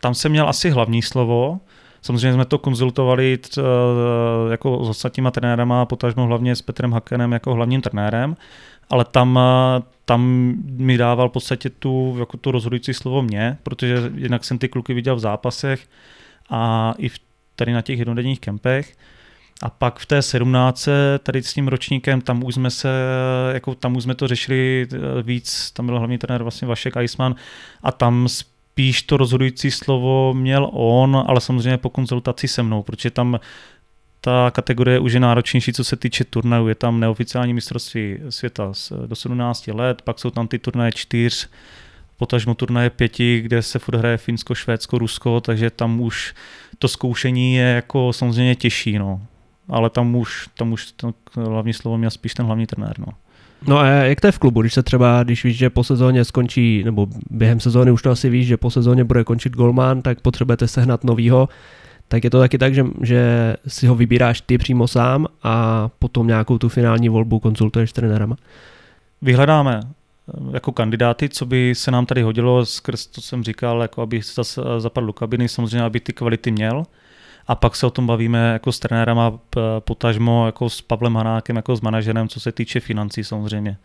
tam 0.01 0.13
jsem 0.13 0.31
měl 0.31 0.49
asi 0.49 0.69
hlavní 0.69 1.01
slovo, 1.01 1.59
Samozřejmě 2.05 2.33
jsme 2.33 2.45
to 2.45 2.57
konzultovali 2.57 3.37
t, 3.37 3.61
jako 4.51 4.85
s 4.85 4.89
ostatníma 4.89 5.31
trenérama, 5.31 5.85
potažmo 5.85 6.25
hlavně 6.25 6.55
s 6.55 6.61
Petrem 6.61 6.91
Hakenem 6.91 7.31
jako 7.31 7.53
hlavním 7.53 7.81
trenérem, 7.81 8.37
ale 8.89 9.05
tam, 9.05 9.39
tam 10.05 10.53
mi 10.63 10.97
dával 10.97 11.29
v 11.29 11.31
podstatě 11.31 11.69
tu, 11.69 12.15
jako 12.19 12.37
tu 12.37 12.51
rozhodující 12.51 12.93
slovo 12.93 13.21
mě, 13.21 13.57
protože 13.63 14.11
jinak 14.15 14.45
jsem 14.45 14.57
ty 14.57 14.69
kluky 14.69 14.93
viděl 14.93 15.15
v 15.15 15.19
zápasech 15.19 15.87
a 16.49 16.93
i 16.97 17.09
v, 17.09 17.19
tady 17.55 17.73
na 17.73 17.81
těch 17.81 17.99
jednodenních 17.99 18.39
kempech. 18.39 18.95
A 19.61 19.69
pak 19.69 19.99
v 19.99 20.05
té 20.05 20.21
17. 20.21 20.87
tady 21.23 21.43
s 21.43 21.53
tím 21.53 21.67
ročníkem, 21.67 22.21
tam 22.21 22.43
už 22.43 22.55
jsme 22.55 22.71
se, 22.71 22.89
jako 23.53 23.75
tam 23.75 23.95
už 23.95 24.03
jsme 24.03 24.15
to 24.15 24.27
řešili 24.27 24.87
eh, 24.93 24.97
víc, 25.23 25.71
tam 25.71 25.85
byl 25.85 25.99
hlavní 25.99 26.17
trenér 26.17 26.43
vlastně 26.43 26.67
Vašek 26.67 26.97
Eisman 26.97 27.35
a 27.83 27.91
tam 27.91 28.27
spíš 28.75 29.01
to 29.01 29.17
rozhodující 29.17 29.71
slovo 29.71 30.33
měl 30.33 30.69
on, 30.73 31.23
ale 31.27 31.41
samozřejmě 31.41 31.77
po 31.77 31.89
konzultaci 31.89 32.47
se 32.47 32.63
mnou, 32.63 32.83
protože 32.83 33.11
tam 33.11 33.39
ta 34.21 34.51
kategorie 34.51 34.99
už 34.99 35.13
je 35.13 35.19
náročnější, 35.19 35.73
co 35.73 35.83
se 35.83 35.95
týče 35.95 36.23
turnajů. 36.23 36.67
Je 36.67 36.75
tam 36.75 36.99
neoficiální 36.99 37.53
mistrovství 37.53 38.17
světa 38.29 38.71
do 39.05 39.15
17 39.15 39.67
let, 39.67 40.01
pak 40.01 40.19
jsou 40.19 40.29
tam 40.29 40.47
ty 40.47 40.59
turnaje 40.59 40.91
čtyř, 40.91 41.49
potažmo 42.17 42.55
turnaje 42.55 42.89
pěti, 42.89 43.41
kde 43.41 43.61
se 43.61 43.79
furt 43.79 43.95
hraje 43.95 44.17
Finsko, 44.17 44.55
Švédsko, 44.55 44.97
Rusko, 44.97 45.41
takže 45.41 45.69
tam 45.69 46.01
už 46.01 46.33
to 46.79 46.87
zkoušení 46.87 47.55
je 47.55 47.65
jako 47.65 48.13
samozřejmě 48.13 48.55
těžší, 48.55 48.99
no. 48.99 49.21
Ale 49.69 49.89
tam 49.89 50.15
už, 50.15 50.49
tam 50.57 50.71
už 50.71 50.91
to 50.91 51.13
hlavní 51.33 51.73
slovo 51.73 51.97
měl 51.97 52.11
spíš 52.11 52.33
ten 52.33 52.45
hlavní 52.45 52.65
trenér, 52.65 52.99
no. 52.99 53.07
No 53.67 53.79
a 53.79 53.87
jak 53.87 54.21
to 54.21 54.27
je 54.27 54.31
v 54.31 54.39
klubu, 54.39 54.61
když 54.61 54.73
se 54.73 54.83
třeba, 54.83 55.23
když 55.23 55.43
víš, 55.43 55.57
že 55.57 55.69
po 55.69 55.83
sezóně 55.83 56.25
skončí, 56.25 56.83
nebo 56.83 57.07
během 57.29 57.59
sezóny 57.59 57.91
už 57.91 58.01
to 58.01 58.11
asi 58.11 58.29
víš, 58.29 58.47
že 58.47 58.57
po 58.57 58.71
sezóně 58.71 59.03
bude 59.03 59.23
končit 59.23 59.53
golman, 59.53 60.01
tak 60.01 60.21
potřebujete 60.21 60.67
sehnat 60.67 61.03
novýho, 61.03 61.49
tak 62.07 62.23
je 62.23 62.29
to 62.29 62.39
taky 62.39 62.57
tak, 62.57 62.73
že, 62.73 62.85
že 63.01 63.55
si 63.67 63.87
ho 63.87 63.95
vybíráš 63.95 64.41
ty 64.41 64.57
přímo 64.57 64.87
sám 64.87 65.27
a 65.43 65.87
potom 65.99 66.27
nějakou 66.27 66.57
tu 66.57 66.69
finální 66.69 67.09
volbu 67.09 67.39
konzultuješ 67.39 67.89
s 67.89 67.93
trenérama? 67.93 68.35
Vyhledáme 69.21 69.79
eh, 69.83 70.53
jako 70.53 70.71
kandidáty, 70.71 71.29
co 71.29 71.45
by 71.45 71.75
se 71.75 71.91
nám 71.91 72.05
tady 72.05 72.21
hodilo, 72.21 72.65
skrz 72.65 73.07
to 73.07 73.21
jsem 73.21 73.43
říkal, 73.43 73.81
jako 73.81 74.01
aby 74.01 74.21
zase 74.35 74.61
zapadl 74.77 75.07
do 75.07 75.13
kabiny, 75.13 75.49
samozřejmě, 75.49 75.81
aby 75.81 75.99
ty 75.99 76.13
kvality 76.13 76.51
měl 76.51 76.83
a 77.47 77.55
pak 77.55 77.75
se 77.75 77.85
o 77.85 77.89
tom 77.89 78.07
bavíme 78.07 78.53
jako 78.53 78.71
s 78.71 78.79
trenérama 78.79 79.39
potažmo, 79.79 80.45
jako 80.45 80.69
s 80.69 80.81
Pavlem 80.81 81.15
Hanákem, 81.15 81.55
jako 81.55 81.75
s 81.75 81.81
manažerem, 81.81 82.27
co 82.27 82.39
se 82.39 82.51
týče 82.51 82.79
financí 82.79 83.23
samozřejmě. 83.23 83.77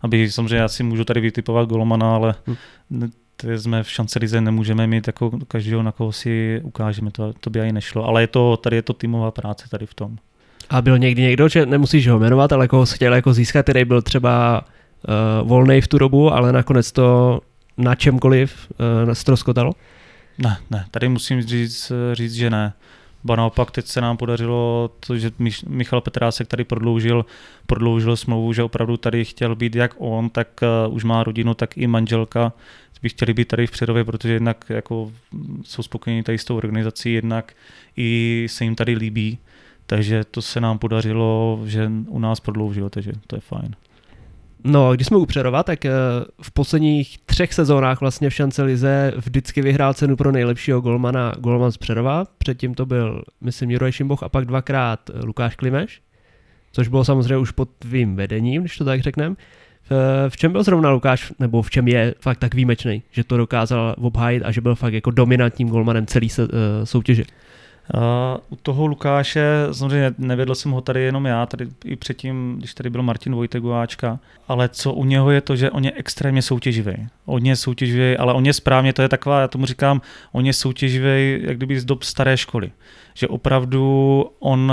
Aby 0.00 0.30
samozřejmě 0.30 0.56
já 0.56 0.68
si 0.68 0.82
můžu 0.82 1.04
tady 1.04 1.20
vytipovat 1.20 1.68
golmana, 1.68 2.14
ale 2.14 2.34
hmm. 2.46 3.10
jsme 3.56 3.82
v 3.82 3.90
šance 3.90 4.18
lize 4.18 4.40
nemůžeme 4.40 4.86
mít 4.86 5.06
jako 5.06 5.30
každého, 5.48 5.82
na 5.82 5.92
koho 5.92 6.12
si 6.12 6.60
ukážeme, 6.64 7.10
to, 7.10 7.32
to 7.40 7.50
by 7.50 7.60
ani 7.60 7.72
nešlo. 7.72 8.04
Ale 8.04 8.22
je 8.22 8.26
to, 8.26 8.56
tady 8.56 8.76
je 8.76 8.82
to 8.82 8.92
týmová 8.92 9.30
práce 9.30 9.68
tady 9.70 9.86
v 9.86 9.94
tom. 9.94 10.16
A 10.70 10.82
byl 10.82 10.98
někdy 10.98 11.22
někdo, 11.22 11.48
že 11.48 11.66
nemusíš 11.66 12.08
ho 12.08 12.18
jmenovat, 12.18 12.52
ale 12.52 12.68
koho 12.68 12.86
chtěl 12.86 13.14
jako 13.14 13.32
získat, 13.32 13.62
který 13.62 13.84
byl 13.84 14.02
třeba 14.02 14.64
uh, 15.42 15.48
volný 15.48 15.80
v 15.80 15.88
tu 15.88 15.98
dobu, 15.98 16.32
ale 16.32 16.52
nakonec 16.52 16.92
to 16.92 17.40
na 17.76 17.94
čemkoliv 17.94 18.72
uh, 19.06 19.12
stroskotalo? 19.12 19.72
Ne, 20.38 20.56
ne, 20.70 20.86
tady 20.90 21.08
musím 21.08 21.42
říct, 21.42 21.92
říct 22.12 22.34
že 22.34 22.50
ne. 22.50 22.72
Ba 23.24 23.36
naopak 23.36 23.70
teď 23.70 23.86
se 23.86 24.00
nám 24.00 24.16
podařilo 24.16 24.90
to, 25.06 25.18
že 25.18 25.30
Michal 25.66 26.00
Petrásek 26.00 26.48
tady 26.48 26.64
prodloužil, 26.64 27.26
prodloužil 27.66 28.16
smlouvu, 28.16 28.52
že 28.52 28.62
opravdu 28.62 28.96
tady 28.96 29.24
chtěl 29.24 29.54
být 29.54 29.76
jak 29.76 29.94
on, 29.98 30.30
tak 30.30 30.48
uh, 30.86 30.94
už 30.94 31.04
má 31.04 31.24
rodinu, 31.24 31.54
tak 31.54 31.78
i 31.78 31.86
manželka. 31.86 32.52
By 33.02 33.08
chtěli 33.08 33.34
být 33.34 33.48
tady 33.48 33.66
v 33.66 33.70
Přerově, 33.70 34.04
protože 34.04 34.32
jednak 34.32 34.64
jako 34.68 35.12
jsou 35.62 35.82
spokojení 35.82 36.22
tady 36.22 36.38
s 36.38 36.44
tou 36.44 36.56
organizací, 36.56 37.12
jednak 37.12 37.52
i 37.96 38.46
se 38.50 38.64
jim 38.64 38.74
tady 38.74 38.94
líbí. 38.94 39.38
Takže 39.86 40.24
to 40.24 40.42
se 40.42 40.60
nám 40.60 40.78
podařilo, 40.78 41.60
že 41.64 41.90
u 42.08 42.18
nás 42.18 42.40
prodloužilo, 42.40 42.90
takže 42.90 43.12
to 43.26 43.36
je 43.36 43.40
fajn. 43.40 43.76
No, 44.66 44.94
když 44.94 45.06
jsme 45.06 45.16
u 45.16 45.26
Přerova, 45.26 45.62
tak 45.62 45.84
eh, 45.84 45.90
v 46.42 46.50
posledních 46.50 47.18
třech 47.26 47.54
sezónách 47.54 48.00
vlastně 48.00 48.30
v 48.30 48.34
šance 48.34 48.62
Lize 48.62 49.12
vždycky 49.16 49.62
vyhrál 49.62 49.94
cenu 49.94 50.16
pro 50.16 50.32
nejlepšího 50.32 50.80
golmana 50.80 51.32
golman 51.38 51.72
z 51.72 51.76
Přerova. 51.76 52.24
Předtím 52.38 52.74
to 52.74 52.86
byl, 52.86 53.22
myslím, 53.40 53.70
Juraj 53.70 53.92
Šimboch 53.92 54.22
a 54.22 54.28
pak 54.28 54.44
dvakrát 54.44 55.10
eh, 55.10 55.24
Lukáš 55.24 55.56
Klimeš, 55.56 56.00
což 56.72 56.88
bylo 56.88 57.04
samozřejmě 57.04 57.36
už 57.36 57.50
pod 57.50 57.68
tvým 57.78 58.16
vedením, 58.16 58.62
když 58.62 58.78
to 58.78 58.84
tak 58.84 59.00
řekneme. 59.00 59.36
V 60.28 60.36
čem 60.36 60.52
byl 60.52 60.62
zrovna 60.62 60.90
Lukáš, 60.90 61.32
nebo 61.38 61.62
v 61.62 61.70
čem 61.70 61.88
je 61.88 62.14
fakt 62.20 62.38
tak 62.38 62.54
výjimečný, 62.54 63.02
že 63.10 63.24
to 63.24 63.36
dokázal 63.36 63.94
obhájit 63.98 64.42
a 64.46 64.50
že 64.50 64.60
byl 64.60 64.74
fakt 64.74 64.94
jako 64.94 65.10
dominantním 65.10 65.68
golmanem 65.68 66.06
celé 66.06 66.26
eh, 66.38 66.46
soutěže? 66.86 67.24
Uh, 67.94 68.00
u 68.50 68.56
toho 68.56 68.86
Lukáše, 68.86 69.46
samozřejmě 69.72 70.14
nevedl 70.18 70.54
jsem 70.54 70.72
ho 70.72 70.80
tady 70.80 71.02
jenom 71.02 71.26
já, 71.26 71.46
tady 71.46 71.66
i 71.84 71.96
předtím, 71.96 72.54
když 72.58 72.74
tady 72.74 72.90
byl 72.90 73.02
Martin 73.02 73.34
Vojtegováčka, 73.34 74.18
ale 74.48 74.68
co 74.68 74.92
u 74.92 75.04
něho 75.04 75.30
je 75.30 75.40
to, 75.40 75.56
že 75.56 75.70
on 75.70 75.84
je 75.84 75.92
extrémně 75.92 76.42
soutěživý. 76.42 77.06
On 77.26 77.46
je 77.46 77.56
soutěživý, 77.56 78.16
ale 78.16 78.32
on 78.32 78.46
je 78.46 78.52
správně, 78.52 78.92
to 78.92 79.02
je 79.02 79.08
taková, 79.08 79.40
já 79.40 79.48
tomu 79.48 79.66
říkám, 79.66 80.00
on 80.32 80.46
je 80.46 80.52
soutěživý, 80.52 81.38
jak 81.42 81.56
kdyby 81.56 81.80
z 81.80 81.84
dob 81.84 82.02
staré 82.02 82.36
školy. 82.36 82.72
Že 83.14 83.28
opravdu 83.28 84.24
on 84.38 84.72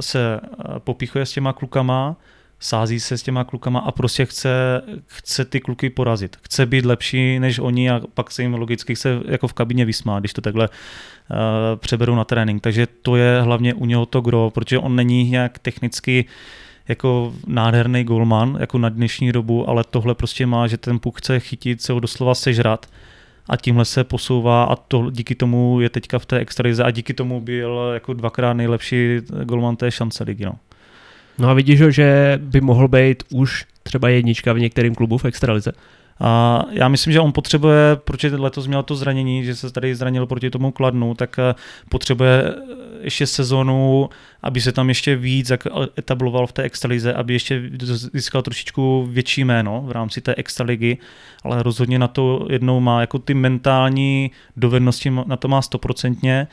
se 0.00 0.40
popíchuje 0.78 1.26
s 1.26 1.32
těma 1.32 1.52
klukama, 1.52 2.16
sází 2.60 3.00
se 3.00 3.18
s 3.18 3.22
těma 3.22 3.44
klukama 3.44 3.80
a 3.80 3.92
prostě 3.92 4.26
chce, 4.26 4.82
chce 5.06 5.44
ty 5.44 5.60
kluky 5.60 5.90
porazit. 5.90 6.36
Chce 6.42 6.66
být 6.66 6.84
lepší 6.84 7.38
než 7.38 7.58
oni 7.58 7.90
a 7.90 8.00
pak 8.14 8.30
se 8.30 8.42
jim 8.42 8.54
logicky 8.54 8.94
chce 8.94 9.20
jako 9.28 9.48
v 9.48 9.52
kabině 9.52 9.84
vysmát, 9.84 10.20
když 10.20 10.32
to 10.32 10.40
takhle 10.40 10.68
uh, 10.68 11.36
přeberou 11.76 12.14
na 12.14 12.24
trénink. 12.24 12.62
Takže 12.62 12.86
to 13.02 13.16
je 13.16 13.40
hlavně 13.42 13.74
u 13.74 13.86
něho 13.86 14.06
to 14.06 14.20
gro, 14.20 14.50
protože 14.54 14.78
on 14.78 14.96
není 14.96 15.30
nějak 15.30 15.58
technicky 15.58 16.24
jako 16.88 17.34
nádherný 17.46 18.04
golman, 18.04 18.56
jako 18.60 18.78
na 18.78 18.88
dnešní 18.88 19.32
dobu, 19.32 19.68
ale 19.68 19.84
tohle 19.90 20.14
prostě 20.14 20.46
má, 20.46 20.66
že 20.66 20.76
ten 20.76 20.98
puk 20.98 21.18
chce 21.18 21.40
chytit, 21.40 21.82
se 21.82 21.92
ho 21.92 22.00
doslova 22.00 22.34
sežrat 22.34 22.86
a 23.48 23.56
tímhle 23.56 23.84
se 23.84 24.04
posouvá 24.04 24.64
a 24.64 24.76
to, 24.76 25.10
díky 25.10 25.34
tomu 25.34 25.80
je 25.80 25.90
teďka 25.90 26.18
v 26.18 26.26
té 26.26 26.38
extralize 26.38 26.84
a 26.84 26.90
díky 26.90 27.14
tomu 27.14 27.40
byl 27.40 27.90
jako 27.94 28.12
dvakrát 28.12 28.52
nejlepší 28.52 29.18
golman 29.44 29.76
té 29.76 29.90
šance 29.90 30.24
ligy. 30.24 30.44
No. 30.44 30.52
No 31.40 31.48
a 31.48 31.54
vidíš, 31.54 31.78
že 31.88 32.38
by 32.42 32.60
mohl 32.60 32.88
být 32.88 33.22
už 33.30 33.66
třeba 33.82 34.08
jednička 34.08 34.52
v 34.52 34.58
některém 34.58 34.94
klubu 34.94 35.18
v 35.18 35.24
extralize? 35.24 35.72
A 36.20 36.62
já 36.70 36.88
myslím, 36.88 37.12
že 37.12 37.20
on 37.20 37.32
potřebuje, 37.32 37.96
protože 38.04 38.36
letos 38.36 38.66
měl 38.66 38.82
to 38.82 38.96
zranění, 38.96 39.44
že 39.44 39.56
se 39.56 39.72
tady 39.72 39.94
zranil 39.94 40.26
proti 40.26 40.50
tomu 40.50 40.70
kladnu, 40.70 41.14
tak 41.14 41.38
eh, 41.38 41.54
potřebuje 41.88 42.44
eh, 42.44 42.54
ještě 43.00 43.26
sezonu, 43.26 44.08
aby 44.42 44.60
se 44.60 44.72
tam 44.72 44.88
ještě 44.88 45.16
víc 45.16 45.52
etabloval 45.98 46.46
v 46.46 46.52
té 46.52 46.62
extralize, 46.62 47.14
aby 47.14 47.32
ještě 47.32 47.62
získal 48.12 48.42
trošičku 48.42 49.08
větší 49.10 49.44
jméno 49.44 49.82
v 49.86 49.92
rámci 49.92 50.20
té 50.20 50.34
extraligy, 50.34 50.98
ale 51.44 51.62
rozhodně 51.62 51.98
na 51.98 52.08
to 52.08 52.46
jednou 52.50 52.80
má 52.80 53.00
jako 53.00 53.18
ty 53.18 53.34
mentální 53.34 54.30
dovednosti, 54.56 55.10
na 55.26 55.36
to 55.36 55.48
má 55.48 55.62
stoprocentně 55.62 56.46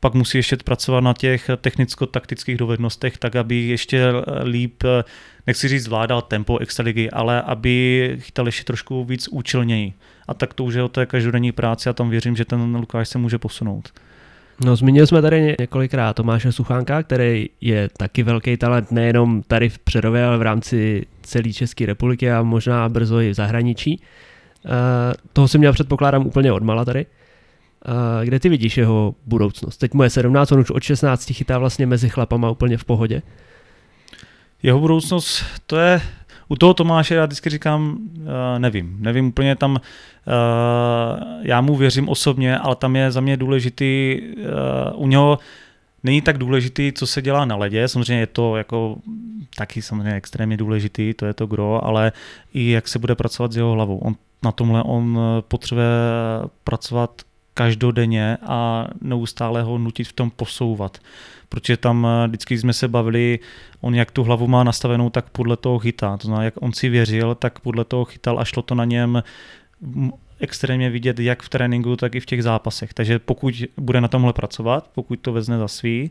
pak 0.00 0.14
musí 0.14 0.38
ještě 0.38 0.56
pracovat 0.56 1.00
na 1.00 1.12
těch 1.12 1.50
technicko-taktických 1.56 2.56
dovednostech, 2.56 3.18
tak 3.18 3.36
aby 3.36 3.56
ještě 3.56 4.04
líp, 4.42 4.84
nechci 5.46 5.68
říct 5.68 5.84
zvládal 5.84 6.22
tempo 6.22 6.58
extraligy, 6.58 7.10
ale 7.10 7.42
aby 7.42 8.16
chytal 8.20 8.46
ještě 8.46 8.64
trošku 8.64 9.04
víc 9.04 9.28
účelněji. 9.28 9.92
A 10.28 10.34
tak 10.34 10.54
to 10.54 10.64
už 10.64 10.74
je 10.74 10.82
o 10.82 10.88
té 10.88 11.06
každodenní 11.06 11.52
práci 11.52 11.88
a 11.88 11.92
tam 11.92 12.10
věřím, 12.10 12.36
že 12.36 12.44
ten 12.44 12.76
Lukáš 12.76 13.08
se 13.08 13.18
může 13.18 13.38
posunout. 13.38 13.92
No, 14.64 14.76
zmínili 14.76 15.06
jsme 15.06 15.22
tady 15.22 15.56
několikrát 15.60 16.16
Tomáše 16.16 16.52
Suchánka, 16.52 17.02
který 17.02 17.48
je 17.60 17.88
taky 17.96 18.22
velký 18.22 18.56
talent 18.56 18.90
nejenom 18.90 19.42
tady 19.42 19.68
v 19.68 19.78
Přerově, 19.78 20.24
ale 20.24 20.38
v 20.38 20.42
rámci 20.42 21.06
celé 21.22 21.52
České 21.52 21.86
republiky 21.86 22.30
a 22.30 22.42
možná 22.42 22.88
brzo 22.88 23.20
i 23.20 23.30
v 23.30 23.34
zahraničí. 23.34 24.00
Uh, 24.64 24.72
toho 25.32 25.48
si 25.48 25.58
měl 25.58 25.72
předpokládám 25.72 26.26
úplně 26.26 26.52
odmala 26.52 26.84
tady. 26.84 27.06
Uh, 27.88 28.24
kde 28.24 28.40
ty 28.40 28.48
vidíš 28.48 28.76
jeho 28.76 29.14
budoucnost? 29.26 29.76
Teď 29.76 29.94
mu 29.94 30.02
je 30.02 30.10
17, 30.10 30.52
on 30.52 30.60
už 30.60 30.70
od 30.70 30.82
16 30.82 31.32
chytá 31.32 31.58
vlastně 31.58 31.86
mezi 31.86 32.08
chlapama 32.08 32.50
úplně 32.50 32.76
v 32.76 32.84
pohodě. 32.84 33.22
Jeho 34.62 34.80
budoucnost, 34.80 35.44
to 35.66 35.76
je, 35.76 36.00
u 36.48 36.56
toho 36.56 36.74
Tomáše 36.74 37.14
já 37.14 37.24
vždycky 37.24 37.50
říkám, 37.50 37.98
uh, 38.16 38.24
nevím, 38.58 38.96
nevím 39.00 39.26
úplně 39.26 39.56
tam, 39.56 39.72
uh, 39.72 39.80
já 41.42 41.60
mu 41.60 41.76
věřím 41.76 42.08
osobně, 42.08 42.58
ale 42.58 42.76
tam 42.76 42.96
je 42.96 43.10
za 43.10 43.20
mě 43.20 43.36
důležitý, 43.36 44.20
u 44.94 45.06
něho 45.06 45.38
není 46.04 46.22
tak 46.22 46.38
důležitý, 46.38 46.92
co 46.92 47.06
se 47.06 47.22
dělá 47.22 47.44
na 47.44 47.56
ledě, 47.56 47.88
samozřejmě 47.88 48.22
je 48.22 48.26
to 48.26 48.56
jako 48.56 48.96
taky 49.56 49.82
samozřejmě 49.82 50.14
extrémně 50.14 50.56
důležitý, 50.56 51.14
to 51.14 51.26
je 51.26 51.34
to 51.34 51.46
gro, 51.46 51.84
ale 51.84 52.12
i 52.54 52.70
jak 52.70 52.88
se 52.88 52.98
bude 52.98 53.14
pracovat 53.14 53.52
s 53.52 53.56
jeho 53.56 53.72
hlavou. 53.72 53.98
On 53.98 54.14
na 54.44 54.52
tomhle 54.52 54.82
on 54.82 55.18
potřebuje 55.48 55.86
pracovat 56.64 57.22
každodenně 57.58 58.38
a 58.46 58.86
neustále 59.00 59.62
ho 59.62 59.78
nutit 59.78 60.08
v 60.08 60.12
tom 60.12 60.30
posouvat. 60.30 60.98
Protože 61.48 61.76
tam 61.76 62.06
eh, 62.06 62.28
vždycky 62.28 62.58
jsme 62.58 62.72
se 62.72 62.88
bavili, 62.88 63.38
on 63.80 63.94
jak 63.94 64.10
tu 64.10 64.22
hlavu 64.22 64.46
má 64.46 64.64
nastavenou, 64.64 65.10
tak 65.10 65.30
podle 65.30 65.56
toho 65.56 65.78
chytá. 65.78 66.16
To 66.16 66.26
znamená, 66.26 66.44
jak 66.44 66.54
on 66.62 66.72
si 66.72 66.88
věřil, 66.88 67.34
tak 67.34 67.60
podle 67.60 67.84
toho 67.84 68.04
chytal 68.04 68.40
a 68.40 68.44
šlo 68.44 68.62
to 68.62 68.74
na 68.74 68.84
něm 68.84 69.22
extrémně 70.40 70.90
vidět 70.90 71.18
jak 71.18 71.42
v 71.42 71.48
tréninku, 71.48 71.96
tak 71.96 72.14
i 72.14 72.20
v 72.20 72.26
těch 72.26 72.42
zápasech. 72.42 72.94
Takže 72.94 73.18
pokud 73.18 73.54
bude 73.76 74.00
na 74.00 74.08
tomhle 74.08 74.32
pracovat, 74.32 74.90
pokud 74.94 75.18
to 75.18 75.32
vezne 75.32 75.58
za 75.58 75.68
svý, 75.68 76.10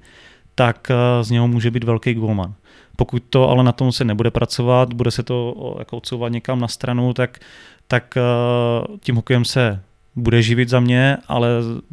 tak 0.55 0.91
eh, 0.91 1.23
z 1.23 1.31
něho 1.31 1.47
může 1.47 1.71
být 1.71 1.83
velký 1.83 2.13
golman. 2.13 2.53
Pokud 2.95 3.23
to 3.29 3.49
ale 3.49 3.63
na 3.63 3.71
tom 3.71 3.91
se 3.91 4.03
nebude 4.03 4.31
pracovat, 4.31 4.93
bude 4.93 5.11
se 5.11 5.23
to 5.23 5.55
jako 5.79 5.97
odsouvat 5.97 6.31
někam 6.31 6.59
na 6.59 6.67
stranu, 6.67 7.13
tak, 7.13 7.39
tak 7.87 8.17
eh, 8.17 8.97
tím 8.99 9.15
hokejem 9.15 9.45
se 9.45 9.79
bude 10.17 10.41
živit 10.41 10.69
za 10.69 10.79
mě, 10.79 11.17
ale 11.27 11.49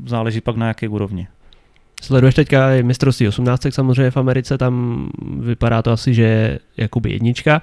záleží 0.06 0.40
pak 0.40 0.56
na 0.56 0.66
jaké 0.66 0.88
úrovni. 0.88 1.28
Sleduješ 2.02 2.34
teďka 2.34 2.68
mistrovství 2.82 3.28
18 3.28 3.66
samozřejmě 3.70 4.10
v 4.10 4.16
Americe, 4.16 4.58
tam 4.58 5.08
vypadá 5.38 5.82
to 5.82 5.90
asi, 5.90 6.14
že 6.14 6.22
je 6.22 6.58
jakoby 6.76 7.10
jednička 7.10 7.62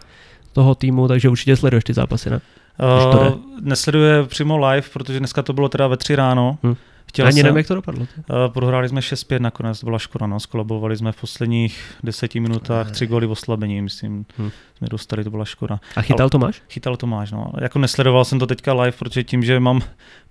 toho 0.54 0.76
týmu, 0.76 1.08
takže 1.08 1.30
určitě 1.30 1.56
sleduješ 1.56 1.84
ty 1.84 1.94
zápasy, 1.94 2.30
ne? 2.30 2.42
Uh, 2.82 3.40
nesleduje 3.62 4.24
přímo 4.24 4.58
live, 4.68 4.88
protože 4.94 5.20
dneska 5.20 5.42
to 5.42 5.54
bylo 5.54 5.70
teda 5.70 5.88
ve 5.88 5.98
tři 5.98 6.16
ráno. 6.16 6.58
Hmm. 6.64 6.76
Chtěl 7.12 7.28
Ani 7.28 7.34
jsem, 7.34 7.44
nevím, 7.44 7.58
jak 7.58 7.68
to 7.68 7.76
dopadlo. 7.76 8.02
Uh, 8.02 8.54
prohráli 8.54 8.90
jsme 8.90 9.02
6-5 9.02 9.40
nakonec, 9.40 9.80
to 9.80 9.86
byla 9.86 10.00
škoda, 10.00 10.28
no. 10.28 10.40
skolabovali 10.40 10.98
jsme 10.98 11.12
v 11.12 11.22
posledních 11.22 11.96
deseti 12.04 12.40
minutách 12.40 12.92
tři 12.92 13.08
góly 13.08 13.28
v 13.28 13.32
oslabení, 13.32 13.82
myslím, 13.82 14.26
hmm. 14.38 14.52
jsme 14.78 14.88
dostali, 14.90 15.24
to 15.24 15.30
byla 15.30 15.46
škoda. 15.46 15.80
A 15.96 16.02
chytal 16.02 16.30
Tomáš? 16.30 16.62
Chytal 16.70 16.98
Tomáš, 16.98 17.32
no. 17.32 17.52
Jako 17.62 17.80
nesledoval 17.80 18.26
jsem 18.26 18.40
to 18.40 18.48
teďka 18.48 18.74
live, 18.74 18.92
protože 18.92 19.24
tím, 19.24 19.44
že 19.44 19.60
mám 19.60 19.82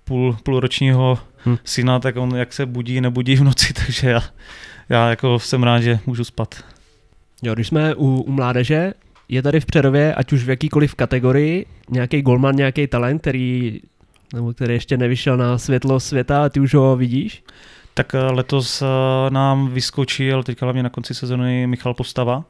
půl, 0.03 0.37
půlročního 0.43 1.19
hmm. 1.37 1.57
syna, 1.63 1.99
tak 1.99 2.15
on 2.17 2.35
jak 2.35 2.53
se 2.53 2.65
budí, 2.65 3.01
nebudí 3.01 3.35
v 3.35 3.43
noci, 3.43 3.73
takže 3.85 4.09
já, 4.09 4.23
já 4.89 5.09
jako 5.09 5.39
jsem 5.39 5.63
rád, 5.63 5.79
že 5.79 5.99
můžu 6.05 6.23
spat. 6.23 6.55
Jo, 7.41 7.53
když 7.53 7.67
jsme 7.67 7.95
u, 7.95 8.21
u 8.21 8.31
mládeže, 8.31 8.93
je 9.29 9.41
tady 9.41 9.59
v 9.59 9.65
Přerově, 9.65 10.15
ať 10.15 10.33
už 10.33 10.43
v 10.43 10.49
jakýkoliv 10.49 10.95
kategorii, 10.95 11.65
nějaký 11.89 12.21
golman, 12.21 12.55
nějaký 12.55 12.87
talent, 12.87 13.21
který, 13.21 13.81
nebo 14.33 14.53
který 14.53 14.73
ještě 14.73 14.97
nevyšel 14.97 15.37
na 15.37 15.57
světlo 15.57 15.99
světa 15.99 16.45
a 16.45 16.49
ty 16.49 16.59
už 16.59 16.73
ho 16.73 16.95
vidíš? 16.95 17.43
Tak 17.93 18.15
eh, 18.15 18.19
letos 18.19 18.81
eh, 18.81 18.85
nám 19.29 19.67
vyskočil, 19.67 20.43
teďka 20.43 20.65
hlavně 20.65 20.83
na 20.83 20.89
konci 20.89 21.13
sezóny, 21.13 21.67
Michal 21.67 21.93
Postava, 21.93 22.43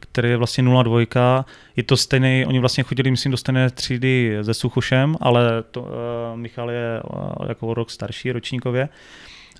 který 0.00 0.30
je 0.30 0.36
vlastně 0.36 0.64
0-2. 0.64 1.44
Je 1.76 1.82
to 1.82 1.96
stejný, 1.96 2.44
oni 2.46 2.58
vlastně 2.58 2.84
chodili, 2.84 3.10
myslím, 3.10 3.30
do 3.30 3.36
stejné 3.36 3.70
třídy 3.70 4.38
se 4.42 4.54
Suchošem, 4.54 5.16
ale 5.20 5.62
to, 5.70 5.80
uh, 5.80 5.88
Michal 6.34 6.70
je 6.70 7.00
uh, 7.02 7.48
jako 7.48 7.74
rok 7.74 7.90
starší 7.90 8.32
ročníkově. 8.32 8.88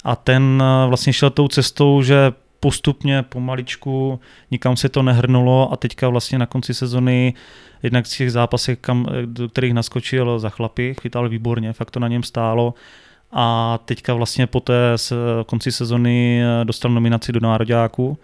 A 0.04 0.16
ten 0.16 0.62
uh, 0.62 0.88
vlastně 0.88 1.12
šel 1.12 1.30
tou 1.30 1.48
cestou, 1.48 2.02
že 2.02 2.32
postupně, 2.64 3.22
pomaličku, 3.22 4.20
nikam 4.50 4.76
se 4.76 4.88
to 4.88 5.02
nehrnulo 5.02 5.72
a 5.72 5.76
teďka 5.76 6.08
vlastně 6.08 6.38
na 6.38 6.46
konci 6.46 6.74
sezony 6.74 7.34
jednak 7.82 8.06
z 8.06 8.16
těch 8.16 8.32
zápasech, 8.32 8.78
kam, 8.80 9.06
do 9.24 9.48
kterých 9.48 9.74
naskočil 9.74 10.38
za 10.38 10.48
chlapy, 10.48 10.96
chytal 11.00 11.28
výborně, 11.28 11.72
fakt 11.72 11.90
to 11.90 12.00
na 12.00 12.08
něm 12.08 12.22
stálo. 12.22 12.74
A 13.32 13.78
teďka 13.84 14.14
vlastně 14.14 14.46
po 14.46 14.60
té 14.60 14.96
konci 15.46 15.72
sezony 15.72 16.42
dostal 16.64 16.90
nominaci 16.90 17.32
do 17.32 17.40
nároďáku, 17.40 18.18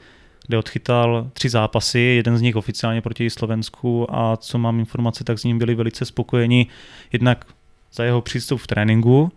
kde 0.47 0.59
odchytal 0.59 1.27
tři 1.33 1.49
zápasy, 1.49 2.01
jeden 2.01 2.39
z 2.39 2.41
nich 2.41 2.57
oficiálně 2.57 3.01
proti 3.01 3.31
Slovensku 3.31 4.07
a 4.09 4.37
co 4.37 4.59
mám 4.59 4.81
informace, 4.81 5.25
tak 5.25 5.39
s 5.39 5.45
ním 5.45 5.59
byli 5.59 5.75
velice 5.75 6.05
spokojeni, 6.05 6.67
jednak 7.13 7.45
za 7.93 8.05
jeho 8.05 8.21
přístup 8.21 8.61
v 8.61 8.67
tréninku, 8.67 9.33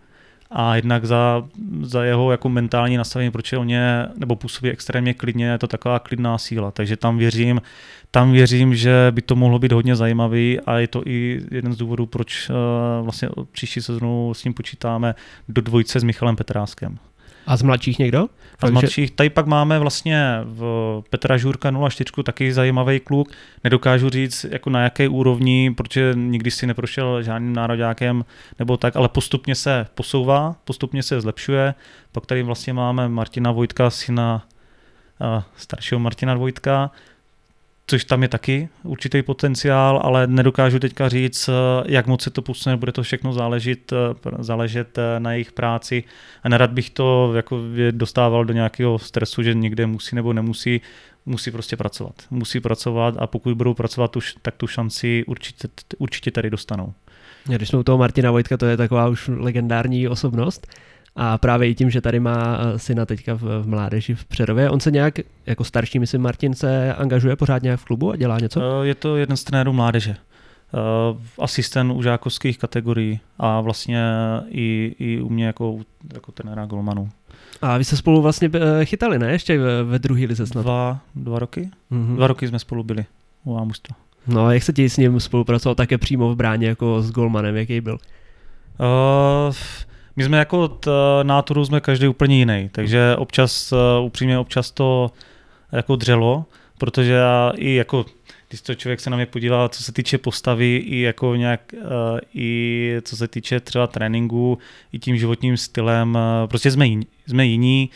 a 0.50 0.76
jednak 0.76 1.04
za, 1.04 1.48
za 1.82 2.04
jeho 2.04 2.30
jako 2.30 2.48
mentální 2.48 2.96
nastavení, 2.96 3.30
proč 3.30 3.52
on 3.52 3.70
je, 3.70 4.08
nebo 4.16 4.36
působí 4.36 4.70
extrémně 4.70 5.14
klidně, 5.14 5.46
je 5.46 5.58
to 5.58 5.66
taková 5.66 5.98
klidná 5.98 6.38
síla, 6.38 6.70
takže 6.70 6.96
tam 6.96 7.18
věřím, 7.18 7.62
tam 8.10 8.32
věřím, 8.32 8.74
že 8.74 9.06
by 9.10 9.22
to 9.22 9.36
mohlo 9.36 9.58
být 9.58 9.72
hodně 9.72 9.96
zajímavý 9.96 10.60
a 10.60 10.78
je 10.78 10.88
to 10.88 11.02
i 11.06 11.42
jeden 11.50 11.72
z 11.72 11.76
důvodů, 11.76 12.06
proč 12.06 12.50
uh, 12.50 12.56
vlastně 13.04 13.28
příští 13.52 13.82
sezónu 13.82 14.34
s 14.34 14.44
ním 14.44 14.54
počítáme 14.54 15.14
do 15.48 15.62
dvojce 15.62 16.00
s 16.00 16.04
Michalem 16.04 16.36
Petráskem. 16.36 16.98
A 17.46 17.56
z 17.56 17.62
mladších 17.62 17.98
někdo? 17.98 18.28
A 18.60 18.66
z 18.66 18.70
mladších, 18.70 19.10
tady 19.10 19.30
pak 19.30 19.46
máme 19.46 19.78
vlastně 19.78 20.40
v 20.44 21.02
Petra 21.10 21.36
Žurka 21.36 21.70
04 21.88 22.10
taky 22.24 22.52
zajímavý 22.52 23.00
kluk. 23.00 23.32
Nedokážu 23.64 24.10
říct, 24.10 24.46
jako 24.50 24.70
na 24.70 24.82
jaké 24.82 25.08
úrovni, 25.08 25.74
protože 25.76 26.12
nikdy 26.14 26.50
si 26.50 26.66
neprošel 26.66 27.22
žádným 27.22 27.52
nároďákem 27.52 28.24
nebo 28.58 28.76
tak, 28.76 28.96
ale 28.96 29.08
postupně 29.08 29.54
se 29.54 29.86
posouvá, 29.94 30.56
postupně 30.64 31.02
se 31.02 31.20
zlepšuje. 31.20 31.74
Pak 32.12 32.26
tady 32.26 32.42
vlastně 32.42 32.72
máme 32.72 33.08
Martina 33.08 33.52
Vojtka, 33.52 33.90
syna 33.90 34.46
staršího 35.56 35.98
Martina 35.98 36.34
Vojtka, 36.34 36.90
což 37.86 38.04
tam 38.04 38.22
je 38.22 38.28
taky 38.28 38.68
určitý 38.82 39.22
potenciál, 39.22 40.00
ale 40.04 40.26
nedokážu 40.26 40.78
teďka 40.78 41.08
říct, 41.08 41.50
jak 41.86 42.06
moc 42.06 42.22
se 42.22 42.30
to 42.30 42.42
posune, 42.42 42.76
bude 42.76 42.92
to 42.92 43.02
všechno 43.02 43.32
záležet, 43.32 43.92
záležet 44.38 44.98
na 45.18 45.32
jejich 45.32 45.52
práci 45.52 46.04
a 46.42 46.48
nerad 46.48 46.70
bych 46.70 46.90
to 46.90 47.32
jako 47.34 47.60
dostával 47.90 48.44
do 48.44 48.52
nějakého 48.52 48.98
stresu, 48.98 49.42
že 49.42 49.54
někde 49.54 49.86
musí 49.86 50.16
nebo 50.16 50.32
nemusí, 50.32 50.80
musí 51.26 51.50
prostě 51.50 51.76
pracovat. 51.76 52.14
Musí 52.30 52.60
pracovat 52.60 53.14
a 53.18 53.26
pokud 53.26 53.56
budou 53.56 53.74
pracovat, 53.74 54.16
tak 54.42 54.54
tu 54.56 54.66
šanci 54.66 55.24
určitě, 55.26 55.68
určitě 55.98 56.30
tady 56.30 56.50
dostanou. 56.50 56.92
Když 57.44 57.68
jsme 57.68 57.78
u 57.78 57.82
toho 57.82 57.98
Martina 57.98 58.30
Vojtka, 58.30 58.56
to 58.56 58.66
je 58.66 58.76
taková 58.76 59.08
už 59.08 59.30
legendární 59.36 60.08
osobnost. 60.08 60.66
A 61.16 61.38
právě 61.38 61.68
i 61.68 61.74
tím, 61.74 61.90
že 61.90 62.00
tady 62.00 62.20
má 62.20 62.58
eh, 62.58 62.78
syna 62.78 63.06
teďka 63.06 63.34
v, 63.34 63.42
v 63.62 63.66
mládeži 63.66 64.14
v 64.14 64.24
Přerově, 64.24 64.70
on 64.70 64.80
se 64.80 64.90
nějak, 64.90 65.14
jako 65.46 65.64
starší, 65.64 65.98
myslím, 65.98 66.22
Martin 66.22 66.54
se 66.54 66.94
angažuje 66.94 67.36
pořád 67.36 67.62
nějak 67.62 67.80
v 67.80 67.84
klubu 67.84 68.12
a 68.12 68.16
dělá 68.16 68.38
něco? 68.38 68.60
Eh, 68.60 68.86
je 68.86 68.94
to 68.94 69.16
jeden 69.16 69.36
z 69.36 69.44
trenérů 69.44 69.72
mládeže. 69.72 70.16
Uh, 71.12 71.20
asistent 71.38 71.92
u 71.92 72.02
žákovských 72.02 72.58
kategorií 72.58 73.20
a 73.38 73.60
vlastně 73.60 74.04
i, 74.48 74.96
i 74.98 75.20
u 75.20 75.28
mě 75.28 75.46
jako, 75.46 75.78
jako 76.14 76.32
trenéra 76.32 76.66
golmanů. 76.66 77.08
A 77.62 77.78
vy 77.78 77.84
se 77.84 77.96
spolu 77.96 78.22
vlastně 78.22 78.50
chytali, 78.84 79.18
ne? 79.18 79.32
Ještě 79.32 79.58
ve, 79.58 79.82
ve 79.82 79.98
druhé 79.98 80.24
lize 80.26 80.46
snad? 80.46 80.62
Dva, 80.62 81.00
dva 81.14 81.38
roky. 81.38 81.70
Mm-hmm. 81.92 82.16
Dva 82.16 82.26
roky 82.26 82.48
jsme 82.48 82.58
spolu 82.58 82.82
byli 82.82 83.04
u 83.44 83.58
Ámustva. 83.58 83.96
No 84.26 84.46
a 84.46 84.52
jak 84.52 84.62
se 84.62 84.72
ti 84.72 84.90
s 84.90 84.96
ním 84.96 85.20
spolupracoval 85.20 85.74
také 85.74 85.98
přímo 85.98 86.32
v 86.32 86.36
bráně 86.36 86.68
jako 86.68 87.02
s 87.02 87.10
golmanem, 87.10 87.56
jaký 87.56 87.80
byl? 87.80 87.98
Uh, 88.78 89.54
my 90.16 90.24
jsme 90.24 90.38
jako 90.38 90.68
t, 90.68 90.90
nátoru 91.22 91.64
jsme 91.64 91.80
každý 91.80 92.08
úplně 92.08 92.36
jiný, 92.38 92.68
takže 92.72 93.16
občas, 93.16 93.72
eh, 93.72 93.76
upřímně 94.00 94.38
občas 94.38 94.70
to 94.70 95.10
jako 95.72 95.96
dřelo, 95.96 96.44
protože 96.78 97.12
já 97.12 97.52
i 97.56 97.74
jako 97.74 98.06
když 98.48 98.60
to 98.60 98.74
člověk 98.74 99.00
se 99.00 99.10
na 99.10 99.16
mě 99.16 99.26
podívá, 99.26 99.68
co 99.68 99.82
se 99.82 99.92
týče 99.92 100.18
postavy, 100.18 100.76
i 100.76 101.00
jako 101.00 101.34
nějak, 101.34 101.60
uh, 101.72 102.18
i 102.34 102.96
co 103.02 103.16
se 103.16 103.28
týče 103.28 103.60
třeba 103.60 103.86
tréninku, 103.86 104.58
i 104.92 104.98
tím 104.98 105.16
životním 105.16 105.56
stylem, 105.56 106.18
prostě 106.46 106.70
jsme 106.70 106.86
jiní, 106.86 107.06
jsme 107.26 107.46
jiní, 107.46 107.90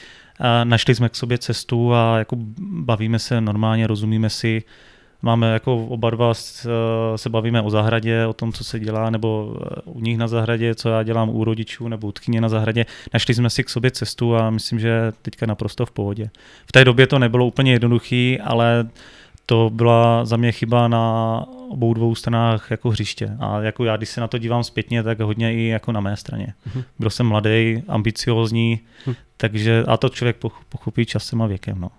našli 0.64 0.94
jsme 0.94 1.08
k 1.08 1.16
sobě 1.16 1.38
cestu 1.38 1.94
a 1.94 2.18
jako 2.18 2.36
bavíme 2.60 3.18
se 3.18 3.40
normálně, 3.40 3.86
rozumíme 3.86 4.30
si, 4.30 4.62
Máme 5.22 5.52
jako 5.52 5.86
oba 5.86 6.10
dva 6.10 6.34
se 7.16 7.28
bavíme 7.28 7.62
o 7.62 7.70
zahradě, 7.70 8.26
o 8.26 8.32
tom, 8.32 8.52
co 8.52 8.64
se 8.64 8.80
dělá, 8.80 9.10
nebo 9.10 9.56
eh, 9.60 9.80
u 9.84 10.00
nich 10.00 10.18
na 10.18 10.28
zahradě, 10.28 10.74
co 10.74 10.88
já 10.88 11.02
dělám 11.02 11.28
u 11.28 11.44
rodičů 11.44 11.88
nebo 11.88 12.06
u 12.06 12.12
tkyně 12.12 12.40
na 12.40 12.48
zahradě. 12.48 12.86
Našli 13.14 13.34
jsme 13.34 13.50
si 13.50 13.64
k 13.64 13.70
sobě 13.70 13.90
cestu 13.90 14.36
a 14.36 14.50
myslím, 14.50 14.80
že 14.80 15.12
teďka 15.22 15.46
naprosto 15.46 15.86
v 15.86 15.90
pohodě. 15.90 16.30
V 16.66 16.72
té 16.72 16.84
době 16.84 17.06
to 17.06 17.18
nebylo 17.18 17.46
úplně 17.46 17.72
jednoduché, 17.72 18.36
ale 18.44 18.88
to 19.46 19.70
byla 19.74 20.24
za 20.24 20.36
mě 20.36 20.52
chyba 20.52 20.88
na 20.88 21.44
obou 21.68 21.94
dvou 21.94 22.14
stranách 22.14 22.70
jako 22.70 22.90
hřiště. 22.90 23.36
A 23.40 23.60
jako 23.60 23.84
já, 23.84 23.96
když 23.96 24.08
se 24.08 24.20
na 24.20 24.28
to 24.28 24.38
dívám 24.38 24.64
zpětně, 24.64 25.02
tak 25.02 25.20
hodně 25.20 25.54
i 25.54 25.66
jako 25.66 25.92
na 25.92 26.00
mé 26.00 26.16
straně. 26.16 26.54
Uh-huh. 26.68 26.84
Byl 26.98 27.10
jsem 27.10 27.26
mladý, 27.26 27.82
ambiciozní, 27.88 28.80
uh-huh. 29.06 29.16
takže 29.36 29.84
a 29.88 29.96
to 29.96 30.08
člověk 30.08 30.36
pochopí 30.68 31.06
časem 31.06 31.42
a 31.42 31.46
věkem. 31.46 31.80
No. 31.80 31.90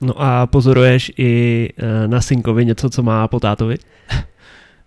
No 0.00 0.14
a 0.22 0.46
pozoruješ 0.46 1.12
i 1.16 1.68
eh, 1.76 2.08
na 2.08 2.20
synkovi 2.20 2.64
něco, 2.64 2.90
co 2.90 3.02
má 3.02 3.28
po 3.28 3.40
tátovi? 3.40 3.76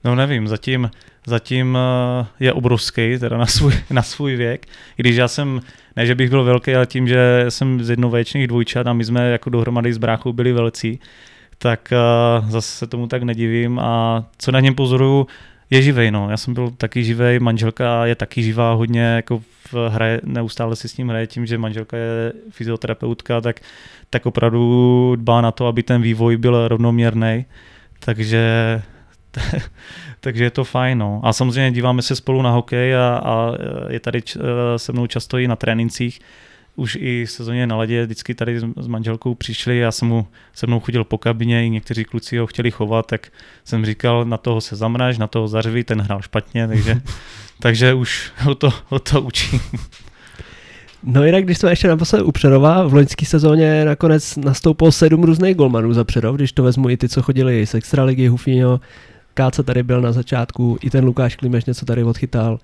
No 0.03 0.15
nevím, 0.15 0.48
zatím, 0.48 0.91
zatím 1.27 1.77
eh, 1.77 2.26
je 2.40 2.53
obrovský, 2.53 3.18
teda 3.19 3.38
na 3.38 3.45
svůj, 3.45 3.73
na 3.90 4.02
svůj 4.02 4.36
věk. 4.36 4.65
I 4.98 5.02
když 5.02 5.15
já 5.15 5.27
jsem, 5.27 5.61
ne 5.95 6.06
že 6.06 6.15
bych 6.15 6.30
byl 6.30 6.44
velký, 6.44 6.76
ale 6.76 6.86
tím, 6.86 7.07
že 7.07 7.45
jsem 7.49 7.84
z 7.84 7.90
jednovečných 7.90 8.48
dvojčat 8.48 8.88
a 8.88 8.94
my 8.94 9.06
jsme 9.06 9.30
jako 9.30 9.49
dohromady 9.49 9.94
s 9.94 9.98
bráchou 9.98 10.34
byli 10.34 10.53
velcí, 10.53 10.99
tak 11.57 11.94
uh, 12.41 12.49
zase 12.49 12.77
se 12.77 12.88
tomu 12.88 13.07
tak 13.07 13.23
nedivím 13.23 13.80
a 13.80 14.26
co 14.38 14.52
na 14.52 14.60
něm 14.60 14.76
pozoruju, 14.76 15.27
je 15.70 15.82
živej, 15.82 16.12
no. 16.12 16.30
Já 16.30 16.38
jsem 16.38 16.54
byl 16.54 16.72
taky 16.72 17.04
živej, 17.04 17.40
manželka 17.40 18.06
je 18.06 18.16
taky 18.16 18.44
živá 18.44 18.74
hodně, 18.74 19.02
jako 19.02 19.40
v 19.72 19.90
hraje, 19.90 20.22
neustále 20.24 20.76
si 20.76 20.90
s 20.90 20.98
ním 20.98 21.10
hraje 21.10 21.28
tím, 21.28 21.46
že 21.46 21.58
manželka 21.58 21.98
je 21.98 22.34
fyzioterapeutka, 22.50 23.41
tak, 23.41 23.60
tak 24.10 24.26
opravdu 24.26 25.16
dbá 25.16 25.41
na 25.41 25.52
to, 25.52 25.68
aby 25.68 25.84
ten 25.84 26.02
vývoj 26.02 26.38
byl 26.38 26.68
rovnoměrný. 26.68 27.46
Takže 28.00 28.82
takže 30.20 30.44
je 30.44 30.52
to 30.52 30.64
fajn. 30.64 30.98
No. 30.98 31.22
A 31.24 31.34
samozřejmě 31.34 31.72
díváme 31.72 32.02
se 32.02 32.16
spolu 32.16 32.41
na 32.41 32.52
hokej 32.52 32.96
a, 32.96 33.22
a 33.24 33.52
je 33.90 34.00
tady 34.00 34.22
č, 34.22 34.40
se 34.78 34.91
mnou 34.91 35.08
často 35.08 35.38
i 35.38 35.48
na 35.48 35.56
trénincích. 35.56 36.20
Už 36.80 36.98
i 37.02 37.28
sezóně 37.28 37.68
na 37.68 37.78
ledě 37.78 38.06
vždycky 38.06 38.36
tady 38.36 38.60
s 38.60 38.88
manželkou 38.88 39.36
přišli, 39.36 39.78
já 39.78 39.92
jsem 39.92 40.08
mu 40.08 40.28
se 40.54 40.68
mnou 40.68 40.80
chodil 40.80 41.04
po 41.04 41.18
kabině, 41.18 41.66
i 41.66 41.70
někteří 41.70 42.06
kluci 42.06 42.38
ho 42.38 42.48
chtěli 42.48 42.72
chovat, 42.72 43.06
tak 43.06 43.28
jsem 43.66 43.86
říkal, 43.86 44.26
na 44.26 44.38
toho 44.38 44.62
se 44.62 44.76
zamraž, 44.76 45.18
na 45.18 45.28
toho 45.28 45.48
zařvi, 45.48 45.84
ten 45.84 46.02
hrál 46.02 46.22
špatně, 46.22 46.68
takže, 46.68 47.02
takže 47.60 47.94
už 47.94 48.32
ho 48.38 48.56
to, 48.56 48.74
ho 48.88 49.00
to 49.00 49.22
učím. 49.22 49.60
No 51.04 51.24
jinak, 51.24 51.44
když 51.44 51.58
jsme 51.58 51.72
ještě 51.72 51.88
naposledy 51.88 52.24
u 52.24 52.32
Přerova, 52.32 52.88
v 52.88 52.94
loňské 52.94 53.26
sezóně 53.26 53.86
nakonec 53.86 54.36
nastoupilo 54.36 54.92
sedm 54.92 55.24
různých 55.24 55.56
golmanů 55.56 55.94
za 55.94 56.04
Přerov, 56.04 56.36
když 56.36 56.52
to 56.52 56.64
vezmu 56.64 56.90
i 56.90 56.98
ty, 56.98 57.10
co 57.10 57.22
chodili 57.22 57.68
z 57.68 57.74
Extraligy, 57.74 58.28
Hufino, 58.28 58.80
Káca 59.34 59.64
tady 59.64 59.84
byl 59.84 60.02
na 60.02 60.12
začátku, 60.12 60.78
i 60.82 60.90
ten 60.90 61.06
Lukáš 61.06 61.36
Klimeš 61.36 61.66
něco 61.66 61.86
tady 61.86 62.04
odchytal. 62.04 62.60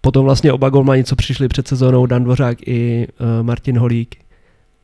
Potom 0.00 0.24
vlastně 0.24 0.52
oba 0.52 0.68
golmani, 0.68 1.04
co 1.04 1.16
přišli 1.16 1.48
před 1.48 1.68
sezónou, 1.68 2.06
Dan 2.06 2.24
Dvořák 2.24 2.58
i 2.68 3.08
uh, 3.08 3.46
Martin 3.46 3.78
Holík. 3.78 4.16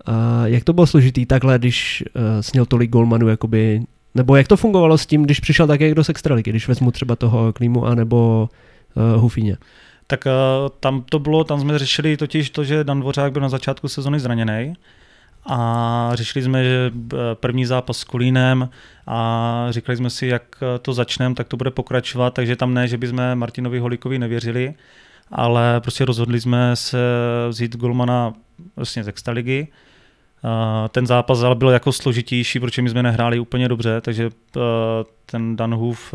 A 0.07 0.47
jak 0.47 0.65
to 0.65 0.73
bylo 0.73 0.87
složitý 0.87 1.27
takhle, 1.27 1.59
když 1.59 2.05
uh, 2.17 2.23
sněl 2.41 2.67
tolik 2.67 2.91
golmanů, 2.91 3.29
jakoby, 3.29 3.83
nebo 4.15 4.37
jak 4.37 4.49
to 4.49 4.57
fungovalo 4.57 4.99
s 4.99 5.07
tím, 5.07 5.23
když 5.23 5.41
přišel 5.41 5.67
také 5.67 5.85
někdo 5.85 6.05
z 6.05 6.09
Extraligy, 6.09 6.51
když 6.51 6.69
vezmu 6.69 6.91
třeba 6.91 7.17
toho 7.17 7.53
Klímu 7.53 7.87
a 7.87 7.95
nebo 7.95 8.49
uh, 8.95 9.21
Hufíně? 9.21 9.57
Tak 10.07 10.27
uh, 10.27 10.69
tam 10.81 11.03
to 11.03 11.19
bylo, 11.19 11.45
tam 11.45 11.61
jsme 11.61 11.79
řešili 11.79 12.17
totiž 12.17 12.51
to, 12.51 12.65
že 12.65 12.85
Dan 12.85 13.01
Dvořák 13.01 13.33
byl 13.33 13.43
na 13.43 13.49
začátku 13.49 13.89
sezony 13.89 14.21
zraněný 14.21 14.75
a 15.47 16.11
řešili 16.15 16.45
jsme, 16.45 16.65
že 16.65 16.93
první 17.35 17.67
zápas 17.67 17.99
s 17.99 18.05
Kulínem 18.05 18.69
a 19.07 19.67
říkali 19.71 19.97
jsme 19.97 20.11
si, 20.11 20.27
jak 20.27 20.43
to 20.83 20.93
začneme, 20.93 21.35
tak 21.35 21.49
to 21.49 21.57
bude 21.57 21.71
pokračovat, 21.71 22.35
takže 22.35 22.57
tam 22.57 22.75
ne, 22.75 22.89
že 22.89 22.99
bychom 22.99 23.35
Martinovi 23.35 23.79
Holíkovi 23.79 24.19
nevěřili, 24.19 24.75
ale 25.33 25.81
prostě 25.81 26.05
rozhodli 26.05 26.41
jsme 26.41 26.77
se 26.77 26.99
vzít 27.49 27.77
golmana 27.77 28.33
vlastně 28.77 29.05
z 29.05 29.09
Extraligy. 29.09 29.69
Ten 30.89 31.07
zápas 31.07 31.43
ale 31.43 31.55
byl 31.55 31.69
jako 31.69 31.93
složitější, 31.93 32.61
protože 32.61 32.83
my 32.83 32.91
jsme 32.91 33.03
nehráli 33.03 33.39
úplně 33.39 33.69
dobře, 33.69 34.01
takže 34.01 34.31
ten 35.27 35.57
Danhův 35.57 36.15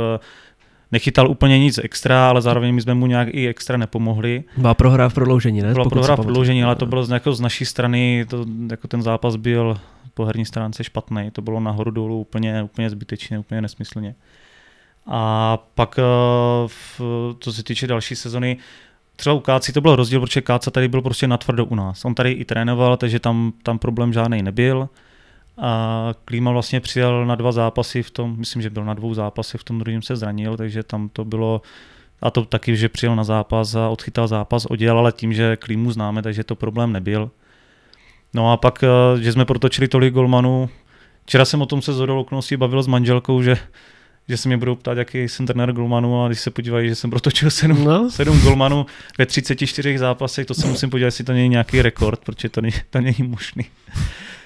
nechytal 0.91 1.29
úplně 1.29 1.59
nic 1.59 1.77
extra, 1.77 2.29
ale 2.29 2.41
zároveň 2.41 2.75
my 2.75 2.81
jsme 2.81 2.93
mu 2.93 3.07
nějak 3.07 3.27
i 3.31 3.47
extra 3.47 3.77
nepomohli. 3.77 4.43
Byla 4.57 4.73
prohra 4.73 5.09
v 5.09 5.13
prodloužení, 5.13 5.61
ne? 5.61 5.73
Byla 5.73 5.89
prohra 5.89 6.15
v 6.15 6.19
prodloužení, 6.19 6.63
ale 6.63 6.75
to 6.75 6.85
bylo 6.85 7.03
z, 7.03 7.09
jako 7.09 7.33
z 7.33 7.41
naší 7.41 7.65
strany, 7.65 8.25
to, 8.29 8.45
jako 8.71 8.87
ten 8.87 9.01
zápas 9.01 9.35
byl 9.35 9.77
po 10.13 10.25
herní 10.25 10.45
stránce 10.45 10.83
špatný, 10.83 11.31
to 11.31 11.41
bylo 11.41 11.59
nahoru 11.59 11.91
dolů 11.91 12.19
úplně, 12.19 12.63
úplně 12.63 12.89
zbytečně, 12.89 13.39
úplně 13.39 13.61
nesmyslně. 13.61 14.15
A 15.07 15.57
pak, 15.75 15.99
eh, 15.99 16.67
co 17.39 17.53
se 17.53 17.63
týče 17.63 17.87
další 17.87 18.15
sezony, 18.15 18.57
třeba 19.19 19.35
u 19.35 19.39
Káci 19.39 19.73
to 19.73 19.81
byl 19.81 19.95
rozdíl, 19.95 20.19
protože 20.19 20.41
Káca 20.41 20.71
tady 20.71 20.87
byl 20.87 21.01
prostě 21.01 21.27
natvrdo 21.27 21.65
u 21.65 21.75
nás. 21.75 22.05
On 22.05 22.15
tady 22.15 22.31
i 22.31 22.45
trénoval, 22.45 22.97
takže 22.97 23.19
tam, 23.19 23.53
tam 23.63 23.79
problém 23.79 24.13
žádný 24.13 24.41
nebyl. 24.41 24.89
A 25.57 26.13
Klíma 26.25 26.51
vlastně 26.51 26.79
přijel 26.79 27.25
na 27.25 27.35
dva 27.35 27.51
zápasy 27.51 28.03
v 28.03 28.11
tom, 28.11 28.35
myslím, 28.37 28.61
že 28.61 28.69
byl 28.69 28.85
na 28.85 28.93
dvou 28.93 29.13
zápasech, 29.13 29.61
v 29.61 29.63
tom 29.63 29.79
druhém 29.79 30.01
se 30.01 30.15
zranil, 30.15 30.57
takže 30.57 30.83
tam 30.83 31.09
to 31.09 31.25
bylo, 31.25 31.61
a 32.21 32.31
to 32.31 32.45
taky, 32.45 32.77
že 32.77 32.89
přijel 32.89 33.15
na 33.15 33.23
zápas 33.23 33.75
a 33.75 33.89
odchytal 33.89 34.27
zápas, 34.27 34.65
oddělal, 34.65 34.99
ale 34.99 35.11
tím, 35.11 35.33
že 35.33 35.55
Klímu 35.55 35.91
známe, 35.91 36.21
takže 36.21 36.43
to 36.43 36.55
problém 36.55 36.91
nebyl. 36.91 37.31
No 38.33 38.51
a 38.51 38.57
pak, 38.57 38.83
eh, 38.83 39.21
že 39.21 39.31
jsme 39.31 39.45
protočili 39.45 39.87
tolik 39.87 40.13
golmanů, 40.13 40.69
včera 41.25 41.45
jsem 41.45 41.61
o 41.61 41.65
tom 41.65 41.81
se 41.81 41.93
z 41.93 42.01
okolností 42.01 42.57
bavil 42.57 42.83
s 42.83 42.87
manželkou, 42.87 43.41
že 43.41 43.57
že 44.29 44.37
se 44.37 44.49
mě 44.49 44.57
budou 44.57 44.75
ptát, 44.75 44.97
jaký 44.97 45.17
jsem 45.29 45.47
trenér 45.47 45.71
golmanů 45.71 46.23
a 46.23 46.27
když 46.27 46.39
se 46.39 46.51
podívají, 46.51 46.89
že 46.89 46.95
jsem 46.95 47.09
protočil 47.09 47.51
7, 47.51 47.83
no. 47.83 48.11
7 48.11 48.41
golmanů 48.41 48.85
ve 49.17 49.25
34 49.25 49.97
zápasech, 49.97 50.45
to 50.45 50.53
se 50.53 50.67
musím 50.67 50.89
podívat, 50.89 51.07
jestli 51.07 51.23
to 51.23 51.33
není 51.33 51.49
nějaký 51.49 51.81
rekord, 51.81 52.19
protože 52.19 52.49
to 52.49 52.61
není, 52.61 52.73
to 52.89 53.01
není 53.01 53.23
možný. 53.23 53.65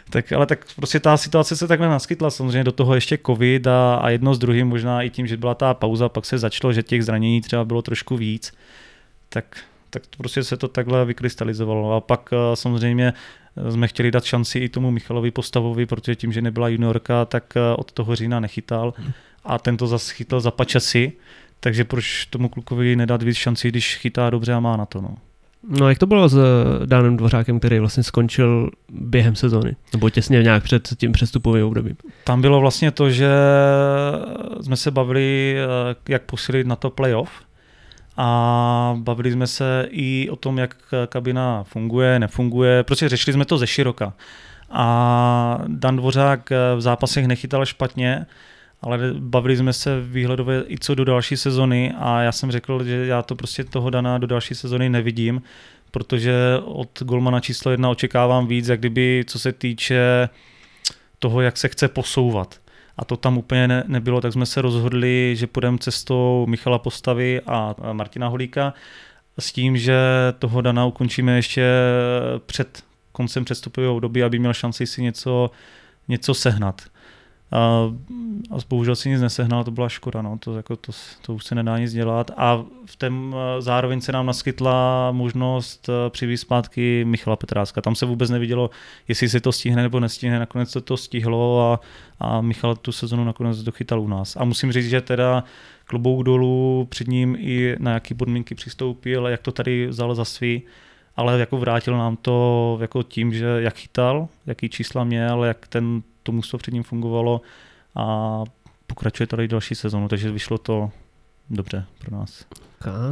Tak, 0.10 0.32
ale 0.32 0.46
tak 0.46 0.66
prostě 0.76 1.00
ta 1.00 1.18
situace 1.18 1.56
se 1.56 1.68
takhle 1.68 1.88
naskytla, 1.88 2.32
samozřejmě 2.32 2.64
do 2.64 2.72
toho 2.72 2.96
ještě 2.96 3.20
covid 3.26 3.68
a, 3.68 3.96
a 3.96 4.10
jedno 4.10 4.36
s 4.36 4.40
druhým, 4.40 4.68
možná 4.68 5.02
i 5.02 5.10
tím, 5.10 5.28
že 5.28 5.38
byla 5.38 5.56
ta 5.56 5.74
pauza, 5.74 6.10
pak 6.10 6.26
se 6.26 6.38
začalo, 6.38 6.74
že 6.74 6.84
těch 6.84 7.06
zranění 7.06 7.42
třeba 7.42 7.66
bylo 7.66 7.82
trošku 7.82 8.18
víc, 8.18 8.54
tak, 9.30 9.58
tak 9.90 10.08
to 10.08 10.18
prostě 10.18 10.44
se 10.44 10.58
to 10.58 10.68
takhle 10.68 11.06
vykrystalizovalo. 11.06 11.94
A 11.94 12.02
pak 12.02 12.30
eh, 12.34 12.56
samozřejmě 12.56 13.14
jsme 13.70 13.88
chtěli 13.88 14.12
dát 14.12 14.24
šanci 14.24 14.60
i 14.60 14.70
tomu 14.70 14.92
Michalovi 14.92 15.32
Postavovi, 15.32 15.86
protože 15.86 16.16
tím, 16.16 16.34
že 16.34 16.42
nebyla 16.42 16.68
juniorka, 16.68 17.26
tak 17.26 17.54
eh, 17.58 17.76
od 17.78 17.92
toho 17.92 18.16
října 18.16 18.40
nechytal 18.40 18.94
a 19.46 19.58
ten 19.60 19.78
to 19.78 19.88
zase 19.88 20.14
chytal 20.14 20.40
za 20.40 20.52
pačasy, 20.52 21.12
takže 21.60 21.84
proč 21.84 22.26
tomu 22.26 22.50
klukovi 22.50 22.96
nedat 22.96 23.24
víc 23.24 23.38
šanci, 23.38 23.70
když 23.70 23.96
chytá 23.96 24.30
dobře 24.30 24.54
a 24.54 24.60
má 24.60 24.78
na 24.78 24.86
to. 24.86 25.02
No. 25.02 25.16
No 25.80 25.90
jak 25.90 25.98
to 25.98 26.06
bylo 26.06 26.30
s 26.30 26.38
eh, 26.38 26.86
Danem 26.86 27.18
Dvořákem, 27.18 27.60
který 27.60 27.80
vlastně 27.80 28.04
skončil 28.04 28.70
během 28.92 29.36
sezóny, 29.36 29.76
nebo 29.94 30.10
těsně 30.10 30.44
nějak 30.44 30.64
před 30.64 30.90
tím 30.98 31.12
přestupovým 31.12 31.66
obdobím? 31.66 31.96
Tam 32.24 32.42
bylo 32.42 32.60
vlastně 32.60 32.92
to, 32.92 33.10
že 33.10 33.32
jsme 34.62 34.78
se 34.78 34.92
bavili, 34.92 35.56
eh, 35.58 35.96
jak 36.10 36.22
posílit 36.22 36.68
na 36.68 36.76
to 36.76 36.90
playoff 36.90 37.30
a 38.18 38.96
bavili 38.98 39.32
jsme 39.32 39.48
se 39.48 39.88
i 39.90 40.30
o 40.32 40.36
tom, 40.36 40.58
jak 40.58 40.76
kabina 41.10 41.64
funguje, 41.64 42.20
nefunguje, 42.20 42.84
prostě 42.84 43.10
řešili 43.10 43.34
jsme 43.34 43.46
to 43.46 43.58
ze 43.58 43.68
široka. 43.68 44.14
A 44.70 45.60
Dan 45.68 45.96
Dvořák 45.96 46.52
eh, 46.52 46.58
v 46.76 46.82
zápasech 46.82 47.28
nechytal 47.28 47.66
špatně, 47.66 48.26
ale 48.84 49.14
bavili 49.20 49.58
jsme 49.58 49.74
se 49.74 50.02
výhledově 50.02 50.64
i 50.68 50.78
co 50.80 50.96
do 50.96 51.06
další 51.06 51.38
sezony 51.38 51.94
a 52.00 52.22
já 52.22 52.32
jsem 52.32 52.52
řekl, 52.52 52.84
že 52.84 53.06
já 53.06 53.22
to 53.22 53.36
prostě 53.36 53.64
toho 53.64 53.90
Dana 53.90 54.18
do 54.18 54.28
další 54.28 54.56
sezony 54.56 54.90
nevidím, 54.90 55.42
protože 55.92 56.34
od 56.66 57.04
golmana 57.04 57.40
číslo 57.40 57.72
jedna 57.72 57.90
očekávám 57.90 58.48
víc, 58.48 58.68
jak 58.68 58.80
kdyby 58.80 59.24
co 59.28 59.40
se 59.40 59.52
týče 59.52 60.30
toho, 61.20 61.42
jak 61.42 61.58
se 61.58 61.68
chce 61.68 61.88
posouvat. 61.88 62.60
A 62.98 63.06
to 63.06 63.18
tam 63.18 63.38
úplně 63.38 63.68
ne, 63.68 63.84
nebylo, 63.88 64.22
tak 64.22 64.34
jsme 64.34 64.46
se 64.46 64.62
rozhodli, 64.62 65.36
že 65.38 65.48
půjdeme 65.48 65.78
cestou 65.78 66.46
Michala 66.50 66.80
Postavy 66.80 67.42
a 67.48 67.76
Martina 67.94 68.28
Holíka 68.28 68.74
s 69.40 69.52
tím, 69.52 69.78
že 69.78 69.96
toho 70.40 70.62
Dana 70.62 70.86
ukončíme 70.86 71.36
ještě 71.36 71.66
před 72.46 72.84
koncem 73.12 73.46
přestupového 73.46 73.96
období, 73.96 74.24
aby 74.24 74.40
měl 74.40 74.54
šanci 74.54 74.88
si 74.88 75.02
něco, 75.02 75.52
něco 76.08 76.34
sehnat. 76.34 76.82
A, 77.54 77.92
a 78.52 78.58
bohužel 78.70 78.96
si 78.96 79.10
nic 79.10 79.22
nesehnal, 79.22 79.64
to 79.64 79.72
byla 79.72 79.90
škoda, 79.90 80.22
no, 80.22 80.38
to, 80.40 80.58
jako 80.58 80.76
to, 80.76 80.92
to 81.22 81.34
už 81.34 81.46
se 81.46 81.56
nedá 81.56 81.78
nic 81.78 81.94
dělat. 81.94 82.32
A 82.38 82.64
v 82.86 82.96
tom 82.96 83.36
zároveň 83.60 84.02
se 84.02 84.12
nám 84.12 84.26
naskytla 84.26 85.12
možnost 85.12 85.90
e, 85.90 86.10
přivést 86.10 86.42
zpátky 86.42 87.06
Michala 87.06 87.36
Petráska. 87.36 87.82
Tam 87.82 87.96
se 87.96 88.06
vůbec 88.06 88.30
nevidělo, 88.30 88.70
jestli 89.08 89.30
se 89.30 89.40
to 89.40 89.52
stihne 89.52 89.82
nebo 89.82 90.00
nestihne, 90.00 90.40
nakonec 90.40 90.70
se 90.70 90.82
to 90.82 90.98
stihlo 90.98 91.72
a, 91.72 91.80
a 92.20 92.42
Michal 92.42 92.76
tu 92.76 92.92
sezonu 92.92 93.24
nakonec 93.24 93.64
dochytal 93.64 94.02
u 94.02 94.08
nás. 94.08 94.36
A 94.36 94.46
musím 94.46 94.72
říct, 94.72 94.90
že 94.90 95.02
teda 95.02 95.44
klobouk 95.86 96.24
dolů 96.24 96.88
před 96.90 97.08
ním 97.08 97.36
i 97.40 97.76
na 97.80 97.92
jaký 97.92 98.14
podmínky 98.14 98.56
přistoupil, 98.56 99.28
jak 99.28 99.42
to 99.42 99.52
tady 99.52 99.88
vzal 99.88 100.16
za 100.16 100.26
svý, 100.26 100.62
ale 101.16 101.40
jako 101.40 101.58
vrátil 101.58 101.98
nám 101.98 102.16
to 102.16 102.78
jako 102.82 103.04
tím, 103.04 103.34
že 103.34 103.46
jak 103.46 103.76
chytal, 103.78 104.28
jaký 104.46 104.70
čísla 104.70 105.04
měl, 105.04 105.44
jak 105.44 105.68
ten 105.68 106.04
to 106.24 106.32
mužstvo 106.32 106.60
před 106.60 106.74
ním 106.74 106.84
fungovalo 106.84 107.42
a 107.96 108.44
pokračuje 108.88 109.28
tady 109.28 109.48
další 109.48 109.76
sezonu, 109.76 110.08
takže 110.08 110.32
vyšlo 110.32 110.58
to 110.58 110.92
dobře 111.50 111.86
pro 112.00 112.18
nás. 112.18 112.46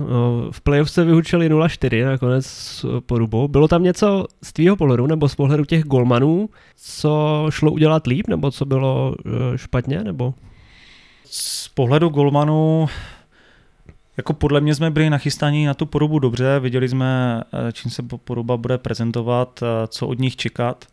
No, 0.09 0.51
v 0.51 0.61
playoff 0.61 0.91
se 0.91 1.03
vyhučili 1.03 1.51
0-4 1.51 2.05
nakonec 2.05 2.45
s 2.45 2.85
porubou. 2.99 3.47
Bylo 3.47 3.67
tam 3.67 3.83
něco 3.83 4.25
z 4.43 4.53
tvýho 4.53 4.75
pohledu 4.75 5.07
nebo 5.07 5.29
z 5.29 5.35
pohledu 5.35 5.65
těch 5.65 5.83
golmanů, 5.83 6.49
co 6.75 7.45
šlo 7.49 7.71
udělat 7.71 8.07
líp 8.07 8.27
nebo 8.27 8.51
co 8.51 8.65
bylo 8.65 9.15
eh, 9.25 9.57
špatně? 9.57 10.03
Nebo? 10.03 10.33
Z 11.25 11.67
pohledu 11.67 12.09
golmanů 12.09 12.87
jako 14.17 14.33
podle 14.33 14.61
mě 14.61 14.75
jsme 14.75 14.91
byli 14.91 15.09
nachystaní 15.09 15.65
na 15.65 15.73
tu 15.73 15.85
porubu 15.85 16.19
dobře, 16.19 16.59
viděli 16.59 16.89
jsme, 16.89 17.41
eh, 17.53 17.71
čím 17.71 17.91
se 17.91 18.03
poruba 18.03 18.57
bude 18.57 18.77
prezentovat, 18.77 19.63
eh, 19.63 19.87
co 19.87 20.07
od 20.07 20.19
nich 20.19 20.35
čekat. 20.35 20.85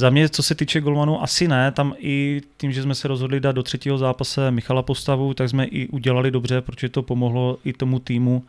Za 0.00 0.10
mě, 0.10 0.28
co 0.28 0.42
se 0.42 0.54
týče 0.54 0.80
golmanů, 0.80 1.22
asi 1.22 1.48
ne. 1.48 1.72
Tam 1.72 1.94
i 1.98 2.40
tím, 2.56 2.72
že 2.72 2.82
jsme 2.82 2.94
se 2.94 3.08
rozhodli 3.08 3.40
dát 3.40 3.52
do 3.52 3.62
třetího 3.62 3.98
zápase 3.98 4.50
Michala 4.50 4.82
postavu, 4.82 5.34
tak 5.34 5.48
jsme 5.48 5.64
i 5.64 5.88
udělali 5.88 6.30
dobře, 6.30 6.60
protože 6.60 6.88
to 6.88 7.02
pomohlo 7.02 7.58
i 7.64 7.72
tomu 7.72 7.98
týmu. 7.98 8.44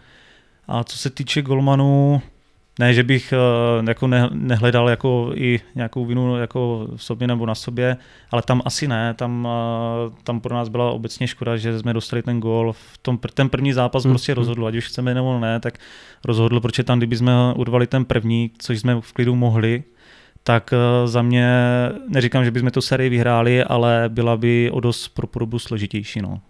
A 0.68 0.84
co 0.84 0.98
se 0.98 1.10
týče 1.10 1.42
golmanů, 1.42 2.22
ne, 2.80 2.94
že 2.94 3.04
bych 3.04 3.34
uh, 3.80 3.88
jako 3.88 4.08
ne, 4.08 4.30
nehledal 4.34 4.90
jako 4.90 5.32
i 5.36 5.60
nějakou 5.76 6.06
vinu 6.06 6.38
jako 6.38 6.88
v 6.96 7.04
sobě 7.04 7.28
nebo 7.28 7.46
na 7.46 7.56
sobě, 7.56 7.98
ale 8.32 8.42
tam 8.42 8.62
asi 8.66 8.88
ne, 8.88 9.14
tam, 9.14 9.48
uh, 10.08 10.14
tam 10.24 10.40
pro 10.40 10.56
nás 10.56 10.70
byla 10.70 10.92
obecně 10.92 11.28
škoda, 11.28 11.58
že 11.58 11.80
jsme 11.80 11.94
dostali 11.94 12.24
ten 12.24 12.40
gól. 12.40 12.74
V 12.74 12.98
tom, 13.02 13.20
ten 13.34 13.50
první 13.50 13.74
zápas 13.74 14.06
mm. 14.06 14.12
prostě 14.12 14.34
rozhodl, 14.34 14.68
ať 14.68 14.76
už 14.76 14.88
chceme 14.88 15.14
nebo 15.14 15.40
ne, 15.40 15.60
tak 15.60 15.78
rozhodl, 16.26 16.60
protože 16.60 16.84
tam, 16.84 16.98
kdyby 16.98 17.18
jsme 17.18 17.34
urvali 17.56 17.88
ten 17.88 18.06
první, 18.06 18.52
což 18.58 18.80
jsme 18.80 19.02
v 19.02 19.14
klidu 19.14 19.36
mohli, 19.36 19.84
tak 20.44 20.74
eh, 20.74 21.08
za 21.08 21.22
mě, 21.22 21.50
neříkám, 22.08 22.46
že 22.46 22.52
bychom 22.52 22.72
tu 22.72 22.82
sérii 22.82 23.10
vyhráli, 23.10 23.64
ale 23.64 24.04
byla 24.08 24.38
by 24.38 24.72
o 24.72 24.80
dost 24.80 25.08
pro 25.08 25.28
podobu 25.28 25.60
složitější. 25.60 26.22
No. 26.22 26.42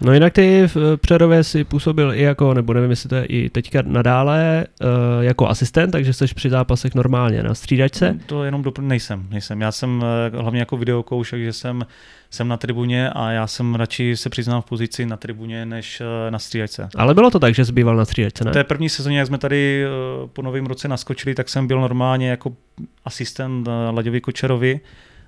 No 0.00 0.12
jinak 0.12 0.32
ty 0.32 0.62
v 0.66 0.96
Přerově 0.96 1.44
si 1.44 1.64
působil 1.64 2.14
i 2.14 2.22
jako, 2.22 2.54
nebo 2.54 2.72
nevím, 2.72 2.90
jestli 2.90 3.08
to 3.08 3.14
je 3.14 3.24
i 3.24 3.50
teďka 3.50 3.82
nadále, 3.86 4.66
uh, 4.82 4.88
jako 5.24 5.48
asistent, 5.48 5.90
takže 5.90 6.12
jsi 6.12 6.26
při 6.34 6.50
zápasech 6.50 6.94
normálně 6.94 7.42
na 7.42 7.54
střídačce? 7.54 8.18
To 8.26 8.44
jenom 8.44 8.62
doplň, 8.62 8.88
nejsem, 8.88 9.26
nejsem. 9.30 9.60
Já 9.60 9.72
jsem 9.72 10.02
uh, 10.32 10.40
hlavně 10.40 10.60
jako 10.60 10.76
videokouš, 10.76 11.30
takže 11.30 11.52
jsem, 11.52 11.86
jsem 12.30 12.48
na 12.48 12.56
tribuně 12.56 13.10
a 13.10 13.30
já 13.30 13.46
jsem 13.46 13.74
radši 13.74 14.16
se 14.16 14.30
přiznám 14.30 14.62
v 14.62 14.64
pozici 14.64 15.06
na 15.06 15.16
tribuně, 15.16 15.66
než 15.66 16.02
na 16.30 16.38
střídačce. 16.38 16.88
Ale 16.96 17.14
bylo 17.14 17.30
to 17.30 17.38
tak, 17.38 17.54
že 17.54 17.64
jsi 17.64 17.72
býval 17.72 17.96
na 17.96 18.04
střídačce, 18.04 18.44
ne? 18.44 18.50
V 18.50 18.54
té 18.54 18.64
první 18.64 18.88
sezóně, 18.88 19.18
jak 19.18 19.26
jsme 19.26 19.38
tady 19.38 19.84
po 20.32 20.42
novém 20.42 20.66
roce 20.66 20.88
naskočili, 20.88 21.34
tak 21.34 21.48
jsem 21.48 21.66
byl 21.66 21.80
normálně 21.80 22.30
jako 22.30 22.52
asistent 23.04 23.68
Laďovi 23.90 24.20
Kočerovi, 24.20 24.80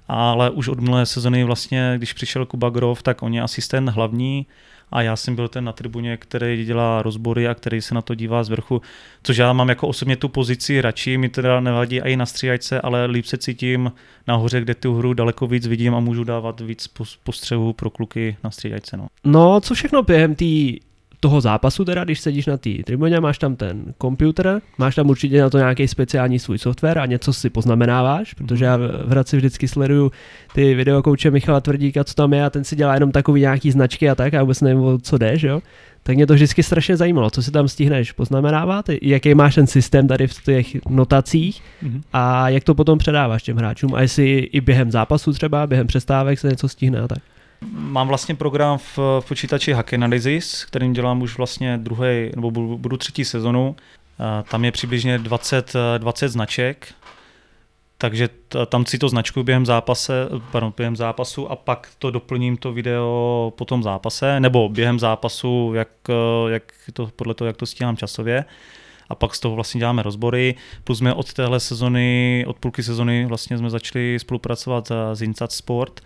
ale 0.09 0.51
už 0.51 0.69
od 0.69 0.81
minulé 0.81 1.07
sezony 1.07 1.45
vlastně, 1.45 1.95
když 1.97 2.13
přišel 2.13 2.47
Kuba 2.47 2.71
Grov, 2.71 3.03
tak 3.03 3.23
on 3.23 3.35
je 3.35 3.43
asistent 3.43 3.89
hlavní 3.89 4.47
a 4.93 5.03
já 5.03 5.17
jsem 5.17 5.35
byl 5.35 5.49
ten 5.49 5.65
na 5.65 5.73
tribuně, 5.73 6.17
který 6.17 6.65
dělá 6.65 7.03
rozbory 7.03 7.49
a 7.49 7.55
který 7.55 7.83
se 7.83 7.95
na 7.95 8.03
to 8.03 8.15
dívá 8.15 8.45
z 8.45 8.49
vrchu, 8.49 8.83
což 9.23 9.37
já 9.37 9.53
mám 9.53 9.69
jako 9.69 9.89
osobně 9.89 10.17
tu 10.17 10.29
pozici 10.29 10.81
radši, 10.81 11.19
mi 11.19 11.29
teda 11.29 11.61
nevadí 11.61 12.01
i 12.01 12.17
na 12.17 12.27
stříhačce, 12.27 12.81
ale 12.81 13.07
líp 13.07 13.27
se 13.27 13.39
cítím 13.39 13.93
nahoře, 14.27 14.61
kde 14.61 14.75
tu 14.75 14.95
hru 14.95 15.15
daleko 15.15 15.47
víc 15.47 15.67
vidím 15.67 15.95
a 15.95 16.01
můžu 16.01 16.25
dávat 16.25 16.61
víc 16.61 16.89
postřehů 17.25 17.73
pro 17.73 17.91
kluky 17.91 18.37
na 18.45 18.51
stříhačce. 18.51 18.97
No. 18.97 19.07
no, 19.25 19.61
co 19.61 19.75
všechno 19.75 20.03
během 20.03 20.35
té 20.35 20.45
toho 21.21 21.41
zápasu 21.41 21.85
teda, 21.85 22.05
když 22.05 22.21
sedíš 22.21 22.47
na 22.47 22.57
té 22.57 22.71
tribuně, 22.85 23.21
máš 23.21 23.39
tam 23.39 23.57
ten 23.57 23.95
počítač, 23.99 24.63
máš 24.79 24.95
tam 24.95 25.11
určitě 25.11 25.41
na 25.41 25.51
to 25.51 25.59
nějaký 25.59 25.89
speciální 25.89 26.39
svůj 26.39 26.59
software 26.59 26.99
a 26.99 27.07
něco 27.07 27.33
si 27.33 27.51
poznamenáváš, 27.51 28.35
protože 28.35 28.65
já 28.65 28.77
v 28.77 29.09
Hradci 29.09 29.37
vždycky 29.37 29.69
sleduju 29.69 30.13
ty 30.55 30.75
videokouče 30.75 31.31
Michala 31.31 31.61
Tvrdíka, 31.61 32.05
co 32.05 32.15
tam 32.15 32.33
je 32.33 32.45
a 32.45 32.51
ten 32.51 32.65
si 32.65 32.77
dělá 32.77 32.95
jenom 32.95 33.13
takový 33.13 33.41
nějaký 33.41 33.71
značky 33.71 34.11
a 34.11 34.15
tak 34.15 34.35
a 34.35 34.43
vůbec 34.43 34.61
nevím, 34.61 34.83
o 34.83 34.99
co 34.99 35.19
jdeš, 35.19 35.43
jo. 35.43 35.61
Tak 36.03 36.17
mě 36.17 36.27
to 36.27 36.35
vždycky 36.35 36.63
strašně 36.63 36.97
zajímalo, 36.97 37.31
co 37.31 37.43
si 37.43 37.51
tam 37.51 37.69
stihneš 37.69 38.13
poznamenávat, 38.13 38.85
jaký 39.03 39.35
máš 39.35 39.55
ten 39.55 39.67
systém 39.67 40.09
tady 40.09 40.27
v 40.27 40.45
těch 40.45 40.67
notacích 40.89 41.63
mm-hmm. 41.83 42.01
a 42.13 42.49
jak 42.49 42.65
to 42.65 42.75
potom 42.75 42.99
předáváš 42.99 43.43
těm 43.43 43.57
hráčům 43.57 43.95
a 43.95 44.01
jestli 44.01 44.39
i 44.39 44.61
během 44.61 44.91
zápasu 44.91 45.33
třeba, 45.33 45.67
během 45.67 45.87
přestávek 45.87 46.39
se 46.39 46.49
něco 46.49 46.69
stihne 46.69 47.01
a 47.01 47.09
tak. 47.09 47.19
Mám 47.71 48.09
vlastně 48.09 48.35
program 48.35 48.79
v, 48.79 48.99
v 49.21 49.25
počítači 49.29 49.73
Hack 49.73 49.95
Analysis, 49.95 50.65
kterým 50.65 50.93
dělám 50.93 51.23
už 51.23 51.37
vlastně 51.37 51.79
druhý, 51.79 52.31
nebo 52.37 52.51
budu, 52.51 52.79
budu 52.79 52.97
třetí 52.97 53.25
sezonu. 53.25 53.77
Tam 54.51 54.65
je 54.65 54.73
přibližně 54.73 55.19
20, 55.19 55.73
20 55.99 56.29
značek, 56.29 56.95
takže 57.99 58.29
tam 58.67 58.87
si 58.87 58.99
to 58.99 59.09
značku 59.09 59.43
během, 59.43 59.67
zápase, 59.67 60.29
pardon, 60.53 60.73
během 60.77 60.97
zápasu 60.97 61.51
a 61.51 61.57
pak 61.57 61.89
to 61.99 62.11
doplním 62.11 62.57
to 62.57 62.73
video 62.73 63.53
po 63.57 63.65
tom 63.65 63.83
zápase, 63.83 64.41
nebo 64.41 64.69
během 64.69 64.99
zápasu, 64.99 65.73
jak, 65.75 65.89
jak 66.49 66.73
to, 66.93 67.11
podle 67.17 67.35
toho, 67.35 67.47
jak 67.47 67.57
to 67.57 67.67
stíhám 67.67 67.97
časově. 67.97 68.45
A 69.09 69.15
pak 69.15 69.35
z 69.35 69.41
toho 69.41 69.55
vlastně 69.55 69.79
děláme 69.79 70.03
rozbory. 70.03 70.55
Plus 70.85 70.99
jsme 70.99 71.15
od 71.15 71.33
téhle 71.33 71.61
sezony, 71.61 72.45
od 72.49 72.59
půlky 72.59 72.83
sezony 72.83 73.27
vlastně 73.27 73.59
jsme 73.59 73.71
začali 73.71 74.19
spolupracovat 74.19 74.93
s 75.15 75.23
Insat 75.23 75.53
Sport, 75.53 76.01
Eh, 76.01 76.05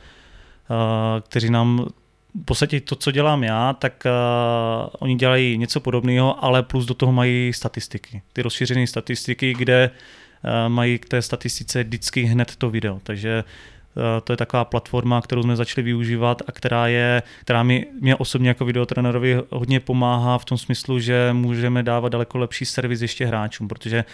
kteří 1.21 1.51
nám 1.51 1.87
v 2.43 2.45
podstatě 2.45 2.81
to, 2.81 2.97
co 2.97 3.11
dělám 3.11 3.45
já, 3.45 3.73
tak 3.73 4.05
uh, 4.07 4.91
oni 4.99 5.15
dělají 5.15 5.59
něco 5.59 5.81
podobného, 5.81 6.45
ale 6.45 6.63
plus 6.63 6.87
do 6.87 6.95
toho 6.95 7.13
mají 7.13 7.53
statistiky. 7.53 8.23
Ty 8.33 8.43
rozšířené 8.43 8.87
statistiky, 8.87 9.55
kde 9.55 9.91
uh, 9.91 10.73
mají 10.73 10.99
k 10.99 11.09
té 11.09 11.23
statistice 11.23 11.85
vždycky 11.85 12.23
hned 12.23 12.57
to 12.57 12.71
video. 12.71 13.01
Takže 13.03 13.45
uh, 13.95 14.03
to 14.25 14.33
je 14.33 14.37
taková 14.37 14.65
platforma, 14.65 15.21
kterou 15.21 15.43
jsme 15.43 15.57
začali 15.57 15.85
využívat 15.85 16.43
a 16.47 16.53
která, 16.53 16.87
je, 16.87 17.23
která 17.41 17.63
mi, 17.63 17.87
mě 18.01 18.17
osobně 18.17 18.49
jako 18.49 18.65
videotrenerovi 18.65 19.39
hodně 19.51 19.81
pomáhá 19.81 20.39
v 20.39 20.45
tom 20.45 20.59
smyslu, 20.59 21.01
že 21.01 21.29
můžeme 21.33 21.83
dávat 21.83 22.09
daleko 22.09 22.39
lepší 22.39 22.65
servis 22.65 23.03
ještě 23.03 23.27
hráčům, 23.27 23.69
protože 23.69 24.05
uh, 24.05 24.13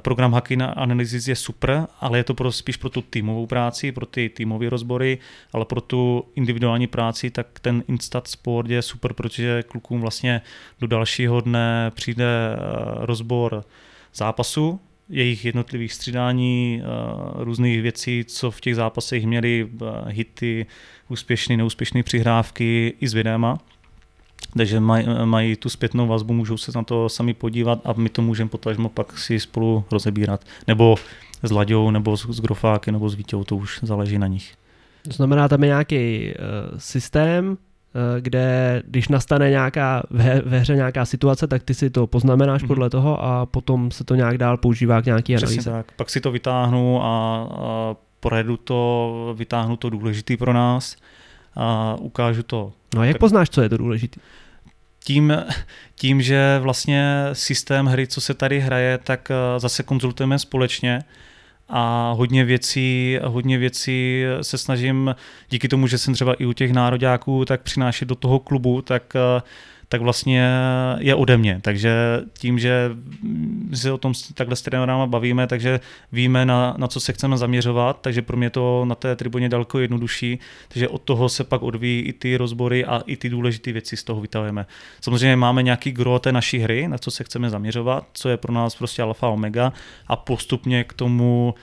Program 0.00 0.32
Hacky 0.32 0.56
na 0.56 0.66
Analysis 0.66 1.28
je 1.28 1.36
super, 1.36 1.86
ale 2.00 2.18
je 2.18 2.24
to 2.24 2.34
pro, 2.34 2.52
spíš 2.52 2.76
pro 2.76 2.90
tu 2.90 3.02
týmovou 3.02 3.46
práci, 3.46 3.92
pro 3.92 4.06
ty 4.06 4.28
týmové 4.28 4.68
rozbory, 4.70 5.18
ale 5.52 5.64
pro 5.64 5.80
tu 5.80 6.24
individuální 6.34 6.86
práci, 6.86 7.30
tak 7.30 7.60
ten 7.60 7.84
Instat 7.88 8.28
Sport 8.28 8.70
je 8.70 8.82
super, 8.82 9.12
protože 9.12 9.62
klukům 9.62 10.00
vlastně 10.00 10.42
do 10.80 10.86
dalšího 10.86 11.40
dne 11.40 11.90
přijde 11.94 12.24
eh, 12.24 12.56
rozbor 13.06 13.64
zápasu, 14.14 14.80
jejich 15.08 15.44
jednotlivých 15.44 15.92
střídání, 15.92 16.82
eh, 16.82 16.86
různých 17.44 17.82
věcí, 17.82 18.24
co 18.24 18.50
v 18.50 18.60
těch 18.60 18.76
zápasech 18.76 19.26
měli, 19.26 19.68
eh, 19.82 20.12
hity, 20.12 20.66
úspěšné, 21.08 21.56
neúspěšné 21.56 22.02
přihrávky 22.02 22.94
i 23.00 23.08
s 23.08 23.14
videama 23.14 23.58
takže 24.56 24.80
maj, 24.80 25.06
mají 25.24 25.56
tu 25.56 25.68
zpětnou 25.68 26.06
vazbu, 26.06 26.32
můžou 26.32 26.56
se 26.56 26.72
na 26.74 26.82
to 26.82 27.08
sami 27.08 27.34
podívat 27.34 27.80
a 27.84 27.92
my 27.96 28.08
to 28.08 28.22
můžeme 28.22 28.50
potažmo 28.50 28.88
pak 28.88 29.18
si 29.18 29.40
spolu 29.40 29.84
rozebírat. 29.90 30.44
Nebo 30.66 30.96
s 31.42 31.50
Laďou, 31.50 31.90
nebo 31.90 32.16
s, 32.16 32.26
s 32.28 32.40
Grofákem, 32.40 32.94
nebo 32.94 33.08
s 33.08 33.14
Vítěou, 33.14 33.44
to 33.44 33.56
už 33.56 33.80
záleží 33.82 34.18
na 34.18 34.26
nich. 34.26 34.54
To 35.08 35.12
znamená, 35.12 35.48
tam 35.48 35.62
je 35.62 35.66
nějaký 35.66 36.28
uh, 36.28 36.78
systém, 36.78 37.48
uh, 37.48 37.56
kde 38.20 38.82
když 38.86 39.08
nastane 39.08 39.50
nějaká 39.50 40.02
ve, 40.10 40.42
ve 40.46 40.58
hře 40.58 40.76
nějaká 40.76 41.04
situace, 41.04 41.46
tak 41.46 41.62
ty 41.62 41.74
si 41.74 41.90
to 41.90 42.06
poznamenáš 42.06 42.62
mm-hmm. 42.62 42.66
podle 42.66 42.90
toho 42.90 43.24
a 43.24 43.46
potom 43.46 43.90
se 43.90 44.04
to 44.04 44.14
nějak 44.14 44.38
dál 44.38 44.56
používá 44.56 45.02
k 45.02 45.06
nějaký 45.06 45.36
analýze. 45.36 45.60
Přesně 45.60 45.72
tak. 45.72 45.92
Pak 45.96 46.10
si 46.10 46.20
to 46.20 46.30
vytáhnu 46.30 47.02
a, 47.02 47.06
a 47.06 47.96
projedu 48.20 48.56
to, 48.56 49.34
vytáhnu 49.38 49.76
to 49.76 49.90
důležitý 49.90 50.36
pro 50.36 50.52
nás 50.52 50.96
a 51.56 51.96
ukážu 52.00 52.42
to. 52.42 52.72
No 52.94 53.00
a 53.00 53.04
jak 53.04 53.18
poznáš, 53.18 53.50
co 53.50 53.62
je 53.62 53.68
to 53.68 53.76
důležité? 53.76 54.20
Tím, 55.04 55.32
tím, 55.94 56.22
že 56.22 56.58
vlastně 56.62 57.12
systém 57.32 57.86
hry, 57.86 58.06
co 58.06 58.20
se 58.20 58.34
tady 58.34 58.60
hraje, 58.60 58.98
tak 58.98 59.30
eh, 59.30 59.60
zase 59.60 59.82
konzultujeme 59.82 60.38
společně 60.38 61.04
a 61.68 62.12
hodně 62.16 62.44
věcí, 62.44 63.18
hodně 63.24 63.58
věcí 63.58 64.22
se 64.42 64.58
snažím, 64.58 65.14
díky 65.50 65.68
tomu, 65.68 65.86
že 65.86 65.98
jsem 65.98 66.14
třeba 66.14 66.34
i 66.34 66.46
u 66.46 66.52
těch 66.52 66.72
nároďáků, 66.72 67.44
tak 67.44 67.62
přinášet 67.62 68.04
do 68.04 68.14
toho 68.14 68.38
klubu, 68.38 68.82
tak 68.82 69.02
uh, 69.14 69.42
tak 69.88 70.00
vlastně 70.00 70.50
je 70.98 71.14
ode 71.14 71.36
mě. 71.36 71.60
Takže 71.62 72.20
tím, 72.38 72.58
že 72.58 72.90
se 73.74 73.92
o 73.92 73.98
tom 73.98 74.12
takhle 74.34 74.56
s 74.56 74.62
trenérama 74.62 75.06
bavíme, 75.06 75.46
takže 75.46 75.80
víme, 76.12 76.46
na, 76.46 76.74
na 76.78 76.88
co 76.88 77.00
se 77.00 77.12
chceme 77.12 77.38
zaměřovat, 77.38 77.98
takže 78.00 78.22
pro 78.22 78.36
mě 78.36 78.50
to 78.50 78.84
na 78.84 78.94
té 78.94 79.16
tribuně 79.16 79.48
daleko 79.48 79.78
jednodušší, 79.78 80.38
takže 80.68 80.88
od 80.88 81.02
toho 81.02 81.28
se 81.28 81.44
pak 81.44 81.62
odvíjí 81.62 82.02
i 82.02 82.12
ty 82.12 82.36
rozbory 82.36 82.84
a 82.84 83.02
i 83.06 83.16
ty 83.16 83.28
důležité 83.28 83.72
věci 83.72 83.96
z 83.96 84.04
toho 84.04 84.20
vytahujeme. 84.20 84.66
Samozřejmě 85.00 85.36
máme 85.36 85.62
nějaký 85.62 85.92
gro 85.92 86.18
té 86.18 86.32
naší 86.32 86.58
hry, 86.58 86.88
na 86.88 86.98
co 86.98 87.10
se 87.10 87.24
chceme 87.24 87.50
zaměřovat, 87.50 88.06
co 88.12 88.28
je 88.28 88.36
pro 88.36 88.52
nás 88.52 88.74
prostě 88.74 89.02
alfa 89.02 89.28
omega 89.28 89.72
a 90.06 90.16
postupně 90.16 90.84
k 90.84 90.92
tomu 90.92 91.54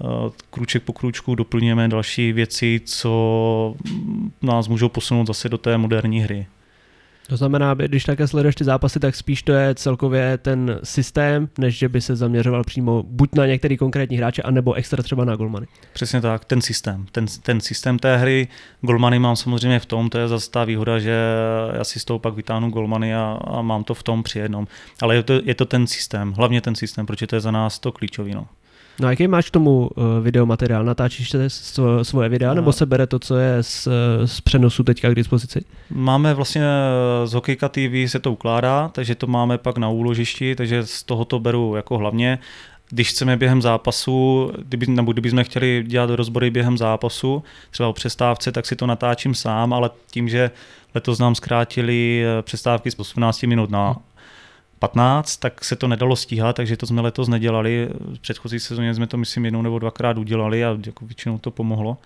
eh, 0.00 0.04
kruček 0.50 0.82
po 0.82 0.92
kručku 0.92 1.34
doplňujeme 1.34 1.88
další 1.88 2.32
věci, 2.32 2.80
co 2.84 3.74
nás 4.42 4.68
můžou 4.68 4.88
posunout 4.88 5.26
zase 5.26 5.48
do 5.48 5.58
té 5.58 5.78
moderní 5.78 6.20
hry. 6.20 6.46
To 7.32 7.36
znamená, 7.36 7.74
když 7.74 8.04
také 8.04 8.28
sleduješ 8.28 8.54
ty 8.54 8.64
zápasy, 8.64 9.00
tak 9.00 9.16
spíš 9.16 9.42
to 9.42 9.52
je 9.52 9.74
celkově 9.74 10.38
ten 10.38 10.80
systém, 10.84 11.48
než 11.58 11.78
že 11.78 11.88
by 11.88 12.00
se 12.00 12.16
zaměřoval 12.16 12.64
přímo 12.64 13.02
buď 13.02 13.34
na 13.34 13.46
některý 13.46 13.76
konkrétní 13.76 14.16
hráče, 14.16 14.42
anebo 14.42 14.72
extra 14.72 15.02
třeba 15.02 15.24
na 15.24 15.36
golmany. 15.36 15.66
Přesně 15.92 16.20
tak, 16.20 16.44
ten 16.44 16.60
systém. 16.60 17.06
Ten, 17.12 17.26
ten 17.42 17.60
systém 17.60 17.98
té 17.98 18.16
hry, 18.16 18.48
golmany 18.80 19.18
mám 19.18 19.36
samozřejmě 19.36 19.80
v 19.80 19.86
tom, 19.86 20.10
to 20.10 20.18
je 20.18 20.28
zase 20.28 20.50
ta 20.50 20.64
výhoda, 20.64 20.98
že 20.98 21.16
já 21.74 21.84
si 21.84 22.00
z 22.00 22.04
toho 22.04 22.18
pak 22.18 22.34
vytáhnu 22.34 22.70
golmany 22.70 23.14
a, 23.14 23.38
a 23.44 23.62
mám 23.62 23.84
to 23.84 23.94
v 23.94 24.02
tom 24.02 24.22
při 24.22 24.38
jednom. 24.38 24.66
Ale 25.02 25.14
je 25.14 25.22
to, 25.22 25.32
je 25.44 25.54
to 25.54 25.64
ten 25.64 25.86
systém, 25.86 26.32
hlavně 26.32 26.60
ten 26.60 26.74
systém, 26.74 27.06
protože 27.06 27.26
to 27.26 27.36
je 27.36 27.40
za 27.40 27.50
nás 27.50 27.78
to 27.78 27.92
klíčový. 27.92 28.34
No. 28.34 28.46
No 29.00 29.08
a 29.08 29.10
jaký 29.10 29.28
máš 29.28 29.48
k 29.48 29.52
tomu 29.52 29.90
uh, 29.96 30.04
videomateriál? 30.20 30.84
Natáčíš 30.84 31.30
se 31.30 31.50
svoje 32.02 32.28
videa, 32.28 32.50
no. 32.50 32.54
nebo 32.54 32.72
se 32.72 32.86
bere 32.86 33.06
to, 33.06 33.18
co 33.18 33.36
je 33.36 33.62
z, 33.62 33.88
z 34.24 34.40
přenosu 34.40 34.84
teďka 34.84 35.10
k 35.10 35.14
dispozici? 35.14 35.64
Máme 35.90 36.34
vlastně 36.34 36.62
eh, 36.64 37.26
z 37.26 37.32
Hokejka 37.32 37.68
TV 37.68 37.92
se 38.06 38.18
to 38.18 38.32
ukládá, 38.32 38.88
takže 38.88 39.14
to 39.14 39.26
máme 39.26 39.58
pak 39.58 39.78
na 39.78 39.88
úložišti, 39.88 40.54
takže 40.54 40.86
z 40.86 41.02
toho 41.02 41.24
to 41.24 41.38
beru 41.38 41.76
jako 41.76 41.98
hlavně. 41.98 42.38
Když 42.90 43.08
chceme 43.08 43.36
během 43.36 43.62
zápasu, 43.62 44.50
kdyby, 44.58 44.86
nebo 44.86 45.12
kdybychom 45.12 45.44
chtěli 45.44 45.84
dělat 45.86 46.10
rozbory 46.10 46.50
během 46.50 46.78
zápasu, 46.78 47.42
třeba 47.70 47.88
o 47.88 47.92
přestávce, 47.92 48.52
tak 48.52 48.66
si 48.66 48.76
to 48.76 48.86
natáčím 48.86 49.34
sám, 49.34 49.72
ale 49.72 49.90
tím, 50.10 50.28
že 50.28 50.50
letos 50.94 51.18
nám 51.18 51.34
zkrátili 51.34 52.24
eh, 52.24 52.42
přestávky 52.42 52.90
z 52.90 52.98
18 52.98 53.42
minut 53.42 53.70
na 53.70 53.96
15, 54.82 55.36
tak 55.36 55.64
se 55.64 55.76
to 55.76 55.88
nedalo 55.88 56.16
stíhat, 56.16 56.56
takže 56.56 56.76
to 56.76 56.86
jsme 56.86 57.00
letos 57.00 57.28
nedělali. 57.28 57.88
V 58.14 58.18
předchozí 58.18 58.60
sezóně 58.60 58.94
jsme 58.94 59.06
to, 59.06 59.16
myslím, 59.16 59.44
jednou 59.44 59.62
nebo 59.62 59.78
dvakrát 59.78 60.18
udělali 60.18 60.64
a 60.64 60.78
jako 60.86 61.06
většinou 61.06 61.38
to 61.38 61.50
pomohlo. 61.50 61.98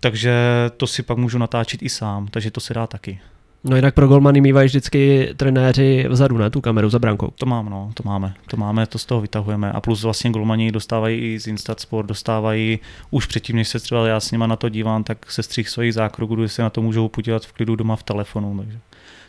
Takže 0.00 0.34
to 0.76 0.86
si 0.86 1.02
pak 1.02 1.18
můžu 1.18 1.38
natáčet 1.38 1.82
i 1.82 1.88
sám, 1.88 2.28
takže 2.28 2.50
to 2.50 2.60
se 2.60 2.74
dá 2.74 2.86
taky. 2.86 3.20
No 3.64 3.76
jinak 3.76 3.94
pro 3.94 4.08
golmany 4.08 4.40
mývají 4.40 4.66
vždycky 4.66 5.28
trenéři 5.36 6.06
vzadu, 6.08 6.38
ne, 6.38 6.50
tu 6.50 6.60
kameru 6.60 6.90
za 6.90 6.98
brankou. 6.98 7.32
To 7.38 7.46
mám, 7.46 7.70
no, 7.70 7.90
to 7.94 8.02
máme, 8.06 8.34
to 8.50 8.56
máme, 8.56 8.86
to 8.86 8.98
z 8.98 9.04
toho 9.04 9.20
vytahujeme. 9.20 9.72
A 9.72 9.80
plus 9.80 10.02
vlastně 10.02 10.30
golmani 10.30 10.72
dostávají 10.72 11.20
i 11.20 11.40
z 11.40 11.46
Instat 11.46 11.80
Sport, 11.80 12.06
dostávají 12.06 12.78
už 13.10 13.26
předtím, 13.26 13.56
než 13.56 13.68
se 13.68 13.80
třeba 13.80 14.06
já 14.06 14.20
s 14.20 14.30
nima 14.30 14.46
na 14.46 14.56
to 14.56 14.68
dívám, 14.68 15.04
tak 15.04 15.32
se 15.32 15.42
střih 15.42 15.68
svých 15.68 15.94
zákroků, 15.94 16.34
kdy 16.34 16.48
se 16.48 16.62
na 16.62 16.70
to 16.70 16.82
můžou 16.82 17.08
podívat 17.08 17.46
v 17.46 17.52
klidu 17.52 17.76
doma 17.76 17.96
v 17.96 18.02
telefonu. 18.02 18.58
Takže 18.58 18.78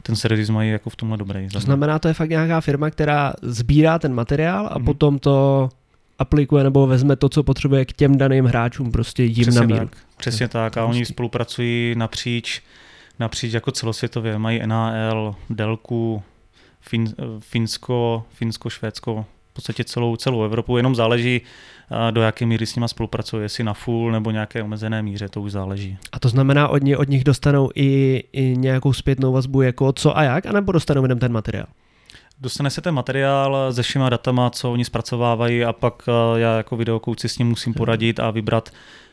ten 0.01 0.15
servis 0.15 0.49
mají 0.49 0.71
jako 0.71 0.89
v 0.89 0.95
tomhle 0.95 1.17
dobrý. 1.17 1.47
To 1.49 1.59
znamená, 1.59 1.99
to 1.99 2.07
je 2.07 2.13
fakt 2.13 2.29
nějaká 2.29 2.61
firma, 2.61 2.89
která 2.89 3.33
sbírá 3.41 3.99
ten 3.99 4.13
materiál 4.13 4.69
a 4.71 4.79
mm. 4.79 4.85
potom 4.85 5.19
to 5.19 5.69
aplikuje 6.19 6.63
nebo 6.63 6.87
vezme 6.87 7.15
to, 7.15 7.29
co 7.29 7.43
potřebuje 7.43 7.85
k 7.85 7.93
těm 7.93 8.17
daným 8.17 8.45
hráčům, 8.45 8.91
prostě 8.91 9.23
jim 9.23 9.45
Přesně 9.45 9.59
na 9.59 9.67
míru. 9.67 9.79
Tak. 9.79 9.97
Přesně 10.17 10.47
tak 10.47 10.77
a 10.77 10.85
oni 10.85 11.05
spolupracují 11.05 11.95
napříč, 11.95 12.61
napříč 13.19 13.53
jako 13.53 13.71
celosvětově. 13.71 14.37
Mají 14.37 14.61
NAL, 14.65 15.35
Delku, 15.49 16.23
fin, 16.81 17.13
Finsko, 17.39 18.23
Finsko, 18.29 18.69
Švédsko, 18.69 19.25
v 19.51 19.53
podstatě 19.53 19.83
celou, 19.83 20.15
celou 20.15 20.43
Evropu, 20.43 20.77
jenom 20.77 20.95
záleží, 20.95 21.41
do 22.11 22.21
jaké 22.21 22.45
míry 22.45 22.65
s 22.65 22.75
nima 22.75 22.87
spolupracuje, 22.87 23.43
jestli 23.43 23.63
na 23.63 23.73
full 23.73 24.11
nebo 24.11 24.31
nějaké 24.31 24.63
omezené 24.63 25.03
míře, 25.03 25.29
to 25.29 25.41
už 25.41 25.51
záleží. 25.51 25.97
A 26.11 26.19
to 26.19 26.29
znamená, 26.29 26.67
od, 26.67 26.83
ně, 26.83 26.97
od 26.97 27.09
nich 27.09 27.23
dostanou 27.23 27.69
i, 27.75 28.23
i 28.31 28.57
nějakou 28.57 28.93
zpětnou 28.93 29.31
vazbu, 29.31 29.61
jako 29.61 29.93
co 29.93 30.17
a 30.17 30.23
jak, 30.23 30.45
anebo 30.45 30.71
dostanou 30.71 31.03
jenom 31.03 31.19
ten 31.19 31.31
materiál? 31.31 31.67
Dostane 32.41 32.69
se 32.69 32.81
ten 32.81 32.93
materiál 32.93 33.73
se 33.73 33.83
všema 33.83 34.09
datama, 34.09 34.49
co 34.49 34.71
oni 34.71 34.85
zpracovávají 34.85 35.63
a 35.63 35.73
pak 35.73 36.09
já 36.35 36.57
jako 36.57 36.77
videokouci 36.77 37.29
s 37.29 37.37
ním 37.37 37.47
musím 37.47 37.73
poradit 37.73 38.19
a 38.19 38.31
vybrat, 38.31 38.69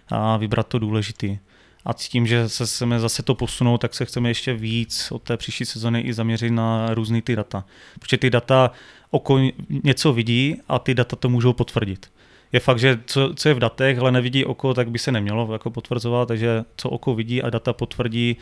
a 0.09 0.37
vybrat 0.37 0.67
to 0.67 0.79
důležitý. 0.79 1.39
A 1.85 1.93
s 1.93 2.09
tím, 2.09 2.27
že 2.27 2.49
se 2.49 2.67
chceme 2.67 3.01
zase 3.01 3.23
to 3.23 3.35
posunout, 3.35 3.79
tak 3.79 3.95
se 3.95 4.05
chceme 4.05 4.31
ještě 4.31 4.55
víc 4.55 5.13
od 5.13 5.23
té 5.23 5.37
příští 5.37 5.65
sezony 5.65 6.01
i 6.01 6.13
zaměřit 6.13 6.51
na 6.51 6.95
různé 6.95 7.23
ty 7.23 7.37
data. 7.37 7.65
Protože 8.01 8.17
ty 8.17 8.31
data 8.31 8.71
oko 9.11 9.39
něco 9.85 10.13
vidí 10.13 10.57
a 10.69 10.79
ty 10.79 10.95
data 10.95 11.17
to 11.17 11.29
můžou 11.29 11.53
potvrdit. 11.53 12.11
Je 12.53 12.61
fakt, 12.61 12.79
že 12.79 12.99
co, 13.07 13.35
co 13.35 13.49
je 13.49 13.55
v 13.55 13.59
datech, 13.59 13.99
ale 13.99 14.12
nevidí 14.12 14.45
oko, 14.45 14.75
tak 14.75 14.91
by 14.91 14.99
se 14.99 15.12
nemělo 15.12 15.53
jako 15.53 15.70
potvrzovat, 15.70 16.29
takže 16.29 16.65
co 16.77 16.91
oko 16.91 17.15
vidí 17.15 17.43
a 17.43 17.51
data 17.51 17.73
potvrdí, 17.73 18.37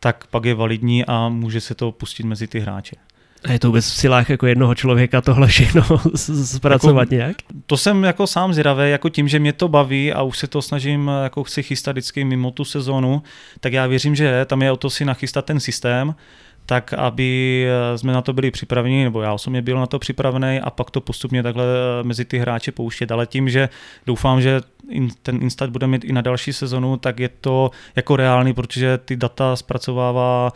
tak 0.00 0.26
pak 0.26 0.44
je 0.44 0.54
validní 0.54 1.04
a 1.04 1.28
může 1.28 1.60
se 1.60 1.74
to 1.74 1.92
pustit 1.92 2.26
mezi 2.26 2.46
ty 2.46 2.60
hráče. 2.60 2.96
A 3.44 3.52
je 3.52 3.58
to 3.58 3.66
vůbec 3.66 3.84
v 3.84 3.96
silách 3.96 4.30
jako 4.30 4.46
jednoho 4.46 4.74
člověka 4.74 5.20
tohle 5.20 5.46
všechno 5.46 5.82
zpracovat 6.44 7.02
jako, 7.02 7.14
nějak? 7.14 7.36
To 7.66 7.76
jsem 7.76 8.04
jako 8.04 8.26
sám 8.26 8.52
zvědavý, 8.52 8.90
jako 8.90 9.08
tím, 9.08 9.28
že 9.28 9.38
mě 9.38 9.52
to 9.52 9.68
baví 9.68 10.12
a 10.12 10.22
už 10.22 10.38
se 10.38 10.46
to 10.46 10.62
snažím, 10.62 11.10
jako 11.22 11.44
chci 11.44 11.62
chystat 11.62 11.92
vždycky 11.92 12.24
mimo 12.24 12.50
tu 12.50 12.64
sezónu, 12.64 13.22
tak 13.60 13.72
já 13.72 13.86
věřím, 13.86 14.14
že 14.14 14.44
tam 14.44 14.62
je 14.62 14.72
o 14.72 14.76
to 14.76 14.90
si 14.90 15.04
nachystat 15.04 15.44
ten 15.44 15.60
systém, 15.60 16.14
tak 16.66 16.92
aby 16.92 17.66
eh, 17.68 17.98
jsme 17.98 18.12
na 18.12 18.22
to 18.22 18.32
byli 18.32 18.50
připraveni, 18.50 19.04
nebo 19.04 19.22
já 19.22 19.32
osobně 19.32 19.62
byl 19.62 19.78
na 19.78 19.86
to 19.86 19.98
připravený 19.98 20.60
a 20.60 20.70
pak 20.70 20.90
to 20.90 21.00
postupně 21.00 21.42
takhle 21.42 21.64
eh, 21.64 22.04
mezi 22.04 22.24
ty 22.24 22.38
hráče 22.38 22.72
pouštět. 22.72 23.10
Ale 23.12 23.26
tím, 23.26 23.48
že 23.48 23.68
doufám, 24.06 24.40
že 24.40 24.60
ten 25.22 25.36
Instat 25.42 25.70
bude 25.70 25.86
mít 25.86 26.04
i 26.04 26.12
na 26.12 26.20
další 26.20 26.52
sezonu, 26.52 26.96
tak 26.96 27.20
je 27.20 27.28
to 27.28 27.70
jako 27.96 28.16
reálný, 28.16 28.54
protože 28.54 28.98
ty 28.98 29.16
data 29.16 29.56
zpracovává 29.56 30.52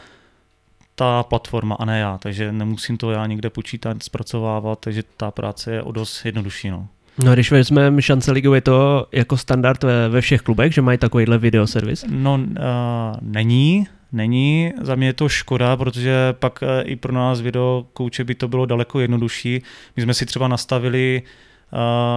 ta 0.95 1.23
platforma 1.23 1.75
a 1.75 1.85
ne 1.85 2.01
já, 2.01 2.19
takže 2.19 2.53
nemusím 2.53 2.97
to 2.97 3.11
já 3.11 3.27
někde 3.27 3.51
počítat, 3.51 4.03
zpracovávat, 4.03 4.81
takže 4.81 5.03
ta 5.17 5.31
práce 5.31 5.73
je 5.73 5.83
o 5.83 5.93
dost 5.93 6.25
jednodušší. 6.25 6.71
No. 6.71 6.89
No 7.25 7.33
když 7.33 7.51
vezmeme 7.51 8.03
šance 8.03 8.33
ligu, 8.33 8.55
je 8.55 8.61
to 8.61 9.07
jako 9.13 9.37
standard 9.37 9.83
ve, 9.83 10.09
ve 10.09 10.21
všech 10.21 10.43
klubech, 10.43 10.75
že 10.75 10.83
mají 10.83 10.99
takovýhle 10.99 11.39
videoservis? 11.39 12.05
No 12.09 12.35
uh, 12.35 12.45
není, 13.21 13.87
není. 14.13 14.73
Za 14.81 14.95
mě 14.95 15.07
je 15.07 15.13
to 15.13 15.29
škoda, 15.29 15.77
protože 15.77 16.35
pak 16.39 16.63
uh, 16.63 16.69
i 16.85 16.97
pro 16.97 17.13
nás 17.13 17.41
video 17.41 17.87
kouče 17.93 18.25
by 18.25 18.35
to 18.35 18.49
bylo 18.49 18.67
daleko 18.67 19.01
jednodušší. 19.01 19.63
My 19.97 20.03
jsme 20.03 20.15
si 20.15 20.27
třeba 20.27 20.49
nastavili 20.49 21.23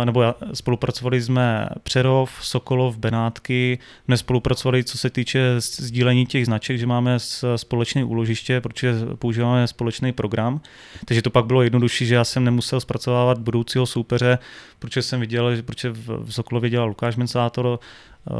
nebo 0.05 0.23
spolupracovali 0.53 1.21
jsme 1.21 1.69
Přerov, 1.83 2.31
Sokolov, 2.41 2.97
Benátky, 2.97 3.79
jsme 4.05 4.17
spolupracovali, 4.17 4.83
co 4.83 4.97
se 4.97 5.09
týče 5.09 5.55
sdílení 5.57 6.25
těch 6.25 6.45
značek, 6.45 6.77
že 6.77 6.85
máme 6.85 7.17
společné 7.55 8.03
úložiště, 8.03 8.61
protože 8.61 8.93
používáme 9.15 9.67
společný 9.67 10.11
program, 10.11 10.61
takže 11.05 11.21
to 11.21 11.29
pak 11.29 11.45
bylo 11.45 11.61
jednodušší, 11.61 12.05
že 12.05 12.15
já 12.15 12.23
jsem 12.23 12.43
nemusel 12.43 12.79
zpracovávat 12.79 13.39
budoucího 13.39 13.85
soupeře, 13.85 14.39
protože 14.79 15.01
jsem 15.01 15.19
viděl, 15.19 15.55
že 15.55 15.63
protože 15.63 15.89
v 15.91 16.29
Sokolově 16.29 16.69
dělal 16.69 16.87
Lukáš 16.87 17.15
Mensátor, 17.15 17.79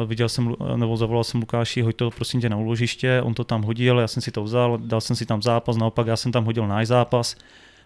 viděl 0.05 0.30
jsem, 0.30 0.55
nebo 0.76 0.97
zavolal 0.97 1.23
jsem 1.23 1.39
Lukáši, 1.39 1.81
hoď 1.81 1.95
to 1.95 2.11
prosím 2.11 2.41
tě 2.41 2.49
na 2.49 2.57
úložiště, 2.57 3.22
on 3.22 3.34
to 3.34 3.43
tam 3.43 3.61
hodil, 3.61 3.99
já 3.99 4.07
jsem 4.07 4.22
si 4.22 4.31
to 4.31 4.43
vzal, 4.43 4.77
dal 4.77 5.01
jsem 5.01 5.15
si 5.15 5.26
tam 5.26 5.41
zápas, 5.41 5.77
naopak 5.77 6.07
já 6.07 6.18
jsem 6.18 6.31
tam 6.31 6.45
hodil 6.45 6.68
náš 6.68 6.88
zápas, 6.88 7.35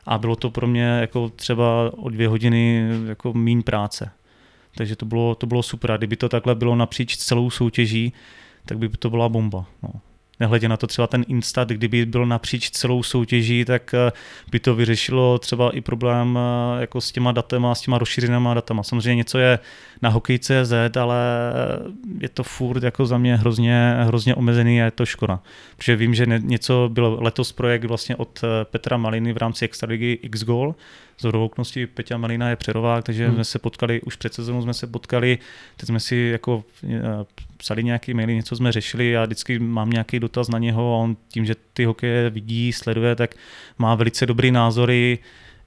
a 0.06 0.18
bylo 0.18 0.36
to 0.36 0.50
pro 0.50 0.68
mě 0.68 0.84
jako 0.84 1.30
třeba 1.30 1.92
o 1.98 2.10
dvě 2.10 2.28
hodiny 2.28 2.90
jako 3.08 3.34
míň 3.34 3.64
práce. 3.64 4.12
Takže 4.76 4.96
to 4.96 5.06
bylo, 5.06 5.36
to 5.36 5.48
bylo 5.48 5.64
super. 5.64 5.92
A 5.92 5.98
kdyby 5.98 6.16
to 6.16 6.30
takhle 6.30 6.56
bylo 6.56 6.76
napříč 6.76 7.18
celou 7.18 7.50
soutěží, 7.50 8.14
tak 8.66 8.78
by 8.78 8.90
to 8.90 9.10
byla 9.10 9.30
bomba. 9.30 9.66
No 9.84 9.90
nehledě 10.40 10.70
na 10.70 10.78
to 10.78 10.88
třeba 10.88 11.08
ten 11.08 11.26
Instat, 11.28 11.70
kdyby 11.70 12.06
byl 12.06 12.26
napříč 12.26 12.70
celou 12.70 13.04
soutěží, 13.04 13.66
tak 13.66 13.94
eh, 13.94 14.12
by 14.52 14.60
to 14.60 14.76
vyřešilo 14.76 15.40
třeba 15.40 15.72
i 15.72 15.82
problém 15.82 16.40
eh, 16.40 16.82
jako 16.82 17.02
s 17.02 17.12
těma 17.12 17.32
datama, 17.32 17.76
s 17.76 17.82
těma 17.82 17.98
rozšířenýma 17.98 18.54
datama. 18.54 18.84
Samozřejmě 18.84 19.16
něco 19.16 19.38
je 19.38 19.60
na 20.02 20.10
hokej.cz, 20.10 20.98
ale 21.00 21.18
je 22.20 22.30
to 22.30 22.44
furt 22.44 22.84
jako 22.84 23.06
za 23.06 23.18
mě 23.18 23.36
hrozně, 23.36 23.96
hrozně 24.00 24.36
omezený 24.36 24.82
a 24.82 24.86
je 24.86 24.92
to 24.92 25.06
škoda. 25.06 25.40
Protože 25.78 25.96
vím, 25.96 26.16
že 26.16 26.26
něco 26.26 26.90
byl 26.94 27.18
letos 27.22 27.52
projekt 27.52 27.84
vlastně 27.86 28.16
od 28.16 28.44
eh, 28.44 28.66
Petra 28.66 28.98
Maliny 28.98 29.34
v 29.34 29.38
rámci 29.38 29.66
Extraligy 29.66 30.20
X-Goal, 30.22 30.76
z 31.18 31.26
okolností 31.26 31.88
Peťa 31.88 32.18
Malina 32.18 32.50
je 32.50 32.56
přerovák, 32.56 33.04
takže 33.04 33.26
hmm. 33.26 33.36
jsme 33.36 33.44
se 33.44 33.60
potkali, 33.60 34.02
už 34.02 34.16
před 34.16 34.34
sezónou 34.34 34.62
jsme 34.62 34.74
se 34.74 34.88
potkali, 34.88 35.38
teď 35.78 35.88
jsme 35.88 36.00
si 36.00 36.16
jako 36.16 36.64
psali 37.58 37.84
nějaký 37.84 38.14
maily, 38.14 38.36
něco 38.36 38.56
jsme 38.56 38.72
řešili, 38.72 39.10
já 39.10 39.26
vždycky 39.26 39.60
mám 39.60 39.90
nějaký 39.90 40.20
dotaz 40.20 40.48
na 40.48 40.60
něho 40.60 40.96
a 40.96 40.98
on 40.98 41.18
tím, 41.30 41.46
že 41.46 41.56
ty 41.74 41.86
hokeje 41.86 42.30
vidí, 42.30 42.74
sleduje, 42.74 43.16
tak 43.16 43.36
má 43.78 43.96
velice 43.96 44.26
dobrý 44.26 44.52
názory, 44.52 45.20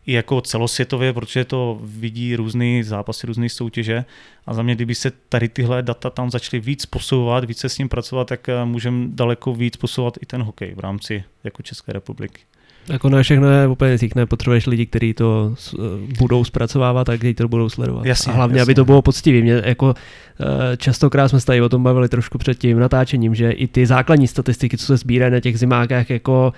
i 0.07 0.13
jako 0.13 0.41
celosvětově, 0.41 1.13
protože 1.13 1.45
to 1.45 1.79
vidí 1.83 2.37
různý 2.37 2.83
zápasy, 2.83 3.27
různé 3.27 3.49
soutěže 3.49 4.05
a 4.47 4.55
za 4.55 4.63
mě, 4.63 4.75
kdyby 4.75 4.95
se 4.95 5.11
tady 5.29 5.49
tyhle 5.49 5.83
data 5.83 6.11
tam 6.11 6.31
začaly 6.31 6.61
víc 6.61 6.87
posouvat, 6.87 7.45
více 7.45 7.69
s 7.69 7.79
ním 7.79 7.89
pracovat, 7.89 8.29
tak 8.29 8.49
eh, 8.49 8.65
můžeme 8.65 9.09
daleko 9.09 9.55
víc 9.55 9.77
posouvat 9.77 10.15
i 10.21 10.27
ten 10.27 10.43
hokej 10.43 10.75
v 10.75 10.79
rámci 10.79 11.25
jako 11.45 11.63
České 11.63 11.93
republiky. 11.93 12.41
Jako 12.89 13.09
na 13.09 13.23
všechno 13.23 13.51
je 13.51 13.67
úplně 13.67 13.99
říkne, 13.99 14.27
potřebuješ 14.27 14.67
lidi, 14.67 14.87
kteří 14.87 15.15
to 15.15 15.55
eh, 15.75 15.79
budou 16.19 16.45
zpracovávat 16.45 17.09
a 17.09 17.17
kteří 17.17 17.35
to 17.35 17.49
budou 17.49 17.69
sledovat. 17.69 18.07
Jasně, 18.07 18.33
a 18.33 18.37
hlavně, 18.37 18.59
jasně. 18.59 18.63
aby 18.63 18.75
to 18.75 18.85
bylo 18.85 19.03
poctivé. 19.03 19.41
Mě 19.41 19.63
jako 19.65 19.95
eh, 20.41 20.77
častokrát 20.77 21.29
jsme 21.29 21.41
se 21.41 21.47
tady 21.47 21.61
o 21.61 21.69
tom 21.69 21.83
bavili 21.83 22.09
trošku 22.09 22.39
před 22.39 22.59
tím 22.59 22.79
natáčením, 22.79 23.35
že 23.35 23.51
i 23.51 23.67
ty 23.67 23.87
základní 23.87 24.29
statistiky, 24.29 24.79
co 24.79 24.87
se 24.87 24.97
sbírají 24.97 25.33
na 25.33 25.41
těch 25.41 25.59
zimákách, 25.59 26.11
jako 26.11 26.53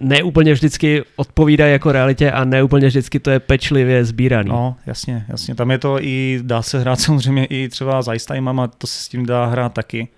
neúplně 0.00 0.52
vždycky 0.52 1.02
odpovídají 1.16 1.72
jako 1.72 1.92
realitě 1.92 2.30
a 2.30 2.44
neúplně 2.44 2.88
vždycky 2.88 3.20
to 3.20 3.30
je 3.30 3.40
pečlivě 3.40 4.04
sbíraný. 4.04 4.48
No, 4.48 4.76
jasně, 4.86 5.24
jasně. 5.28 5.54
Tam 5.54 5.70
je 5.70 5.78
to 5.78 6.02
i, 6.02 6.40
dá 6.42 6.62
se 6.62 6.80
hrát 6.80 7.00
samozřejmě 7.00 7.44
i 7.44 7.68
třeba 7.68 8.02
s 8.02 8.12
ice 8.12 8.34
a 8.38 8.66
to 8.78 8.86
se 8.86 9.02
s 9.02 9.08
tím 9.08 9.26
dá 9.26 9.46
hrát 9.46 9.72
taky. 9.72 10.08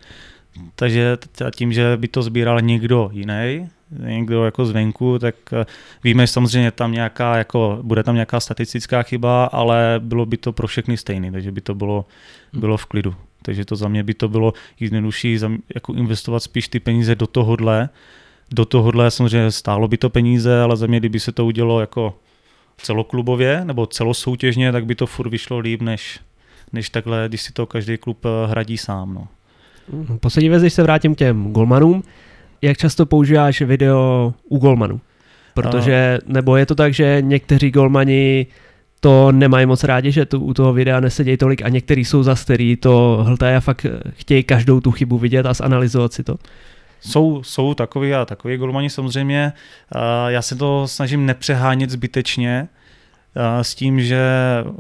Takže 0.75 1.17
tím, 1.55 1.73
že 1.73 1.97
by 1.97 2.09
to 2.09 2.23
sbíral 2.23 2.61
někdo 2.61 3.11
jiný, 3.13 3.69
někdo 3.91 4.45
jako 4.45 4.67
zvenku, 4.67 5.19
tak 5.19 5.35
eh, 5.53 5.67
víme, 6.05 6.23
že 6.23 6.33
samozřejmě 6.33 6.71
tam 6.71 6.93
nějaká, 6.93 7.37
jako, 7.37 7.79
bude 7.83 8.03
tam 8.03 8.15
nějaká 8.15 8.41
statistická 8.41 9.03
chyba, 9.03 9.45
ale 9.45 9.95
bylo 9.99 10.27
by 10.27 10.37
to 10.37 10.53
pro 10.53 10.67
všechny 10.67 10.97
stejný, 10.97 11.33
takže 11.33 11.53
by 11.53 11.61
to 11.61 11.75
bylo, 11.75 12.05
hmm. 12.53 12.61
bylo 12.61 12.77
v 12.77 12.87
klidu. 12.87 13.15
Takže 13.43 13.65
to 13.65 13.77
za 13.77 13.89
mě 13.89 14.03
by 14.03 14.15
to 14.15 14.29
bylo 14.29 14.53
jednodušší 14.81 15.39
jako 15.75 15.93
investovat 15.93 16.41
spíš 16.41 16.69
ty 16.69 16.81
peníze 16.81 17.15
do 17.15 17.27
tohohle. 17.27 17.89
Do 18.51 18.65
tohohle 18.65 19.11
samozřejmě 19.11 19.51
stálo 19.51 19.89
by 19.89 19.97
to 19.97 20.11
peníze, 20.11 20.61
ale 20.61 20.77
za 20.77 20.87
mě, 20.87 20.99
kdyby 20.99 21.21
se 21.21 21.33
to 21.33 21.47
udělalo 21.47 21.81
jako 21.81 22.15
celoklubově 22.77 23.65
nebo 23.65 23.87
celosoutěžně, 23.87 24.73
tak 24.73 24.87
by 24.87 24.95
to 24.95 25.07
furt 25.07 25.29
vyšlo 25.29 25.59
líp, 25.59 25.83
než, 25.83 26.21
než 26.73 26.91
takhle, 26.91 27.25
když 27.29 27.43
si 27.43 27.53
to 27.53 27.67
každý 27.67 27.97
klub 27.97 28.25
eh, 28.25 28.47
hradí 28.47 28.79
sám. 28.79 29.15
No. 29.15 29.29
Poslední 30.19 30.49
věc, 30.49 30.63
když 30.63 30.73
se 30.73 30.83
vrátím 30.83 31.15
k 31.15 31.19
těm 31.19 31.53
golmanům, 31.53 32.03
jak 32.67 32.77
často 32.77 33.07
používáš 33.07 33.63
video 33.63 34.35
u 34.49 34.59
golmanů? 34.59 35.01
Protože, 35.55 36.19
nebo 36.27 36.57
je 36.57 36.67
to 36.67 36.75
tak, 36.75 36.95
že 36.95 37.19
někteří 37.21 37.71
golmani 37.71 38.47
to 39.01 39.33
nemají 39.33 39.67
moc 39.67 39.85
rádi, 39.85 40.13
že 40.13 40.27
tu, 40.27 40.41
u 40.41 40.55
toho 40.55 40.73
videa 40.73 41.01
nesedějí 41.01 41.37
tolik 41.37 41.63
a 41.63 41.69
někteří 41.69 42.05
jsou 42.05 42.23
za 42.23 42.35
který 42.35 42.77
to 42.77 43.19
hltají 43.23 43.57
a 43.57 43.61
fakt 43.61 43.87
chtějí 44.11 44.43
každou 44.45 44.81
tu 44.81 44.91
chybu 44.91 45.19
vidět 45.19 45.47
a 45.47 45.55
zanalizovat 45.55 46.13
si 46.13 46.23
to. 46.23 46.37
Jsou, 47.01 47.43
jsou 47.43 47.75
takový 47.75 48.15
a 48.15 48.25
takový 48.25 48.57
golmani 48.57 48.91
samozřejmě. 48.91 49.53
Já 50.29 50.43
se 50.43 50.57
to 50.57 50.89
snažím 50.89 51.27
nepřehánět 51.27 51.91
zbytečně, 51.91 52.69
s 53.63 53.75
tím, 53.75 54.01
že 54.01 54.21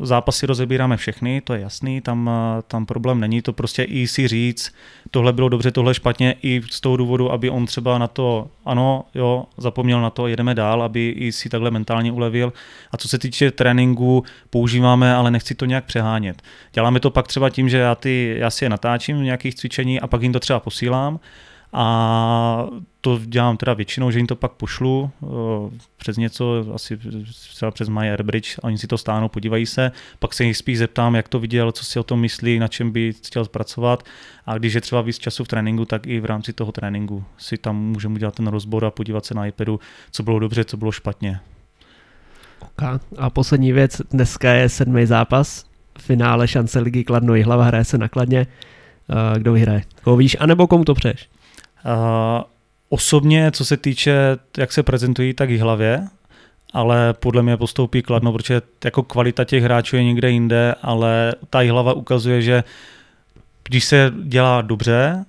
zápasy 0.03 0.47
rozebíráme 0.47 0.97
všechny, 0.97 1.41
to 1.41 1.55
je 1.55 1.61
jasný, 1.61 2.01
tam, 2.01 2.31
tam 2.69 2.87
problém 2.87 3.21
není, 3.21 3.43
to 3.43 3.53
prostě 3.53 3.83
i 3.83 4.07
si 4.07 4.29
říct, 4.29 4.75
tohle 5.11 5.33
bylo 5.33 5.49
dobře, 5.49 5.71
tohle 5.71 5.95
špatně, 5.95 6.35
i 6.43 6.63
z 6.71 6.81
toho 6.81 6.97
důvodu, 6.97 7.33
aby 7.33 7.51
on 7.51 7.67
třeba 7.67 7.99
na 7.99 8.07
to, 8.07 8.49
ano, 8.65 9.05
jo, 9.15 9.45
zapomněl 9.57 10.01
na 10.01 10.11
to, 10.11 10.27
jedeme 10.27 10.55
dál, 10.55 10.83
aby 10.83 11.09
i 11.09 11.33
si 11.33 11.49
takhle 11.49 11.71
mentálně 11.71 12.13
ulevil. 12.13 12.53
A 12.91 12.97
co 12.97 13.09
se 13.09 13.19
týče 13.19 13.51
tréninku, 13.51 14.25
používáme, 14.51 15.15
ale 15.15 15.31
nechci 15.31 15.55
to 15.55 15.65
nějak 15.65 15.85
přehánět. 15.85 16.43
Děláme 16.73 17.01
to 17.01 17.11
pak 17.11 17.29
třeba 17.29 17.51
tím, 17.51 17.69
že 17.69 17.79
já, 17.79 17.95
ty, 17.95 18.37
já 18.39 18.51
si 18.51 18.65
je 18.65 18.69
natáčím 18.69 19.21
v 19.21 19.23
nějakých 19.23 19.55
cvičení 19.55 20.01
a 20.01 20.07
pak 20.07 20.23
jim 20.23 20.33
to 20.33 20.41
třeba 20.41 20.61
posílám 20.61 21.21
a 21.73 22.67
to 23.07 23.21
dělám 23.25 23.57
teda 23.57 23.75
většinou, 23.75 24.11
že 24.11 24.19
jim 24.19 24.27
to 24.27 24.37
pak 24.37 24.53
pošlu 24.53 25.11
přes 25.97 26.17
něco, 26.17 26.67
asi 26.75 26.99
třeba 27.31 27.71
přes 27.71 27.89
My 27.89 28.11
Airbridge, 28.11 28.59
a 28.59 28.65
oni 28.65 28.79
si 28.79 28.87
to 28.87 28.99
stáhnou, 28.99 29.29
podívají 29.29 29.67
se, 29.67 29.93
pak 30.19 30.35
se 30.35 30.45
jich 30.45 30.57
spíš 30.57 30.79
zeptám, 30.79 31.15
jak 31.15 31.29
to 31.29 31.39
viděl, 31.39 31.73
co 31.73 31.85
si 31.85 31.99
o 31.99 32.03
tom 32.03 32.21
myslí, 32.21 32.59
na 32.59 32.69
čem 32.69 32.91
by 32.91 33.13
chtěl 33.13 33.45
zpracovat 33.45 34.03
a 34.47 34.59
když 34.59 34.75
je 34.75 34.81
třeba 34.81 35.01
víc 35.03 35.19
času 35.19 35.45
v 35.45 35.49
tréninku, 35.49 35.85
tak 35.85 36.07
i 36.07 36.21
v 36.21 36.25
rámci 36.25 36.53
toho 36.53 36.73
tréninku 36.73 37.25
si 37.39 37.57
tam 37.57 37.77
můžeme 37.77 38.15
udělat 38.15 38.35
ten 38.35 38.47
rozbor 38.47 38.85
a 38.85 38.91
podívat 38.91 39.27
se 39.27 39.35
na 39.35 39.47
iPadu, 39.47 39.81
co 40.11 40.23
bylo 40.23 40.39
dobře, 40.39 40.65
co 40.65 40.77
bylo 40.77 40.93
špatně. 40.93 41.41
Okay. 42.61 42.99
A 43.19 43.31
poslední 43.31 43.73
věc, 43.73 44.03
dneska 44.11 44.53
je 44.53 44.69
sedmý 44.69 45.07
zápas, 45.07 45.65
finále 45.99 46.49
šance 46.49 46.81
ligy 46.81 47.05
Kladno 47.05 47.35
hlava 47.45 47.65
hraje 47.65 47.85
se 47.85 47.99
nakladně. 47.99 48.47
Kdo 49.39 49.53
vyhraje? 49.53 49.83
Koho 50.03 50.17
víš, 50.17 50.37
anebo 50.41 50.67
komu 50.67 50.85
to 50.85 50.95
přeješ? 50.95 51.29
Uh, 51.85 52.43
osobně, 52.89 53.51
co 53.51 53.65
se 53.65 53.77
týče, 53.77 54.39
jak 54.59 54.73
se 54.73 54.83
prezentují, 54.83 55.35
tak 55.35 55.51
i 55.51 55.59
hlavě, 55.59 56.07
ale 56.73 57.13
podle 57.13 57.43
mě 57.43 57.57
postoupí 57.57 58.03
kladno, 58.03 58.33
protože 58.33 58.63
jako 58.85 59.03
kvalita 59.03 59.45
těch 59.45 59.63
hráčů 59.63 59.97
je 59.97 60.05
někde 60.05 60.31
jinde, 60.31 60.75
ale 60.83 61.35
ta 61.51 61.59
hlava 61.59 61.93
ukazuje, 61.93 62.43
že 62.43 62.65
když 63.69 63.85
se 63.85 64.13
dělá 64.23 64.63
dobře, 64.63 65.25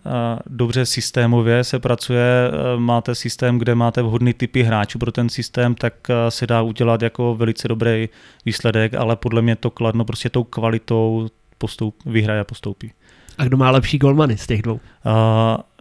dobře 0.46 0.86
systémově 0.86 1.64
se 1.64 1.80
pracuje, 1.80 2.52
máte 2.78 3.16
systém, 3.16 3.60
kde 3.60 3.76
máte 3.76 4.02
vhodný 4.02 4.34
typy 4.34 4.64
hráčů 4.64 5.00
pro 5.00 5.12
ten 5.12 5.30
systém, 5.30 5.76
tak 5.76 5.94
se 6.30 6.48
dá 6.48 6.62
udělat 6.62 7.02
jako 7.02 7.36
velice 7.36 7.68
dobrý 7.68 8.10
výsledek, 8.46 8.94
ale 8.94 9.16
podle 9.16 9.42
mě 9.42 9.56
to 9.56 9.70
kladno 9.70 10.06
prostě 10.06 10.30
tou 10.30 10.44
kvalitou 10.44 11.28
postup, 11.58 11.96
vyhraje 12.06 12.40
a 12.40 12.44
postoupí. 12.44 12.92
A 13.38 13.44
kdo 13.44 13.58
má 13.58 13.72
lepší 13.72 13.98
golmany 13.98 14.38
z 14.38 14.48
těch 14.48 14.62
dvou? 14.62 14.74
Uh, 14.74 14.80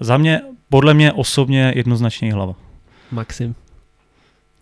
za 0.00 0.16
mě, 0.16 0.40
podle 0.68 0.94
mě 0.94 1.12
osobně 1.12 1.72
jednoznačně 1.76 2.32
hlava. 2.32 2.54
Maxim. 3.10 3.54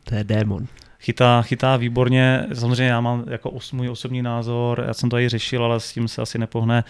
To 0.04 0.14
je 0.14 0.24
démon. 0.24 0.66
Chytá, 1.00 1.42
chytá 1.42 1.76
výborně, 1.76 2.46
samozřejmě 2.54 2.84
já 2.84 3.00
mám 3.00 3.24
jako 3.30 3.50
os, 3.50 3.72
můj 3.72 3.88
osobní 3.88 4.22
názor, 4.22 4.84
já 4.86 4.94
jsem 4.94 5.10
to 5.10 5.18
i 5.18 5.28
řešil, 5.28 5.64
ale 5.64 5.80
s 5.80 5.92
tím 5.92 6.08
se 6.08 6.22
asi 6.22 6.38
nepohne. 6.38 6.84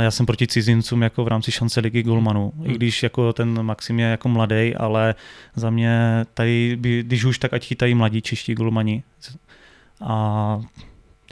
Já 0.00 0.10
jsem 0.10 0.26
proti 0.26 0.46
cizincům 0.46 1.02
jako 1.02 1.24
v 1.24 1.28
rámci 1.28 1.52
šance 1.52 1.80
ligy 1.80 2.02
golmanů, 2.02 2.52
hmm. 2.56 2.70
i 2.70 2.74
když 2.74 3.02
jako 3.02 3.32
ten 3.32 3.62
Maxim 3.62 4.00
je 4.00 4.06
jako 4.06 4.28
mladý, 4.28 4.74
ale 4.74 5.14
za 5.56 5.70
mě 5.70 6.24
tady, 6.34 6.76
by, 6.76 7.02
když 7.02 7.24
už 7.24 7.38
tak 7.38 7.52
ať 7.52 7.66
chytají 7.66 7.94
mladí 7.94 8.22
čeští 8.22 8.54
golmani. 8.54 9.02
A 10.00 10.60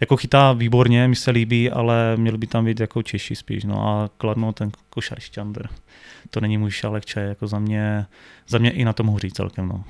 jako 0.01 0.17
chytá 0.17 0.53
výborně, 0.53 1.09
mi 1.09 1.17
se 1.17 1.31
líbí, 1.31 1.71
ale 1.71 2.17
měl 2.17 2.39
by 2.39 2.47
tam 2.47 2.65
být 2.65 2.81
jako 2.81 3.03
Češi 3.03 3.37
spíš. 3.37 3.65
No 3.65 3.89
a 3.89 4.11
Kladno 4.17 4.53
ten 4.53 4.71
košar 4.91 5.21
šťandr. 5.21 5.69
To 6.35 6.41
není 6.41 6.59
můj 6.59 6.71
šálek 6.71 7.05
čaje, 7.05 7.29
jako 7.29 7.47
za 7.47 7.59
mě, 7.59 8.07
za 8.49 8.59
mě 8.59 8.71
i 8.71 8.85
na 8.85 8.93
tom 8.93 9.07
hoří 9.07 9.31
celkem. 9.31 9.69
No. 9.69 9.85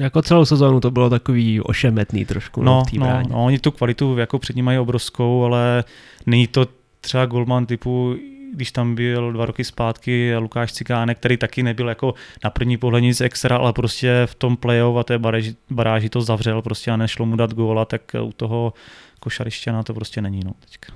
Jako 0.00 0.22
celou 0.22 0.44
sezónu 0.44 0.80
to 0.80 0.90
bylo 0.90 1.10
takový 1.10 1.60
ošemetný 1.60 2.24
trošku. 2.24 2.62
No, 2.62 2.82
no, 2.92 3.06
no, 3.06 3.22
no, 3.30 3.44
oni 3.44 3.58
tu 3.58 3.70
kvalitu 3.70 4.16
jako 4.18 4.38
před 4.38 4.56
ním 4.56 4.64
mají 4.64 4.78
obrovskou, 4.78 5.44
ale 5.44 5.84
není 6.26 6.46
to 6.46 6.66
třeba 7.00 7.26
golman 7.26 7.66
typu 7.66 8.16
když 8.54 8.72
tam 8.72 8.94
byl 8.94 9.32
dva 9.32 9.46
roky 9.46 9.64
zpátky 9.64 10.36
Lukáš 10.36 10.72
Cikánek, 10.72 11.18
který 11.18 11.36
taky 11.36 11.62
nebyl 11.62 11.88
jako 11.88 12.14
na 12.44 12.50
první 12.50 12.76
pohled 12.76 13.00
nic 13.00 13.20
extra, 13.20 13.56
ale 13.56 13.72
prostě 13.72 14.22
v 14.26 14.34
tom 14.34 14.56
playoff 14.56 14.96
a 14.98 15.04
té 15.04 15.18
baráži, 15.18 15.56
baráži 15.70 16.08
to 16.08 16.20
zavřel 16.20 16.62
prostě 16.62 16.90
a 16.90 16.96
nešlo 16.96 17.26
mu 17.26 17.36
dát 17.36 17.54
góla, 17.54 17.84
tak 17.84 18.02
u 18.22 18.32
toho 18.32 18.72
košarišťana 19.20 19.82
to 19.82 19.94
prostě 19.94 20.22
není. 20.22 20.40
No, 20.44 20.52
teďka. 20.60 20.92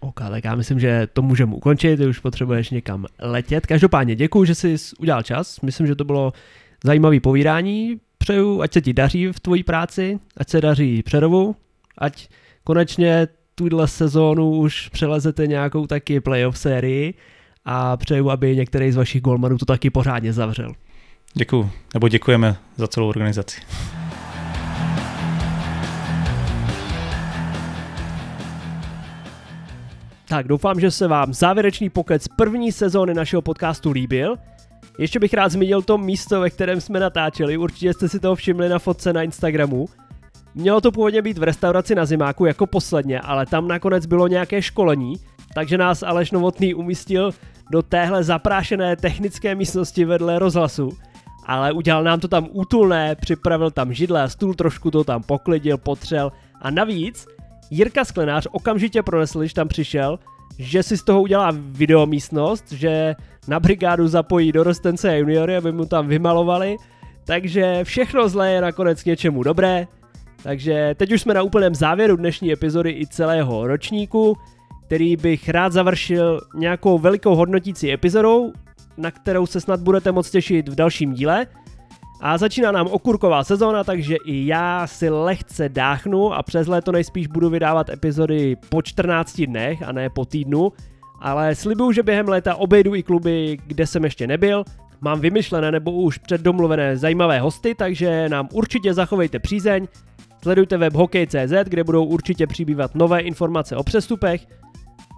OK, 0.00 0.20
tak 0.30 0.44
já 0.44 0.54
myslím, 0.54 0.80
že 0.80 1.08
to 1.12 1.22
můžeme 1.22 1.54
ukončit, 1.54 1.96
ty 1.96 2.06
už 2.06 2.18
potřebuješ 2.18 2.70
někam 2.70 3.06
letět. 3.18 3.66
Každopádně 3.66 4.14
děkuji, 4.14 4.44
že 4.44 4.54
jsi 4.54 4.76
udělal 4.98 5.22
čas, 5.22 5.60
myslím, 5.60 5.86
že 5.86 5.94
to 5.94 6.04
bylo 6.04 6.32
zajímavé 6.84 7.20
povídání. 7.20 8.00
Přeju, 8.18 8.62
ať 8.62 8.72
se 8.72 8.80
ti 8.80 8.92
daří 8.92 9.26
v 9.26 9.40
tvojí 9.40 9.62
práci, 9.62 10.18
ať 10.36 10.48
se 10.48 10.60
daří 10.60 11.02
Přerovu, 11.02 11.56
ať 11.98 12.28
konečně 12.64 13.28
tuhle 13.54 13.88
sezónu 13.88 14.50
už 14.50 14.88
přelezete 14.88 15.46
nějakou 15.46 15.86
taky 15.86 16.20
playoff 16.20 16.58
sérii 16.58 17.14
a 17.64 17.96
přeju, 17.96 18.30
aby 18.30 18.56
některý 18.56 18.92
z 18.92 18.96
vašich 18.96 19.22
golmanů 19.22 19.58
to 19.58 19.64
taky 19.64 19.90
pořádně 19.90 20.32
zavřel. 20.32 20.72
Děkuji, 21.34 21.70
nebo 21.94 22.08
děkujeme 22.08 22.56
za 22.76 22.88
celou 22.88 23.08
organizaci. 23.08 23.60
Tak 30.28 30.48
doufám, 30.48 30.80
že 30.80 30.90
se 30.90 31.08
vám 31.08 31.34
závěrečný 31.34 31.90
pokec 31.90 32.28
první 32.28 32.72
sezóny 32.72 33.14
našeho 33.14 33.42
podcastu 33.42 33.90
líbil. 33.90 34.36
Ještě 34.98 35.20
bych 35.20 35.34
rád 35.34 35.52
zmínil 35.52 35.82
to 35.82 35.98
místo, 35.98 36.40
ve 36.40 36.50
kterém 36.50 36.80
jsme 36.80 37.00
natáčeli, 37.00 37.56
určitě 37.56 37.92
jste 37.92 38.08
si 38.08 38.20
toho 38.20 38.34
všimli 38.34 38.68
na 38.68 38.78
fotce 38.78 39.12
na 39.12 39.22
Instagramu. 39.22 39.86
Mělo 40.54 40.80
to 40.80 40.92
původně 40.92 41.22
být 41.22 41.38
v 41.38 41.42
restauraci 41.42 41.94
na 41.94 42.06
Zimáku 42.06 42.44
jako 42.44 42.66
posledně, 42.66 43.20
ale 43.20 43.46
tam 43.46 43.68
nakonec 43.68 44.06
bylo 44.06 44.28
nějaké 44.28 44.62
školení, 44.62 45.14
takže 45.54 45.78
nás 45.78 46.02
Aleš 46.02 46.30
Novotný 46.30 46.74
umístil 46.74 47.30
do 47.70 47.82
téhle 47.82 48.24
zaprášené 48.24 48.96
technické 48.96 49.54
místnosti 49.54 50.04
vedle 50.04 50.38
rozhlasu. 50.38 50.90
Ale 51.46 51.72
udělal 51.72 52.04
nám 52.04 52.20
to 52.20 52.28
tam 52.28 52.48
útulné, 52.52 53.14
připravil 53.14 53.70
tam 53.70 53.92
židle 53.92 54.22
a 54.22 54.28
stůl, 54.28 54.54
trošku 54.54 54.90
to 54.90 55.04
tam 55.04 55.22
poklidil, 55.22 55.78
potřel 55.78 56.32
a 56.62 56.70
navíc 56.70 57.26
Jirka 57.70 58.04
Sklenář 58.04 58.46
okamžitě 58.52 59.02
pronesl, 59.02 59.40
když 59.40 59.54
tam 59.54 59.68
přišel, 59.68 60.18
že 60.58 60.82
si 60.82 60.96
z 60.96 61.02
toho 61.02 61.22
udělá 61.22 61.52
videomístnost, 61.54 62.72
že 62.72 63.14
na 63.48 63.60
brigádu 63.60 64.08
zapojí 64.08 64.52
dorostence 64.52 65.10
a 65.10 65.14
juniory, 65.14 65.56
aby 65.56 65.72
mu 65.72 65.86
tam 65.86 66.08
vymalovali, 66.08 66.76
takže 67.24 67.84
všechno 67.84 68.28
zlé 68.28 68.52
je 68.52 68.60
nakonec 68.60 69.02
k 69.02 69.06
něčemu 69.06 69.42
dobré. 69.42 69.86
Takže 70.42 70.94
teď 70.98 71.12
už 71.12 71.20
jsme 71.20 71.34
na 71.34 71.42
úplném 71.42 71.74
závěru 71.74 72.16
dnešní 72.16 72.52
epizody 72.52 72.90
i 72.90 73.06
celého 73.06 73.66
ročníku, 73.66 74.36
který 74.86 75.16
bych 75.16 75.48
rád 75.48 75.72
završil 75.72 76.40
nějakou 76.54 76.98
velikou 76.98 77.34
hodnotící 77.34 77.92
epizodou, 77.92 78.52
na 78.96 79.10
kterou 79.10 79.46
se 79.46 79.60
snad 79.60 79.80
budete 79.80 80.12
moc 80.12 80.30
těšit 80.30 80.68
v 80.68 80.74
dalším 80.74 81.12
díle. 81.12 81.46
A 82.20 82.38
začíná 82.38 82.72
nám 82.72 82.86
okurková 82.86 83.44
sezóna, 83.44 83.84
takže 83.84 84.16
i 84.24 84.46
já 84.46 84.86
si 84.86 85.08
lehce 85.08 85.68
dáchnu 85.68 86.32
a 86.32 86.42
přes 86.42 86.66
léto 86.66 86.92
nejspíš 86.92 87.26
budu 87.26 87.50
vydávat 87.50 87.88
epizody 87.88 88.56
po 88.68 88.82
14 88.82 89.40
dnech 89.40 89.82
a 89.82 89.92
ne 89.92 90.10
po 90.10 90.24
týdnu, 90.24 90.72
ale 91.20 91.54
slibuju, 91.54 91.92
že 91.92 92.02
během 92.02 92.28
léta 92.28 92.54
obejdu 92.54 92.94
i 92.94 93.02
kluby, 93.02 93.58
kde 93.66 93.86
jsem 93.86 94.04
ještě 94.04 94.26
nebyl, 94.26 94.64
mám 95.00 95.20
vymyšlené 95.20 95.72
nebo 95.72 95.92
už 95.92 96.18
předdomluvené 96.18 96.96
zajímavé 96.96 97.40
hosty, 97.40 97.74
takže 97.74 98.28
nám 98.28 98.48
určitě 98.52 98.94
zachovejte 98.94 99.38
přízeň, 99.38 99.88
sledujte 100.42 100.76
web 100.76 100.94
hokej.cz, 100.94 101.52
kde 101.64 101.84
budou 101.84 102.04
určitě 102.04 102.46
přibývat 102.46 102.94
nové 102.94 103.20
informace 103.20 103.76
o 103.76 103.82
přestupech, 103.82 104.46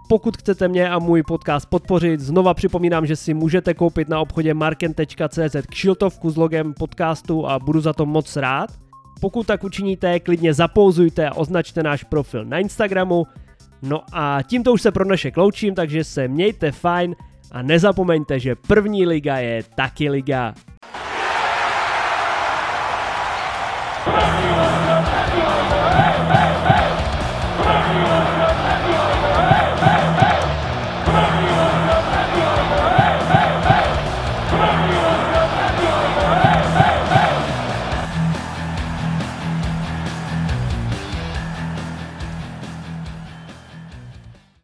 pokud 0.09 0.36
chcete 0.36 0.68
mě 0.68 0.90
a 0.90 0.98
můj 0.98 1.22
podcast 1.22 1.68
podpořit, 1.68 2.20
znova 2.20 2.55
připomínám, 2.55 3.06
že 3.06 3.16
si 3.16 3.35
můžete 3.35 3.74
koupit 3.74 4.09
na 4.09 4.20
obchodě 4.20 4.55
marken.cz 4.55 5.56
kšiltovku 5.70 6.30
s 6.30 6.36
logem 6.36 6.74
podcastu 6.74 7.47
a 7.47 7.59
budu 7.59 7.80
za 7.80 7.93
to 7.93 8.06
moc 8.06 8.36
rád. 8.36 8.70
Pokud 9.20 9.47
tak 9.47 9.64
učiníte, 9.64 10.20
klidně 10.20 10.55
zapouzujte 10.55 11.28
a 11.28 11.35
označte 11.35 11.82
náš 11.82 12.05
profil 12.05 12.44
na 12.44 12.59
Instagramu. 12.59 13.26
No 13.82 14.02
a 14.12 14.39
tímto 14.43 14.72
už 14.72 14.82
se 14.82 14.93
pro 14.93 15.05
dnešek 15.05 15.36
loučím, 15.36 15.74
takže 15.74 16.05
se 16.05 16.28
mějte 16.28 16.72
fajn 16.72 17.16
a 17.52 17.62
nezapomeňte, 17.62 18.39
že 18.39 18.55
první 18.55 19.06
liga 19.06 19.36
je 19.36 19.62
taky 19.76 20.10
liga. 20.10 20.55